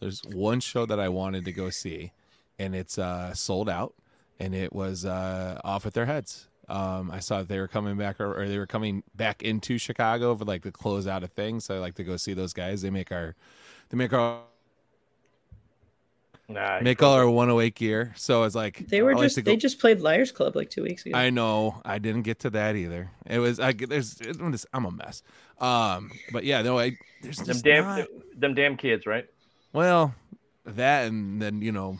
There's 0.00 0.22
one 0.24 0.60
show 0.60 0.84
that 0.86 0.98
I 0.98 1.08
wanted 1.08 1.44
to 1.44 1.52
go 1.52 1.70
see, 1.70 2.12
and 2.58 2.74
it's 2.74 2.98
uh, 2.98 3.34
sold 3.34 3.68
out, 3.68 3.94
and 4.40 4.54
it 4.54 4.72
was 4.72 5.04
uh, 5.04 5.60
Off 5.64 5.84
With 5.84 5.94
Their 5.94 6.06
Heads. 6.06 6.48
Um, 6.68 7.10
I 7.10 7.20
saw 7.20 7.38
that 7.38 7.48
they 7.48 7.58
were 7.58 7.68
coming 7.68 7.96
back, 7.96 8.20
or, 8.20 8.40
or 8.40 8.48
they 8.48 8.58
were 8.58 8.66
coming 8.66 9.02
back 9.14 9.42
into 9.42 9.78
Chicago 9.78 10.34
for 10.36 10.44
like 10.44 10.62
the 10.62 10.72
close 10.72 11.06
out 11.06 11.22
of 11.22 11.30
things. 11.30 11.64
So 11.64 11.76
I 11.76 11.78
like 11.78 11.94
to 11.94 12.04
go 12.04 12.16
see 12.16 12.34
those 12.34 12.52
guys. 12.52 12.82
They 12.82 12.90
make 12.90 13.12
our, 13.12 13.34
they 13.90 13.96
make 13.96 14.12
our 14.12 14.40
Nah, 16.48 16.80
make 16.80 17.02
all 17.02 17.14
our 17.14 17.28
108 17.28 17.74
gear. 17.74 18.12
So 18.16 18.42
it's 18.42 18.54
like 18.54 18.86
They 18.88 19.02
were 19.02 19.12
I 19.12 19.14
like 19.14 19.22
just 19.24 19.36
to 19.36 19.42
they 19.42 19.56
just 19.56 19.78
played 19.78 20.00
Liars 20.00 20.32
Club 20.32 20.54
like 20.56 20.70
two 20.70 20.82
weeks 20.82 21.06
ago. 21.06 21.16
I 21.16 21.30
know. 21.30 21.80
I 21.84 21.98
didn't 21.98 22.22
get 22.22 22.40
to 22.40 22.50
that 22.50 22.76
either. 22.76 23.10
It 23.26 23.38
was 23.38 23.58
I 23.58 23.72
there's 23.72 24.20
it- 24.20 24.38
I'm 24.72 24.84
a 24.84 24.90
mess. 24.90 25.22
Um, 25.60 26.10
but 26.32 26.44
yeah, 26.44 26.62
no, 26.62 26.78
I 26.78 26.96
there's 27.22 27.38
them 27.38 27.60
damn 27.60 27.84
not- 27.84 28.08
them 28.36 28.54
damn 28.54 28.76
kids, 28.76 29.06
right? 29.06 29.26
well 29.72 30.14
that 30.64 31.06
and 31.08 31.40
then 31.40 31.62
you 31.62 31.72
know 31.72 31.98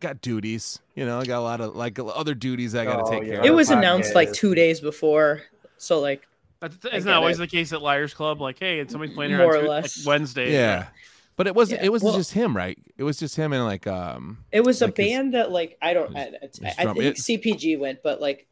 got 0.00 0.20
duties. 0.20 0.78
You 0.94 1.04
know, 1.06 1.18
I 1.20 1.24
got 1.24 1.38
a 1.38 1.42
lot 1.42 1.60
of 1.60 1.74
like 1.76 1.98
other 1.98 2.34
duties 2.34 2.74
I 2.74 2.84
got 2.84 2.96
to 2.98 3.02
Oh, 3.04 3.10
take 3.10 3.22
yeah. 3.22 3.28
care 3.28 3.34
it 3.36 3.40
of. 3.40 3.44
It 3.46 3.54
was 3.54 3.70
announced 3.70 4.14
like 4.14 4.32
two 4.32 4.54
days 4.54 4.80
before, 4.80 5.42
so 5.78 6.00
like 6.00 6.26
That's, 6.60 6.76
isn't 6.84 7.04
that 7.04 7.16
always 7.16 7.36
it. 7.38 7.40
the 7.40 7.46
case 7.48 7.72
at 7.72 7.82
Liars 7.82 8.14
Club? 8.14 8.40
Like, 8.40 8.58
hey, 8.58 8.78
it's 8.78 8.92
somebody's 8.92 9.14
playing 9.14 9.30
here 9.32 9.38
More 9.38 9.56
on 9.56 9.56
or 9.56 9.60
Tuesday- 9.62 9.68
like 9.68 9.82
less. 9.82 10.06
Wednesday. 10.06 10.52
yeah. 10.52 10.86
But 11.34 11.46
it 11.48 11.54
wasn't 11.54 11.80
Yeah, 11.80 11.86
it 11.86 11.92
wasn't 11.92 12.10
well- 12.10 12.18
just 12.18 12.32
him, 12.32 12.56
right? 12.56 12.78
It 12.98 13.02
was 13.04 13.18
just 13.18 13.34
him 13.36 13.52
and 13.52 13.64
like 13.64 13.86
um 13.86 14.38
it 14.52 14.60
was 14.62 14.80
a 14.82 14.86
Like 14.86 14.96
his- 14.96 15.06
band 15.08 15.34
that 15.34 15.50
like 15.50 15.76
I 15.82 15.94
don't 15.94 16.14
his- 16.14 16.26
I, 16.26 16.38
his 16.68 16.78
I, 16.78 16.82
I 16.82 16.84
think 16.92 16.98
it's- 16.98 17.22
CPG 17.26 17.78
went, 17.78 18.02
but 18.04 18.20
like 18.20 18.46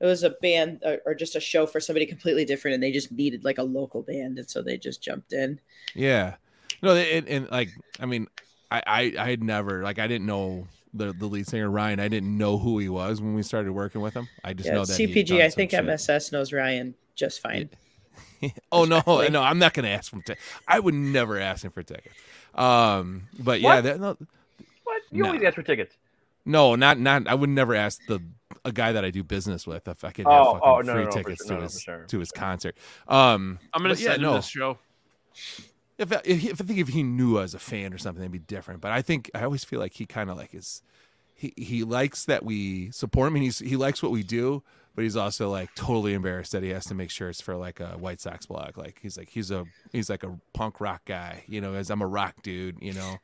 it 0.00 0.06
was 0.06 0.22
a 0.22 0.30
band 0.30 0.82
or, 0.84 0.98
or 1.06 1.14
just 1.14 1.36
a 1.36 1.40
show 1.40 1.66
for 1.66 1.80
somebody 1.80 2.06
completely 2.06 2.44
different, 2.44 2.74
and 2.74 2.82
they 2.82 2.92
just 2.92 3.12
needed 3.12 3.44
like 3.44 3.58
a 3.58 3.62
local 3.62 4.02
band, 4.02 4.38
and 4.38 4.48
so 4.50 4.62
they 4.62 4.76
just 4.78 5.02
jumped 5.02 5.32
in. 5.32 5.60
Yeah. 5.94 6.36
No, 6.82 6.94
and, 6.94 7.28
and 7.28 7.50
like 7.50 7.70
I 7.98 8.06
mean, 8.06 8.26
I, 8.70 8.82
I 8.86 9.14
I 9.18 9.30
had 9.30 9.42
never 9.42 9.82
like 9.82 9.98
I 9.98 10.06
didn't 10.06 10.26
know 10.26 10.66
the 10.94 11.12
the 11.12 11.26
lead 11.26 11.46
singer 11.46 11.70
Ryan. 11.70 12.00
I 12.00 12.08
didn't 12.08 12.36
know 12.36 12.58
who 12.58 12.78
he 12.78 12.88
was 12.88 13.20
when 13.20 13.34
we 13.34 13.42
started 13.42 13.72
working 13.72 14.00
with 14.00 14.14
him. 14.14 14.28
I 14.42 14.54
just 14.54 14.68
Yeah, 14.68 14.72
know 14.72 14.86
that 14.86 14.96
CPG. 14.96 15.28
done 15.28 15.44
I 15.44 15.48
some 15.48 15.56
think 15.56 15.70
shit. 15.70 15.84
MSS 15.84 16.32
knows 16.32 16.52
Ryan 16.52 16.94
just 17.14 17.40
fine. 17.40 17.70
oh 18.72 18.84
no, 18.84 19.02
no, 19.28 19.42
I'm 19.42 19.58
not 19.58 19.74
gonna 19.74 19.88
ask 19.88 20.12
him. 20.12 20.22
T- 20.22 20.34
I 20.66 20.80
would 20.80 20.94
never 20.94 21.38
ask 21.38 21.64
him 21.64 21.70
for 21.70 21.82
tickets. 21.82 22.14
Um, 22.54 23.28
but 23.38 23.60
yeah, 23.60 23.80
What? 23.80 23.84
that, 23.84 24.00
no, 24.00 24.16
What? 24.84 25.02
You 25.12 25.24
always 25.26 25.42
ask 25.42 25.54
for 25.54 25.62
tickets. 25.62 25.94
no, 26.44 26.74
not 26.74 26.98
not. 26.98 27.26
I 27.28 27.34
would 27.34 27.50
never 27.50 27.74
ask 27.74 28.00
the 28.06 28.20
a 28.64 28.72
guy 28.72 28.92
that 28.92 29.04
I 29.04 29.10
do 29.10 29.22
business 29.24 29.66
with 29.66 29.88
if 29.88 30.04
I 30.04 30.10
could 30.10 30.26
have 30.26 30.46
Oh, 30.46 30.52
fucking 30.54 30.68
oh, 30.68 30.80
no, 30.80 30.92
free 30.92 31.02
no, 31.02 31.08
no, 31.08 31.10
tickets 31.10 31.46
sure, 31.46 31.46
to 31.48 31.52
no, 31.54 31.58
no, 31.58 31.62
his 31.64 31.80
sure, 31.80 32.04
to 32.06 32.18
his 32.18 32.30
concert. 32.32 32.76
Um, 33.08 33.58
I'm 33.72 33.82
gonna 33.82 33.94
but 33.94 34.00
yeah, 34.00 34.10
send 34.12 34.22
no. 34.22 34.30
him 34.30 34.36
this 34.36 34.46
show. 34.46 34.78
if, 35.98 36.12
I- 36.12 36.20
if, 36.24 36.44
if 36.44 36.60
I 36.60 36.64
think 36.64 36.78
if 36.78 36.88
he 36.88 37.02
knew 37.02 37.38
I 37.38 37.42
was 37.42 37.54
a 37.54 37.58
fan 37.58 37.92
or 37.92 37.98
something, 37.98 38.22
it'd 38.22 38.32
be 38.32 38.38
different. 38.38 38.80
But 38.80 38.92
I 38.92 39.02
think 39.02 39.30
I 39.34 39.42
always 39.44 39.64
feel 39.64 39.80
like 39.80 39.94
he 39.94 40.06
kind 40.06 40.30
of 40.30 40.36
like 40.36 40.54
is 40.54 40.82
he 41.34 41.52
he 41.56 41.84
likes 41.84 42.24
that 42.26 42.44
we 42.44 42.90
support 42.90 43.28
him 43.28 43.36
and 43.36 43.44
he's 43.44 43.58
he 43.60 43.76
likes 43.76 44.02
what 44.02 44.12
we 44.12 44.22
do, 44.22 44.62
but 44.94 44.96
but 44.96 45.04
he's 45.04 45.16
also 45.16 45.48
like 45.50 45.74
totally 45.74 46.12
embarrassed 46.14 46.52
that 46.52 46.62
he 46.62 46.68
has 46.70 46.84
to 46.86 46.94
make 46.94 47.10
sure 47.10 47.28
it's 47.30 47.40
for 47.40 47.56
like 47.56 47.80
a 47.80 47.90
White 47.96 48.20
Sox 48.20 48.44
blog. 48.44 48.76
Like 48.76 48.98
he's 49.00 49.16
like 49.16 49.30
he's 49.30 49.50
a 49.50 49.64
he's 49.92 50.10
like 50.10 50.22
a 50.24 50.38
punk 50.52 50.80
rock 50.80 51.02
guy, 51.06 51.44
you 51.48 51.60
know, 51.60 51.74
as 51.74 51.90
I'm 51.90 52.02
a 52.02 52.06
rock 52.06 52.34
dude, 52.42 52.76
you 52.82 52.92
know, 52.92 53.16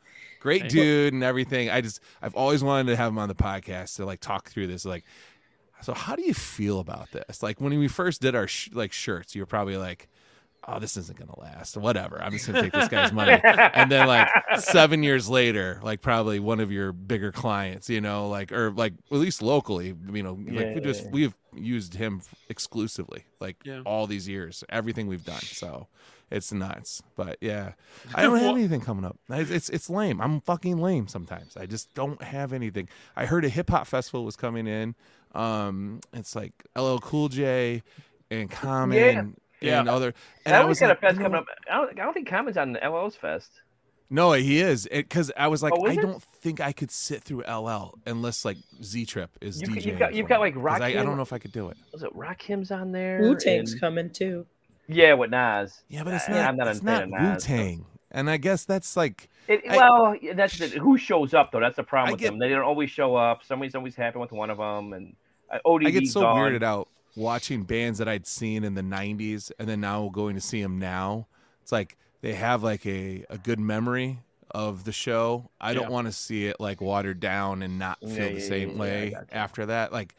great 0.46 0.62
Hey. 0.62 0.68
dude 0.68 1.12
and 1.12 1.24
everything. 1.24 1.68
I 1.70 1.80
just 1.80 2.00
I've 2.22 2.34
always 2.36 2.62
wanted 2.62 2.90
to 2.90 2.96
have 2.96 3.10
him 3.12 3.18
on 3.18 3.28
the 3.28 3.34
podcast 3.34 3.96
to 3.96 4.06
like 4.06 4.20
talk 4.20 4.48
through 4.48 4.68
this, 4.68 4.84
like. 4.84 5.04
So 5.82 5.92
how 5.92 6.16
do 6.16 6.22
you 6.22 6.32
feel 6.34 6.80
about 6.80 7.10
this? 7.12 7.42
Like 7.42 7.60
when 7.60 7.78
we 7.78 7.88
first 7.88 8.22
did 8.22 8.34
our 8.34 8.46
sh- 8.48 8.70
like 8.72 8.92
shirts, 8.92 9.34
you 9.34 9.42
were 9.42 9.46
probably 9.46 9.76
like, 9.76 10.08
"Oh, 10.66 10.78
this 10.78 10.96
isn't 10.96 11.18
gonna 11.18 11.38
last. 11.38 11.76
Whatever. 11.76 12.20
I'm 12.22 12.32
just 12.32 12.46
gonna 12.46 12.62
take 12.62 12.72
this 12.72 12.88
guy's 12.88 13.12
money." 13.12 13.38
and 13.44 13.92
then 13.92 14.06
like 14.06 14.26
seven 14.58 15.02
years 15.02 15.28
later, 15.28 15.78
like 15.82 16.00
probably 16.00 16.40
one 16.40 16.60
of 16.60 16.72
your 16.72 16.92
bigger 16.92 17.30
clients, 17.30 17.90
you 17.90 18.00
know, 18.00 18.28
like 18.30 18.52
or 18.52 18.70
like 18.70 18.94
at 19.12 19.18
least 19.18 19.42
locally, 19.42 19.94
you 20.12 20.22
know, 20.22 20.32
like 20.48 20.76
we 20.76 20.80
just 20.80 21.04
yeah. 21.04 21.10
we've 21.12 21.34
used 21.54 21.92
him 21.94 22.22
exclusively, 22.48 23.26
like 23.38 23.56
Yeah. 23.64 23.82
all 23.84 24.06
these 24.06 24.26
years, 24.26 24.64
everything 24.70 25.08
we've 25.08 25.24
done. 25.26 25.40
So 25.42 25.88
it's 26.30 26.52
nuts. 26.52 27.02
But 27.16 27.38
yeah, 27.40 27.72
I 28.14 28.22
don't 28.22 28.38
have 28.38 28.56
anything 28.56 28.80
coming 28.80 29.04
up. 29.04 29.16
It's 29.30 29.50
it's, 29.50 29.68
it's 29.70 29.90
lame. 29.90 30.20
I'm 30.20 30.40
fucking 30.40 30.78
lame 30.78 31.08
sometimes. 31.08 31.56
I 31.56 31.66
just 31.66 31.92
don't 31.94 32.20
have 32.22 32.52
anything. 32.52 32.88
I 33.16 33.26
heard 33.26 33.44
a 33.44 33.48
hip 33.48 33.70
hop 33.70 33.86
festival 33.86 34.24
was 34.24 34.36
coming 34.36 34.66
in. 34.66 34.94
Um, 35.34 36.00
it's 36.12 36.34
like 36.34 36.52
LL 36.76 36.98
Cool 36.98 37.28
J 37.28 37.82
and 38.30 38.50
Common. 38.50 39.36
Yeah. 39.60 39.80
And 39.80 39.88
other, 39.88 40.12
and 40.44 40.54
I 40.54 40.60
I 40.60 40.64
was 40.64 40.78
got 40.80 40.90
like, 40.90 40.98
a 40.98 41.00
fest 41.00 41.16
coming 41.18 41.34
up. 41.38 41.46
I 41.70 41.76
don't, 41.76 41.90
I 41.98 42.04
don't 42.04 42.12
think 42.12 42.28
Common's 42.28 42.58
on 42.58 42.74
the 42.74 42.84
LL's 42.84 43.16
fest. 43.16 43.50
no, 44.10 44.32
he 44.32 44.60
is 44.60 44.86
because 44.92 45.32
I 45.34 45.48
was 45.48 45.62
like, 45.62 45.72
Oh, 45.74 45.86
I 45.86 45.92
it? 45.92 46.02
don't 46.02 46.22
think 46.22 46.60
I 46.60 46.72
could 46.72 46.90
sit 46.90 47.22
through 47.24 47.40
LL 47.48 47.94
unless 48.06 48.44
like 48.44 48.58
Z 48.82 49.06
Trip 49.06 49.30
is 49.40 49.62
You- 49.62 49.68
DJing. 49.68 49.84
you've 49.86 49.98
got- 49.98 50.10
for 50.10 50.16
you've 50.16 50.28
got, 50.28 50.34
me. 50.36 50.40
like, 50.40 50.54
'Cause 50.54 50.62
Rock 50.62 50.82
I, 50.82 50.88
I 50.88 50.92
don't 51.02 51.16
know 51.16 51.22
if 51.22 51.32
I 51.32 51.38
could 51.38 51.52
do 51.52 51.70
it. 51.70 51.76
Was 51.92 52.02
it 52.02 52.12
Rakim's 52.14 52.70
on 52.70 52.92
there? 52.92 53.20
Wu 53.22 53.34
Tang's 53.34 53.72
And- 53.72 53.80
coming 53.80 54.10
too. 54.10 54.46
Yeah, 54.88 55.14
with 55.14 55.30
Nas. 55.30 55.82
Yeah, 55.88 56.04
but 56.04 56.14
it's 56.14 56.28
not. 56.28 56.38
I'm 56.38 56.56
not 56.56 56.68
it's 56.68 56.82
not 56.82 57.08
Wu 57.10 57.38
so- 57.40 57.46
Tang, 57.46 57.86
and 58.10 58.30
I 58.30 58.36
guess 58.36 58.64
that's 58.64 58.96
like 58.96 59.28
It, 59.48 59.62
I- 59.68 59.76
well, 59.76 60.16
that's 60.34 60.58
the, 60.58 60.68
who 60.78 60.96
shows 60.98 61.34
up 61.34 61.50
though. 61.52 61.60
That's 61.60 61.76
the 61.76 61.82
problem 61.82 62.10
I 62.10 62.12
with 62.12 62.20
get- 62.20 62.26
them. 62.30 62.38
They 62.38 62.48
don't 62.48 62.62
always 62.64 62.90
show 62.90 63.16
up. 63.16 63.44
Somebody's 63.44 63.74
always 63.74 63.94
happy 63.96 64.18
with 64.18 64.32
one 64.32 64.50
of 64.50 64.58
them, 64.58 64.92
and 64.92 65.16
uh, 65.50 65.58
ODB's 65.64 65.86
I 65.86 65.90
get 65.90 66.06
so 66.08 66.20
gone. 66.22 66.36
weirded 66.52 66.62
out 66.62 66.88
watching 67.16 67.62
bands 67.64 67.98
that 67.98 68.08
I'd 68.08 68.26
seen 68.26 68.64
in 68.64 68.74
the 68.74 68.82
'90s, 68.82 69.50
and 69.58 69.68
then 69.68 69.80
now 69.80 70.08
going 70.12 70.34
to 70.36 70.40
see 70.40 70.62
them 70.62 70.78
now. 70.78 71.26
It's 71.62 71.72
like 71.72 71.96
they 72.20 72.34
have 72.34 72.62
like 72.62 72.86
a 72.86 73.24
a 73.30 73.38
good 73.38 73.58
memory 73.58 74.20
of 74.52 74.84
the 74.84 74.92
show. 74.92 75.50
I 75.60 75.72
Yeah. 75.72 75.80
don't 75.80 75.90
want 75.90 76.06
to 76.06 76.12
see 76.12 76.46
it 76.46 76.60
like 76.60 76.80
watered 76.80 77.18
down 77.18 77.62
and 77.62 77.78
not 77.78 77.98
feel 78.00 78.10
Yeah, 78.10 78.28
the 78.34 78.40
same 78.40 78.78
way 78.78 79.14
after 79.32 79.66
that. 79.66 79.92
Like, 79.92 80.14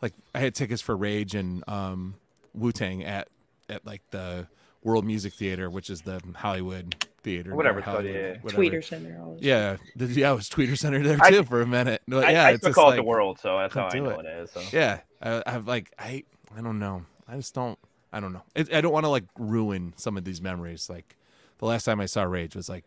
like 0.00 0.12
I 0.34 0.38
had 0.38 0.54
tickets 0.54 0.80
for 0.80 0.96
Rage 0.96 1.34
and 1.34 1.64
um, 1.68 2.14
Wu 2.54 2.70
Tang 2.70 3.02
at 3.04 3.26
at 3.68 3.86
like 3.86 4.02
the 4.10 4.46
World 4.82 5.04
Music 5.04 5.32
Theater, 5.32 5.70
which 5.70 5.90
is 5.90 6.02
the 6.02 6.20
Hollywood 6.36 7.06
theater, 7.22 7.54
Whatever 7.56 7.76
or 7.76 7.78
it's 7.80 7.84
called, 7.86 8.04
yeah. 8.04 8.34
whatever. 8.42 8.62
Tweeter 8.62 8.84
Center. 8.84 9.18
all. 9.20 9.38
Yeah, 9.40 9.76
yeah, 9.96 10.32
it 10.32 10.36
was 10.36 10.48
Tweeter 10.50 10.76
Center 10.76 11.02
there 11.02 11.18
I- 11.20 11.30
too 11.30 11.44
for 11.44 11.62
a 11.62 11.66
minute. 11.66 12.02
But 12.06 12.24
I, 12.24 12.30
yeah, 12.32 12.44
I 12.44 12.50
it's 12.50 12.58
still 12.60 12.68
just 12.70 12.74
call 12.74 12.86
like, 12.88 12.94
it 12.94 12.96
the 12.98 13.02
world, 13.04 13.38
so 13.40 13.58
that's 13.58 13.74
how 13.74 13.88
I 13.90 13.98
know 13.98 14.10
it. 14.20 14.26
it 14.26 14.42
is. 14.42 14.50
So. 14.50 14.60
yeah, 14.72 15.00
I, 15.22 15.42
I've 15.46 15.66
like 15.66 15.90
I 15.98 16.24
I 16.56 16.60
don't 16.60 16.78
know. 16.78 17.04
I 17.26 17.36
just 17.36 17.54
don't. 17.54 17.78
I 18.12 18.20
don't 18.20 18.32
know. 18.32 18.42
It, 18.54 18.72
I 18.72 18.80
don't 18.80 18.92
want 18.92 19.04
to 19.04 19.10
like 19.10 19.24
ruin 19.38 19.94
some 19.96 20.16
of 20.16 20.24
these 20.24 20.40
memories. 20.42 20.88
Like 20.90 21.16
the 21.58 21.66
last 21.66 21.84
time 21.84 22.00
I 22.00 22.06
saw 22.06 22.22
Rage 22.24 22.54
was 22.54 22.68
like, 22.68 22.84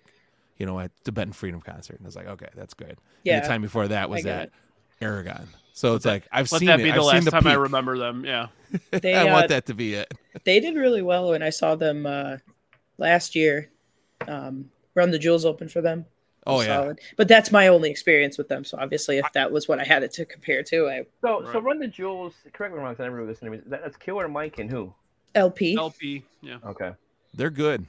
you 0.58 0.66
know, 0.66 0.80
at 0.80 0.92
the 1.04 1.12
Tibetan 1.12 1.34
Freedom 1.34 1.60
concert, 1.60 1.98
and 1.98 2.06
I 2.06 2.08
was 2.08 2.16
like, 2.16 2.28
okay, 2.28 2.48
that's 2.56 2.74
good. 2.76 2.90
And 2.90 2.98
Yeah, 3.24 3.40
the 3.42 3.48
time 3.48 3.62
before 3.64 3.88
that 3.90 4.10
was 4.10 4.26
at 4.26 4.44
it. 4.44 4.52
Aragon. 5.02 5.48
So 5.78 5.94
it's 5.94 6.06
like 6.06 6.28
I've 6.32 6.52
Let 6.52 6.58
seen 6.60 6.68
that 6.70 6.80
it. 6.80 6.84
be 6.86 6.90
the 6.90 6.98
I've 6.98 7.04
last 7.04 7.26
the 7.26 7.30
time 7.32 7.46
I 7.46 7.54
remember 7.54 8.00
them. 8.00 8.26
Yeah. 8.26 8.48
They, 8.92 9.14
I 9.14 9.30
uh, 9.30 9.32
want 9.34 9.50
that 9.50 9.68
to 9.68 9.76
be 9.76 9.94
it. 9.94 10.12
they 10.44 10.60
did 10.60 10.76
really 10.76 11.04
well 11.04 11.30
when 11.30 11.44
I 11.44 11.52
saw 11.52 11.76
them 11.76 12.08
uh, 12.08 12.38
last 12.98 13.36
year. 13.36 13.70
Um, 14.28 14.72
Run 14.96 15.12
the 15.12 15.20
Jewels 15.20 15.46
open 15.46 15.70
for 15.70 15.82
them. 15.82 16.06
Oh 16.48 16.62
yeah. 16.62 16.78
solid. 16.78 17.00
But 17.16 17.28
that's 17.28 17.52
my 17.52 17.68
only 17.68 17.92
experience 17.92 18.40
with 18.40 18.48
them. 18.48 18.66
So 18.66 18.80
obviously, 18.80 19.20
if 19.20 19.32
that 19.34 19.52
was 19.52 19.68
what 19.68 19.80
I 19.80 19.84
had 19.84 20.02
it 20.02 20.12
to 20.14 20.26
compare 20.26 20.64
to, 20.64 20.90
I 20.90 21.06
So, 21.22 21.48
so 21.54 21.60
run 21.62 21.78
the 21.78 21.88
jewels. 21.88 22.34
Correct 22.54 22.74
me 22.74 22.78
if 22.78 22.80
I'm 22.80 22.86
wrong. 22.86 22.96
'cause 22.96 23.02
I 23.02 23.04
never 23.04 23.18
really 23.18 23.28
listened 23.30 23.52
to 23.52 23.58
me. 23.58 23.64
That, 23.68 23.84
that's 23.84 23.98
Killer 23.98 24.28
Mike 24.28 24.58
and 24.58 24.72
who? 24.72 24.92
El-P. 25.36 25.76
El-P. 25.78 26.24
Yeah. 26.42 26.58
Okay. 26.66 26.92
They're 27.36 27.52
good. 27.52 27.86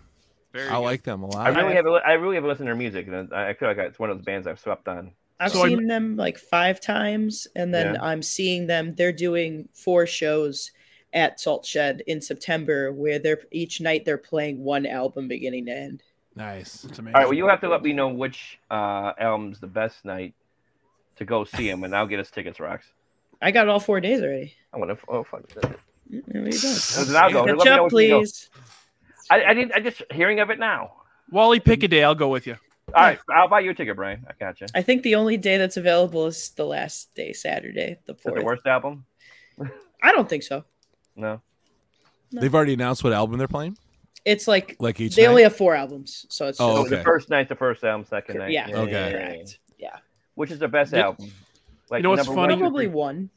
Very 0.52 0.68
I 0.68 0.72
good. 0.74 0.80
like 0.80 1.02
them 1.04 1.22
a 1.22 1.26
lot. 1.26 1.46
I 1.46 1.58
really 1.58 1.74
have. 1.74 1.86
I 1.86 2.12
really 2.12 2.34
have 2.34 2.44
listened 2.44 2.66
to 2.66 2.70
their 2.70 2.74
music, 2.74 3.06
and 3.08 3.32
I 3.32 3.48
I 3.48 3.54
feel 3.54 3.68
like 3.68 3.78
it's 3.78 3.98
one 3.98 4.10
of 4.10 4.18
those 4.18 4.26
bands 4.26 4.46
I've 4.46 4.60
swept 4.60 4.88
on. 4.88 5.12
I've 5.40 5.52
So 5.52 5.60
I'm- 5.60 5.68
seen 5.70 5.86
them 5.86 6.16
like 6.16 6.36
five 6.38 6.80
times, 6.80 7.46
and 7.54 7.72
then 7.72 7.94
Yeah. 7.94 8.02
I'm 8.02 8.22
seeing 8.22 8.66
them. 8.66 8.94
They're 8.94 9.12
doing 9.12 9.68
four 9.72 10.06
shows 10.06 10.72
at 11.12 11.38
Salt 11.40 11.64
Shed 11.64 12.02
in 12.06 12.20
September, 12.20 12.92
where 12.92 13.18
they're 13.18 13.40
each 13.50 13.80
night 13.80 14.04
they're 14.04 14.18
playing 14.18 14.62
one 14.64 14.84
album 14.86 15.28
beginning 15.28 15.66
to 15.66 15.72
end. 15.72 16.02
nice. 16.36 16.84
It's 16.84 16.98
amazing. 16.98 17.14
All 17.16 17.20
right. 17.22 17.26
Well, 17.28 17.34
you 17.36 17.48
have 17.48 17.60
to 17.62 17.68
let 17.68 17.82
me 17.82 17.92
know 17.92 18.08
which 18.08 18.58
uh, 18.70 19.12
album's 19.18 19.58
the 19.58 19.66
best 19.66 20.04
night 20.04 20.34
to 21.16 21.24
go 21.24 21.42
see 21.44 21.68
him, 21.68 21.82
and 21.82 21.96
I'll 21.96 22.06
get 22.06 22.20
us 22.20 22.30
tickets, 22.30 22.60
rocks. 22.60 22.86
I 23.42 23.50
got 23.50 23.68
all 23.68 23.80
four 23.80 24.00
days 24.00 24.22
already. 24.22 24.54
I 24.72 24.78
want 24.78 24.90
to. 24.96 25.04
Oh 25.08 25.24
fuck. 25.24 25.42
Mm, 25.48 25.76
There 26.28 26.42
you 26.44 26.52
go. 26.52 26.52
So 26.52 27.04
then 27.04 27.16
I'll 27.22 27.32
go. 27.32 27.42
Let 27.42 27.56
Catch 27.58 27.64
me 27.64 27.64
know 27.64 27.86
up, 27.86 27.92
when 27.92 28.04
you 28.04 28.16
please. 28.18 28.50
I, 29.30 29.44
I 29.46 29.54
didn't. 29.54 29.72
I 29.74 29.80
just 29.80 30.02
hearing 30.12 30.38
of 30.40 30.50
it 30.50 30.58
now. 30.60 30.92
Wally, 31.30 31.58
Pickaday. 31.60 32.02
I'll 32.04 32.14
go 32.14 32.28
with 32.28 32.46
you. 32.46 32.56
All 32.94 33.02
right. 33.02 33.18
I'll 33.30 33.48
buy 33.48 33.60
you 33.60 33.70
a 33.70 33.74
ticket, 33.74 33.96
Brian. 33.96 34.24
I 34.28 34.32
got 34.38 34.60
you. 34.60 34.66
I 34.74 34.82
think 34.82 35.02
the 35.02 35.14
only 35.16 35.36
day 35.36 35.56
that's 35.58 35.76
available 35.76 36.26
is 36.26 36.50
the 36.50 36.64
last 36.64 37.14
day, 37.14 37.32
Saturday, 37.32 37.98
the 38.06 38.12
that 38.14 38.22
the 38.22 38.30
fourth. 38.30 38.42
worst 38.44 38.66
album? 38.66 39.04
I 40.02 40.12
don't 40.12 40.28
think 40.28 40.42
so. 40.42 40.64
No. 41.16 41.40
They've 42.32 42.54
already 42.54 42.74
announced 42.74 43.02
what 43.04 43.12
album 43.12 43.38
they're 43.38 43.48
playing. 43.48 43.76
It's 44.24 44.46
like 44.48 44.76
Like 44.78 45.00
each. 45.00 45.16
they 45.16 45.22
night? 45.22 45.28
only 45.28 45.42
have 45.44 45.56
four 45.56 45.74
albums, 45.74 46.26
so 46.28 46.46
it's 46.48 46.60
Oh, 46.60 46.76
just 46.82 46.86
okay. 46.88 46.96
the 46.96 47.02
first 47.02 47.30
night, 47.30 47.48
the 47.48 47.54
first 47.56 47.82
album, 47.84 48.04
second 48.06 48.38
night. 48.38 48.52
yeah. 48.52 48.68
Okay. 48.68 48.90
yeah, 48.92 49.08
yeah. 49.08 49.12
correct. 49.12 49.58
Yeah, 49.78 49.96
Which 50.34 50.50
is 50.50 50.58
the 50.58 50.68
best 50.68 50.90
Did- 50.92 51.00
album? 51.00 51.32
Like 51.90 52.00
You 52.00 52.02
know 52.02 52.10
what's 52.10 52.26
funny? 52.26 52.52
one, 52.54 52.58
probably 52.60 52.86
one. 52.88 53.30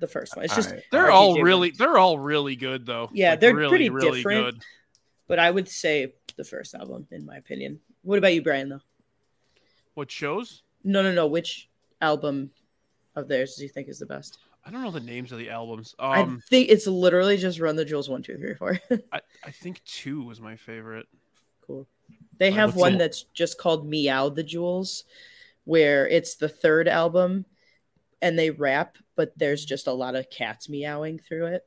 The 0.00 0.08
first 0.08 0.34
one. 0.34 0.44
It's 0.44 0.52
All 0.54 0.56
just, 0.58 0.72
right. 0.72 0.82
They're 0.90 1.04
RTJ 1.04 1.12
all 1.12 1.32
was- 1.34 1.42
really, 1.42 1.70
they're 1.70 1.96
all 1.98 2.18
really 2.18 2.56
good 2.56 2.84
though. 2.86 3.08
Yeah, 3.12 3.30
Like, 3.30 3.40
they're 3.40 3.54
really, 3.54 3.68
pretty 3.68 3.90
really 3.90 4.16
different. 4.18 4.44
good. 4.56 4.62
but 5.28 5.38
I 5.38 5.48
would 5.50 5.68
say 5.68 6.14
the 6.36 6.44
first 6.44 6.74
album, 6.74 7.06
in 7.12 7.24
my 7.24 7.36
opinion. 7.36 7.78
What 8.02 8.18
about 8.18 8.34
you, 8.34 8.42
Brian? 8.42 8.68
Though? 8.70 8.80
What 9.94 10.10
shows? 10.10 10.62
No, 10.84 11.02
no, 11.02 11.12
no. 11.12 11.26
Which 11.26 11.68
album 12.00 12.50
of 13.14 13.28
theirs 13.28 13.54
do 13.56 13.62
you 13.62 13.68
think 13.68 13.88
is 13.88 13.98
the 13.98 14.06
best? 14.06 14.38
I 14.64 14.70
don't 14.70 14.82
know 14.82 14.90
the 14.90 15.00
names 15.00 15.32
of 15.32 15.38
the 15.38 15.50
albums. 15.50 15.94
I 15.98 16.20
Um, 16.20 16.42
think 16.48 16.68
it's 16.70 16.86
literally 16.86 17.36
just 17.36 17.58
Run 17.60 17.76
the 17.76 17.84
Jewels 17.84 18.08
one, 18.08 18.22
two, 18.22 18.38
three, 18.38 18.54
four. 18.54 18.78
I, 19.12 19.20
I 19.44 19.50
think 19.50 19.82
two 19.84 20.22
was 20.22 20.40
my 20.40 20.56
favorite. 20.56 21.06
cool. 21.66 21.86
They 22.38 22.50
Like, 22.50 22.58
have 22.58 22.76
what's 22.76 22.80
one 22.80 22.94
it? 22.94 22.98
that's 22.98 23.24
just 23.34 23.58
called 23.58 23.86
Meow 23.86 24.28
the 24.28 24.42
Jewels, 24.44 25.04
where 25.64 26.08
it's 26.08 26.36
the 26.36 26.48
third 26.48 26.88
album, 26.88 27.44
and 28.20 28.38
they 28.38 28.50
rap, 28.50 28.98
but 29.16 29.36
there's 29.36 29.64
just 29.64 29.86
a 29.88 29.92
lot 29.92 30.14
of 30.14 30.30
cats 30.30 30.68
meowing 30.68 31.18
through 31.18 31.46
it. 31.46 31.66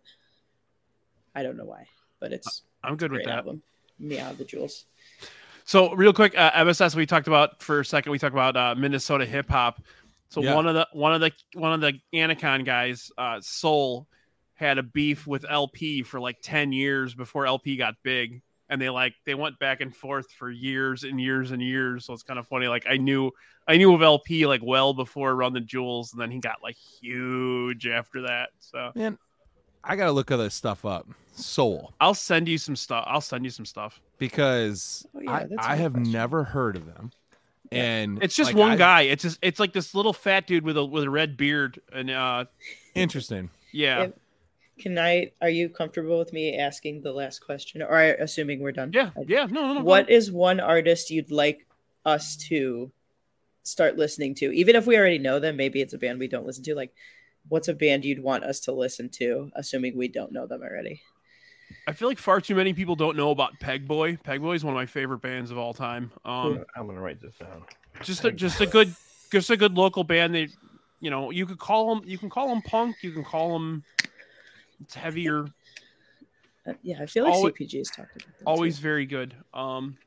I 1.35 1.43
don't 1.43 1.57
know 1.57 1.65
why, 1.65 1.87
but 2.19 2.31
it's 2.33 2.63
I'm 2.83 2.95
good 2.95 3.11
a 3.11 3.15
with 3.15 3.25
that. 3.25 3.37
album. 3.39 3.61
Meow 3.99 4.33
the 4.33 4.45
Jewels. 4.45 4.85
So 5.65 5.93
real 5.95 6.13
quick, 6.13 6.37
uh, 6.37 6.51
MSS 6.63 6.95
we 6.95 7.07
talked 7.07 7.27
about 7.27 7.61
for 7.61 7.79
a 7.79 7.85
second. 7.85 8.11
We 8.11 8.19
talked 8.19 8.35
about 8.35 8.55
uh, 8.55 8.75
Minnesota 8.75 9.25
hip 9.25 9.49
hop. 9.49 9.81
So 10.29 10.41
Yeah. 10.41 10.53
one 10.55 10.67
of 10.67 10.75
the 10.75 10.87
one 10.93 11.13
of 11.13 11.21
the 11.21 11.31
one 11.53 11.73
of 11.73 11.81
the 11.81 11.93
Anticon 12.13 12.65
guys, 12.65 13.11
uh, 13.17 13.39
Sole, 13.41 14.07
had 14.53 14.77
a 14.77 14.83
beef 14.83 15.25
with 15.27 15.43
El-P 15.49 16.03
for 16.03 16.19
like 16.19 16.37
ten 16.41 16.71
years 16.71 17.15
before 17.15 17.47
El-P 17.47 17.77
got 17.77 17.95
big, 18.03 18.41
and 18.69 18.79
they 18.79 18.89
like 18.89 19.15
they 19.25 19.33
went 19.33 19.57
back 19.57 19.81
and 19.81 19.95
forth 19.95 20.31
for 20.31 20.51
years 20.51 21.03
and 21.03 21.19
years 21.19 21.49
and 21.51 21.61
years. 21.61 22.05
So 22.05 22.13
it's 22.13 22.23
kind 22.23 22.39
of 22.39 22.47
funny. 22.47 22.67
Like 22.67 22.85
I 22.87 22.97
knew 22.97 23.31
I 23.67 23.77
knew 23.77 23.93
of 23.93 24.03
El-P 24.03 24.45
like 24.45 24.61
well 24.63 24.93
before 24.93 25.35
Run 25.35 25.53
the 25.53 25.61
Jewels, 25.61 26.13
and 26.13 26.21
then 26.21 26.29
he 26.29 26.39
got 26.39 26.57
like 26.61 26.77
huge 26.77 27.87
after 27.87 28.21
that. 28.23 28.49
So 28.59 28.91
Man, 28.93 29.17
I 29.83 29.95
gotta 29.95 30.11
look 30.11 30.29
other 30.29 30.51
stuff 30.51 30.85
up. 30.85 31.07
Sole. 31.33 31.93
I'll 31.99 32.13
send 32.13 32.47
you 32.47 32.59
some 32.59 32.75
stuff. 32.75 33.03
I'll 33.07 33.19
send 33.19 33.43
you 33.45 33.51
some 33.51 33.65
stuff. 33.65 33.99
Because 34.17 35.05
Oh, 35.15 35.19
yeah, 35.21 35.31
I, 35.31 35.39
that's 35.45 35.51
a 35.53 35.63
I 35.69 35.75
good 35.75 35.81
have 35.81 35.93
question. 35.93 36.11
never 36.11 36.43
heard 36.43 36.75
of 36.75 36.85
them. 36.85 37.11
And 37.71 38.21
It's 38.23 38.35
just 38.35 38.49
like, 38.51 38.57
one 38.57 38.71
I- 38.71 38.75
guy. 38.77 39.01
It's 39.03 39.23
just 39.23 39.39
it's 39.41 39.59
like 39.59 39.73
this 39.73 39.93
little 39.95 40.13
fat 40.13 40.47
dude 40.47 40.63
with 40.63 40.77
a 40.77 40.85
with 40.85 41.03
a 41.03 41.09
red 41.09 41.35
beard, 41.35 41.79
and 41.91 42.09
uh, 42.11 42.45
Interesting. 42.93 43.49
yeah. 43.71 44.01
Yep. 44.01 44.19
Can 44.77 44.99
I? 44.99 45.31
Are 45.41 45.49
you 45.49 45.69
comfortable 45.69 46.19
with 46.19 46.33
me 46.33 46.57
asking 46.57 47.01
the 47.01 47.11
last 47.13 47.39
question, 47.39 47.81
or 47.81 47.97
assuming 47.97 48.59
we're 48.59 48.71
done? 48.73 48.91
Yeah, 48.93 49.11
yeah, 49.25 49.45
no, 49.45 49.67
no, 49.67 49.73
no. 49.75 49.83
What 49.83 50.03
ahead. 50.03 50.11
is 50.13 50.31
one 50.31 50.59
artist 50.59 51.09
you'd 51.11 51.31
like 51.31 51.65
us 52.05 52.35
to 52.49 52.91
start 53.63 53.97
listening 53.97 54.35
to, 54.35 54.51
even 54.51 54.75
if 54.75 54.85
we 54.85 54.97
already 54.97 55.17
know 55.17 55.39
them? 55.39 55.55
Maybe 55.55 55.81
it's 55.81 55.93
a 55.93 55.97
band 55.97 56.19
we 56.19 56.27
don't 56.27 56.45
listen 56.45 56.63
to. 56.65 56.75
Like, 56.75 56.93
what's 57.47 57.67
a 57.69 57.73
band 57.73 58.03
you'd 58.05 58.21
want 58.21 58.43
us 58.43 58.59
to 58.61 58.73
listen 58.73 59.09
to, 59.11 59.49
assuming 59.55 59.97
we 59.97 60.07
don't 60.09 60.31
know 60.33 60.45
them 60.45 60.61
already? 60.61 61.01
I 61.87 61.93
feel 61.93 62.07
like 62.07 62.17
far 62.19 62.41
too 62.41 62.55
many 62.55 62.73
people 62.73 62.95
don't 62.95 63.15
know 63.17 63.31
about 63.31 63.59
Pegboy. 63.59 64.21
Pegboy 64.23 64.55
is 64.55 64.63
one 64.63 64.73
of 64.73 64.77
my 64.77 64.85
favorite 64.85 65.19
bands 65.21 65.51
of 65.51 65.57
all 65.57 65.73
time. 65.73 66.11
Um, 66.23 66.63
I'm 66.75 66.87
gonna 66.87 67.01
write 67.01 67.21
this 67.21 67.35
down. 67.39 67.63
just 68.03 68.23
a, 68.25 68.31
just 68.31 68.59
a 68.61 68.65
good, 68.65 68.93
just 69.31 69.49
a 69.49 69.57
good 69.57 69.73
local 69.75 70.03
band. 70.03 70.33
They, 70.33 70.49
you 70.99 71.09
know, 71.11 71.29
you 71.31 71.45
could 71.45 71.59
call 71.59 71.93
them, 71.93 72.03
you 72.07 72.17
can 72.17 72.29
call 72.29 72.49
them 72.49 72.61
punk, 72.61 72.97
you 73.01 73.11
can 73.11 73.23
call 73.23 73.53
them 73.53 73.83
It's 74.81 74.95
heavier, 74.95 75.45
Uh, 76.67 76.73
yeah, 76.81 76.97
I 77.01 77.05
feel 77.05 77.23
like 77.25 77.33
Alwa- 77.33 77.51
CPG 77.51 77.77
has 77.77 77.89
talked 77.89 78.15
about 78.15 78.27
that. 78.27 78.39
too. 78.39 78.45
always 78.45 78.79
very 78.79 79.05
good. 79.05 79.35
Um, 79.53 79.97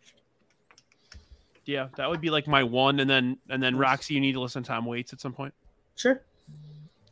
yeah, 1.64 1.88
that 1.96 2.08
would 2.08 2.20
be 2.20 2.30
like 2.30 2.46
my 2.46 2.62
one, 2.64 2.98
and 3.00 3.08
then 3.08 3.38
and 3.50 3.62
then 3.62 3.76
Roxy, 3.76 4.14
you 4.14 4.20
need 4.20 4.32
to 4.32 4.40
listen 4.40 4.62
to 4.62 4.68
Tom 4.68 4.84
Waits 4.86 5.12
at 5.12 5.20
some 5.20 5.32
point. 5.32 5.52
Sure. 5.96 6.22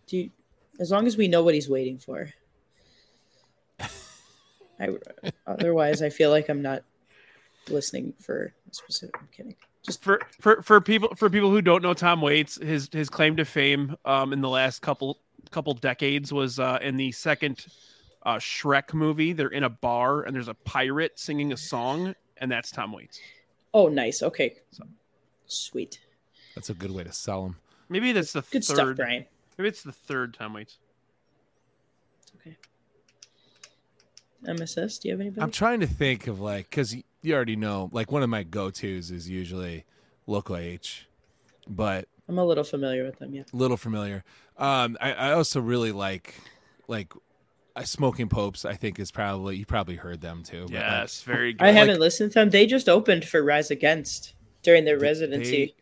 Do 0.07 0.17
you, 0.17 0.31
as 0.81 0.91
long 0.91 1.07
as 1.07 1.17
we 1.17 1.29
know 1.29 1.43
what 1.43 1.55
he's 1.55 1.69
waiting 1.69 1.99
for. 1.99 2.29
I, 4.81 4.89
otherwise, 5.47 6.03
I 6.03 6.11
feel 6.11 6.31
like 6.31 6.49
I'm 6.49 6.63
not 6.63 6.83
listening 7.69 8.15
for 8.21 8.53
specific. 8.71 9.15
I'm 9.19 9.29
kidding. 9.33 9.57
Just 9.83 10.03
for 10.03 10.21
for 10.41 10.63
for 10.63 10.81
people 10.81 11.15
for 11.15 11.31
people 11.31 11.51
who 11.51 11.63
don't 11.63 11.83
know 11.83 11.95
Tom 11.95 12.21
Waits, 12.21 12.61
his 12.61 12.89
his 12.93 13.09
claim 13.09 13.37
to 13.37 13.45
fame 13.45 13.97
um, 14.05 14.33
in 14.33 14.41
the 14.41 14.49
last 14.49 14.83
couple 14.83 15.19
couple 15.51 15.75
decades 15.75 16.33
was 16.33 16.59
uh, 16.59 16.79
in 16.83 16.97
the 16.97 17.13
second 17.13 17.67
uh, 18.25 18.37
Shrek 18.37 18.93
movie. 18.93 19.33
They're 19.33 19.49
in 19.49 19.63
a 19.65 19.71
bar 19.71 20.23
and 20.23 20.35
there's 20.35 20.49
a 20.49 20.55
pirate 20.55 21.19
singing 21.19 21.53
a 21.53 21.57
song, 21.57 22.15
and 22.39 22.51
that's 22.51 22.71
Tom 22.73 22.93
Waits. 22.93 23.21
oh, 23.73 23.89
nice. 23.89 24.23
Okay, 24.23 24.57
sweet, 25.47 26.01
That's 26.55 26.71
a 26.71 26.75
good 26.75 26.91
way 26.91 27.05
to 27.05 27.13
sell 27.13 27.45
them. 27.45 27.57
Maybe 27.89 28.11
that's 28.13 28.33
the 28.33 28.41
good 28.41 28.65
third. 28.65 28.75
stuff, 28.75 28.97
Brian. 28.97 29.25
Maybe 29.57 29.69
it's 29.69 29.83
the 29.83 29.93
third 29.93 30.35
Tom 30.35 30.55
Waits. 30.55 30.79
Okay. 32.41 32.57
MSS. 34.47 34.99
Do 34.99 35.09
you 35.09 35.15
have 35.15 35.21
anybody? 35.21 35.43
I'm 35.43 35.51
trying 35.51 35.81
to 35.81 35.87
think 35.87 36.27
of 36.27 36.41
like 36.41 36.71
because 36.71 36.95
you 37.23 37.35
already 37.35 37.57
know 37.57 37.89
like 37.93 38.11
one 38.13 38.23
of 38.23 38.31
my 38.31 38.43
go 38.43 38.71
tos 38.71 39.11
is 39.11 39.29
usually 39.29 39.85
local 40.27 40.57
H, 40.57 41.07
but 41.69 42.09
I'm 42.29 42.39
a 42.39 42.45
little 42.45 42.65
familiar 42.65 43.05
with 43.05 43.19
them. 43.19 43.35
Yeah. 43.35 43.43
little 43.53 43.77
familiar. 43.77 44.25
Um, 44.59 44.97
I, 45.01 45.13
I 45.13 45.33
also 45.33 45.61
really 45.61 45.93
like 45.93 46.35
like 46.89 47.13
uh, 47.75 47.83
Smoking 47.83 48.29
Popes. 48.29 48.65
I 48.65 48.75
think 48.75 48.99
is 48.99 49.11
probably 49.11 49.57
you 49.57 49.67
probably 49.67 49.97
heard 49.97 50.21
them 50.21 50.43
too. 50.43 50.63
but, 50.63 50.73
like, 50.73 50.81
Yes, 50.83 51.23
very 51.23 51.53
good. 51.53 51.63
I 51.67 51.71
haven't 51.73 52.01
listened 52.01 52.33
to 52.33 52.39
them. 52.41 52.51
They 52.51 52.67
just 52.67 52.89
opened 52.89 53.25
for 53.25 53.43
Rise 53.43 53.71
Against 53.71 54.35
during 54.63 54.85
their 54.85 54.99
They- 54.99 55.07
residency. 55.07 55.75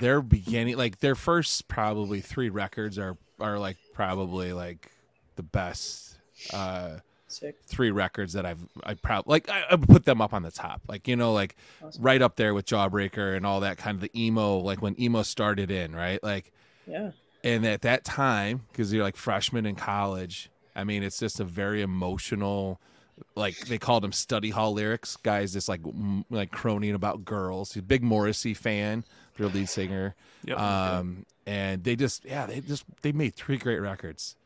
their 0.00 0.20
beginning 0.20 0.76
like 0.76 0.98
their 0.98 1.14
first 1.14 1.68
probably 1.68 2.20
three 2.20 2.48
records 2.50 2.98
are 2.98 3.16
are 3.40 3.58
like 3.58 3.76
probably 3.94 4.52
like 4.52 4.90
the 5.36 5.42
best 5.42 6.18
uh 6.52 6.96
Sick. 7.28 7.56
three 7.66 7.90
records 7.90 8.34
that 8.34 8.46
I've 8.46 8.60
I 8.84 8.94
probably 8.94 9.30
like 9.32 9.48
I, 9.50 9.62
I 9.70 9.74
would 9.74 9.88
put 9.88 10.04
them 10.04 10.20
up 10.20 10.32
on 10.32 10.42
the 10.42 10.50
top 10.52 10.82
like 10.88 11.08
you 11.08 11.16
know 11.16 11.32
like 11.32 11.56
Awesome. 11.82 12.02
right 12.02 12.22
up 12.22 12.36
there 12.36 12.54
with 12.54 12.66
Jawbreaker 12.66 13.36
and 13.36 13.44
all 13.44 13.60
that 13.60 13.78
kind 13.78 13.96
of 13.96 14.00
the 14.00 14.10
emo 14.20 14.58
like 14.58 14.80
when 14.80 14.98
emo 15.00 15.22
started 15.22 15.70
in 15.70 15.94
right 15.94 16.22
like 16.22 16.52
Yeah. 16.86 17.10
and 17.42 17.66
at 17.66 17.82
that 17.82 18.04
time 18.04 18.62
because 18.70 18.92
you're 18.92 19.02
like 19.02 19.16
freshman 19.16 19.66
in 19.66 19.74
college 19.74 20.50
I 20.76 20.84
mean 20.84 21.02
it's 21.02 21.18
just 21.18 21.40
a 21.40 21.44
very 21.44 21.82
emotional 21.82 22.80
like 23.34 23.56
they 23.66 23.78
called 23.78 24.04
them 24.04 24.12
study 24.12 24.50
hall 24.50 24.72
lyrics 24.74 25.16
guys 25.16 25.52
just 25.52 25.68
like 25.68 25.80
m- 25.84 26.24
like 26.30 26.52
croning 26.52 26.94
about 26.94 27.24
girls 27.24 27.72
He's 27.72 27.80
a 27.82 27.86
big 27.86 28.02
Morrissey 28.04 28.54
fan 28.54 29.04
their 29.36 29.48
lead 29.48 29.68
singer 29.68 30.14
Yep. 30.44 30.60
um, 30.60 31.26
and 31.44 31.82
they 31.82 31.96
just 31.96 32.24
yeah 32.24 32.46
they 32.46 32.60
just 32.60 32.84
they 33.02 33.10
made 33.10 33.34
three 33.34 33.56
great 33.56 33.78
records 33.80 34.36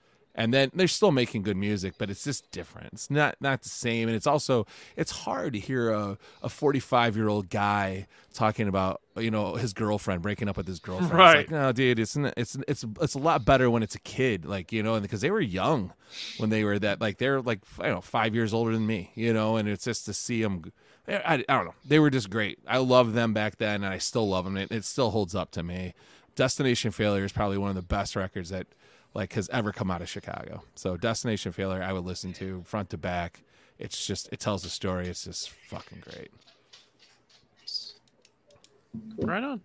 and 0.41 0.55
then 0.55 0.71
they're 0.75 0.89
still 0.89 1.13
making 1.13 1.43
good 1.43 1.57
music 1.57 1.95
but 1.99 2.09
it's 2.11 2.25
just 2.25 2.51
different 2.51 2.89
it's 2.93 3.11
not 3.11 3.37
not 3.41 3.63
the 3.63 3.69
same 3.69 4.09
and 4.09 4.17
it's 4.17 4.27
also 4.27 4.67
it's 4.97 5.11
hard 5.11 5.53
to 5.53 5.59
hear 5.59 5.91
a, 5.91 6.17
a 6.43 6.49
45 6.49 7.17
year 7.17 7.29
old 7.29 7.51
guy 7.51 8.07
talking 8.33 8.67
about 8.69 9.01
you 9.17 9.31
know 9.31 9.55
his 9.57 9.73
girlfriend 9.73 10.23
breaking 10.23 10.49
up 10.49 10.57
with 10.57 10.67
his 10.67 10.79
girlfriend 10.81 11.13
Right. 11.13 11.41
it's 11.41 11.51
like 11.51 11.61
no 11.61 11.73
dude 11.73 11.99
it's 11.99 12.17
it's 12.17 12.57
it's 12.67 12.85
it's 13.01 13.15
a 13.15 13.19
lot 13.19 13.45
better 13.45 13.69
when 13.71 13.83
it's 13.83 13.95
a 13.95 14.01
kid 14.01 14.45
like 14.45 14.73
you 14.73 14.83
know 14.83 14.95
and 14.95 15.03
because 15.03 15.21
they 15.21 15.31
were 15.31 15.41
young 15.41 15.93
when 16.39 16.51
they 16.51 16.65
were 16.65 16.79
that 16.79 17.01
like 17.01 17.19
they're 17.19 17.41
like 17.43 17.61
i 17.79 17.85
don't 17.85 17.95
know 17.97 18.01
five 18.01 18.35
years 18.35 18.55
older 18.55 18.73
than 18.73 18.87
me 18.87 19.11
you 19.15 19.33
know 19.33 19.57
and 19.57 19.69
it's 19.69 19.85
just 19.85 20.05
to 20.07 20.13
see 20.15 20.43
them 20.43 20.63
I, 21.09 21.43
I 21.49 21.55
don't 21.57 21.65
know. 21.65 21.75
They 21.85 21.99
were 21.99 22.11
just 22.11 22.31
great. 22.31 22.61
I 22.69 22.79
loved 22.79 23.15
them 23.15 23.33
back 23.35 23.57
then, 23.57 23.83
and 23.83 23.93
I 23.93 23.99
still 23.99 24.29
love 24.29 24.45
them. 24.45 24.57
It, 24.57 24.71
it 24.71 24.85
still 24.85 25.11
holds 25.11 25.35
up 25.35 25.51
to 25.53 25.63
me. 25.65 25.93
Destination 26.37 26.93
Failure 26.93 27.25
is 27.25 27.33
probably 27.33 27.59
one 27.59 27.69
of 27.71 27.75
the 27.75 27.83
best 27.83 28.15
records 28.15 28.51
that 28.51 28.69
like 29.15 29.33
has 29.35 29.49
ever 29.51 29.73
come 29.73 29.91
out 29.91 30.03
of 30.03 30.09
Chicago. 30.09 30.63
So 30.75 30.97
Destination 30.97 31.53
Failure, 31.53 31.83
I 31.83 31.93
would 31.93 32.05
listen 32.05 32.33
to 32.35 32.63
front 32.65 32.91
to 32.91 32.99
back. 32.99 33.43
It's 33.79 34.07
just 34.07 34.29
it 34.33 34.41
tells 34.41 34.65
a 34.65 34.71
story. 34.71 35.09
It's 35.09 35.25
just 35.25 35.51
fucking 35.51 36.03
great. 36.03 36.31
right 39.19 39.43
on. 39.43 39.61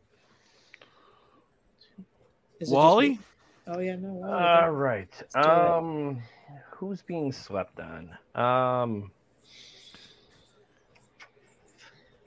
Is 2.59 2.69
it 2.71 2.73
Wally. 2.73 3.19
Oh 3.67 3.79
yeah, 3.79 3.95
no. 3.95 4.09
Wally. 4.09 4.33
All 4.33 4.71
right. 4.71 5.11
do 5.33 5.39
it. 5.39 5.45
Um, 5.45 6.21
who's 6.71 7.01
being 7.01 7.31
slept 7.31 7.79
on? 7.79 8.09
Um, 8.35 9.11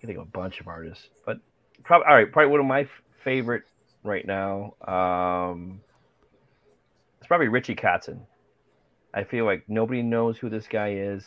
I 0.03 0.07
think 0.07 0.19
a 0.19 0.25
bunch 0.25 0.61
of 0.61 0.69
artists, 0.69 1.09
but 1.25 1.39
probably 1.85 2.07
all 2.07 2.15
right. 2.15 2.31
Probably 2.31 2.51
one 2.51 2.61
of 2.61 2.67
my 2.67 2.83
f- 2.83 3.03
favorite 3.25 3.63
right 4.05 4.27
now. 4.27 4.75
Um, 4.87 5.81
it's 5.85 5.88
probably 7.29 7.49
Richie 7.49 7.77
Kotzen. 7.77 8.21
I 9.15 9.25
feel 9.25 9.45
like 9.45 9.65
nobody 9.69 10.03
knows 10.03 10.39
who 10.39 10.49
this 10.49 10.67
guy 10.67 10.95
is. 10.95 11.25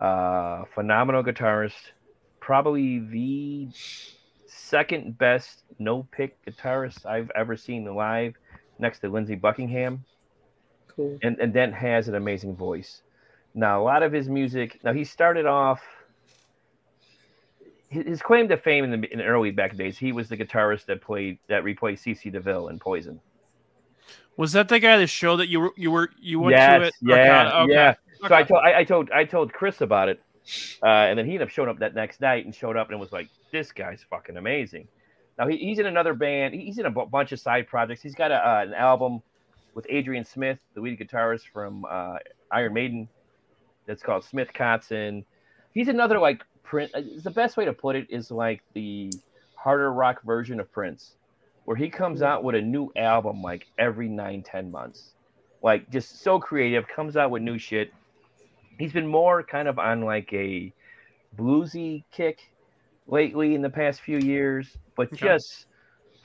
Uh, 0.00 0.64
phenomenal 0.74 1.22
guitarist. 1.22 1.92
Probably 2.40 2.98
the 2.98 3.68
second 4.46 5.18
best 5.18 5.62
no 5.78 6.06
pick 6.10 6.36
guitarist 6.44 7.04
I've 7.06 7.30
ever 7.34 7.56
seen 7.56 7.84
live, 7.84 8.34
next 8.78 9.00
to 9.00 9.08
Lindsey 9.08 9.34
Buckingham 9.34 10.04
cool. 10.88 11.18
and 11.22 11.38
and 11.38 11.52
then 11.52 11.72
has 11.72 12.08
an 12.08 12.14
amazing 12.14 12.56
voice. 12.56 13.02
Now 13.54 13.82
a 13.82 13.84
lot 13.84 14.02
of 14.02 14.12
his 14.12 14.28
music. 14.28 14.80
Now 14.82 14.92
he 14.92 15.04
started 15.04 15.46
off. 15.46 15.82
His 17.88 18.22
claim 18.22 18.48
to 18.48 18.56
fame 18.56 18.84
in 18.84 19.00
the 19.00 19.12
in 19.12 19.20
early 19.20 19.50
back 19.50 19.76
days, 19.76 19.98
he 19.98 20.12
was 20.12 20.28
the 20.28 20.36
guitarist 20.36 20.86
that 20.86 21.00
played 21.00 21.38
that 21.48 21.64
replaced 21.64 22.04
CC 22.04 22.32
DeVille 22.32 22.68
in 22.68 22.78
Poison. 22.78 23.20
Was 24.40 24.52
that 24.52 24.68
the 24.68 24.78
guy 24.78 24.96
that 24.96 25.08
show 25.08 25.36
that 25.36 25.48
you 25.48 25.60
were 25.60 25.72
you 25.76 25.90
were 25.90 26.08
you 26.18 26.40
went 26.40 26.56
yes, 26.56 26.80
to 26.80 26.86
it? 26.86 26.94
yeah, 27.02 27.62
Okay, 27.62 27.74
okay. 27.74 27.96
So 28.26 28.34
I 28.34 28.42
told 28.42 28.60
I, 28.64 28.78
I 28.78 28.84
told 28.84 29.10
I 29.10 29.24
told 29.24 29.52
Chris 29.52 29.82
about 29.82 30.08
it, 30.08 30.18
uh, 30.82 30.86
and 30.86 31.18
then 31.18 31.26
he 31.26 31.32
ended 31.32 31.48
up 31.48 31.50
showing 31.50 31.68
up 31.68 31.78
that 31.80 31.94
next 31.94 32.22
night 32.22 32.46
and 32.46 32.54
showed 32.54 32.74
up 32.74 32.90
and 32.90 32.98
was 32.98 33.12
like, 33.12 33.28
"This 33.52 33.70
guy's 33.70 34.02
fucking 34.08 34.38
amazing." 34.38 34.88
Now 35.38 35.46
he, 35.46 35.58
he's 35.58 35.78
in 35.78 35.84
another 35.84 36.14
band. 36.14 36.54
He's 36.54 36.78
in 36.78 36.86
a 36.86 36.90
bunch 36.90 37.32
of 37.32 37.40
side 37.40 37.68
projects. 37.68 38.00
He's 38.00 38.14
got 38.14 38.30
a, 38.30 38.36
uh, 38.36 38.62
an 38.66 38.72
album 38.72 39.20
with 39.74 39.86
Adrian 39.90 40.24
Smith, 40.24 40.58
the 40.74 40.80
lead 40.80 40.98
guitarist 40.98 41.42
from 41.52 41.84
uh, 41.88 42.16
Iron 42.50 42.72
Maiden, 42.72 43.08
that's 43.84 44.02
called 44.02 44.24
Smith 44.24 44.48
Kotzen. 44.54 45.24
He's 45.74 45.88
another 45.88 46.18
like 46.18 46.44
Prince. 46.62 46.92
The 47.22 47.30
best 47.30 47.58
way 47.58 47.66
to 47.66 47.74
put 47.74 47.94
it 47.94 48.06
is 48.08 48.30
like 48.30 48.62
the 48.72 49.12
harder 49.54 49.92
rock 49.92 50.22
version 50.24 50.60
of 50.60 50.72
Prince, 50.72 51.16
where 51.70 51.76
he 51.76 51.88
comes 51.88 52.20
out 52.20 52.42
with 52.42 52.56
a 52.56 52.60
new 52.60 52.90
album 52.96 53.40
like 53.42 53.68
every 53.78 54.08
nine 54.08 54.42
ten 54.42 54.72
months 54.72 55.12
like 55.62 55.88
just 55.88 56.20
so 56.20 56.36
creative, 56.36 56.88
comes 56.88 57.16
out 57.16 57.30
with 57.30 57.42
new 57.42 57.58
shit. 57.58 57.92
He's 58.76 58.92
been 58.92 59.06
more 59.06 59.44
kind 59.44 59.68
of 59.68 59.78
on 59.78 60.00
like 60.00 60.32
a 60.32 60.72
bluesy 61.38 62.02
kick 62.10 62.50
lately 63.06 63.54
in 63.54 63.62
the 63.62 63.70
past 63.70 64.00
few 64.00 64.18
years, 64.18 64.66
but 64.96 65.12
just 65.14 65.66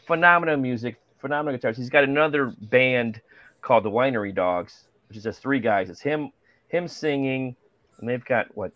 phenomenal 0.07 0.57
music, 0.57 0.95
phenomenal 1.19 1.59
guitars. 1.59 1.77
He's 1.77 1.91
got 1.91 2.05
another 2.05 2.51
band 2.71 3.21
called 3.61 3.83
the 3.83 3.91
Winery 3.91 4.33
Dogs, 4.33 4.87
which 5.09 5.17
is 5.17 5.23
just 5.23 5.43
three 5.43 5.59
guys. 5.59 5.91
It's 5.91 6.01
him, 6.01 6.31
him 6.69 6.87
singing, 6.87 7.55
and 7.99 8.09
they've 8.09 8.25
got 8.25 8.47
what 8.57 8.71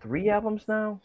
three 0.00 0.30
albums 0.30 0.64
now. 0.68 1.02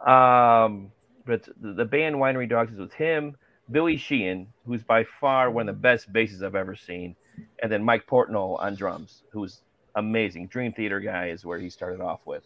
Um, 0.00 0.92
but 1.26 1.48
the 1.60 1.84
band 1.84 2.14
Winery 2.14 2.48
Dogs 2.48 2.72
is 2.72 2.78
with 2.78 2.92
him, 2.92 3.36
Billy 3.70 3.96
Sheehan, 3.96 4.48
who's 4.66 4.82
by 4.82 5.04
far 5.20 5.50
one 5.50 5.68
of 5.68 5.74
the 5.74 5.80
best 5.80 6.12
basses 6.12 6.42
I've 6.42 6.54
ever 6.54 6.76
seen, 6.76 7.16
and 7.62 7.70
then 7.70 7.82
Mike 7.82 8.06
Portnoy 8.06 8.60
on 8.60 8.74
drums, 8.76 9.22
who's 9.30 9.60
amazing. 9.94 10.48
Dream 10.48 10.72
Theater 10.72 11.00
guy 11.00 11.28
is 11.28 11.44
where 11.44 11.58
he 11.58 11.70
started 11.70 12.00
off 12.00 12.20
with. 12.24 12.42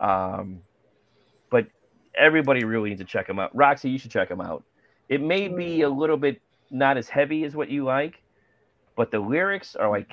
Um, 0.00 0.60
but 1.50 1.66
everybody 2.14 2.64
really 2.64 2.90
needs 2.90 3.00
to 3.00 3.06
check 3.06 3.28
him 3.28 3.38
out. 3.38 3.54
Roxy, 3.56 3.90
you 3.90 3.98
should 3.98 4.10
check 4.10 4.30
him 4.30 4.40
out. 4.40 4.64
It 5.08 5.22
may 5.22 5.48
be 5.48 5.82
a 5.82 5.88
little 5.88 6.16
bit 6.16 6.40
not 6.70 6.96
as 6.96 7.08
heavy 7.08 7.44
as 7.44 7.56
what 7.56 7.70
you 7.70 7.84
like, 7.84 8.22
but 8.96 9.10
the 9.10 9.18
lyrics 9.18 9.74
are 9.74 9.88
like 9.88 10.10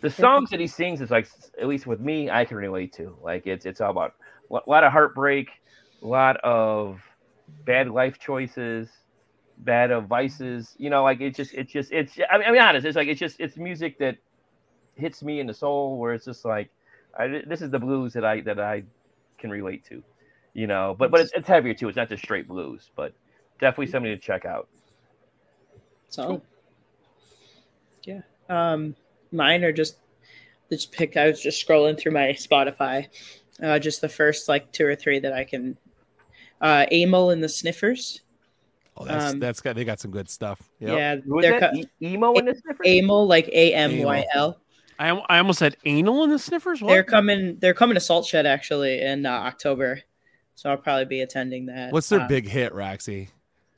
the 0.00 0.10
songs 0.10 0.50
that 0.50 0.60
he 0.60 0.66
sings 0.66 1.00
is 1.00 1.10
like 1.10 1.28
at 1.60 1.68
least 1.68 1.86
with 1.86 2.00
me 2.00 2.30
I 2.30 2.44
can 2.44 2.56
relate 2.56 2.92
to. 2.94 3.16
Like 3.22 3.46
it's 3.46 3.66
it's 3.66 3.80
all 3.80 3.90
about 3.90 4.14
a 4.50 4.60
lot 4.68 4.84
of 4.84 4.92
heartbreak, 4.92 5.48
a 6.02 6.06
lot 6.06 6.36
of 6.38 7.00
bad 7.64 7.88
life 7.88 8.18
choices, 8.18 8.88
bad 9.58 9.90
of 9.90 10.06
vices. 10.06 10.74
You 10.78 10.90
know, 10.90 11.02
like 11.02 11.20
it 11.20 11.34
just 11.34 11.54
it's 11.54 11.72
just 11.72 11.92
it's 11.92 12.18
I 12.30 12.38
mean, 12.38 12.48
I 12.48 12.52
mean 12.52 12.60
honest, 12.60 12.86
it's 12.86 12.96
like 12.96 13.08
it's 13.08 13.20
just 13.20 13.40
it's 13.40 13.56
music 13.56 13.98
that 13.98 14.16
hits 14.94 15.22
me 15.22 15.40
in 15.40 15.46
the 15.46 15.54
soul 15.54 15.98
where 15.98 16.14
it's 16.14 16.24
just 16.24 16.44
like 16.44 16.70
I, 17.18 17.42
this 17.46 17.62
is 17.62 17.70
the 17.70 17.78
blues 17.78 18.12
that 18.14 18.24
I 18.24 18.40
that 18.42 18.58
I 18.60 18.84
can 19.38 19.50
relate 19.50 19.84
to. 19.86 20.02
You 20.54 20.66
know, 20.66 20.96
but 20.98 21.10
but 21.10 21.20
it's, 21.20 21.32
it's 21.34 21.46
heavier 21.46 21.74
too. 21.74 21.88
It's 21.88 21.96
not 21.96 22.08
just 22.08 22.22
straight 22.22 22.48
blues, 22.48 22.90
but 22.96 23.12
definitely 23.60 23.90
something 23.92 24.10
to 24.10 24.18
check 24.18 24.44
out. 24.44 24.68
So, 26.08 26.40
yeah. 28.04 28.22
Um, 28.48 28.94
mine 29.32 29.64
are 29.64 29.72
just 29.72 29.98
just 30.70 30.92
pick. 30.92 31.16
I 31.16 31.26
was 31.26 31.40
just 31.40 31.66
scrolling 31.66 31.98
through 31.98 32.12
my 32.12 32.28
Spotify, 32.28 33.08
uh, 33.62 33.78
just 33.78 34.00
the 34.00 34.08
first 34.08 34.48
like 34.48 34.72
two 34.72 34.86
or 34.86 34.96
three 34.96 35.18
that 35.18 35.32
I 35.32 35.44
can. 35.44 35.76
Uh, 36.60 36.86
Amyl 36.90 37.30
and 37.30 37.42
the 37.42 37.48
Sniffers. 37.48 38.22
Oh, 38.96 39.04
that's 39.04 39.32
Um, 39.34 39.40
that's 39.40 39.60
got 39.60 39.76
they 39.76 39.84
got 39.84 40.00
some 40.00 40.10
good 40.10 40.28
stuff. 40.28 40.62
Yep. 40.80 40.96
Yeah, 40.96 41.16
Who 41.16 41.34
was 41.36 41.42
they're 41.44 41.60
that? 41.60 41.72
co- 41.74 41.78
E- 41.78 41.88
emo 42.14 42.32
in 42.34 42.46
this 42.46 42.56
difference? 42.62 42.80
Amyl 42.88 43.26
like 43.26 43.46
A 43.48 43.74
M 43.74 43.98
Y 44.02 44.24
L. 44.34 44.58
I, 44.98 45.08
al- 45.08 45.26
I 45.28 45.36
almost 45.36 45.58
said 45.58 45.76
anal 45.84 46.24
in 46.24 46.30
the 46.30 46.38
sniffers. 46.38 46.80
What? 46.80 46.88
They're 46.88 47.02
coming. 47.04 47.58
They're 47.60 47.74
coming 47.74 47.94
to 47.96 48.00
Salt 48.00 48.24
Shed 48.24 48.46
actually 48.46 49.02
in 49.02 49.26
uh, 49.26 49.30
October, 49.30 50.00
so 50.54 50.70
I'll 50.70 50.78
probably 50.78 51.04
be 51.04 51.20
attending 51.20 51.66
that. 51.66 51.92
What's 51.92 52.08
their 52.08 52.20
Uh, 52.22 52.28
big 52.28 52.48
hit, 52.48 52.72
Roxy? 52.72 53.28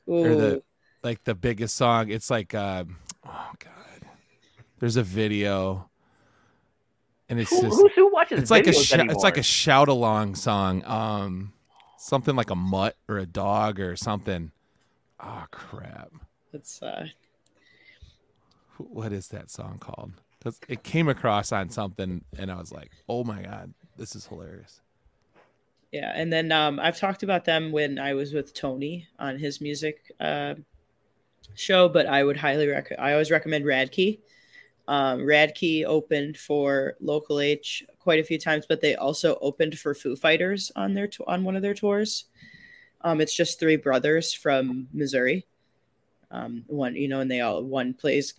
ooh, 0.07 0.13
or 0.25 0.35
the- 0.35 0.63
Like 1.03 1.21
the 1.25 1.35
biggest 1.35 1.75
song? 1.75 2.09
It's 2.09 2.29
like, 2.29 2.55
um, 2.55 2.95
oh 3.27 3.51
god, 3.59 4.07
there's 4.79 4.95
a 4.95 5.03
video, 5.03 5.89
and 7.27 7.37
it's 7.41 7.49
Who, 7.49 7.61
just 7.63 7.75
who's, 7.77 7.91
who 7.93 8.09
watches 8.13 8.39
it's 8.41 8.51
like 8.51 8.67
a 8.67 8.73
sh- 8.73 8.93
it's 8.93 9.23
like 9.23 9.37
a 9.37 9.43
shout 9.43 9.89
along 9.89 10.35
song. 10.35 10.83
Um, 10.85 11.51
something 12.09 12.35
like 12.35 12.49
a 12.49 12.55
mutt 12.55 12.95
or 13.07 13.17
a 13.19 13.25
dog 13.25 13.79
or 13.79 13.95
something. 13.95 14.51
Oh 15.23 15.45
crap! 15.51 16.11
It's 16.53 16.81
uh, 16.81 17.07
What 18.77 19.13
is 19.13 19.27
that 19.29 19.51
song 19.51 19.77
called? 19.79 20.13
Because 20.37 20.59
it 20.67 20.83
came 20.83 21.07
across 21.09 21.51
on 21.51 21.69
something, 21.69 22.23
and 22.37 22.51
I 22.51 22.55
was 22.55 22.71
like, 22.71 22.91
oh 23.07 23.23
my 23.23 23.41
god, 23.43 23.73
this 23.97 24.15
is 24.15 24.25
hilarious. 24.27 24.81
yeah, 25.91 26.13
and 26.15 26.31
then 26.31 26.51
um, 26.51 26.79
I've 26.79 26.97
talked 26.97 27.23
about 27.23 27.45
them 27.45 27.71
when 27.71 27.99
I 27.99 28.13
was 28.13 28.33
with 28.33 28.53
Tony 28.53 29.07
on 29.19 29.37
his 29.37 29.59
music 29.59 30.11
uh, 30.19 30.55
show, 31.55 31.89
but 31.89 32.07
I 32.07 32.23
would 32.23 32.37
highly 32.37 32.67
recommend. 32.67 33.05
I 33.05 33.11
always 33.11 33.31
recommend 33.31 33.65
Radkey. 33.65 34.19
Um, 34.89 35.19
Radkey 35.19 35.85
opened 35.85 36.35
for 36.35 36.95
Local 36.99 37.39
H 37.39 37.83
quite 37.99 38.19
a 38.19 38.23
few 38.23 38.39
times, 38.39 38.65
but 38.67 38.81
they 38.81 38.95
also 38.95 39.37
opened 39.39 39.77
for 39.77 39.93
Foo 39.93 40.15
Fighters 40.15 40.71
on 40.75 40.95
their 40.95 41.05
t- 41.05 41.23
on 41.27 41.43
one 41.43 41.55
of 41.55 41.61
their 41.61 41.75
tours. 41.75 42.25
Um, 43.01 43.21
it's 43.21 43.35
just 43.35 43.59
three 43.59 43.75
brothers 43.75 44.33
from 44.33 44.87
Missouri. 44.91 45.45
Um, 46.31 46.63
one, 46.65 46.95
you 46.95 47.07
know, 47.07 47.19
and 47.19 47.29
they 47.29 47.41
all 47.41 47.61
one 47.63 47.93
plays, 47.93 48.33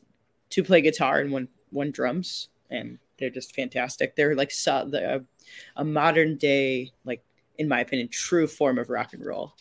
two 0.48 0.64
play 0.64 0.80
guitar 0.80 1.20
and 1.20 1.30
one 1.30 1.46
one 1.70 1.92
drums, 1.92 2.48
and 2.68 2.98
they're 3.16 3.30
just 3.30 3.54
fantastic. 3.54 4.16
They're 4.16 4.34
like 4.34 4.50
so, 4.50 4.88
the, 4.90 5.24
a 5.76 5.84
modern 5.84 6.36
day, 6.36 6.90
like 7.04 7.22
in 7.58 7.68
my 7.68 7.78
opinion, 7.78 8.08
true 8.08 8.48
form 8.48 8.76
of 8.76 8.90
rock 8.90 9.12
and 9.12 9.24
roll. 9.24 9.54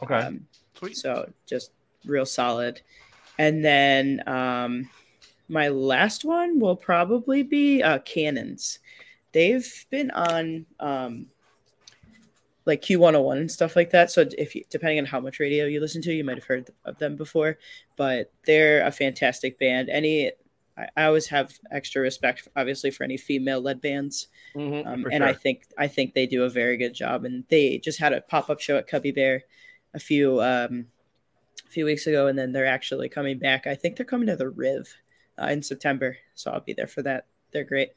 okay. 0.00 0.14
Um, 0.14 0.46
Sweet. 0.78 0.96
so 0.96 1.32
just 1.48 1.72
real 2.04 2.26
solid. 2.26 2.80
And 3.38 3.64
then 3.64 4.22
um, 4.28 4.88
my 5.52 5.68
last 5.68 6.24
one 6.24 6.58
will 6.58 6.76
probably 6.76 7.42
be 7.42 7.82
uh, 7.82 7.98
Cannons. 7.98 8.78
They've 9.32 9.86
been 9.90 10.10
on 10.10 10.64
um, 10.80 11.26
like 12.64 12.80
Q101 12.80 13.36
and 13.36 13.50
stuff 13.50 13.76
like 13.76 13.90
that. 13.90 14.10
So 14.10 14.24
if 14.38 14.54
you, 14.54 14.64
depending 14.70 14.98
on 14.98 15.04
how 15.04 15.20
much 15.20 15.40
radio 15.40 15.66
you 15.66 15.80
listen 15.80 16.00
to, 16.02 16.12
you 16.12 16.24
might 16.24 16.38
have 16.38 16.46
heard 16.46 16.70
of 16.86 16.96
them 16.98 17.16
before. 17.16 17.58
But 17.96 18.32
they're 18.46 18.84
a 18.86 18.90
fantastic 18.90 19.58
band. 19.58 19.90
Any, 19.90 20.32
I, 20.78 20.88
I 20.96 21.04
always 21.04 21.26
have 21.26 21.52
extra 21.70 22.00
respect, 22.00 22.48
obviously, 22.56 22.90
for 22.90 23.04
any 23.04 23.18
female-led 23.18 23.82
bands 23.82 24.28
Mhm, 24.56 24.86
um, 24.86 25.04
and 25.04 25.20
sure. 25.20 25.24
I 25.24 25.34
think 25.34 25.66
I 25.76 25.86
think 25.86 26.14
they 26.14 26.26
do 26.26 26.44
a 26.44 26.48
very 26.48 26.78
good 26.78 26.94
job. 26.94 27.26
And 27.26 27.44
they 27.48 27.76
just 27.76 27.98
had 27.98 28.14
a 28.14 28.22
pop 28.22 28.48
up 28.48 28.60
show 28.60 28.78
at 28.78 28.86
Cubby 28.86 29.12
Bear 29.12 29.44
a 29.92 29.98
few 29.98 30.40
um, 30.40 30.86
a 31.66 31.68
few 31.68 31.84
weeks 31.84 32.06
ago, 32.06 32.26
and 32.26 32.38
then 32.38 32.52
they're 32.52 32.64
actually 32.64 33.10
coming 33.10 33.38
back. 33.38 33.66
I 33.66 33.74
think 33.74 33.96
they're 33.96 34.06
coming 34.06 34.28
to 34.28 34.36
the 34.36 34.48
Riv 34.48 34.94
uh, 35.40 35.46
in 35.46 35.62
September, 35.62 36.16
so 36.34 36.50
I'll 36.50 36.60
be 36.60 36.72
there 36.72 36.86
for 36.86 37.02
that. 37.02 37.26
They're 37.52 37.64
great. 37.64 37.92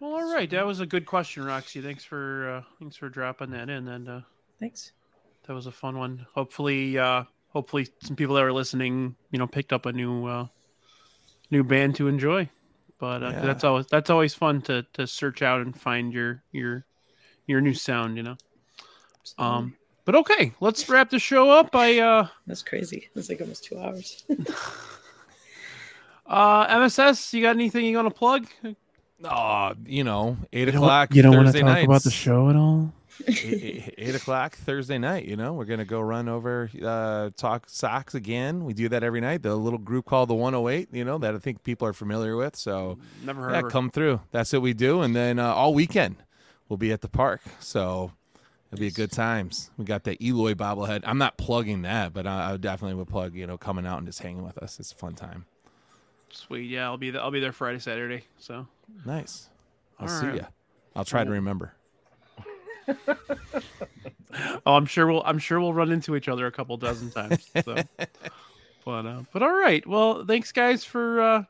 Well, 0.00 0.14
all 0.14 0.34
right. 0.34 0.50
That 0.50 0.66
was 0.66 0.80
a 0.80 0.86
good 0.86 1.06
question, 1.06 1.44
Roxy. 1.44 1.80
Thanks 1.80 2.02
for 2.04 2.50
uh, 2.50 2.62
thanks 2.80 2.96
for 2.96 3.08
dropping 3.08 3.50
that 3.50 3.70
in. 3.70 3.86
And 3.88 4.08
uh, 4.08 4.20
Thanks. 4.58 4.92
that 5.46 5.54
was 5.54 5.66
a 5.66 5.72
fun 5.72 5.96
one. 5.96 6.26
Hopefully, 6.34 6.98
uh, 6.98 7.22
hopefully, 7.50 7.86
some 8.02 8.16
people 8.16 8.34
that 8.34 8.42
were 8.42 8.52
listening, 8.52 9.14
you 9.30 9.38
know, 9.38 9.46
picked 9.46 9.72
up 9.72 9.86
a 9.86 9.92
new 9.92 10.26
uh, 10.26 10.46
new 11.50 11.62
band 11.62 11.94
to 11.96 12.08
enjoy. 12.08 12.48
But 12.98 13.22
uh, 13.22 13.26
'cause 13.32 13.34
Yeah. 13.34 13.46
that's 13.46 13.64
always 13.64 13.86
that's 13.86 14.10
always 14.10 14.34
fun 14.34 14.62
to 14.62 14.84
to 14.94 15.06
search 15.06 15.40
out 15.42 15.60
and 15.60 15.78
find 15.80 16.12
your 16.12 16.42
your 16.50 16.84
your 17.46 17.60
new 17.60 17.74
sound. 17.74 18.16
You 18.16 18.22
know. 18.24 18.36
Um. 19.38 19.76
But 20.04 20.14
okay, 20.16 20.52
let's 20.60 20.88
wrap 20.88 21.10
the 21.10 21.18
show 21.18 21.50
up. 21.50 21.74
I 21.76 21.98
uh, 22.00 22.26
That's 22.46 22.62
crazy. 22.62 23.08
It's 23.14 23.28
like 23.28 23.40
almost 23.40 23.64
two 23.64 23.78
hours. 23.78 24.24
uh, 26.26 26.66
MSS. 26.80 27.32
You 27.34 27.42
got 27.42 27.50
anything 27.56 27.84
you 27.84 27.96
want 27.96 28.08
to 28.08 28.14
plug? 28.14 28.46
Oh, 29.24 29.72
you 29.86 30.04
know, 30.04 30.36
eight 30.52 30.60
You 30.66 30.66
don't- 30.72 30.74
o'clock. 30.76 31.14
You 31.14 31.22
don't 31.22 31.36
want 31.36 31.48
to 31.48 31.52
talk 31.52 31.62
nights. 31.64 31.84
about 31.84 32.02
the 32.02 32.10
show 32.10 32.50
at 32.50 32.56
all. 32.56 32.92
Eight 33.28 34.14
o'clock 34.16 34.56
Thursday 34.56 34.98
night. 34.98 35.26
You 35.26 35.36
know, 35.36 35.52
we're 35.52 35.66
gonna 35.66 35.84
go 35.84 36.00
run 36.00 36.28
over, 36.28 36.68
uh, 36.82 37.30
talk 37.36 37.68
socks 37.68 38.14
again. 38.14 38.64
We 38.64 38.72
do 38.72 38.88
that 38.88 39.04
every 39.04 39.20
night. 39.20 39.42
The 39.42 39.54
little 39.54 39.78
group 39.78 40.06
called 40.06 40.28
the 40.30 40.34
108. 40.34 40.88
You 40.92 41.04
know 41.04 41.18
that 41.18 41.32
I 41.34 41.38
think 41.38 41.62
people 41.62 41.86
are 41.86 41.92
familiar 41.92 42.36
with. 42.36 42.56
So 42.56 42.98
Never 43.22 43.42
heard 43.42 43.52
yeah, 43.52 43.70
come 43.70 43.90
through. 43.90 44.22
That's 44.32 44.52
what 44.52 44.62
we 44.62 44.72
do. 44.72 45.02
And 45.02 45.14
then 45.14 45.38
uh, 45.38 45.52
all 45.52 45.72
weekend 45.74 46.16
we'll 46.68 46.78
be 46.78 46.90
at 46.90 47.02
the 47.02 47.08
park. 47.08 47.42
So 47.60 48.12
it'll 48.72 48.80
be 48.80 48.86
a 48.88 48.90
good 48.90 49.12
times. 49.12 49.70
We 49.76 49.84
got 49.84 50.04
that 50.04 50.22
Eloy 50.22 50.54
bobblehead. 50.54 51.02
I'm 51.04 51.18
not 51.18 51.36
plugging 51.36 51.82
that, 51.82 52.12
but 52.12 52.26
I, 52.26 52.52
I 52.52 52.56
definitely 52.56 52.94
would 52.94 53.08
plug. 53.08 53.34
You 53.34 53.46
know, 53.46 53.58
coming 53.58 53.86
out 53.86 53.98
and 53.98 54.06
just 54.06 54.20
hanging 54.20 54.42
with 54.42 54.58
us. 54.58 54.80
It's 54.80 54.92
a 54.92 54.96
fun 54.96 55.14
time. 55.14 55.44
Sweet. 56.30 56.68
Yeah, 56.70 56.84
I'll 56.84 56.96
be 56.96 57.10
there. 57.10 57.20
I'll 57.20 57.30
be 57.30 57.40
there 57.40 57.52
Friday, 57.52 57.78
Saturday. 57.78 58.24
So 58.38 58.66
Nice. 59.04 59.48
I'll 60.00 60.08
All 60.08 60.20
see 60.20 60.26
right. 60.26 60.36
ya. 60.36 60.44
I'll 60.96 61.04
try 61.04 61.24
to 61.24 61.30
remember. 61.30 61.74
Oh, 64.64 64.74
I'm 64.74 64.86
sure 64.86 65.06
we'll 65.06 65.22
I'm 65.24 65.38
sure 65.38 65.60
we'll 65.60 65.74
run 65.74 65.92
into 65.92 66.16
each 66.16 66.28
other 66.28 66.46
a 66.46 66.52
couple 66.52 66.76
dozen 66.76 67.10
times. 67.10 67.50
So. 67.64 67.76
but 68.84 69.06
uh, 69.06 69.22
but 69.32 69.42
all 69.42 69.52
right. 69.52 69.86
Well, 69.86 70.24
thanks 70.24 70.52
guys 70.52 70.84
for 70.84 71.20
uh, 71.20 71.44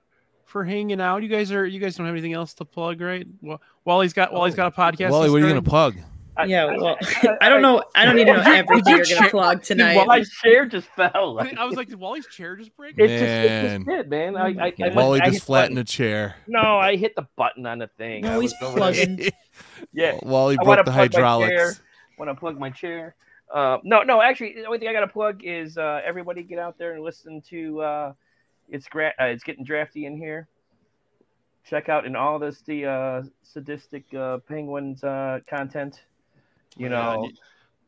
for 0.46 0.64
hanging 0.64 1.00
out. 1.00 1.22
You 1.22 1.28
guys 1.28 1.52
are 1.52 1.64
you 1.64 1.78
guys 1.78 1.96
don't 1.96 2.06
have 2.06 2.14
anything 2.14 2.32
else 2.32 2.54
to 2.54 2.64
plug, 2.64 3.00
right? 3.00 3.26
Well, 3.40 3.60
Wally's 3.84 4.12
got 4.12 4.32
Wally's 4.32 4.54
got 4.54 4.66
a 4.66 4.76
podcast. 4.76 5.10
Wally, 5.10 5.30
what 5.30 5.36
are 5.36 5.40
you 5.40 5.48
gonna 5.48 5.62
plug? 5.62 5.96
I- 6.42 6.46
yeah, 6.46 6.76
well, 6.76 6.96
I 7.40 7.48
don't 7.48 7.62
know. 7.62 7.82
I 7.94 8.04
don't 8.04 8.16
need 8.16 8.26
to 8.26 8.34
know 8.34 8.40
everything 8.52 8.96
you 8.98 9.04
you're 9.04 9.18
gonna 9.18 9.30
plug 9.30 9.58
Dude, 9.58 9.78
tonight. 9.78 10.06
my 10.06 10.24
chair 10.42 10.66
just 10.66 10.88
fell. 10.88 11.38
I 11.40 11.54
I 11.58 11.64
was 11.64 11.76
like, 11.76 11.88
did 11.88 11.98
Wally's 11.98 12.26
chair 12.26 12.56
just 12.56 12.76
break? 12.76 12.94
It 12.98 13.08
just, 13.08 13.22
it 13.22 13.48
Man. 13.48 13.84
just 13.84 13.88
did, 13.88 14.10
man. 14.10 14.36
I, 14.36 14.46
I, 14.66 14.72
I, 14.82 14.88
Wally 14.94 15.20
I 15.20 15.24
just 15.26 15.34
hit 15.38 15.42
flattened 15.44 15.78
a 15.78 15.84
chair. 15.84 16.36
No, 16.46 16.60
I 16.78 16.96
hit 16.96 17.14
the 17.16 17.26
button 17.36 17.66
on 17.66 17.78
the 17.78 17.88
thing. 17.98 18.22
No, 18.22 18.40
he's 18.40 18.54
was 18.60 18.72
plugging. 18.74 19.30
Yeah, 19.92 20.18
Wally 20.22 20.56
broke 20.62 20.84
the 20.86 20.92
hydraulics. 20.92 21.50
chair. 21.50 21.72
when 22.16 22.28
I 22.28 22.34
plug 22.34 22.58
my 22.58 22.70
chair. 22.70 23.14
Uh, 23.52 23.76
no, 23.84 24.02
no, 24.02 24.22
actually, 24.22 24.54
the 24.54 24.64
only 24.64 24.78
thing 24.78 24.88
I 24.88 24.94
got 24.94 25.00
to 25.00 25.08
plug 25.08 25.42
is 25.44 25.76
uh, 25.76 26.00
everybody 26.04 26.42
get 26.42 26.58
out 26.58 26.78
there 26.78 26.94
and 26.94 27.02
listen 27.02 27.42
to 27.50 27.80
uh, 27.82 28.12
it's 28.70 28.86
gra- 28.88 29.12
uh, 29.20 29.24
it's 29.24 29.44
getting 29.44 29.62
drafty 29.64 30.06
in 30.06 30.16
here. 30.16 30.48
Check 31.68 31.88
out 31.90 32.06
in 32.06 32.16
all 32.16 32.38
this 32.38 32.62
the 32.62 32.86
uh, 32.86 33.22
sadistic 33.42 34.04
uh, 34.14 34.38
penguins 34.48 35.04
uh, 35.04 35.40
content. 35.46 36.00
You 36.76 36.88
know, 36.88 37.28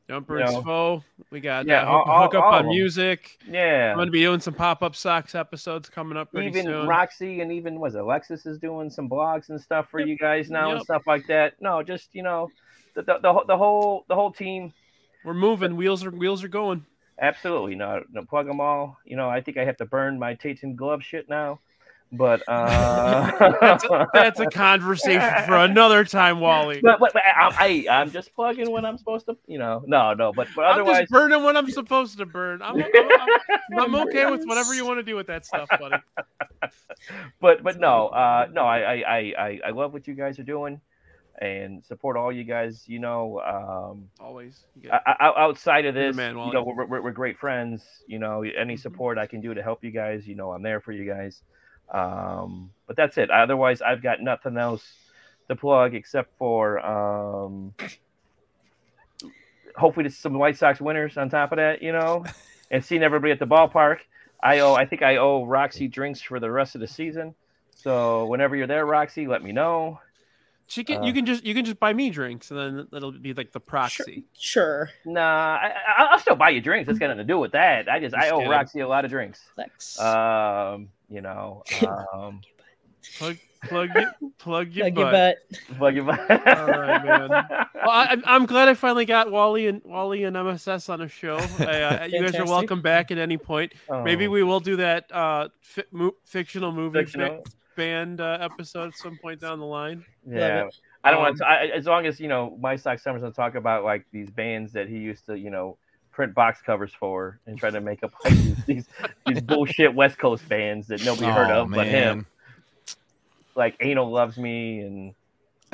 Jumper's 0.09 0.53
know. 0.53 0.63
foe. 0.63 1.05
We 1.31 1.41
got 1.41 1.67
Yeah, 1.67 1.87
hook, 1.87 2.07
all- 2.07 2.23
hook 2.25 2.35
up 2.35 2.45
all 2.45 2.53
on 2.55 2.67
music. 2.69 3.39
yeah. 3.49 3.93
I'm 3.93 3.99
gonna 3.99 4.11
be 4.11 4.21
doing 4.21 4.41
some 4.41 4.53
pop 4.55 4.83
up 4.83 4.95
socks 4.95 5.35
episodes 5.35 5.89
coming 5.89 6.19
up 6.19 6.31
pretty 6.31 6.49
even 6.49 6.67
soon. 6.67 6.87
Roxy 6.87 7.41
and 7.41 7.51
even 7.51 7.81
was 7.81 7.95
Alexis 7.95 8.45
is 8.45 8.59
doing 8.59 8.91
some 8.91 9.09
blogs 9.09 9.49
and 9.49 9.59
stuff 9.61 9.89
for 9.91 10.01
Yep. 10.01 10.09
you 10.09 10.19
guys 10.19 10.51
now 10.51 10.73
and 10.73 10.83
stuff 10.83 11.07
like 11.07 11.27
that. 11.29 11.55
No, 11.61 11.83
just 11.83 12.15
you 12.15 12.23
know, 12.23 12.51
the 12.95 13.03
the, 13.03 13.19
the, 13.21 13.33
whole- 13.33 13.45
the 13.47 13.57
whole 13.57 14.05
the 14.09 14.15
whole 14.15 14.31
team. 14.31 14.73
We're 15.25 15.33
moving. 15.33 15.77
Wheels 15.77 16.05
are 16.05 16.11
wheels 16.11 16.45
are 16.45 16.49
going. 16.49 16.85
Absolutely, 17.19 17.75
no, 17.77 18.03
no, 18.13 18.25
plug 18.25 18.47
them 18.47 18.61
all. 18.61 18.99
You 19.07 19.17
know, 19.17 19.31
I 19.31 19.41
think 19.41 19.57
I 19.57 19.65
have 19.65 19.77
to 19.79 19.87
burn 19.87 20.19
my 20.19 20.35
Tates 20.35 20.63
glove 20.77 21.03
shit 21.03 21.29
now, 21.31 21.61
but 22.13 22.43
uh, 22.49 23.31
That's 23.61 23.85
a, 23.85 24.07
that's 24.13 24.41
a 24.41 24.47
conversation 24.47 25.33
for 25.47 25.57
another 25.65 26.05
time, 26.05 26.41
Wally. 26.41 26.81
but, 26.83 27.01
but, 27.01 27.13
but 27.13 27.23
I, 27.27 27.85
I 27.89 28.01
I'm 28.01 28.11
just 28.11 28.35
plugging 28.35 28.71
when 28.71 28.85
I'm 28.85 28.99
supposed 28.99 29.27
to. 29.27 29.37
You 29.47 29.59
know, 29.59 29.83
no, 29.87 30.15
no, 30.15 30.33
but 30.33 30.49
but 30.55 30.63
I'm 30.63 30.87
just 30.87 31.11
burning 31.11 31.43
when 31.43 31.57
I'm 31.57 31.71
supposed 31.71 32.19
to 32.19 32.27
burn. 32.27 32.63
I'm, 32.63 32.77
I'm, 32.81 32.87
I'm, 32.95 33.79
I'm 33.81 33.95
okay 34.09 34.31
with 34.31 34.43
whatever 34.47 34.75
you 34.75 34.87
want 34.87 34.99
to 34.99 35.03
do 35.03 35.17
with 35.17 35.27
that 35.29 35.45
stuff, 35.45 35.69
buddy. 35.79 35.97
but 37.41 37.63
but 37.63 37.79
no, 37.81 38.09
uh, 38.09 38.47
no, 38.53 38.63
I, 38.63 39.01
I 39.01 39.35
I 39.39 39.61
I 39.67 39.71
love 39.71 39.93
what 39.93 40.07
you 40.07 40.15
guys 40.15 40.39
are 40.39 40.45
doing, 40.45 40.81
and 41.41 41.85
support 41.85 42.17
all 42.17 42.31
you 42.33 42.45
guys. 42.45 42.85
You 42.87 43.01
know, 43.01 43.41
um, 43.41 44.09
Always. 44.21 44.65
I, 44.93 45.17
I, 45.21 45.33
outside 45.37 45.85
of 45.87 45.95
this, 45.95 46.15
man, 46.17 46.37
you 46.37 46.53
know, 46.53 46.63
we're, 46.63 46.87
we're, 46.87 47.03
we're 47.03 47.13
great 47.13 47.39
friends. 47.39 47.83
You 48.07 48.19
know, 48.19 48.43
any 48.43 48.75
Mhm. 48.75 48.81
support 48.81 49.19
I 49.19 49.27
can 49.27 49.41
do 49.41 49.55
to 49.55 49.63
help 49.63 49.83
you 49.83 49.91
guys, 49.91 50.27
you 50.27 50.35
know, 50.37 50.53
I'm 50.53 50.63
there 50.63 50.81
for 50.81 50.93
you 50.93 51.07
guys. 51.13 51.43
Um, 51.91 52.71
but 52.87 52.97
that's 52.97 53.19
it. 53.19 53.31
Otherwise, 53.31 53.83
I've 53.83 54.03
got 54.03 54.21
nothing 54.21 54.57
else 54.57 54.85
to 55.49 55.57
plug 55.57 55.95
except 55.95 56.37
for 56.39 56.81
um, 56.85 57.75
hopefully 59.77 60.09
some 60.09 60.35
White 60.35 60.57
Sox 60.57 60.81
winners 60.81 61.17
on 61.17 61.29
top 61.29 61.53
of 61.53 61.57
that, 61.57 61.83
you 61.83 61.93
know, 61.93 62.25
and 62.71 62.85
seeing 62.85 63.03
everybody 63.03 63.33
at 63.33 63.39
the 63.39 63.47
ballpark. 63.47 63.99
I 64.43 64.61
owe. 64.61 64.75
I 64.75 64.85
think 64.87 65.03
I 65.03 65.17
owe 65.17 65.45
Roxy 65.45 65.89
drinks 65.89 66.21
for 66.21 66.39
the 66.41 66.51
rest 66.51 66.75
of 66.75 66.81
the 66.81 66.87
season. 66.87 67.35
So 67.77 68.27
whenever 68.27 68.57
you're 68.57 68.67
there, 68.67 68.85
Roxy, 68.85 69.27
let 69.27 69.43
me 69.43 69.53
know. 69.53 70.01
She 70.67 70.83
can, 70.83 71.03
Uh, 71.03 71.05
you 71.05 71.13
can 71.13 71.27
just 71.27 71.45
you 71.45 71.55
can 71.55 71.65
just 71.65 71.79
buy 71.79 71.93
me 71.93 72.09
drinks, 72.11 72.51
and 72.51 72.59
then 72.59 72.89
it'll 72.93 73.13
be 73.13 73.35
like 73.35 73.53
the 73.53 73.61
proxy. 73.61 74.25
Sure. 74.33 74.91
Nah, 75.05 75.59
I, 75.61 75.75
I, 75.99 76.05
I'll 76.11 76.19
still 76.19 76.37
buy 76.37 76.51
you 76.51 76.63
drinks. 76.63 76.89
It's 76.89 76.99
got 76.99 77.09
nothing 77.09 77.19
to 77.19 77.25
do 77.25 77.39
with 77.39 77.53
that. 77.53 77.89
I 77.89 78.01
just 78.01 78.15
I 78.15 78.31
owe 78.31 78.39
kidding. 78.39 78.51
Roxy 78.51 78.81
a 78.81 78.89
lot 78.89 79.05
of 79.05 79.11
drinks. 79.11 79.43
Lex. 79.59 79.99
Um, 80.01 80.89
you 81.15 81.21
know, 81.23 81.63
um, 82.13 82.41
Plug 83.19 83.37
plug 83.69 83.91
your 83.95 84.13
plug 84.39 84.73
your 84.73 84.91
Plug 84.91 84.97
your 84.99 85.11
butt. 85.13 85.37
butt. 85.51 85.77
plug 85.79 85.95
your 85.95 86.05
right, 86.05 87.05
man. 87.05 87.29
Well, 87.85 87.91
I, 87.91 88.05
I'm- 88.07 88.23
I'm 88.25 88.47
glad 88.47 88.69
I 88.69 88.75
finally 88.75 89.05
got 89.05 89.31
Wally 89.31 89.67
and 89.67 89.83
Wally 89.85 90.25
and 90.25 90.35
MSS 90.37 90.89
on 90.89 91.03
a 91.03 91.09
show. 91.09 91.37
I, 91.59 91.83
uh, 91.83 92.05
you 92.11 92.23
guys 92.23 92.35
are 92.37 92.47
welcome 92.47 92.81
back 92.81 93.11
at 93.11 93.19
any 93.19 93.37
point. 93.37 93.75
Maybe 94.05 94.27
Oh, 94.27 94.31
we 94.31 94.43
will 94.43 94.61
do 94.61 94.77
that 94.77 95.05
uh, 95.13 95.49
fi- 95.61 95.85
mo- 95.93 96.15
fictional 96.25 96.73
movie 96.73 97.01
fictional. 97.01 97.43
fi- 97.45 97.51
band 97.77 98.21
uh, 98.23 98.39
episode 98.41 98.89
at 98.89 98.97
some 98.97 99.19
point 99.21 99.41
down 99.41 99.59
the 99.59 99.67
line. 99.67 100.03
Yeah. 100.27 100.69
I 101.03 101.11
don't 101.11 101.19
Um, 101.19 101.25
want 101.25 101.37
to. 101.39 101.47
I, 101.47 101.67
as 101.67 101.85
long 101.85 102.07
as 102.07 102.19
you 102.19 102.29
know, 102.29 102.57
MySoxSummer's 102.63 103.21
will 103.23 103.33
talk 103.33 103.55
about 103.57 103.85
like 103.85 104.07
these 104.13 104.31
bands 104.31 104.73
that 104.73 104.89
he 104.89 104.97
used 104.97 105.27
to, 105.27 105.39
you 105.39 105.51
know, 105.51 105.77
print 106.15 106.35
box 106.35 106.61
covers 106.63 106.93
for 106.99 107.41
and 107.47 107.59
try 107.59 107.71
to 107.71 107.81
make 107.81 108.03
up 108.05 108.13
like 108.25 108.35
these 108.35 108.65
these, 108.67 108.89
these 109.27 109.41
bullshit 109.43 109.95
West 109.95 110.19
Coast 110.19 110.49
bands 110.49 110.87
that 110.89 111.05
nobody 111.05 111.27
heard 111.31 111.51
Oh, 111.51 111.63
of 111.63 111.71
but 111.71 111.87
him. 111.87 112.27
Like 113.57 113.77
Anal 113.81 114.11
loves 114.11 114.37
me 114.37 114.81
and 114.81 115.15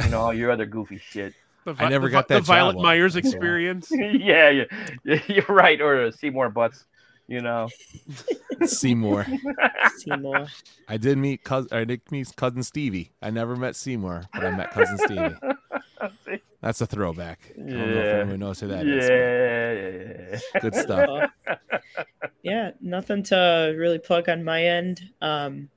you 0.04 0.10
know 0.10 0.20
all 0.20 0.34
your 0.34 0.50
other 0.50 0.66
goofy 0.66 0.98
shit. 0.98 1.34
The 1.64 1.74
I 1.78 1.88
never 1.88 2.06
the, 2.08 2.12
got 2.12 2.28
the 2.28 2.34
that 2.34 2.44
Violet 2.44 2.74
job, 2.74 2.82
Myers 2.82 3.14
Wally. 3.14 3.28
experience. 3.28 3.88
yeah, 3.92 4.48
yeah, 4.50 4.64
you're 5.26 5.44
right. 5.48 5.80
Or 5.80 6.10
Seymour 6.10 6.50
Butts. 6.50 6.84
You 7.28 7.40
know. 7.42 7.68
Seymour. 8.64 9.26
Seymour. 9.98 10.46
I 10.88 10.96
did 10.96 11.16
meet 11.16 11.44
cousin. 11.44 11.68
I 11.76 11.84
did 11.84 12.00
meet 12.10 12.34
cousin 12.34 12.62
Stevie. 12.62 13.12
I 13.22 13.30
never 13.30 13.54
met 13.56 13.76
Seymour, 13.76 14.24
but 14.34 14.44
I 14.44 14.50
met 14.56 14.70
cousin 14.72 14.98
Stevie. 14.98 15.36
That's 16.60 16.80
a 16.80 16.86
throwback. 16.86 17.40
I 17.54 17.58
don't 17.58 17.68
know 17.68 17.84
if 17.84 17.94
Yeah. 18.04 18.20
anyone 18.20 18.40
knows 18.40 18.60
who 18.60 18.68
that 18.68 18.84
yeah, 18.86 18.94
is. 18.94 19.08
yeah, 19.08 20.38
yeah. 20.54 20.60
Good 20.60 20.74
stuff. 20.74 21.30
Yeah, 22.42 22.70
nothing 22.80 23.22
to 23.24 23.74
really 23.76 23.98
plug 23.98 24.28
on 24.30 24.42
my 24.42 24.64
end. 24.64 25.02
Um, 25.20 25.68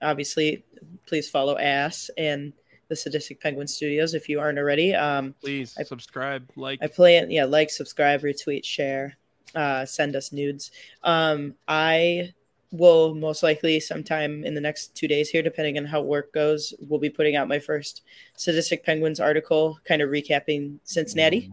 obviously, 0.00 0.64
please 1.06 1.28
follow 1.28 1.58
Ass 1.58 2.08
and 2.16 2.54
the 2.88 2.96
Sadistic 2.96 3.38
Penguin 3.40 3.66
Studios 3.66 4.14
if 4.14 4.26
you 4.28 4.40
aren't 4.40 4.58
already. 4.58 4.94
Um, 4.94 5.34
Please 5.42 5.76
I- 5.78 5.82
subscribe, 5.82 6.48
like. 6.56 6.78
I 6.82 6.86
play 6.86 7.18
it. 7.18 7.30
Yeah, 7.30 7.44
like, 7.44 7.68
subscribe, 7.68 8.22
retweet, 8.22 8.64
share, 8.64 9.16
uh, 9.54 9.84
send 9.84 10.16
us 10.16 10.32
nudes. 10.32 10.70
Um, 11.02 11.54
I 11.68 12.32
will 12.72 13.14
most 13.14 13.42
likely 13.42 13.80
sometime 13.80 14.44
in 14.44 14.54
the 14.54 14.60
next 14.60 14.94
two 14.94 15.08
days 15.08 15.28
here, 15.28 15.42
depending 15.42 15.76
on 15.76 15.84
how 15.84 16.00
work 16.00 16.32
goes, 16.32 16.72
we'll 16.78 17.00
be 17.00 17.10
putting 17.10 17.36
out 17.36 17.48
my 17.48 17.58
first 17.58 18.02
Sadistic 18.36 18.84
Penguins 18.84 19.18
article, 19.18 19.78
kind 19.84 20.02
of 20.02 20.10
recapping 20.10 20.78
Cincinnati. 20.84 21.50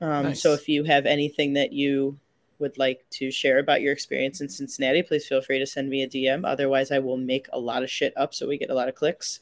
Um, 0.00 0.24
Nice. 0.24 0.42
So 0.42 0.52
if 0.52 0.68
you 0.68 0.84
have 0.84 1.06
anything 1.06 1.54
that 1.54 1.72
you 1.72 2.18
would 2.58 2.76
like 2.78 3.04
to 3.10 3.30
share 3.30 3.58
about 3.58 3.82
your 3.82 3.92
experience 3.92 4.40
in 4.40 4.48
Cincinnati, 4.48 5.02
please 5.02 5.26
feel 5.26 5.40
free 5.42 5.58
to 5.58 5.66
send 5.66 5.88
me 5.88 6.02
a 6.02 6.08
DM. 6.08 6.44
Otherwise, 6.44 6.90
I 6.90 6.98
will 6.98 7.16
make 7.16 7.46
a 7.52 7.58
lot 7.58 7.82
of 7.82 7.90
shit 7.90 8.12
up 8.16 8.34
so 8.34 8.46
we 8.48 8.58
get 8.58 8.70
a 8.70 8.74
lot 8.74 8.88
of 8.88 8.94
clicks. 8.94 9.40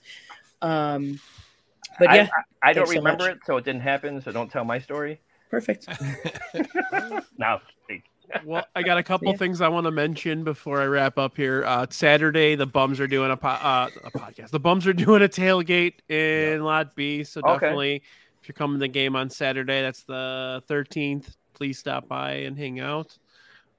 Um, 0.62 1.18
but 1.98 2.10
I- 2.10 2.16
yeah, 2.16 2.28
I, 2.62 2.72
don't 2.72 2.86
Thanks 2.86 2.90
so 2.90 2.96
remember 2.96 3.30
it, 3.30 3.38
so 3.46 3.56
it 3.56 3.64
didn't 3.64 3.82
happen. 3.82 4.20
So 4.20 4.32
don't 4.32 4.50
tell 4.50 4.64
my 4.64 4.78
story. 4.78 5.20
perfect. 5.50 5.86
Now, 7.38 7.60
Well, 8.44 8.64
I 8.74 8.82
got 8.82 8.98
a 8.98 9.02
couple 9.02 9.30
Yeah. 9.30 9.36
things 9.36 9.60
I 9.60 9.68
want 9.68 9.84
to 9.84 9.90
mention 9.90 10.44
before 10.44 10.80
I 10.80 10.86
wrap 10.86 11.18
up 11.18 11.36
here. 11.36 11.64
Uh, 11.64 11.86
Saturday, 11.90 12.54
the 12.54 12.66
Bums 12.66 12.98
are 13.00 13.06
doing 13.06 13.30
a, 13.30 13.36
po- 13.36 13.48
uh, 13.48 13.88
a 14.04 14.10
podcast. 14.10 14.50
The 14.50 14.60
Bums 14.60 14.86
are 14.86 14.92
doing 14.94 15.22
a 15.22 15.28
tailgate 15.28 15.94
in 16.08 16.62
Lot 16.62 16.94
B. 16.96 17.22
So 17.24 17.40
Okay. 17.40 17.52
definitely, 17.52 18.02
if 18.42 18.48
you're 18.48 18.54
coming 18.54 18.76
to 18.76 18.80
the 18.80 18.88
game 18.88 19.14
on 19.16 19.30
Saturday, 19.30 19.82
that's 19.82 20.02
the 20.04 20.62
13th. 20.68 21.36
Please 21.54 21.78
stop 21.78 22.08
by 22.08 22.32
and 22.32 22.58
hang 22.58 22.80
out. 22.80 23.16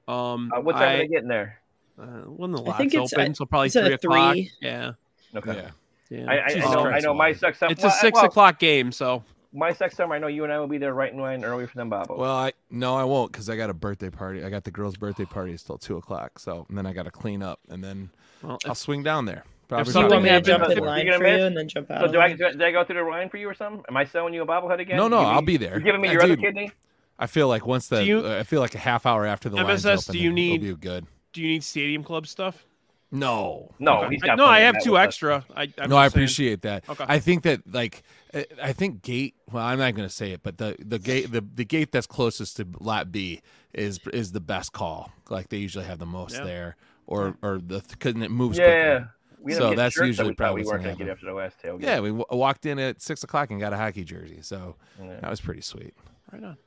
Um, 0.08 0.52
uh, 0.56 0.62
what 0.62 0.74
time 0.74 0.82
are 0.84 0.86
I, 0.86 0.98
they 0.98 1.08
getting 1.08 1.28
there? 1.28 1.60
uh, 2.00 2.04
when 2.28 2.52
the 2.52 2.60
I 2.60 2.62
lot's 2.62 2.78
think 2.78 2.94
it's 2.94 3.14
open, 3.14 3.32
at- 3.32 3.38
so 3.38 3.46
probably 3.46 3.68
it's 3.68 3.76
three 3.76 3.94
o'clock. 3.94 4.34
three. 4.34 4.52
Yeah, 4.62 4.92
Okay. 5.36 5.56
Yeah. 5.56 5.70
yeah. 6.10 6.26
I, 6.32 6.36
I, 6.38 6.46
I 6.46 6.54
know. 6.74 6.86
I 6.86 7.00
know. 7.00 7.14
My 7.14 7.34
sex. 7.34 7.58
It's 7.64 7.84
a 7.84 7.90
six 7.92 8.16
well, 8.16 8.26
o'clock 8.26 8.60
game, 8.60 8.92
so 8.92 9.24
MySoxSummer. 9.56 10.12
I 10.14 10.20
know 10.20 10.28
you 10.28 10.44
and 10.44 10.52
I 10.54 10.60
will 10.60 10.68
be 10.68 10.78
there 10.78 10.94
right 10.94 11.12
in 11.12 11.20
line 11.20 11.44
early 11.46 11.66
for 11.68 11.76
them, 11.78 11.90
Bobo. 11.90 12.18
Well, 12.18 12.36
I 12.36 12.54
no, 12.70 12.96
I 12.96 13.04
won't 13.04 13.32
because 13.32 13.50
I 13.50 13.56
got 13.56 13.70
a 13.70 13.74
birthday 13.74 14.10
party. 14.10 14.44
I 14.44 14.50
got 14.50 14.64
the 14.64 14.72
girl's 14.72 14.96
birthday 14.98 15.26
party 15.26 15.54
is 15.54 15.64
till 15.64 15.78
two 15.78 15.98
o'clock. 15.98 16.40
So 16.40 16.66
and 16.70 16.78
then 16.78 16.86
I 16.86 16.94
got 16.94 17.04
to 17.04 17.12
clean 17.12 17.42
up, 17.42 17.60
and 17.70 17.84
then 17.84 18.10
well, 18.42 18.58
I'll 18.66 18.72
if, 18.74 18.78
swing 18.78 19.04
down 19.04 19.26
there. 19.26 19.44
Probably 19.68 19.86
Do 19.86 19.90
you 19.90 19.94
something 19.94 20.12
want 20.12 20.24
me 20.24 20.30
to 20.30 20.34
happens- 20.34 20.48
jump 20.48 20.64
if 20.72 20.78
in 20.78 20.84
line 20.84 21.06
gonna 21.06 21.18
for 21.18 21.24
miss- 21.24 21.40
you 21.40 21.46
and 21.46 21.58
then 21.58 21.68
jump 21.68 21.90
out? 21.92 22.06
so 22.06 22.12
do 22.12 22.20
I? 22.20 22.34
Do 22.34 22.46
I, 22.46 22.52
did 22.52 22.62
I 22.62 22.72
go 22.72 22.84
through 22.84 23.04
the 23.04 23.10
line 23.10 23.30
for 23.30 23.38
you 23.38 23.50
or 23.50 23.54
something? 23.56 23.84
Am 23.90 23.98
I 23.98 24.06
selling 24.06 24.34
you 24.34 24.44
a 24.44 24.46
bobblehead 24.46 24.80
again? 24.80 24.98
no, 24.98 25.08
no, 25.08 25.22
You 25.22 25.28
I'll 25.28 25.42
me- 25.42 25.46
be 25.46 25.58
there. 25.58 25.72
You're 25.72 25.80
giving 25.82 26.02
me 26.02 26.10
Yeah, 26.10 26.14
your 26.14 26.24
other 26.24 26.36
dude, 26.36 26.46
kidney. 26.46 26.72
I 27.18 27.28
feel 27.28 27.48
like 27.48 27.66
once 27.66 27.88
the 27.88 28.02
Do 28.02 28.06
you- 28.06 28.28
I 28.28 28.44
feel 28.44 28.60
like 28.62 28.76
a 28.76 28.80
half 28.80 29.06
hour 29.06 29.26
after 29.26 29.48
the 29.50 29.56
line's 29.56 29.86
MSS, 29.86 30.10
open, 30.10 30.14
do 30.14 30.20
you 30.24 30.30
it'll 30.30 30.36
need- 30.36 30.62
be 30.62 30.74
good. 30.76 31.06
do 31.34 31.42
you 31.42 31.48
need 31.48 31.64
Stadium 31.64 32.04
Club 32.04 32.28
stuff? 32.28 32.66
No, 33.12 33.72
No, 33.80 34.00
Okay. 34.04 34.16
he's 34.16 34.24
I, 34.24 34.28
got. 34.28 34.38
no, 34.38 34.46
I 34.46 34.60
have 34.62 34.84
two 34.84 34.98
extra. 34.98 35.46
I, 35.56 35.72
I'm 35.80 35.90
no, 35.90 35.96
I 35.96 36.06
just 36.08 36.16
saying. 36.16 36.24
appreciate 36.26 36.62
that. 36.64 36.90
Okay. 36.90 37.06
I 37.08 37.20
think 37.20 37.44
that 37.44 37.62
like 37.72 38.04
I- 38.36 38.46
I 38.62 38.74
think 38.74 39.02
gate. 39.02 39.36
Well, 39.52 39.66
I'm 39.66 39.80
not 39.80 39.96
going 39.96 40.08
to 40.08 40.14
say 40.14 40.32
it, 40.32 40.44
but 40.44 40.58
the 40.58 40.76
the 40.80 41.00
gate 41.00 41.32
the, 41.32 41.42
the 41.42 41.66
gate 41.66 41.92
that's 41.92 42.08
closest 42.08 42.58
to 42.58 42.68
lot 42.80 43.12
B 43.12 43.42
is 43.74 44.00
is 44.14 44.32
the 44.34 44.40
best 44.42 44.74
call. 44.74 45.12
Like 45.30 45.50
they 45.50 45.58
usually 45.58 45.86
have 45.86 46.00
the 46.00 46.06
most 46.06 46.36
Yeah. 46.36 46.44
there, 46.44 46.76
or 47.08 47.38
or 47.42 47.60
the 47.60 47.82
because 47.90 48.16
it 48.22 48.32
moves 48.32 48.58
Yeah. 48.58 48.66
quicker. 48.66 49.12
We 49.42 49.52
So 49.54 49.58
ended 49.66 49.72
up 49.72 49.76
that's 49.84 49.94
shirts 49.94 50.02
that 50.02 50.08
usually 50.08 50.30
we 50.30 50.36
probably 50.36 50.62
we 50.64 50.68
weren't 50.68 50.84
gonna 50.84 50.96
get 50.96 51.08
after 51.10 51.26
the 51.28 51.34
last 51.34 51.58
tailgate. 51.64 51.84
Yeah, 51.84 52.00
we 52.00 52.10
w- 52.10 52.26
walked 52.32 52.66
in 52.66 52.80
at 52.80 53.02
six 53.02 53.24
o'clock 53.24 53.52
and 53.52 53.60
got 53.60 53.74
a 53.74 53.78
hockey 53.78 54.04
jersey, 54.04 54.40
so 54.42 54.76
Yeah. 55.00 55.20
that 55.20 55.30
was 55.30 55.40
pretty 55.40 55.62
sweet. 55.62 55.94
Right 56.32 56.44
on. 56.44 56.58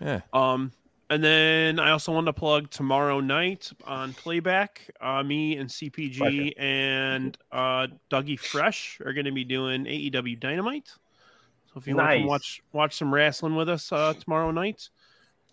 Yeah, 0.00 0.20
Um, 0.34 0.72
and 1.08 1.24
then 1.24 1.80
I 1.80 1.92
also 1.92 2.12
want 2.12 2.26
to 2.26 2.34
plug 2.34 2.68
tomorrow 2.68 3.20
night 3.20 3.72
on 3.86 4.12
playback. 4.12 4.90
Uh, 5.00 5.22
me 5.22 5.56
and 5.56 5.70
CPG 5.70 6.52
and 6.58 7.38
uh, 7.50 7.86
Dougie 8.10 8.38
Fresh 8.38 9.00
are 9.00 9.14
going 9.14 9.24
to 9.24 9.32
be 9.32 9.44
doing 9.44 9.86
AEW 9.86 10.38
Dynamite. 10.38 10.90
If 11.76 11.86
you 11.86 11.94
want 11.96 12.20
to 12.20 12.26
watch 12.26 12.62
watch 12.72 12.96
some 12.96 13.12
wrestling 13.12 13.54
with 13.54 13.68
us 13.68 13.92
uh, 13.92 14.14
tomorrow 14.14 14.50
night, 14.50 14.88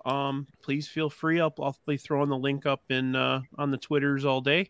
um, 0.06 0.48
please 0.62 0.88
feel 0.88 1.10
free. 1.10 1.40
I'll, 1.40 1.54
I'll 1.60 1.78
be 1.86 1.98
throwing 1.98 2.30
the 2.30 2.38
link 2.38 2.66
up 2.66 2.82
in 2.90 3.16
uh, 3.16 3.42
on 3.58 3.72
the 3.72 3.78
twitters 3.78 4.24
all 4.26 4.42
day. 4.42 4.70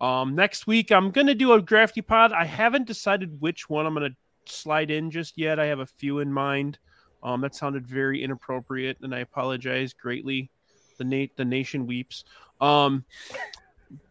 Um, 0.00 0.34
next 0.34 0.66
week 0.66 0.90
I'm 0.92 1.10
going 1.10 1.26
to 1.26 1.34
do 1.34 1.52
a 1.52 1.60
drafty 1.60 2.02
pod. 2.02 2.32
I 2.32 2.44
haven't 2.44 2.86
decided 2.86 3.40
which 3.40 3.68
one 3.68 3.86
I'm 3.86 3.94
going 3.94 4.10
to 4.10 4.52
slide 4.52 4.90
in 4.90 5.10
just 5.10 5.36
yet. 5.36 5.58
I 5.58 5.66
have 5.66 5.80
a 5.80 5.86
few 5.86 6.20
in 6.20 6.32
mind. 6.32 6.78
Um, 7.22 7.40
that 7.40 7.54
sounded 7.54 7.86
very 7.86 8.22
inappropriate, 8.22 8.98
and 9.02 9.14
I 9.14 9.20
apologize 9.20 9.92
greatly. 9.92 10.50
The 10.98 11.04
na- 11.04 11.32
the 11.36 11.44
nation 11.44 11.86
weeps. 11.86 12.24
Um, 12.60 13.04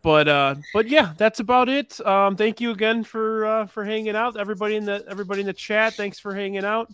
but 0.01 0.27
uh, 0.27 0.55
but 0.73 0.87
yeah, 0.87 1.13
that's 1.17 1.39
about 1.39 1.69
it. 1.69 2.05
Um, 2.05 2.35
thank 2.35 2.61
you 2.61 2.71
again 2.71 3.03
for 3.03 3.45
uh, 3.45 3.65
for 3.65 3.83
hanging 3.83 4.15
out. 4.15 4.37
Everybody 4.37 4.75
in 4.75 4.85
the 4.85 5.03
everybody 5.07 5.41
in 5.41 5.47
the 5.47 5.53
chat, 5.53 5.93
thanks 5.93 6.19
for 6.19 6.33
hanging 6.33 6.65
out. 6.65 6.91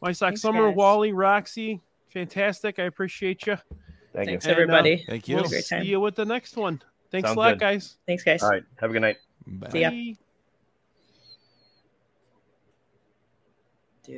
My 0.00 0.12
sock 0.12 0.30
Thanks, 0.30 0.42
summer, 0.42 0.68
guys. 0.68 0.76
Wally, 0.76 1.12
Roxy, 1.12 1.80
fantastic. 2.10 2.78
I 2.78 2.84
appreciate 2.84 3.46
you. 3.46 3.56
Thank 4.14 4.28
Thanks, 4.28 4.46
you. 4.46 4.52
And, 4.52 4.58
uh, 4.58 4.62
everybody. 4.62 5.04
thank 5.08 5.28
you. 5.28 5.36
We'll 5.36 5.48
great 5.48 5.64
see 5.64 5.82
you 5.82 6.00
with 6.00 6.14
the 6.14 6.24
next 6.24 6.56
one. 6.56 6.80
Thanks 7.10 7.28
Sounds 7.28 7.36
a 7.36 7.40
lot, 7.40 7.50
good. 7.54 7.60
guys. 7.60 7.96
Thanks, 8.06 8.22
guys. 8.22 8.42
All 8.42 8.50
right. 8.50 8.64
Have 8.76 8.90
a 8.90 8.92
good 8.92 9.02
night. 9.02 9.16
Bye. 9.46 9.70
See 9.70 9.80
ya. 9.80 9.90
Bye. 9.90 10.16